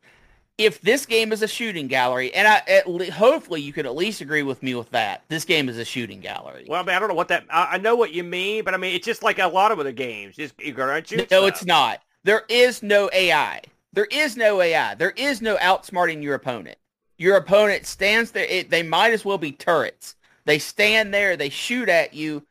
If 0.59 0.81
this 0.81 1.07
game 1.07 1.33
is 1.33 1.43
a 1.43 1.49
shooting 1.49 1.87
gallery, 1.87 2.35
and 2.35 2.49
I, 2.49 2.63
at 2.67 2.89
le- 2.89 3.13
hopefully 3.13 3.63
you 3.63 3.73
could 3.73 3.87
at 3.87 3.95
least 3.95 4.21
agree 4.21 4.43
with 4.43 4.61
me 4.61 4.75
with 4.75 4.91
that, 4.91 5.23
this 5.29 5.45
game 5.45 5.69
is 5.69 5.79
a 5.79 5.85
shooting 5.85 6.19
gallery. 6.21 6.67
Well, 6.69 6.83
I 6.83 6.85
mean, 6.85 6.97
I 6.97 6.99
don't 6.99 7.09
know 7.09 7.15
what 7.15 7.29
that. 7.29 7.45
I, 7.49 7.75
I 7.75 7.79
know 7.79 7.95
what 7.95 8.13
you 8.13 8.25
mean, 8.25 8.65
but 8.65 8.75
I 8.75 8.77
mean, 8.77 8.95
it's 8.95 9.07
just 9.07 9.23
like 9.23 9.39
a 9.39 9.47
lot 9.47 9.71
of 9.71 9.79
other 9.79 9.93
games. 9.93 10.35
Just 10.35 10.55
gonna 10.75 11.05
shoot. 11.05 11.31
No, 11.31 11.47
stuff. 11.47 11.49
it's 11.49 11.65
not. 11.65 12.03
There 12.25 12.45
is 12.49 12.83
no 12.83 13.09
AI. 13.13 13.63
There 13.93 14.09
is 14.11 14.37
no 14.37 14.61
AI. 14.61 14.95
There 14.97 15.15
is 15.17 15.41
no 15.41 15.57
outsmarting 15.57 16.23
your 16.23 16.35
opponent. 16.35 16.77
Your 17.19 17.37
opponent 17.37 17.87
stands 17.87 18.33
there. 18.33 18.45
It, 18.45 18.71
they 18.71 18.83
might 18.83 19.13
as 19.13 19.25
well 19.25 19.39
be 19.39 19.53
turrets. 19.53 20.17
They 20.45 20.59
stand 20.59 21.13
there. 21.15 21.37
They 21.37 21.49
shoot 21.49 21.89
at 21.89 22.15
you. 22.15 22.45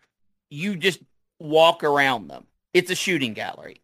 You 0.49 0.75
just 0.75 0.99
walk 1.39 1.83
around 1.83 2.27
them. 2.27 2.45
It's 2.73 2.91
a 2.91 2.95
shooting 2.95 3.33
gallery. 3.33 3.81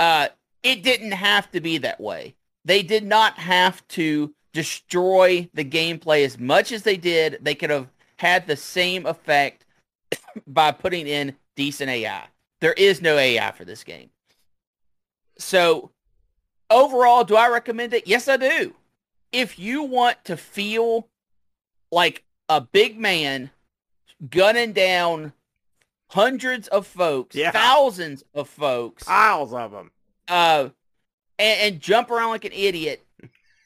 Uh, 0.00 0.28
it 0.62 0.82
didn't 0.82 1.12
have 1.12 1.50
to 1.52 1.60
be 1.60 1.78
that 1.78 2.00
way. 2.00 2.34
They 2.64 2.82
did 2.82 3.04
not 3.04 3.38
have 3.38 3.86
to 3.88 4.34
destroy 4.52 5.48
the 5.54 5.64
gameplay 5.64 6.24
as 6.24 6.38
much 6.38 6.72
as 6.72 6.82
they 6.82 6.96
did. 6.96 7.38
They 7.42 7.54
could 7.54 7.70
have 7.70 7.88
had 8.16 8.46
the 8.46 8.56
same 8.56 9.04
effect 9.06 9.64
by 10.46 10.70
putting 10.72 11.06
in 11.06 11.36
decent 11.56 11.90
AI. 11.90 12.24
There 12.60 12.72
is 12.72 13.02
no 13.02 13.16
AI 13.18 13.50
for 13.52 13.64
this 13.64 13.84
game. 13.84 14.10
So 15.38 15.90
overall, 16.70 17.24
do 17.24 17.36
I 17.36 17.48
recommend 17.48 17.92
it? 17.92 18.06
Yes, 18.06 18.28
I 18.28 18.36
do. 18.36 18.74
If 19.32 19.58
you 19.58 19.82
want 19.82 20.24
to 20.26 20.36
feel 20.36 21.08
like 21.90 22.24
a 22.48 22.60
big 22.60 22.98
man 22.98 23.50
gunning 24.30 24.72
down 24.72 25.32
hundreds 26.10 26.68
of 26.68 26.86
folks, 26.86 27.34
Yeah. 27.34 27.50
thousands 27.50 28.22
of 28.32 28.48
folks, 28.48 29.04
Piles 29.04 29.52
of 29.52 29.72
them. 29.72 29.90
uh, 30.28 30.68
and, 31.38 31.60
and 31.74 31.80
jump 31.80 32.10
around 32.10 32.30
like 32.30 32.44
an 32.44 32.52
idiot, 32.52 33.04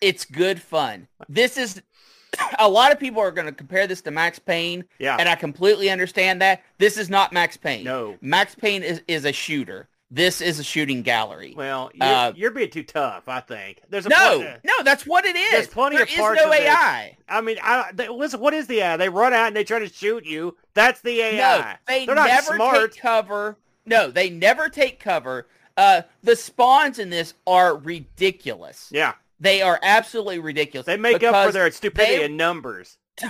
it's 0.00 0.24
good 0.24 0.60
fun. 0.62 1.08
This 1.28 1.56
is 1.56 1.82
a 2.58 2.68
lot 2.68 2.92
of 2.92 2.98
people 3.00 3.20
are 3.20 3.30
going 3.32 3.46
to 3.46 3.52
compare 3.52 3.86
this 3.86 4.02
to 4.02 4.10
Max 4.10 4.38
Payne, 4.38 4.84
Yeah. 4.98 5.16
and 5.18 5.28
I 5.28 5.34
completely 5.34 5.90
understand 5.90 6.40
that. 6.42 6.62
This 6.78 6.96
is 6.96 7.08
not 7.10 7.32
Max 7.32 7.56
Payne. 7.56 7.84
No. 7.84 8.16
Max 8.20 8.54
Payne 8.54 8.82
is, 8.82 9.02
is 9.08 9.24
a 9.24 9.32
shooter. 9.32 9.88
This 10.10 10.40
is 10.40 10.58
a 10.58 10.64
shooting 10.64 11.02
gallery. 11.02 11.52
Well, 11.54 11.90
you're, 11.92 12.08
Uh, 12.08 12.32
you're 12.34 12.50
being 12.50 12.70
too 12.70 12.82
tough. 12.82 13.24
I 13.28 13.40
think 13.40 13.82
there's 13.90 14.06
a 14.06 14.08
no, 14.08 14.38
point- 14.38 14.60
no, 14.64 14.82
that's 14.82 15.04
what 15.06 15.26
it 15.26 15.36
is. 15.36 15.50
There's 15.50 15.66
plenty 15.66 15.96
There 15.96 16.04
of 16.04 16.08
is 16.10 16.16
parts 16.16 16.40
no 16.40 16.46
of 16.46 16.52
this. 16.52 16.60
AI. 16.62 17.16
I 17.28 17.40
mean, 17.42 17.58
I, 17.62 17.90
they, 17.92 18.08
listen. 18.08 18.40
What 18.40 18.54
is 18.54 18.66
the 18.66 18.80
AI? 18.80 18.96
They 18.96 19.10
run 19.10 19.34
out 19.34 19.48
and 19.48 19.56
they 19.56 19.64
try 19.64 19.80
to 19.80 19.88
shoot 19.88 20.24
you. 20.24 20.56
That's 20.72 21.02
the 21.02 21.20
AI. 21.20 21.60
No, 21.60 21.72
they 21.86 22.06
They're 22.06 22.14
not 22.14 22.28
never 22.28 22.54
smart. 22.54 22.92
take 22.92 23.02
cover. 23.02 23.58
No, 23.84 24.10
they 24.10 24.30
never 24.30 24.70
take 24.70 24.98
cover. 24.98 25.46
Uh, 25.78 26.02
the 26.24 26.34
spawns 26.36 26.98
in 26.98 27.08
this 27.08 27.34
are 27.46 27.76
ridiculous. 27.76 28.88
Yeah, 28.92 29.14
They 29.40 29.62
are 29.62 29.78
absolutely 29.82 30.40
ridiculous. 30.40 30.86
they 30.86 30.96
make 30.96 31.22
up 31.22 31.46
for 31.46 31.52
their 31.52 31.70
stupidity 31.70 32.16
they- 32.18 32.24
in 32.24 32.36
numbers. 32.36 32.98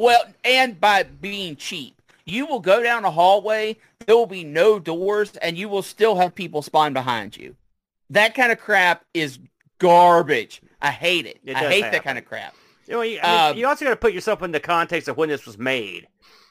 Well, 0.00 0.22
and 0.44 0.80
by 0.80 1.02
being 1.02 1.56
cheap. 1.56 2.00
You 2.24 2.46
will 2.46 2.60
go 2.60 2.80
down 2.84 3.04
a 3.04 3.10
hallway, 3.10 3.78
there 4.06 4.14
will 4.14 4.26
be 4.26 4.44
no 4.44 4.78
doors, 4.78 5.34
and 5.38 5.58
you 5.58 5.68
will 5.68 5.82
still 5.82 6.14
have 6.16 6.36
people 6.36 6.62
spawn 6.62 6.92
behind 6.92 7.36
you. 7.36 7.56
That 8.10 8.34
kind 8.36 8.52
of 8.52 8.60
crap 8.60 9.04
is 9.12 9.40
garbage. 9.78 10.62
I 10.80 10.90
hate 10.90 11.26
it. 11.26 11.40
It 11.44 11.56
I 11.56 11.60
hate 11.68 11.82
happen. 11.84 11.92
that 11.92 12.04
kind 12.04 12.18
of 12.18 12.24
crap. 12.26 12.54
You, 12.86 12.94
know, 12.94 13.02
you, 13.02 13.18
I 13.20 13.26
mean, 13.26 13.50
Um, 13.52 13.58
you 13.58 13.66
also 13.66 13.84
got 13.84 13.90
to 13.90 13.96
put 13.96 14.12
yourself 14.12 14.42
in 14.42 14.52
the 14.52 14.60
context 14.60 15.08
of 15.08 15.16
when 15.16 15.28
this 15.28 15.46
was 15.46 15.58
made. 15.58 16.06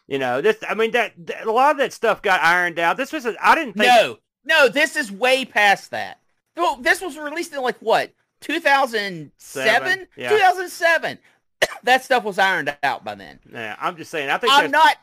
You 0.08 0.20
know, 0.20 0.42
this. 0.42 0.58
I 0.68 0.74
mean, 0.74 0.92
that, 0.92 1.14
that- 1.28 1.46
a 1.46 1.52
lot 1.52 1.72
of 1.72 1.78
that 1.78 1.94
stuff 1.94 2.22
got 2.22 2.42
ironed 2.44 2.80
out. 2.80 2.98
This 2.98 3.14
was. 3.14 3.26
A, 3.26 3.36
I 3.42 3.56
didn't 3.56 3.74
think. 3.74 3.88
No, 3.88 4.18
no, 4.48 4.70
this 4.70 4.96
is 4.96 5.12
way 5.12 5.46
past 5.46 5.92
that. 5.92 6.20
Well, 6.56 6.78
this 6.78 7.02
was 7.02 7.18
released 7.18 7.54
in 7.54 7.62
like 7.62 7.78
what, 7.80 8.12
2007, 8.42 10.08
yeah. 10.16 10.30
2007. 10.30 11.20
that 11.84 12.04
stuff 12.04 12.24
was 12.24 12.40
ironed 12.40 12.76
out 12.82 13.04
by 13.04 13.16
then. 13.16 13.40
Yeah, 13.52 13.76
I'm 13.80 13.98
just 13.98 14.10
saying. 14.10 14.30
I 14.30 14.38
think. 14.38 14.54
I'm 14.54 14.72
not. 14.72 14.96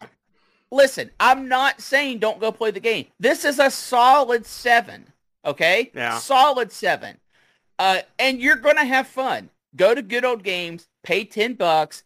Listen, 0.70 1.10
I'm 1.20 1.46
not 1.48 1.80
saying 1.80 2.18
don't 2.18 2.40
go 2.40 2.50
play 2.50 2.70
the 2.70 2.80
game. 2.80 3.06
This 3.20 3.44
is 3.44 3.58
a 3.58 3.70
solid 3.70 4.46
seven. 4.46 5.06
Okay. 5.44 5.92
Yeah. 5.94 6.18
Solid 6.18 6.72
seven. 6.72 7.18
Uh, 7.78 8.00
and 8.18 8.40
you're 8.40 8.56
gonna 8.56 8.84
have 8.84 9.06
fun. 9.06 9.50
Go 9.76 9.94
to 9.94 10.02
Good 10.02 10.24
Old 10.24 10.42
Games, 10.42 10.88
pay 11.02 11.24
ten 11.24 11.54
bucks, 11.54 12.02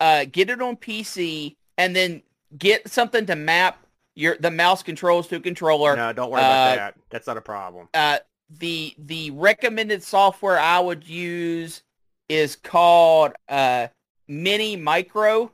uh, 0.00 0.24
get 0.30 0.50
it 0.50 0.60
on 0.60 0.76
PC, 0.76 1.56
and 1.78 1.94
then 1.94 2.22
get 2.58 2.90
something 2.90 3.26
to 3.26 3.36
map 3.36 3.86
your 4.20 4.36
the 4.38 4.50
mouse 4.50 4.82
controls 4.82 5.26
to 5.28 5.36
a 5.36 5.40
controller. 5.40 5.96
No, 5.96 6.12
don't 6.12 6.30
worry 6.30 6.40
about 6.42 6.72
Uh, 6.72 6.76
that. 6.76 6.94
That's 7.08 7.26
not 7.26 7.36
a 7.36 7.40
problem. 7.40 7.88
Uh, 7.94 8.18
the 8.58 8.94
the 8.98 9.30
recommended 9.32 10.02
software 10.02 10.58
I 10.58 10.78
would 10.80 11.08
use 11.08 11.82
is 12.28 12.54
called 12.56 13.32
uh, 13.48 13.88
AntiMicro. 14.28 15.50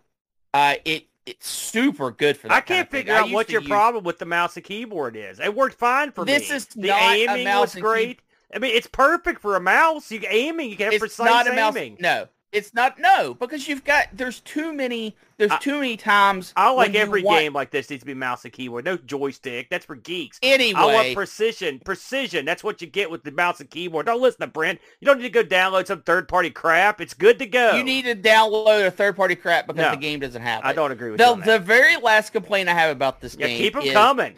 Uh, 0.54 0.74
it 0.84 1.06
it's 1.26 1.48
super 1.48 2.10
good 2.12 2.36
for 2.36 2.48
that. 2.48 2.54
I 2.56 2.60
can't 2.60 2.90
figure 2.90 3.12
out 3.14 3.30
what 3.30 3.50
your 3.50 3.60
use- 3.60 3.68
problem 3.68 4.04
with 4.04 4.18
the 4.18 4.26
mouse 4.26 4.56
and 4.56 4.64
keyboard 4.64 5.16
is. 5.16 5.40
It 5.40 5.54
worked 5.54 5.76
fine 5.78 6.12
for 6.12 6.24
This 6.24 6.42
me. 6.42 6.48
This 6.48 6.62
is 6.62 6.66
the 6.74 6.88
not 6.88 7.02
a 7.02 7.14
aiming 7.16 7.44
mouse 7.44 7.74
was 7.74 7.82
great. 7.82 8.20
I 8.54 8.58
mean, 8.60 8.74
it's 8.76 8.86
perfect 8.86 9.40
for 9.42 9.56
a 9.56 9.60
mouse. 9.60 10.10
You 10.12 10.20
can 10.20 10.28
aiming, 10.32 10.70
you 10.70 10.76
can 10.76 10.84
have 10.84 10.92
It's 10.94 11.00
precise 11.00 11.26
not 11.26 11.48
a 11.48 11.52
mouse. 11.52 11.76
aiming. 11.76 11.96
No, 11.98 12.28
it's 12.56 12.74
not. 12.74 12.98
No, 12.98 13.34
because 13.34 13.68
you've 13.68 13.84
got 13.84 14.06
there's 14.12 14.40
too 14.40 14.72
many. 14.72 15.14
There's 15.36 15.50
I- 15.52 15.58
too 15.58 15.74
many 15.74 15.96
times. 15.96 16.52
I 16.56 16.70
like 16.72 16.94
every 16.94 17.22
want- 17.22 17.38
game 17.40 17.52
like 17.52 17.70
this 17.70 17.90
needs 17.90 18.00
to 18.02 18.06
be 18.06 18.14
mouse 18.14 18.44
and 18.44 18.52
keyboard. 18.52 18.84
No 18.86 18.96
joystick. 18.96 19.68
That's 19.70 19.84
for 19.84 19.94
geeks. 19.94 20.38
Anyway, 20.42 20.72
I 20.80 20.84
want 20.86 21.14
precision. 21.14 21.78
Precision. 21.84 22.44
That's 22.46 22.64
what 22.64 22.80
you 22.80 22.86
get 22.86 23.10
with 23.10 23.22
the 23.22 23.30
mouse 23.32 23.60
and 23.60 23.68
keyboard. 23.68 24.06
Don't 24.06 24.20
listen 24.22 24.40
to 24.40 24.46
Brent. 24.46 24.80
You 25.00 25.06
don't 25.06 25.18
need 25.18 25.32
to 25.32 25.42
go 25.42 25.44
download 25.44 25.86
some 25.86 26.00
third-party 26.02 26.50
crap. 26.50 27.00
It's 27.02 27.12
good 27.14 27.38
to 27.40 27.46
go. 27.46 27.76
you 27.76 27.84
need 27.84 28.06
to 28.06 28.14
download 28.16 28.86
a 28.86 28.90
third 28.90 29.14
party 29.14 29.36
crap 29.36 29.66
because 29.66 29.82
No, 29.82 29.90
the 29.90 29.96
game 29.98 30.20
doesn't 30.20 30.40
have 30.42 30.64
it. 30.64 30.66
I 30.66 30.72
don't 30.72 30.90
agree 30.90 31.10
with 31.10 31.18
The, 31.18 31.34
the 31.34 31.58
very 31.58 31.96
last 31.98 32.32
complaint 32.32 32.68
I 32.70 32.74
have 32.74 32.90
about 32.90 33.20
this 33.20 33.36
Yeah, 33.38 33.48
game 33.48 33.58
keep 33.58 33.74
them 33.74 33.82
is 33.82 33.92
coming. 33.92 34.36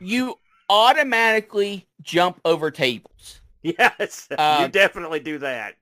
you 0.00 0.38
automatically 0.68 1.86
jump 2.02 2.40
over 2.44 2.70
tables. 2.70 3.40
Yes, 3.60 4.28
you 4.30 4.36
Uh, 4.36 4.68
definitely 4.68 5.18
do 5.18 5.38
that. 5.38 5.74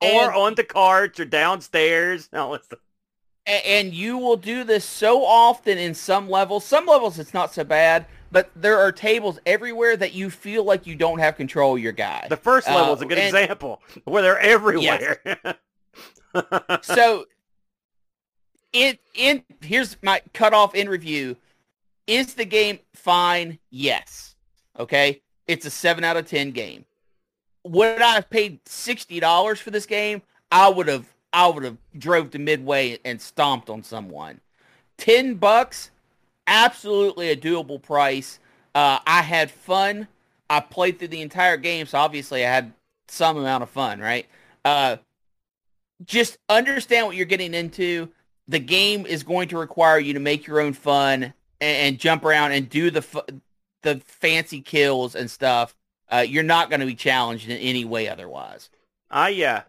And- 0.00 0.16
Or 0.16 0.32
on 0.32 0.54
the 0.54 0.64
carts 0.64 1.20
or 1.20 1.24
downstairs. 1.24 2.28
No. 2.32 2.58
And 3.46 3.92
you 3.94 4.18
will 4.18 4.36
do 4.36 4.62
this 4.64 4.84
so 4.84 5.24
often 5.24 5.76
in 5.78 5.94
some 5.94 6.28
levels. 6.28 6.64
Some 6.64 6.86
levels 6.86 7.18
it's 7.18 7.34
not 7.34 7.52
so 7.52 7.64
bad, 7.64 8.06
but 8.30 8.50
there 8.54 8.78
are 8.78 8.92
tables 8.92 9.40
everywhere 9.46 9.96
that 9.96 10.12
you 10.12 10.30
feel 10.30 10.62
like 10.62 10.86
you 10.86 10.94
don't 10.94 11.18
have 11.18 11.36
control 11.36 11.74
of 11.74 11.82
your 11.82 11.92
guy. 11.92 12.26
The 12.28 12.36
first 12.36 12.68
Uh, 12.68 12.74
level 12.76 12.94
is 12.94 13.02
a 13.02 13.06
good 13.06 13.18
and- 13.18 13.34
example 13.34 13.82
where 14.04 14.22
they're 14.22 14.38
everywhere. 14.38 15.20
so 16.82 17.24
it 18.72 19.00
in 19.14 19.42
here's 19.62 19.96
my 20.02 20.22
cutoff 20.32 20.74
in 20.74 20.88
review. 20.88 21.36
Is 22.06 22.34
the 22.34 22.44
game 22.44 22.78
fine? 22.94 23.58
Yes. 23.70 24.36
Okay. 24.78 25.22
It's 25.48 25.66
a 25.66 25.70
seven 25.70 26.04
out 26.04 26.16
of 26.16 26.26
ten 26.28 26.52
game. 26.52 26.84
Would 27.64 28.00
I 28.00 28.14
have 28.14 28.30
paid 28.30 28.60
sixty 28.66 29.20
dollars 29.20 29.60
for 29.60 29.70
this 29.70 29.86
game? 29.86 30.22
I 30.50 30.68
would 30.68 30.88
have 30.88 31.06
I 31.32 31.46
would 31.46 31.64
have 31.64 31.76
drove 31.96 32.30
to 32.30 32.38
Midway 32.38 32.98
and 33.04 33.20
stomped 33.20 33.70
on 33.70 33.82
someone. 33.82 34.40
Ten 34.96 35.34
bucks, 35.34 35.90
absolutely 36.46 37.30
a 37.30 37.36
doable 37.36 37.80
price. 37.80 38.38
Uh, 38.74 38.98
I 39.06 39.22
had 39.22 39.50
fun. 39.50 40.08
I 40.48 40.60
played 40.60 40.98
through 40.98 41.08
the 41.08 41.20
entire 41.20 41.56
game, 41.56 41.86
so 41.86 41.98
obviously 41.98 42.44
I 42.44 42.50
had 42.50 42.72
some 43.08 43.36
amount 43.36 43.62
of 43.62 43.70
fun, 43.70 44.00
right? 44.00 44.26
Uh, 44.64 44.96
just 46.04 46.38
understand 46.48 47.06
what 47.06 47.16
you're 47.16 47.26
getting 47.26 47.54
into. 47.54 48.08
The 48.48 48.58
game 48.58 49.06
is 49.06 49.22
going 49.22 49.48
to 49.48 49.58
require 49.58 49.98
you 49.98 50.14
to 50.14 50.20
make 50.20 50.46
your 50.46 50.60
own 50.60 50.72
fun 50.72 51.22
and, 51.22 51.34
and 51.60 51.98
jump 51.98 52.24
around 52.24 52.52
and 52.52 52.68
do 52.68 52.90
the 52.90 53.02
fu- 53.02 53.20
the 53.82 54.00
fancy 54.04 54.60
kills 54.60 55.14
and 55.14 55.30
stuff. 55.30 55.74
Uh, 56.10 56.24
you're 56.26 56.42
not 56.42 56.70
going 56.70 56.80
to 56.80 56.86
be 56.86 56.94
challenged 56.94 57.48
in 57.48 57.56
any 57.58 57.84
way 57.84 58.08
otherwise. 58.08 58.68
I 59.10 59.30
uh, 59.42 59.62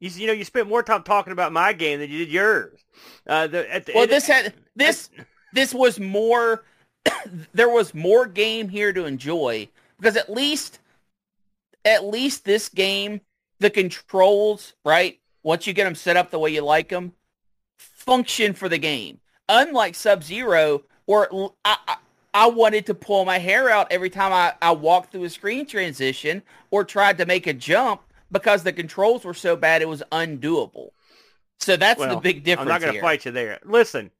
you, 0.00 0.10
you 0.10 0.26
know, 0.26 0.32
you 0.32 0.44
spent 0.44 0.68
more 0.68 0.82
time 0.82 1.02
talking 1.02 1.32
about 1.32 1.52
my 1.52 1.72
game 1.72 2.00
than 2.00 2.10
you 2.10 2.18
did 2.18 2.28
yours. 2.32 2.80
Uh, 3.26 3.46
the, 3.46 3.72
at 3.72 3.86
the, 3.86 3.92
Well, 3.94 4.04
it- 4.04 4.10
this 4.10 4.26
had 4.26 4.54
this 4.76 5.10
this 5.52 5.74
was 5.74 6.00
more. 6.00 6.64
there 7.52 7.68
was 7.68 7.92
more 7.94 8.26
game 8.26 8.68
here 8.68 8.92
to 8.92 9.04
enjoy 9.04 9.68
because 9.98 10.16
at 10.16 10.30
least 10.30 10.78
at 11.84 12.02
least 12.04 12.44
this 12.46 12.70
game 12.70 13.20
the 13.60 13.68
controls 13.68 14.72
right 14.86 15.20
once 15.42 15.66
you 15.66 15.74
get 15.74 15.84
them 15.84 15.94
set 15.94 16.16
up 16.16 16.30
the 16.30 16.38
way 16.38 16.50
you 16.50 16.62
like 16.62 16.88
them 16.88 17.12
function 17.76 18.54
for 18.54 18.70
the 18.70 18.78
game 18.78 19.20
unlike 19.50 19.94
sub-zero 19.94 20.82
where 21.04 21.28
l- 21.30 21.54
I, 21.62 21.76
I, 21.86 21.96
I 22.34 22.46
wanted 22.46 22.86
to 22.86 22.94
pull 22.94 23.24
my 23.24 23.38
hair 23.38 23.70
out 23.70 23.86
every 23.90 24.10
time 24.10 24.32
I, 24.32 24.54
I 24.60 24.72
walked 24.72 25.12
through 25.12 25.24
a 25.24 25.30
screen 25.30 25.64
transition 25.64 26.42
or 26.70 26.84
tried 26.84 27.16
to 27.18 27.26
make 27.26 27.46
a 27.46 27.54
jump 27.54 28.02
because 28.30 28.64
the 28.64 28.72
controls 28.72 29.24
were 29.24 29.34
so 29.34 29.56
bad 29.56 29.80
it 29.80 29.88
was 29.88 30.02
undoable 30.10 30.90
so 31.64 31.76
that's 31.76 32.00
the 32.00 32.16
big 32.16 32.44
difference 32.44 32.70
I'm 32.70 32.74
not 32.74 32.80
going 32.80 32.94
to 32.94 33.00
fight 33.00 33.24
you 33.24 33.30
there. 33.30 33.58
Listen, 33.64 34.10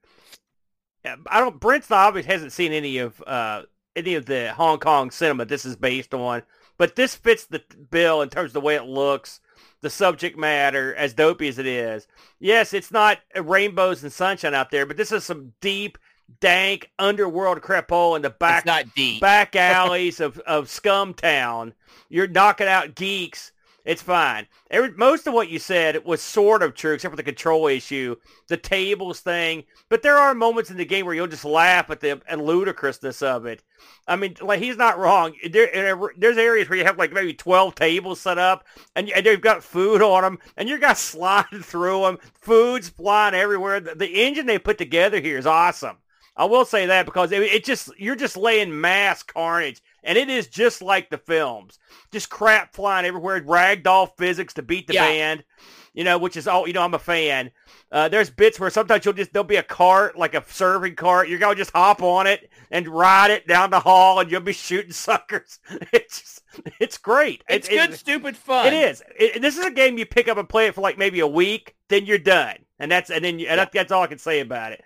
uh, 1.05 1.17
I 1.27 1.41
don't. 1.41 1.61
Brent's 1.61 1.91
obviously 1.91 2.33
hasn't 2.33 2.53
seen 2.53 2.73
any 2.73 2.99
of 2.99 3.23
uh, 3.27 3.63
any 3.95 4.15
of 4.15 4.27
the 4.27 4.53
Hong 4.55 4.79
Kong 4.79 5.11
cinema 5.11 5.45
this 5.45 5.65
is 5.65 5.77
based 5.77 6.15
on, 6.15 6.43
but 6.79 6.97
this 6.97 7.15
fits 7.15 7.45
the 7.45 7.63
bill 7.91 8.23
in 8.23 8.31
terms 8.31 8.51
of 8.51 8.55
the 8.55 8.61
way 8.61 8.77
it 8.77 8.85
looks, 8.85 9.41
the 9.83 9.91
subject 9.91 10.39
matter, 10.39 10.95
as 10.95 11.13
dopey 11.13 11.49
as 11.49 11.59
it 11.59 11.67
is. 11.67 12.07
Yes, 12.41 12.73
it's 12.73 12.91
not 12.91 13.19
rainbows 13.39 14.03
and 14.03 14.13
sunshine 14.13 14.55
out 14.55 14.71
there, 14.71 14.87
but 14.87 14.97
this 14.97 15.13
is 15.13 15.25
some 15.25 15.53
deep, 15.61 15.99
dank 16.41 16.91
underworld 16.99 17.61
crepo 17.61 18.17
in 18.17 18.23
the 18.23 18.31
back 18.31 18.59
it's 18.59 18.67
not 18.67 18.95
deep. 18.95 19.21
back 19.21 19.57
alleys 19.57 20.21
of, 20.21 20.39
of 20.41 20.69
Scum 20.69 21.15
Town. 21.15 21.75
You're 22.09 22.29
knocking 22.29 22.67
out 22.67 22.95
geeks 22.95 23.53
It's 23.85 24.03
fine. 24.03 24.47
Every, 24.71 24.93
most 24.93 25.27
of 25.27 25.35
what 25.35 25.51
you 25.51 25.59
said 25.59 26.05
was 26.07 26.23
sort 26.23 26.63
of 26.63 26.75
true, 26.75 26.95
except 26.95 27.13
for 27.13 27.17
the 27.17 27.23
control 27.23 27.67
issue, 27.67 28.17
the 28.49 28.57
tables 28.57 29.21
thing. 29.21 29.65
But 29.91 30.03
there 30.03 30.17
are 30.17 30.35
moments 30.35 30.71
in 30.71 30.79
the 30.79 30.87
game 30.87 31.05
where 31.05 31.15
you'll 31.15 31.27
just 31.27 31.45
laugh 31.45 31.91
at 31.91 32.01
the 32.01 32.21
and 32.27 32.43
ludicrousness 32.43 33.21
of 33.21 33.45
it. 33.45 33.63
I 34.07 34.17
mean, 34.17 34.37
like 34.41 34.61
he's 34.61 34.79
not 34.79 34.99
wrong. 34.99 35.35
There, 35.51 35.97
there's 36.17 36.39
areas 36.39 36.69
where 36.69 36.79
you 36.79 36.85
have 36.85 36.99
like 36.99 37.13
maybe 37.13 37.35
12 37.35 37.75
tables 37.75 38.21
set 38.21 38.39
up, 38.39 38.67
and, 38.97 39.11
and 39.11 39.25
they've 39.25 39.41
got 39.41 39.63
food 39.63 40.01
on 40.01 40.23
them, 40.23 40.39
and 40.57 40.69
you're 40.69 40.79
guys 40.79 40.99
sliding 41.01 41.63
through 41.63 42.03
them. 42.03 42.19
Food's 42.35 42.89
flying 42.89 43.35
everywhere. 43.35 43.81
The, 43.81 43.95
the 43.95 44.25
engine 44.25 44.47
they 44.47 44.59
put 44.59 44.79
together 44.79 45.21
here 45.21 45.39
is 45.39 45.47
awesome. 45.47 45.99
I 46.37 46.47
will 46.47 46.65
say 46.65 46.87
that 46.87 47.07
because 47.07 47.31
it, 47.31 47.43
it, 47.43 47.65
just 47.65 47.91
you're 47.97 48.17
just 48.17 48.37
laying 48.37 48.81
mass 48.81 49.23
carnage, 49.23 49.81
and 50.03 50.19
it 50.19 50.29
is 50.29 50.49
just 50.49 50.83
like 50.83 51.09
the 51.09 51.19
films, 51.19 51.79
just 52.11 52.29
crap 52.29 52.75
flying 52.75 53.07
everywhere, 53.07 53.41
ragdoll 53.41 54.11
physics 54.19 54.55
to 54.55 54.63
beat 54.63 54.89
the 54.89 54.95
yeah. 54.95 55.07
band, 55.07 55.45
you 55.93 56.03
know, 56.03 56.19
which 56.19 56.37
is 56.37 56.49
all 56.49 56.67
you 56.67 56.73
know. 56.73 56.83
I'm 56.83 56.95
a 56.95 56.99
fan. 56.99 57.53
Uh, 57.93 58.09
there's 58.09 58.31
bits 58.31 58.59
where 58.59 58.69
sometimes 58.69 59.05
you'll 59.05 59.15
just 59.15 59.33
there'll 59.33 59.45
be 59.45 59.57
a 59.57 59.63
cart 59.63 60.19
like 60.19 60.35
a 60.35 60.43
serving 60.49 60.97
cart. 60.97 61.29
You're 61.29 61.39
gonna 61.39 61.55
just 61.55 61.71
hop 61.71 62.03
on 62.03 62.27
it 62.27 62.51
and 62.73 62.89
ride 62.89 63.31
it 63.31 63.47
down 63.47 63.71
the 63.71 63.79
hall, 63.79 64.19
and 64.19 64.29
you'll 64.29 64.41
be 64.41 64.53
shooting 64.53 64.93
suckers. 64.93 65.61
It's 65.93 66.21
just, 66.21 66.43
it's 66.81 66.99
great. 66.99 67.45
It's, 67.49 67.69
good, 67.69 67.91
it's, 67.91 68.01
stupid 68.01 68.37
fun. 68.37 68.67
It 68.67 68.73
is. 68.73 69.03
It, 69.17 69.41
this 69.41 69.57
is 69.57 69.65
a 69.65 69.71
game 69.71 69.99
you 69.99 70.07
pick 70.07 70.27
up 70.27 70.39
and 70.39 70.49
play 70.49 70.67
it 70.67 70.75
for 70.75 70.81
like 70.81 70.99
maybe 70.99 71.21
a 71.21 71.29
week, 71.29 71.77
then 71.89 72.07
you're 72.07 72.19
done, 72.19 72.57
and 72.81 72.91
that's 72.91 73.11
and 73.11 73.25
then 73.25 73.39
you, 73.39 73.47
and 73.47 73.59
yeah. 73.59 73.67
that's 73.73 73.93
all 73.93 74.03
I 74.03 74.09
can 74.09 74.19
say 74.19 74.41
about 74.41 74.73
it. 74.73 74.83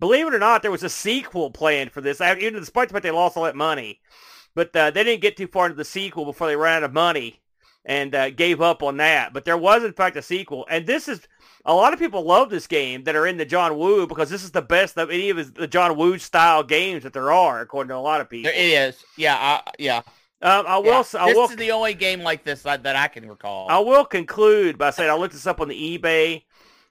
Believe 0.00 0.26
it 0.26 0.34
or 0.34 0.38
not, 0.38 0.62
there 0.62 0.70
was 0.70 0.82
a 0.82 0.88
sequel 0.88 1.50
planned 1.50 1.90
for 1.90 2.00
this. 2.00 2.20
Even 2.20 2.54
despite 2.54 2.88
the 2.88 2.92
fact 2.92 3.02
they 3.02 3.10
lost 3.10 3.36
all 3.36 3.44
that 3.44 3.56
money, 3.56 4.00
but 4.54 4.74
uh, 4.74 4.90
they 4.90 5.04
didn't 5.04 5.22
get 5.22 5.36
too 5.36 5.48
far 5.48 5.66
into 5.66 5.76
the 5.76 5.84
sequel 5.84 6.24
before 6.24 6.46
they 6.46 6.56
ran 6.56 6.78
out 6.78 6.84
of 6.84 6.92
money 6.92 7.40
and 7.84 8.14
uh, 8.14 8.30
gave 8.30 8.60
up 8.60 8.82
on 8.82 8.98
that. 8.98 9.32
But 9.32 9.44
there 9.44 9.56
was 9.56 9.82
in 9.82 9.92
fact 9.92 10.16
a 10.16 10.22
sequel, 10.22 10.66
and 10.70 10.86
this 10.86 11.08
is 11.08 11.26
a 11.64 11.74
lot 11.74 11.92
of 11.92 11.98
people 11.98 12.22
love 12.22 12.50
this 12.50 12.66
game 12.66 13.04
that 13.04 13.16
are 13.16 13.26
in 13.26 13.36
the 13.36 13.44
John 13.44 13.76
Woo 13.76 14.06
because 14.06 14.30
this 14.30 14.44
is 14.44 14.52
the 14.52 14.62
best 14.62 14.96
of 14.98 15.10
any 15.10 15.30
of 15.30 15.36
his, 15.36 15.52
the 15.52 15.66
John 15.66 15.96
Woo 15.96 16.18
style 16.18 16.62
games 16.62 17.02
that 17.02 17.12
there 17.12 17.32
are, 17.32 17.60
according 17.60 17.88
to 17.88 17.96
a 17.96 17.98
lot 17.98 18.20
of 18.20 18.30
people. 18.30 18.50
It 18.50 18.56
is, 18.56 19.04
yeah, 19.16 19.36
uh, 19.36 19.70
yeah. 19.78 20.02
Um, 20.40 20.64
I 20.68 20.78
will. 20.78 20.86
Yeah. 20.86 21.20
I 21.20 21.26
this 21.26 21.36
will, 21.36 21.48
is 21.48 21.56
the 21.56 21.72
only 21.72 21.94
game 21.94 22.20
like 22.20 22.44
this 22.44 22.62
that, 22.62 22.84
that 22.84 22.94
I 22.94 23.08
can 23.08 23.28
recall. 23.28 23.68
I 23.68 23.80
will 23.80 24.04
conclude 24.04 24.78
by 24.78 24.90
saying 24.90 25.10
I 25.10 25.14
looked 25.14 25.34
this 25.34 25.46
up 25.48 25.60
on 25.60 25.68
the 25.68 25.98
eBay. 25.98 26.44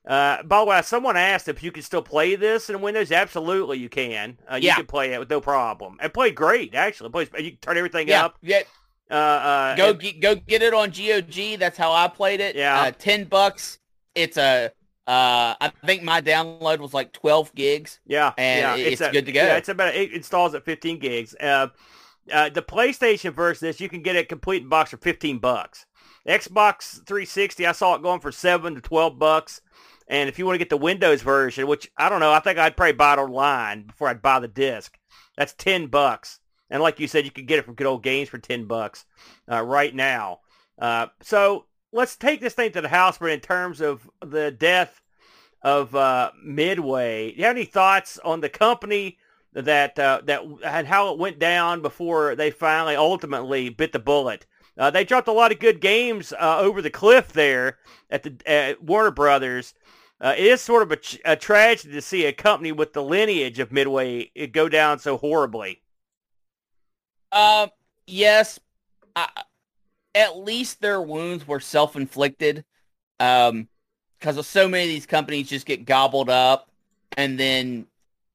Uh, 0.07 0.41
by 0.43 0.59
the 0.59 0.65
way, 0.65 0.81
someone 0.84 1.17
asked 1.17 1.49
if 1.49 1.61
you 1.61 1.71
can 1.71 1.84
still 1.84 2.01
play 2.01 2.35
this 2.35 2.69
in 2.69 2.79
Windows. 2.79 3.11
Absolutely, 3.11 3.77
you 3.77 3.89
can. 3.89 4.38
Uh, 4.49 4.55
you 4.55 4.67
yeah. 4.67 4.75
can 4.75 4.85
play 4.85 5.13
it 5.13 5.19
with 5.19 5.29
no 5.29 5.41
problem. 5.41 5.97
It 6.01 6.13
played 6.13 6.34
great, 6.34 6.73
actually. 6.73 7.09
Plays, 7.09 7.29
you 7.38 7.51
can 7.51 7.59
turn 7.59 7.77
everything 7.77 8.07
yeah. 8.07 8.25
up. 8.25 8.38
Yeah. 8.41 8.61
Uh, 9.11 9.13
uh, 9.13 9.75
go 9.75 9.89
and, 9.89 10.21
go 10.21 10.35
get 10.35 10.61
it 10.61 10.73
on 10.73 10.91
GOG. 10.91 11.59
That's 11.59 11.77
how 11.77 11.91
I 11.91 12.07
played 12.07 12.39
it. 12.39 12.55
Yeah. 12.55 12.81
Uh, 12.81 12.91
Ten 12.91 13.25
bucks. 13.25 13.79
It's 14.15 14.38
a. 14.38 14.71
Uh, 15.05 15.55
I 15.61 15.71
think 15.85 16.03
my 16.03 16.19
download 16.19 16.79
was 16.79 16.93
like 16.93 17.13
12 17.13 17.55
gigs. 17.55 18.01
Yeah, 18.05 18.34
and 18.38 18.79
yeah, 18.79 18.88
it's, 18.88 18.99
it's 18.99 19.11
good 19.13 19.25
to 19.25 19.31
go. 19.31 19.41
Yeah, 19.41 19.55
it's 19.55 19.69
about 19.69 19.95
it 19.95 20.11
installs 20.11 20.53
at 20.53 20.65
15 20.65 20.99
gigs. 20.99 21.34
Uh, 21.39 21.67
uh, 22.31 22.49
the 22.49 22.61
PlayStation 22.61 23.34
version 23.34 23.67
this 23.67 23.79
you 23.79 23.88
can 23.88 24.01
get 24.01 24.17
it 24.17 24.27
complete 24.27 24.63
in 24.63 24.69
box 24.69 24.91
for 24.91 24.97
15 24.97 25.39
bucks. 25.39 25.85
Xbox 26.27 26.95
360, 27.05 27.65
I 27.65 27.71
saw 27.71 27.95
it 27.95 28.01
going 28.01 28.19
for 28.19 28.34
seven 28.34 28.75
to 28.75 28.81
12 28.81 29.17
bucks. 29.17 29.61
And 30.07 30.29
if 30.29 30.39
you 30.39 30.45
want 30.45 30.55
to 30.55 30.59
get 30.59 30.69
the 30.69 30.77
Windows 30.77 31.21
version, 31.21 31.67
which 31.67 31.91
I 31.97 32.09
don't 32.09 32.19
know, 32.21 32.31
I 32.31 32.39
think 32.39 32.57
I'd 32.57 32.77
probably 32.77 32.93
buy 32.93 33.13
it 33.13 33.19
online 33.19 33.84
before 33.84 34.07
I'd 34.07 34.21
buy 34.21 34.39
the 34.39 34.47
disc. 34.47 34.97
That's 35.38 35.53
ten 35.53 35.88
bucks. 35.88 36.39
And 36.69 36.81
like 36.81 36.99
you 36.99 37.07
said, 37.07 37.25
you 37.25 37.31
could 37.31 37.47
get 37.47 37.59
it 37.59 37.65
from 37.65 37.75
Good 37.75 37.88
Old 37.88 38.03
Games 38.03 38.29
for 38.29 38.38
ten 38.38 38.65
bucks 38.65 39.05
uh, 39.51 39.61
right 39.61 39.93
now. 39.93 40.39
Uh, 40.79 41.07
so 41.21 41.65
let's 41.91 42.15
take 42.15 42.41
this 42.41 42.53
thing 42.53 42.71
to 42.71 42.81
the 42.81 42.88
house, 42.88 43.17
but 43.17 43.31
in 43.31 43.39
terms 43.39 43.81
of 43.81 44.09
the 44.21 44.51
death 44.51 45.01
of 45.61 45.95
uh, 45.95 46.31
Midway, 46.43 47.31
do 47.31 47.38
you 47.38 47.43
have 47.45 47.55
any 47.55 47.65
thoughts 47.65 48.19
on 48.23 48.41
the 48.41 48.49
company 48.49 49.17
that 49.53 49.97
uh, 49.97 50.21
that 50.25 50.43
and 50.63 50.88
how 50.88 51.11
it 51.11 51.19
went 51.19 51.39
down 51.39 51.81
before 51.81 52.35
they 52.35 52.51
finally 52.51 52.95
ultimately 52.95 53.69
bit 53.69 53.91
the 53.91 53.99
bullet? 53.99 54.45
Uh, 54.77 54.91
they 54.91 55.03
dropped 55.03 55.27
a 55.27 55.31
lot 55.31 55.51
of 55.51 55.59
good 55.59 55.81
games 55.81 56.31
uh, 56.34 56.59
over 56.59 56.81
the 56.81 56.89
cliff 56.91 57.34
there 57.34 57.79
at 58.11 58.23
the 58.23 58.35
at 58.45 58.84
Warner 58.84 59.11
Brothers. 59.11 59.73
Uh, 60.19 60.34
it 60.38 60.45
is 60.45 60.61
sort 60.61 60.84
of 60.84 60.91
a, 60.91 61.31
a, 61.34 61.35
tragedy 61.35 61.94
to 61.94 62.02
see 62.02 62.26
a 62.26 62.34
company 62.34 62.72
with 62.72 62.94
the 62.94 63.03
lineage 63.03 63.60
of 63.60 63.72
Midway 63.72 64.31
go 64.52 64.68
down 64.68 64.98
so 64.98 65.18
horribly. 65.18 65.81
Uh, 67.31 67.68
yes. 68.07 68.60
I, 69.15 69.30
at 70.15 70.38
least 70.38 70.81
their 70.81 71.02
wounds 71.02 71.48
were 71.48 71.60
self-inflicted. 71.60 72.65
Um, 73.19 73.68
because 74.19 74.48
so 74.48 74.68
many 74.68 74.85
of 74.85 74.89
these 74.89 75.06
companies 75.06 75.49
just 75.49 75.65
get 75.65 75.85
gobbled 75.85 76.30
up 76.30 76.72
and 77.15 77.39
then 77.39 77.85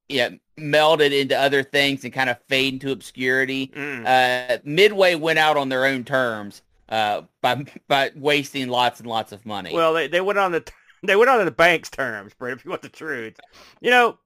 yeah 0.09 0.31
melded 0.59 1.19
into 1.19 1.39
other 1.39 1.63
things 1.63 2.05
and 2.05 2.13
kind 2.13 2.31
of 2.31 2.39
fade 2.49 2.75
into 2.75 2.93
obscurity. 2.93 3.69
Mm. 3.69 4.07
Uh, 4.07 4.59
Midway 4.65 5.15
went 5.15 5.39
out 5.39 5.57
on 5.57 5.69
their 5.69 5.87
own 5.87 6.05
terms 6.05 6.63
uh, 6.89 7.23
by 7.41 7.65
by 7.89 8.11
wasting 8.15 8.69
lots 8.69 9.01
and 9.01 9.09
lots 9.09 9.33
of 9.33 9.45
money. 9.47 9.75
Well, 9.75 9.95
they, 9.95 10.09
they 10.09 10.21
went 10.21 10.39
on 10.39 10.53
the 10.53 10.61
t- 10.61 10.73
they 11.03 11.16
went 11.16 11.31
out 11.31 11.41
on 11.41 11.47
the 11.47 11.51
bank's 11.51 11.91
terms, 11.91 12.33
Brent, 12.35 12.61
if 12.61 12.65
you 12.65 12.70
want 12.70 12.83
the 12.83 12.89
truth. 12.89 13.39
You 13.81 13.91
know, 13.91 14.19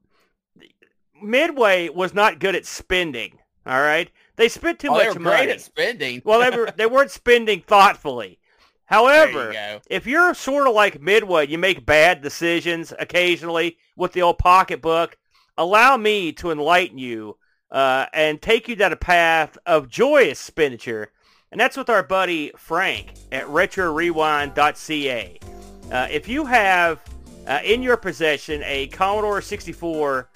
Midway 1.22 1.88
was 1.88 2.14
not 2.14 2.38
good 2.38 2.54
at 2.54 2.66
spending, 2.66 3.38
all 3.64 3.80
right? 3.80 4.10
They 4.36 4.48
spent 4.48 4.78
too 4.78 4.88
oh, 4.88 4.92
much 4.92 5.14
they 5.14 5.18
money. 5.18 5.44
Great 5.44 5.50
at 5.50 5.60
spending. 5.62 6.22
well, 6.24 6.40
they 6.40 6.56
were 6.56 6.70
they 6.76 6.86
weren't 6.86 7.10
spending 7.10 7.62
thoughtfully. 7.62 8.38
However, 8.86 9.52
you 9.52 9.80
if 9.88 10.06
you're 10.06 10.34
sort 10.34 10.68
of 10.68 10.74
like 10.74 11.00
Midway, 11.00 11.48
you 11.48 11.58
make 11.58 11.86
bad 11.86 12.22
decisions 12.22 12.92
occasionally 12.98 13.78
with 13.96 14.12
the 14.12 14.22
old 14.22 14.38
pocketbook. 14.38 15.16
Allow 15.58 15.96
me 15.96 16.32
to 16.32 16.50
enlighten 16.50 16.98
you 16.98 17.38
uh, 17.70 18.06
and 18.12 18.40
take 18.40 18.68
you 18.68 18.76
down 18.76 18.92
a 18.92 18.96
path 18.96 19.56
of 19.64 19.88
joyous 19.88 20.38
expenditure, 20.38 21.12
and 21.50 21.58
that's 21.58 21.76
with 21.76 21.88
our 21.88 22.02
buddy 22.02 22.52
Frank 22.56 23.14
at 23.32 23.46
RetroRewind.ca. 23.46 25.55
Uh, 25.90 26.08
if 26.10 26.28
you 26.28 26.44
have 26.44 27.00
uh, 27.46 27.60
in 27.64 27.82
your 27.82 27.96
possession 27.96 28.62
a 28.64 28.88
Commodore 28.88 29.40
64, 29.40 30.28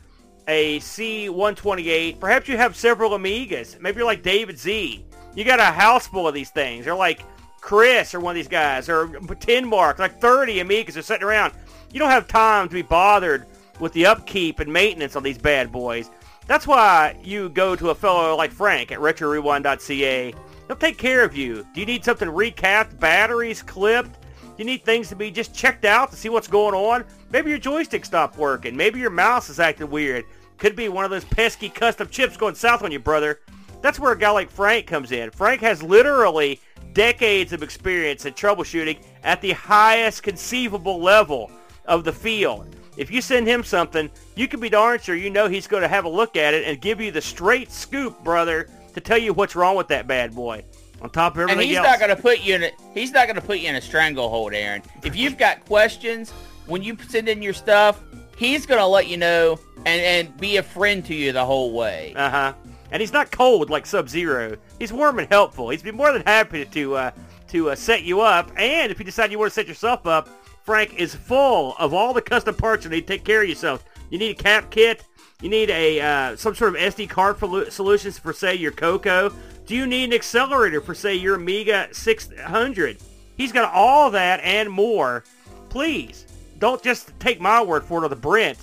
a 0.49 0.79
C128, 0.81 2.21
perhaps 2.21 2.49
you 2.49 2.57
have 2.57 2.77
several 2.77 3.11
Amigas. 3.11 3.81
Maybe 3.81 3.99
you're 3.99 4.07
like 4.07 4.23
David 4.23 4.59
Z. 4.59 5.05
You 5.35 5.45
got 5.45 5.61
a 5.61 5.65
house 5.65 6.07
full 6.07 6.27
of 6.27 6.35
these 6.35 6.51
things. 6.51 6.87
You're 6.87 6.97
like 6.97 7.23
Chris 7.61 8.15
or 8.15 8.21
one 8.21 8.33
of 8.33 8.37
these 8.37 8.49
guys. 8.49 8.89
Or 8.89 9.09
Tin 9.41 9.69
Mark, 9.69 9.99
like 9.99 10.21
30 10.21 10.57
Amigas 10.57 10.97
are 10.97 11.03
sitting 11.03 11.27
around. 11.27 11.53
You 11.93 11.99
don't 11.99 12.11
have 12.11 12.29
time 12.29 12.69
to 12.69 12.75
be 12.75 12.83
bothered 12.83 13.47
with 13.81 13.93
the 13.93 14.07
upkeep 14.07 14.61
and 14.61 14.73
maintenance 14.73 15.17
on 15.17 15.23
these 15.23 15.39
bad 15.39 15.73
boys. 15.73 16.11
That's 16.47 16.67
why 16.67 17.17
you 17.23 17.49
go 17.49 17.77
to 17.77 17.91
a 17.91 17.95
fellow 17.95 18.37
like 18.37 18.53
Frank 18.53 18.93
at 18.93 18.99
RetroRewind.ca. 18.99 20.35
He'll 20.67 20.77
take 20.77 20.99
care 20.99 21.25
of 21.25 21.37
you. 21.37 21.67
Do 21.75 21.81
you 21.81 21.87
need 21.87 22.05
something 22.05 22.29
recapped, 22.29 22.99
batteries 22.99 23.63
clipped? 23.63 24.20
You 24.57 24.65
need 24.65 24.85
things 24.85 25.09
to 25.09 25.17
be 25.17 25.31
just 25.31 25.55
checked 25.55 25.85
out 25.85 26.11
to 26.11 26.17
see 26.17 26.29
what's 26.29 26.49
going 26.49 26.75
on. 26.75 27.05
Maybe 27.31 27.51
your 27.51 27.59
joystick 27.59 28.05
stopped 28.05 28.37
working. 28.37 28.77
Maybe 28.77 29.01
your 29.01 29.11
mouse 29.11 29.49
is 29.49 29.61
acting 29.61 29.91
weird. 29.91 30.25
Could 30.59 30.77
be 30.77 30.89
one 30.89 31.05
of 31.05 31.11
those 31.11 31.25
pesky 31.25 31.69
custom 31.69 32.09
chips 32.09 32.37
going 32.37 32.55
south 32.55 32.83
on 32.83 32.93
you, 32.93 32.99
brother. 32.99 33.41
That's 33.81 33.99
where 33.99 34.13
a 34.13 34.19
guy 34.19 34.31
like 34.31 34.51
Frank 34.51 34.87
comes 34.87 35.13
in. 35.13 35.31
Frank 35.31 35.63
has 35.63 35.83
literally 35.83 36.61
decades 36.93 37.53
of 37.53 37.63
experience 37.63 38.27
in 38.27 38.35
troubleshooting 38.35 38.99
at 39.23 39.41
the 39.41 39.53
highest 39.53 40.23
conceivable 40.23 41.01
level 41.01 41.51
of 41.87 42.05
the 42.05 42.13
field. 42.13 42.77
If 42.97 43.11
you 43.11 43.23
send 43.23 43.47
him 43.47 43.65
something, 43.65 44.11
you 44.35 44.49
can 44.49 44.61
be 44.61 44.69
darn 44.69 45.01
sure 45.01 45.15
you 45.15 45.31
know 45.31 45.49
he's 45.49 45.67
going 45.67 45.83
to 45.83 45.89
have 45.89 46.05
a 46.05 46.09
look 46.09 46.37
at 46.37 46.53
it 46.53 46.67
and 46.67 46.81
give 46.81 47.01
you 47.01 47.11
the 47.11 47.23
straight 47.23 47.73
scoop, 47.73 48.23
brother, 48.23 48.69
to 48.93 49.01
tell 49.01 49.17
you 49.17 49.33
what's 49.33 49.57
wrong 49.57 49.77
with 49.77 49.89
that 49.89 50.07
bad 50.07 50.35
boy 50.35 50.63
on 51.03 51.11
top 51.11 51.35
of 51.35 51.41
everything 51.41 51.61
and 51.61 51.69
he's 51.69 51.77
else. 51.79 51.87
not 51.87 51.99
going 51.99 52.15
to 52.15 52.21
put 52.21 52.41
you 52.41 52.55
in 52.55 52.63
a 52.65 52.71
he's 52.95 53.13
not 53.13 53.27
going 53.27 53.37
to 53.37 53.43
put 53.43 53.59
you 53.59 53.69
in 53.69 53.77
a 53.77 53.81
stranglehold, 53.81 54.53
Aaron. 54.55 54.83
If 55.05 55.17
you've 55.17 55.39
got 55.39 55.65
questions 55.65 56.31
when 56.67 56.83
you 56.83 56.97
send 57.09 57.29
in 57.29 57.43
your 57.43 57.53
stuff, 57.53 58.03
he's 58.37 58.67
going 58.67 58.81
to 58.81 58.87
let 58.87 59.09
you 59.09 59.17
know 59.17 59.59
and 59.87 60.01
and 60.01 60.37
be 60.39 60.57
a 60.59 60.63
friend 60.63 61.05
to 61.07 61.15
you 61.15 61.33
the 61.33 61.45
whole 61.45 61.73
way. 61.73 62.13
Uh 62.17 62.31
huh. 62.31 62.53
And 62.93 63.01
he's 63.01 63.13
not 63.13 63.31
cold 63.31 63.71
like 63.71 63.87
Sub 63.87 64.09
Zero. 64.09 64.57
He's 64.79 64.93
warm 64.93 65.19
and 65.19 65.29
helpful. 65.29 65.71
He's 65.71 65.83
been 65.83 65.97
more 65.97 66.13
than 66.13 66.23
happy 66.23 66.65
to 66.65 66.95
uh, 66.97 67.11
to 67.49 67.71
uh, 67.71 67.75
set 67.75 68.03
you 68.03 68.21
up. 68.21 68.51
And 68.57 68.91
if 68.91 68.99
you 68.99 69.05
decide 69.05 69.31
you 69.31 69.39
want 69.39 69.51
to 69.51 69.55
set 69.55 69.69
yourself 69.69 70.07
up, 70.07 70.29
Frank 70.65 70.95
is 70.95 71.15
full 71.15 71.75
of 71.79 71.95
all 71.95 72.13
the 72.13 72.23
custom 72.23 72.55
parts 72.55 72.85
you 72.85 72.91
need 72.91 73.03
to 73.03 73.07
take 73.07 73.25
care 73.25 73.43
of 73.43 73.49
yourself. 73.49 73.85
You 74.11 74.19
need 74.19 74.39
a 74.39 74.43
cap 74.43 74.71
kit. 74.71 75.05
You 75.41 75.49
need 75.49 75.71
a 75.71 76.01
uh, 76.01 76.37
some 76.37 76.55
sort 76.55 76.75
of 76.75 76.81
SD 76.81 77.09
card 77.09 77.39
solutions 77.73 78.19
for 78.19 78.33
say 78.33 78.55
your 78.55 78.73
Coco. 78.73 79.33
Do 79.71 79.77
you 79.77 79.87
need 79.87 80.03
an 80.07 80.13
accelerator 80.13 80.81
for, 80.81 80.97
say, 80.97 81.15
your 81.15 81.37
Amiga 81.37 81.87
600? 81.93 82.99
He's 83.37 83.53
got 83.53 83.73
all 83.73 84.11
that 84.11 84.41
and 84.41 84.69
more. 84.69 85.23
Please, 85.69 86.27
don't 86.59 86.83
just 86.83 87.13
take 87.21 87.41
my 87.41 87.63
word 87.63 87.85
for 87.85 88.03
it 88.03 88.07
or 88.07 88.09
the 88.09 88.17
Brent. 88.17 88.59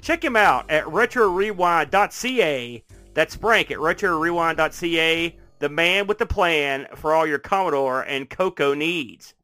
Check 0.00 0.24
him 0.24 0.34
out 0.34 0.70
at 0.70 0.86
RetroRewind.ca. 0.86 2.82
That's 3.12 3.34
Frank 3.34 3.70
at 3.70 3.76
RetroRewind.ca. 3.76 5.36
the 5.58 5.68
man 5.68 6.06
with 6.06 6.16
the 6.16 6.24
plan 6.24 6.86
for 6.94 7.14
all 7.14 7.26
your 7.26 7.38
Commodore 7.38 8.00
and 8.00 8.30
Coco 8.30 8.72
needs. 8.72 9.34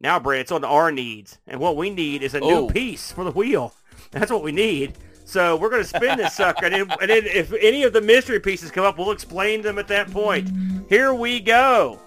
Now, 0.00 0.20
Brent, 0.20 0.42
it's 0.42 0.52
on 0.52 0.60
to 0.60 0.68
our 0.68 0.92
needs, 0.92 1.38
and 1.48 1.58
what 1.58 1.76
we 1.76 1.90
need 1.90 2.22
is 2.22 2.32
a 2.32 2.38
new 2.38 2.46
Oh. 2.46 2.68
piece 2.68 3.10
for 3.10 3.24
the 3.24 3.32
wheel. 3.32 3.74
That's 4.12 4.30
what 4.30 4.44
we 4.44 4.52
need. 4.52 4.94
So 5.24 5.56
we're 5.56 5.70
going 5.70 5.82
to 5.82 5.88
spin 5.88 6.18
this 6.18 6.34
sucker, 6.34 6.66
and, 6.66 6.74
then, 6.74 6.90
and 7.00 7.10
then 7.10 7.24
if 7.24 7.52
any 7.54 7.82
of 7.84 7.92
the 7.92 8.00
mystery 8.00 8.38
pieces 8.40 8.70
come 8.70 8.84
up, 8.84 8.98
we'll 8.98 9.10
explain 9.10 9.62
them 9.62 9.78
at 9.78 9.88
that 9.88 10.10
point. 10.10 10.50
Here 10.88 11.14
we 11.14 11.40
go. 11.40 11.98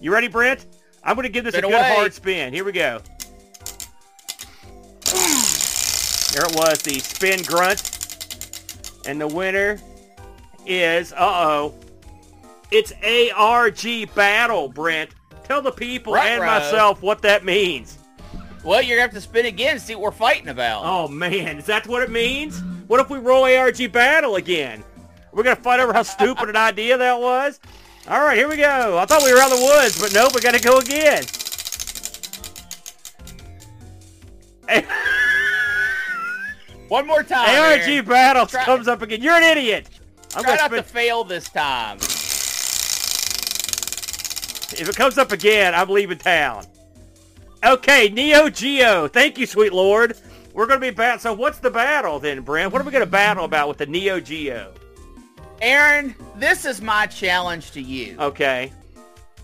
You 0.00 0.12
ready, 0.12 0.28
Brent? 0.28 0.66
I'm 1.02 1.16
going 1.16 1.26
to 1.26 1.32
give 1.32 1.44
this 1.44 1.54
Spin 1.54 1.64
a 1.64 1.68
good 1.68 1.74
away. 1.78 1.94
hard 1.94 2.12
spin. 2.12 2.52
Here 2.52 2.64
we 2.64 2.72
go. 2.72 3.00
There 6.32 6.44
it 6.44 6.54
was, 6.54 6.80
the 6.82 6.98
spin 7.00 7.42
grunt. 7.42 7.96
And 9.06 9.20
the 9.20 9.26
winner 9.26 9.80
is, 10.66 11.12
uh-oh, 11.14 11.74
it's 12.70 12.92
ARG 13.34 14.14
Battle, 14.14 14.68
Brent. 14.68 15.10
Tell 15.44 15.62
the 15.62 15.72
people 15.72 16.14
and 16.16 16.40
Ruh-roh. 16.42 16.60
myself 16.60 17.02
what 17.02 17.22
that 17.22 17.44
means. 17.44 17.98
Well, 18.62 18.82
you're 18.82 18.96
gonna 18.98 19.06
have 19.08 19.14
to 19.14 19.20
spin 19.20 19.46
again 19.46 19.72
and 19.72 19.80
see 19.80 19.94
what 19.94 20.02
we're 20.02 20.10
fighting 20.10 20.48
about. 20.48 20.82
Oh, 20.84 21.08
man, 21.08 21.58
is 21.58 21.66
that 21.66 21.86
what 21.86 22.02
it 22.02 22.10
means? 22.10 22.60
What 22.88 23.00
if 23.00 23.08
we 23.08 23.18
roll 23.18 23.44
ARG 23.44 23.90
Battle 23.92 24.36
again? 24.36 24.84
We're 25.32 25.44
going 25.44 25.56
to 25.56 25.62
fight 25.62 25.78
over 25.80 25.92
how 25.92 26.02
stupid 26.02 26.48
an 26.48 26.56
idea 26.56 26.98
that 26.98 27.20
was? 27.20 27.60
All 28.08 28.20
right, 28.20 28.36
here 28.36 28.48
we 28.48 28.56
go. 28.56 28.98
I 28.98 29.04
thought 29.06 29.22
we 29.22 29.32
were 29.32 29.38
out 29.38 29.52
of 29.52 29.58
the 29.60 29.64
woods, 29.64 30.00
but 30.00 30.12
nope, 30.12 30.34
we 30.34 30.40
got 30.40 30.54
to 30.54 30.60
go 30.60 30.78
again. 30.78 31.22
One 36.88 37.06
more 37.06 37.22
time. 37.22 37.48
ARG 37.48 37.80
Aaron. 37.88 38.04
Battle 38.04 38.46
Try- 38.46 38.64
comes 38.64 38.88
up 38.88 39.02
again. 39.02 39.22
You're 39.22 39.34
an 39.34 39.44
idiot. 39.44 39.88
I'm 40.34 40.42
Try 40.42 40.56
gonna 40.56 40.62
not 40.62 40.70
spin- 40.70 40.82
to 40.82 40.88
fail 40.88 41.22
this 41.24 41.48
time. 41.48 41.98
If 44.78 44.88
it 44.88 44.96
comes 44.96 45.18
up 45.18 45.30
again, 45.32 45.74
I'm 45.74 45.88
leaving 45.88 46.18
town. 46.18 46.64
Okay, 47.64 48.08
Neo 48.08 48.48
Geo. 48.48 49.06
Thank 49.08 49.38
you, 49.38 49.46
sweet 49.46 49.72
lord. 49.72 50.16
We're 50.54 50.66
going 50.66 50.80
to 50.80 50.86
be 50.86 50.90
bat. 50.90 51.20
So 51.20 51.32
what's 51.32 51.58
the 51.58 51.70
battle 51.70 52.18
then, 52.18 52.40
Brent? 52.40 52.72
What 52.72 52.80
are 52.80 52.84
we 52.84 52.90
going 52.90 53.04
to 53.04 53.10
battle 53.10 53.44
about 53.44 53.68
with 53.68 53.78
the 53.78 53.86
Neo 53.86 54.18
Geo? 54.18 54.72
Aaron, 55.60 56.14
this 56.36 56.64
is 56.64 56.80
my 56.80 57.06
challenge 57.06 57.70
to 57.72 57.82
you. 57.82 58.16
Okay. 58.18 58.72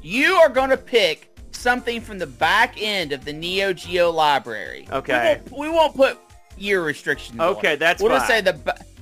You 0.02 0.34
are 0.36 0.48
going 0.48 0.70
to 0.70 0.76
pick 0.78 1.36
something 1.50 2.00
from 2.00 2.18
the 2.18 2.26
back 2.26 2.80
end 2.80 3.12
of 3.12 3.24
the 3.24 3.32
Neo 3.32 3.72
Geo 3.72 4.10
library. 4.10 4.88
Okay. 4.90 5.40
We 5.50 5.50
won't, 5.50 5.60
we 5.60 5.68
won't 5.76 5.94
put 5.94 6.18
year 6.56 6.82
restrictions 6.82 7.38
Okay, 7.38 7.74
it. 7.74 7.78
that's 7.78 8.02
We'll 8.02 8.10
fine. 8.12 8.20
just 8.20 8.28
say 8.28 8.40
the, 8.40 8.52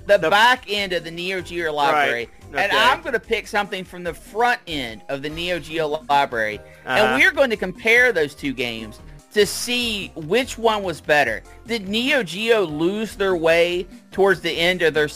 the, 0.07 0.19
The- 0.19 0.31
back 0.31 0.65
end 0.69 0.93
of 0.93 1.05
the 1.05 1.11
Neo 1.13 1.41
Geo 1.41 1.73
library. 1.73 2.29
And 2.43 2.44
okay. 2.55 2.71
I'm 2.73 3.01
going 3.01 3.13
to 3.13 3.21
pick 3.21 3.47
something 3.47 3.85
from 3.85 4.05
the 4.05 4.15
front 4.15 4.61
end 4.67 5.03
of 5.09 5.23
the 5.23 5.29
Neo 5.29 5.59
Geo 5.59 5.89
library. 6.09 6.59
Uh-huh. 6.59 6.91
And 6.91 7.21
we're 7.21 7.33
going 7.33 7.51
to 7.51 7.57
compare 7.57 8.13
those 8.13 8.35
two 8.35 8.53
games 8.53 9.01
to 9.33 9.45
see 9.45 10.13
which 10.15 10.57
one 10.57 10.83
was 10.83 11.01
better. 11.01 11.43
Did 11.67 11.89
Neo 11.89 12.23
Geo 12.23 12.65
lose 12.65 13.17
their 13.17 13.37
way 13.37 13.87
towards 14.13 14.41
the 14.41 14.53
end 14.53 14.83
of 14.83 14.95
their 14.95 15.09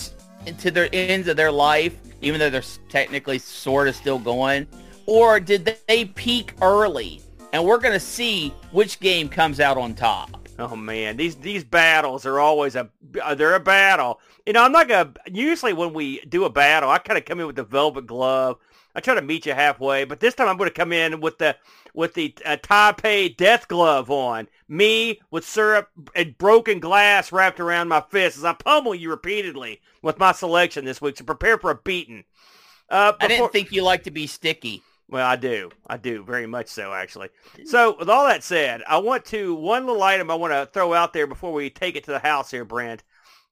to 0.58 0.70
their 0.70 0.88
ends 0.92 1.28
of 1.28 1.36
their 1.36 1.52
life, 1.52 1.96
even 2.20 2.40
though 2.40 2.50
they're 2.50 2.62
technically 2.88 3.38
sort 3.38 3.86
of 3.88 3.94
still 3.94 4.18
going, 4.18 4.66
or 5.06 5.40
did 5.40 5.78
they 5.86 6.04
peak 6.06 6.54
early? 6.60 7.22
And 7.52 7.64
we're 7.64 7.78
going 7.78 7.94
to 7.94 8.00
see 8.00 8.52
which 8.72 9.00
game 9.00 9.28
comes 9.28 9.60
out 9.60 9.78
on 9.78 9.94
top. 9.94 10.48
Oh 10.58 10.74
man, 10.74 11.16
these 11.16 11.36
these 11.36 11.62
battles 11.62 12.26
are 12.26 12.40
always 12.40 12.74
a 12.74 12.90
they're 13.36 13.54
a 13.54 13.60
battle. 13.60 14.20
You 14.48 14.54
know, 14.54 14.62
I'm 14.62 14.72
not 14.72 14.88
gonna. 14.88 15.12
Usually 15.26 15.74
when 15.74 15.92
we 15.92 16.20
do 16.20 16.46
a 16.46 16.48
battle, 16.50 16.88
I 16.88 16.96
kind 16.96 17.18
of 17.18 17.26
come 17.26 17.38
in 17.38 17.46
with 17.46 17.56
the 17.56 17.64
velvet 17.64 18.06
glove. 18.06 18.56
I 18.94 19.00
try 19.00 19.14
to 19.14 19.20
meet 19.20 19.44
you 19.44 19.52
halfway, 19.52 20.04
but 20.04 20.20
this 20.20 20.34
time 20.34 20.48
I'm 20.48 20.56
going 20.56 20.70
to 20.70 20.74
come 20.74 20.90
in 20.90 21.20
with 21.20 21.36
the 21.36 21.54
with 21.92 22.14
the 22.14 22.34
uh, 22.46 22.56
Taipei 22.56 23.36
death 23.36 23.68
glove 23.68 24.10
on. 24.10 24.48
Me 24.66 25.20
with 25.30 25.44
syrup 25.44 25.90
and 26.16 26.38
broken 26.38 26.80
glass 26.80 27.30
wrapped 27.30 27.60
around 27.60 27.88
my 27.88 28.02
fist 28.08 28.38
as 28.38 28.44
I 28.46 28.54
pummel 28.54 28.94
you 28.94 29.10
repeatedly 29.10 29.82
with 30.00 30.18
my 30.18 30.32
selection 30.32 30.86
this 30.86 31.02
week 31.02 31.16
to 31.16 31.24
prepare 31.24 31.58
for 31.58 31.70
a 31.70 31.74
beating. 31.74 32.24
Uh, 32.88 33.12
I 33.20 33.26
before- 33.26 33.28
didn't 33.28 33.52
think 33.52 33.70
you 33.70 33.82
like 33.82 34.04
to 34.04 34.10
be 34.10 34.26
sticky. 34.26 34.82
well, 35.10 35.26
I 35.26 35.36
do. 35.36 35.70
I 35.86 35.98
do 35.98 36.24
very 36.24 36.46
much 36.46 36.68
so, 36.68 36.94
actually. 36.94 37.28
So, 37.66 37.96
with 37.98 38.08
all 38.08 38.26
that 38.26 38.42
said, 38.42 38.82
I 38.88 38.96
want 38.96 39.26
to 39.26 39.54
one 39.54 39.84
little 39.86 40.02
item 40.02 40.30
I 40.30 40.36
want 40.36 40.54
to 40.54 40.70
throw 40.72 40.94
out 40.94 41.12
there 41.12 41.26
before 41.26 41.52
we 41.52 41.68
take 41.68 41.96
it 41.96 42.04
to 42.04 42.12
the 42.12 42.18
house 42.18 42.50
here, 42.50 42.64
Brent. 42.64 43.04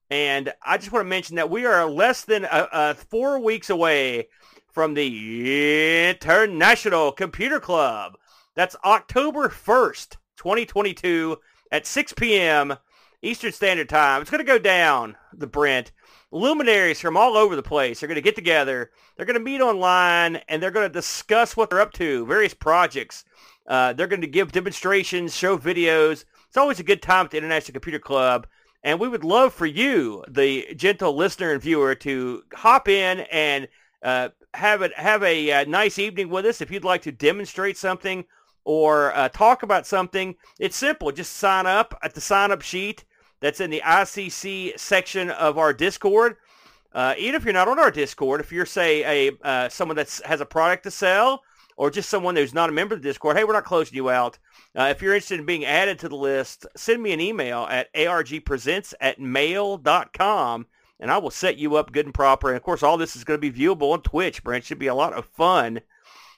And 0.09 0.53
I 0.65 0.77
just 0.77 0.91
want 0.91 1.05
to 1.05 1.09
mention 1.09 1.35
that 1.35 1.49
we 1.49 1.65
are 1.65 1.85
less 1.85 2.23
than 2.23 2.45
uh, 2.45 2.67
uh, 2.71 2.93
four 2.93 3.39
weeks 3.39 3.69
away 3.69 4.29
from 4.71 4.93
the 4.93 6.09
International 6.09 7.11
Computer 7.11 7.59
Club. 7.59 8.17
That's 8.55 8.75
October 8.85 9.49
1st, 9.49 10.17
2022 10.37 11.37
at 11.71 11.85
6 11.85 12.13
p.m. 12.13 12.75
Eastern 13.21 13.51
Standard 13.51 13.89
Time. 13.89 14.21
It's 14.21 14.31
going 14.31 14.39
to 14.39 14.51
go 14.51 14.59
down, 14.59 15.17
the 15.33 15.47
Brent. 15.47 15.91
Luminaries 16.31 16.99
from 16.99 17.15
all 17.15 17.37
over 17.37 17.55
the 17.55 17.63
place 17.63 18.03
are 18.03 18.07
going 18.07 18.15
to 18.15 18.21
get 18.21 18.35
together. 18.35 18.91
They're 19.15 19.25
going 19.25 19.39
to 19.39 19.43
meet 19.43 19.61
online, 19.61 20.37
and 20.47 20.61
they're 20.61 20.71
going 20.71 20.87
to 20.87 20.93
discuss 20.93 21.55
what 21.55 21.69
they're 21.69 21.81
up 21.81 21.93
to, 21.93 22.25
various 22.25 22.53
projects. 22.53 23.25
Uh, 23.65 23.93
they're 23.93 24.07
going 24.07 24.21
to 24.21 24.27
give 24.27 24.51
demonstrations, 24.51 25.35
show 25.35 25.57
videos. 25.57 26.25
It's 26.47 26.57
always 26.57 26.79
a 26.79 26.83
good 26.83 27.01
time 27.01 27.25
at 27.25 27.31
the 27.31 27.37
International 27.37 27.73
Computer 27.73 27.99
Club. 27.99 28.47
And 28.83 28.99
we 28.99 29.07
would 29.07 29.23
love 29.23 29.53
for 29.53 29.65
you, 29.65 30.23
the 30.27 30.73
gentle 30.75 31.15
listener 31.15 31.51
and 31.51 31.61
viewer, 31.61 31.95
to 31.95 32.43
hop 32.53 32.87
in 32.87 33.21
and 33.31 33.67
uh, 34.03 34.29
have 34.53 34.81
it 34.81 34.93
have 34.97 35.23
a 35.23 35.51
uh, 35.51 35.65
nice 35.65 35.99
evening 35.99 36.29
with 36.29 36.45
us. 36.45 36.61
If 36.61 36.71
you'd 36.71 36.83
like 36.83 37.01
to 37.03 37.11
demonstrate 37.11 37.77
something 37.77 38.25
or 38.63 39.15
uh, 39.15 39.29
talk 39.29 39.63
about 39.63 39.87
something, 39.87 40.35
it's 40.59 40.77
simple. 40.77 41.11
Just 41.11 41.33
sign 41.33 41.65
up 41.65 41.97
at 42.03 42.13
the 42.13 42.21
sign 42.21 42.51
up 42.51 42.61
sheet 42.61 43.03
that's 43.39 43.59
in 43.59 43.69
the 43.69 43.81
ICC 43.85 44.79
section 44.79 45.29
of 45.31 45.57
our 45.57 45.73
Discord. 45.73 46.37
Uh, 46.93 47.13
even 47.17 47.35
if 47.35 47.43
you're 47.43 47.53
not 47.53 47.67
on 47.67 47.79
our 47.79 47.91
Discord, 47.91 48.41
if 48.41 48.51
you're 48.51 48.65
say 48.65 49.27
a 49.27 49.37
uh, 49.43 49.69
someone 49.69 49.97
that 49.97 50.19
has 50.25 50.41
a 50.41 50.45
product 50.45 50.83
to 50.83 50.91
sell, 50.91 51.43
or 51.77 51.91
just 51.91 52.09
someone 52.09 52.35
who's 52.35 52.53
not 52.53 52.69
a 52.69 52.73
member 52.73 52.95
of 52.95 53.01
the 53.01 53.07
Discord, 53.07 53.37
hey, 53.37 53.43
we're 53.43 53.53
not 53.53 53.63
closing 53.63 53.95
you 53.95 54.09
out. 54.09 54.39
Uh, 54.75 54.87
if 54.91 55.01
you're 55.01 55.13
interested 55.13 55.39
in 55.39 55.45
being 55.45 55.63
added 55.63 55.99
to 55.99 56.09
the 56.09 56.15
list, 56.15 56.65
send 56.75 57.01
me 57.01 57.13
an 57.13 57.21
email 57.21 57.67
at 57.69 57.93
argpresents 57.93 58.93
at 58.99 59.19
mail.com, 59.19 60.65
and 60.99 61.11
I 61.11 61.17
will 61.19 61.29
set 61.29 61.57
you 61.57 61.75
up 61.75 61.91
good 61.91 62.05
and 62.05 62.13
proper. 62.13 62.47
And, 62.47 62.57
of 62.57 62.63
course, 62.63 62.81
all 62.81 62.97
this 62.97 63.15
is 63.15 63.23
going 63.23 63.39
to 63.39 63.51
be 63.51 63.57
viewable 63.65 63.93
on 63.93 64.01
Twitch, 64.01 64.43
Brent. 64.43 64.65
Should 64.65 64.79
be 64.79 64.87
a 64.87 64.95
lot 64.95 65.13
of 65.13 65.25
fun. 65.25 65.79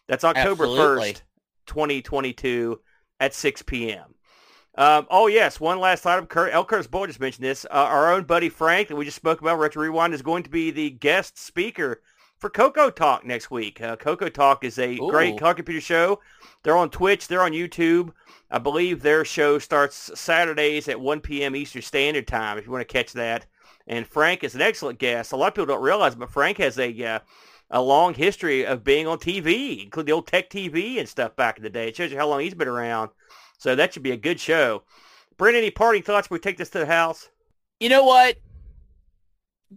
That's 0.07 0.25
October 0.25 0.65
Absolutely. 0.65 1.13
1st, 1.13 1.21
2022 1.67 2.81
at 3.21 3.33
6 3.33 3.61
p.m. 3.63 4.15
Um, 4.75 5.07
oh, 5.09 5.27
yes, 5.27 5.59
one 5.59 5.79
last 5.79 6.05
item. 6.05 6.25
Kurt, 6.25 6.53
L. 6.53 6.65
Curtis 6.65 6.87
Boyd 6.87 7.09
just 7.09 7.19
mentioned 7.19 7.45
this. 7.45 7.65
Uh, 7.65 7.73
our 7.73 8.13
own 8.13 8.23
buddy 8.23 8.49
Frank 8.49 8.89
that 8.89 8.95
we 8.95 9.05
just 9.05 9.17
spoke 9.17 9.41
about, 9.41 9.59
Retro 9.59 9.83
Rewind, 9.83 10.13
is 10.13 10.21
going 10.21 10.43
to 10.43 10.49
be 10.49 10.71
the 10.71 10.89
guest 10.89 11.37
speaker 11.37 12.01
for 12.39 12.49
Coco 12.49 12.89
Talk 12.89 13.25
next 13.25 13.51
week. 13.51 13.81
Uh, 13.81 13.95
Coco 13.95 14.29
Talk 14.29 14.63
is 14.63 14.79
a 14.79 14.95
Ooh. 14.95 15.09
great 15.09 15.37
car 15.37 15.53
computer 15.53 15.81
show. 15.81 16.19
They're 16.63 16.77
on 16.77 16.89
Twitch. 16.89 17.27
They're 17.27 17.43
on 17.43 17.51
YouTube. 17.51 18.11
I 18.49 18.57
believe 18.57 19.01
their 19.01 19.23
show 19.25 19.59
starts 19.59 20.11
Saturdays 20.19 20.87
at 20.87 20.99
1 20.99 21.19
p.m. 21.19 21.55
Eastern 21.55 21.81
Standard 21.81 22.27
Time 22.27 22.57
if 22.57 22.65
you 22.65 22.71
want 22.71 22.87
to 22.87 22.91
catch 22.91 23.13
that. 23.13 23.45
And 23.87 24.07
Frank 24.07 24.43
is 24.43 24.55
an 24.55 24.61
excellent 24.61 24.99
guest. 24.99 25.31
A 25.31 25.35
lot 25.35 25.47
of 25.47 25.53
people 25.53 25.67
don't 25.67 25.83
realize, 25.83 26.15
but 26.15 26.31
Frank 26.31 26.57
has 26.57 26.79
a 26.79 27.05
uh, 27.05 27.19
a 27.71 27.81
long 27.81 28.13
history 28.13 28.65
of 28.65 28.83
being 28.83 29.05
on 29.05 29.19
TV, 29.19 29.83
including 29.83 30.07
the 30.07 30.13
old 30.13 30.27
Tech 30.27 30.49
TV 30.49 30.97
and 30.97 31.07
stuff 31.07 31.35
back 31.35 31.57
in 31.57 31.63
the 31.63 31.69
day. 31.69 31.89
It 31.89 31.95
shows 31.95 32.11
you 32.11 32.17
how 32.17 32.27
long 32.27 32.39
he's 32.39 32.55
been 32.55 32.67
around. 32.67 33.11
So 33.57 33.75
that 33.75 33.93
should 33.93 34.03
be 34.03 34.11
a 34.11 34.17
good 34.17 34.39
show. 34.39 34.83
Brent, 35.37 35.55
any 35.55 35.69
parting 35.69 36.01
thoughts 36.01 36.27
before 36.27 36.37
we 36.37 36.39
take 36.39 36.57
this 36.57 36.69
to 36.71 36.79
the 36.79 36.85
house? 36.85 37.29
You 37.79 37.89
know 37.89 38.03
what? 38.03 38.37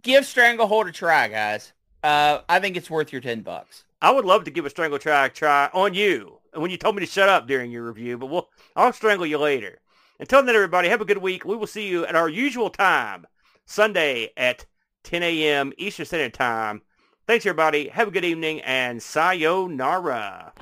Give 0.01 0.25
Stranglehold 0.25 0.87
a 0.87 0.91
try, 0.91 1.27
guys. 1.27 1.73
Uh, 2.03 2.41
I 2.49 2.59
think 2.59 2.75
it's 2.75 2.89
worth 2.89 3.11
your 3.11 3.21
ten 3.21 3.41
bucks. 3.41 3.85
I 4.01 4.11
would 4.11 4.25
love 4.25 4.43
to 4.43 4.51
give 4.51 4.65
a 4.65 4.69
strangle 4.69 4.99
try 4.99 5.29
try 5.29 5.69
on 5.73 5.93
you. 5.93 6.39
When 6.53 6.69
you 6.69 6.77
told 6.77 6.95
me 6.95 6.99
to 6.99 7.11
shut 7.11 7.29
up 7.29 7.47
during 7.47 7.71
your 7.71 7.83
review, 7.83 8.17
but 8.17 8.27
we'll 8.27 8.49
I'll 8.75 8.93
strangle 8.93 9.25
you 9.25 9.37
later. 9.37 9.79
Until 10.19 10.43
then, 10.43 10.55
everybody, 10.55 10.89
have 10.89 11.01
a 11.01 11.05
good 11.05 11.17
week. 11.17 11.45
We 11.45 11.55
will 11.55 11.67
see 11.67 11.87
you 11.87 12.05
at 12.05 12.15
our 12.15 12.29
usual 12.29 12.69
time, 12.69 13.25
Sunday 13.65 14.31
at 14.37 14.65
10 15.03 15.23
a.m. 15.23 15.73
Eastern 15.77 16.05
Standard 16.05 16.33
Time. 16.33 16.81
Thanks, 17.25 17.45
everybody. 17.45 17.87
Have 17.87 18.09
a 18.09 18.11
good 18.11 18.25
evening, 18.25 18.61
and 18.61 19.01
sayonara. 19.01 20.53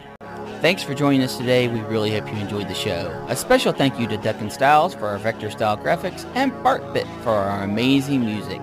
Thanks 0.61 0.84
for 0.84 0.93
joining 0.93 1.23
us 1.23 1.38
today. 1.38 1.68
We 1.68 1.81
really 1.81 2.11
hope 2.11 2.31
you 2.31 2.39
enjoyed 2.39 2.68
the 2.68 2.76
show. 2.76 3.26
A 3.27 3.35
special 3.35 3.73
thank 3.73 3.99
you 3.99 4.05
to 4.07 4.18
Duncan 4.18 4.51
Styles 4.51 4.93
for 4.93 5.07
our 5.07 5.18
vector 5.18 5.49
style 5.49 5.76
graphics 5.77 6.23
and 6.35 6.51
BartBit 6.63 7.07
for 7.23 7.31
our 7.31 7.63
amazing 7.63 8.22
music. 8.23 8.61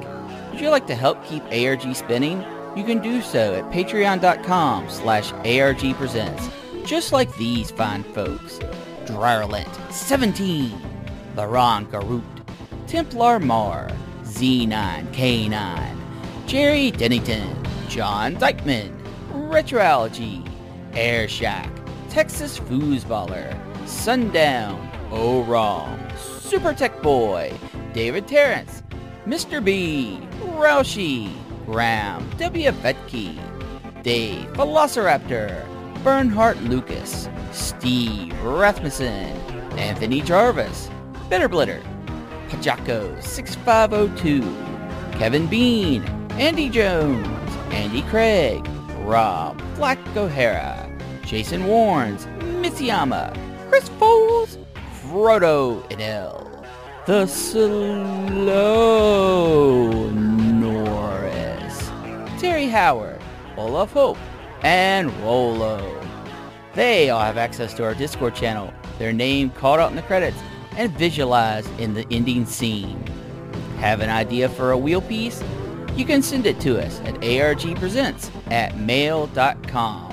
Would 0.52 0.60
you 0.60 0.70
like 0.70 0.86
to 0.86 0.94
help 0.94 1.24
keep 1.24 1.42
ARG 1.52 1.94
spinning? 1.96 2.44
You 2.78 2.84
can 2.84 3.00
do 3.00 3.22
so 3.22 3.54
at 3.54 3.64
patreon.com 3.72 4.88
slash 4.88 5.32
argpresents. 5.32 6.86
Just 6.86 7.10
like 7.10 7.36
these 7.36 7.72
fine 7.72 8.04
folks. 8.04 8.60
Dryrlent 9.04 9.92
17, 9.92 10.80
Laron 11.34 11.86
Garut, 11.90 12.22
Templar 12.86 13.40
Mar, 13.40 13.90
Z9K9, 14.22 15.96
Jerry 16.46 16.92
Dennington, 16.92 17.66
John 17.88 18.34
Dykeman, 18.34 18.96
Retroology, 19.32 20.48
Air 20.92 21.26
Shack, 21.26 21.68
Texas 22.10 22.60
Foosballer, 22.60 23.58
Sundown, 23.88 24.88
Wrong, 25.10 25.98
Super 26.16 26.72
Tech 26.74 27.02
Boy, 27.02 27.52
David 27.92 28.28
Terrence, 28.28 28.84
Mr. 29.26 29.64
B, 29.64 30.20
Roushi, 30.40 31.34
Graham, 31.68 32.28
W. 32.38 32.70
Vetke, 32.72 33.38
Dave, 34.02 34.46
Velociraptor, 34.54 35.52
Bernhardt 36.02 36.58
Lucas, 36.62 37.28
Steve 37.52 38.32
Rasmussen, 38.42 39.36
Anthony 39.76 40.22
Jarvis, 40.22 40.88
Bitterblitter, 41.28 41.82
Pajaco 42.48 43.20
6502, 43.22 44.40
Kevin 45.18 45.46
Bean, 45.46 46.02
Andy 46.38 46.70
Jones, 46.70 47.28
Andy 47.70 48.00
Craig, 48.02 48.66
Rob 49.00 49.60
Black 49.76 49.98
O'Hara, 50.16 50.90
Jason 51.22 51.64
Warnes, 51.64 52.24
Mitsuyama, 52.62 53.36
Chris 53.68 53.90
Foles, 53.90 54.56
Frodo 55.02 55.82
Idell, 55.90 56.46
The 57.04 57.26
Slow 57.26 58.70
Norris, 60.10 61.37
Terry 62.38 62.68
Howard, 62.68 63.20
Olaf 63.56 63.90
Hope, 63.90 64.16
and 64.62 65.12
Rolo. 65.22 66.00
They 66.74 67.10
all 67.10 67.20
have 67.20 67.36
access 67.36 67.74
to 67.74 67.84
our 67.84 67.94
Discord 67.94 68.36
channel, 68.36 68.72
their 69.00 69.12
name 69.12 69.50
called 69.50 69.80
out 69.80 69.90
in 69.90 69.96
the 69.96 70.02
credits, 70.02 70.38
and 70.76 70.92
visualized 70.92 71.68
in 71.80 71.94
the 71.94 72.06
ending 72.12 72.46
scene. 72.46 73.04
Have 73.78 74.00
an 74.00 74.10
idea 74.10 74.48
for 74.48 74.70
a 74.70 74.78
wheel 74.78 75.00
piece? 75.00 75.42
You 75.96 76.04
can 76.04 76.22
send 76.22 76.46
it 76.46 76.60
to 76.60 76.80
us 76.80 77.00
at 77.00 77.16
argpresents 77.16 78.30
at 78.52 78.78
mail.com. 78.78 80.07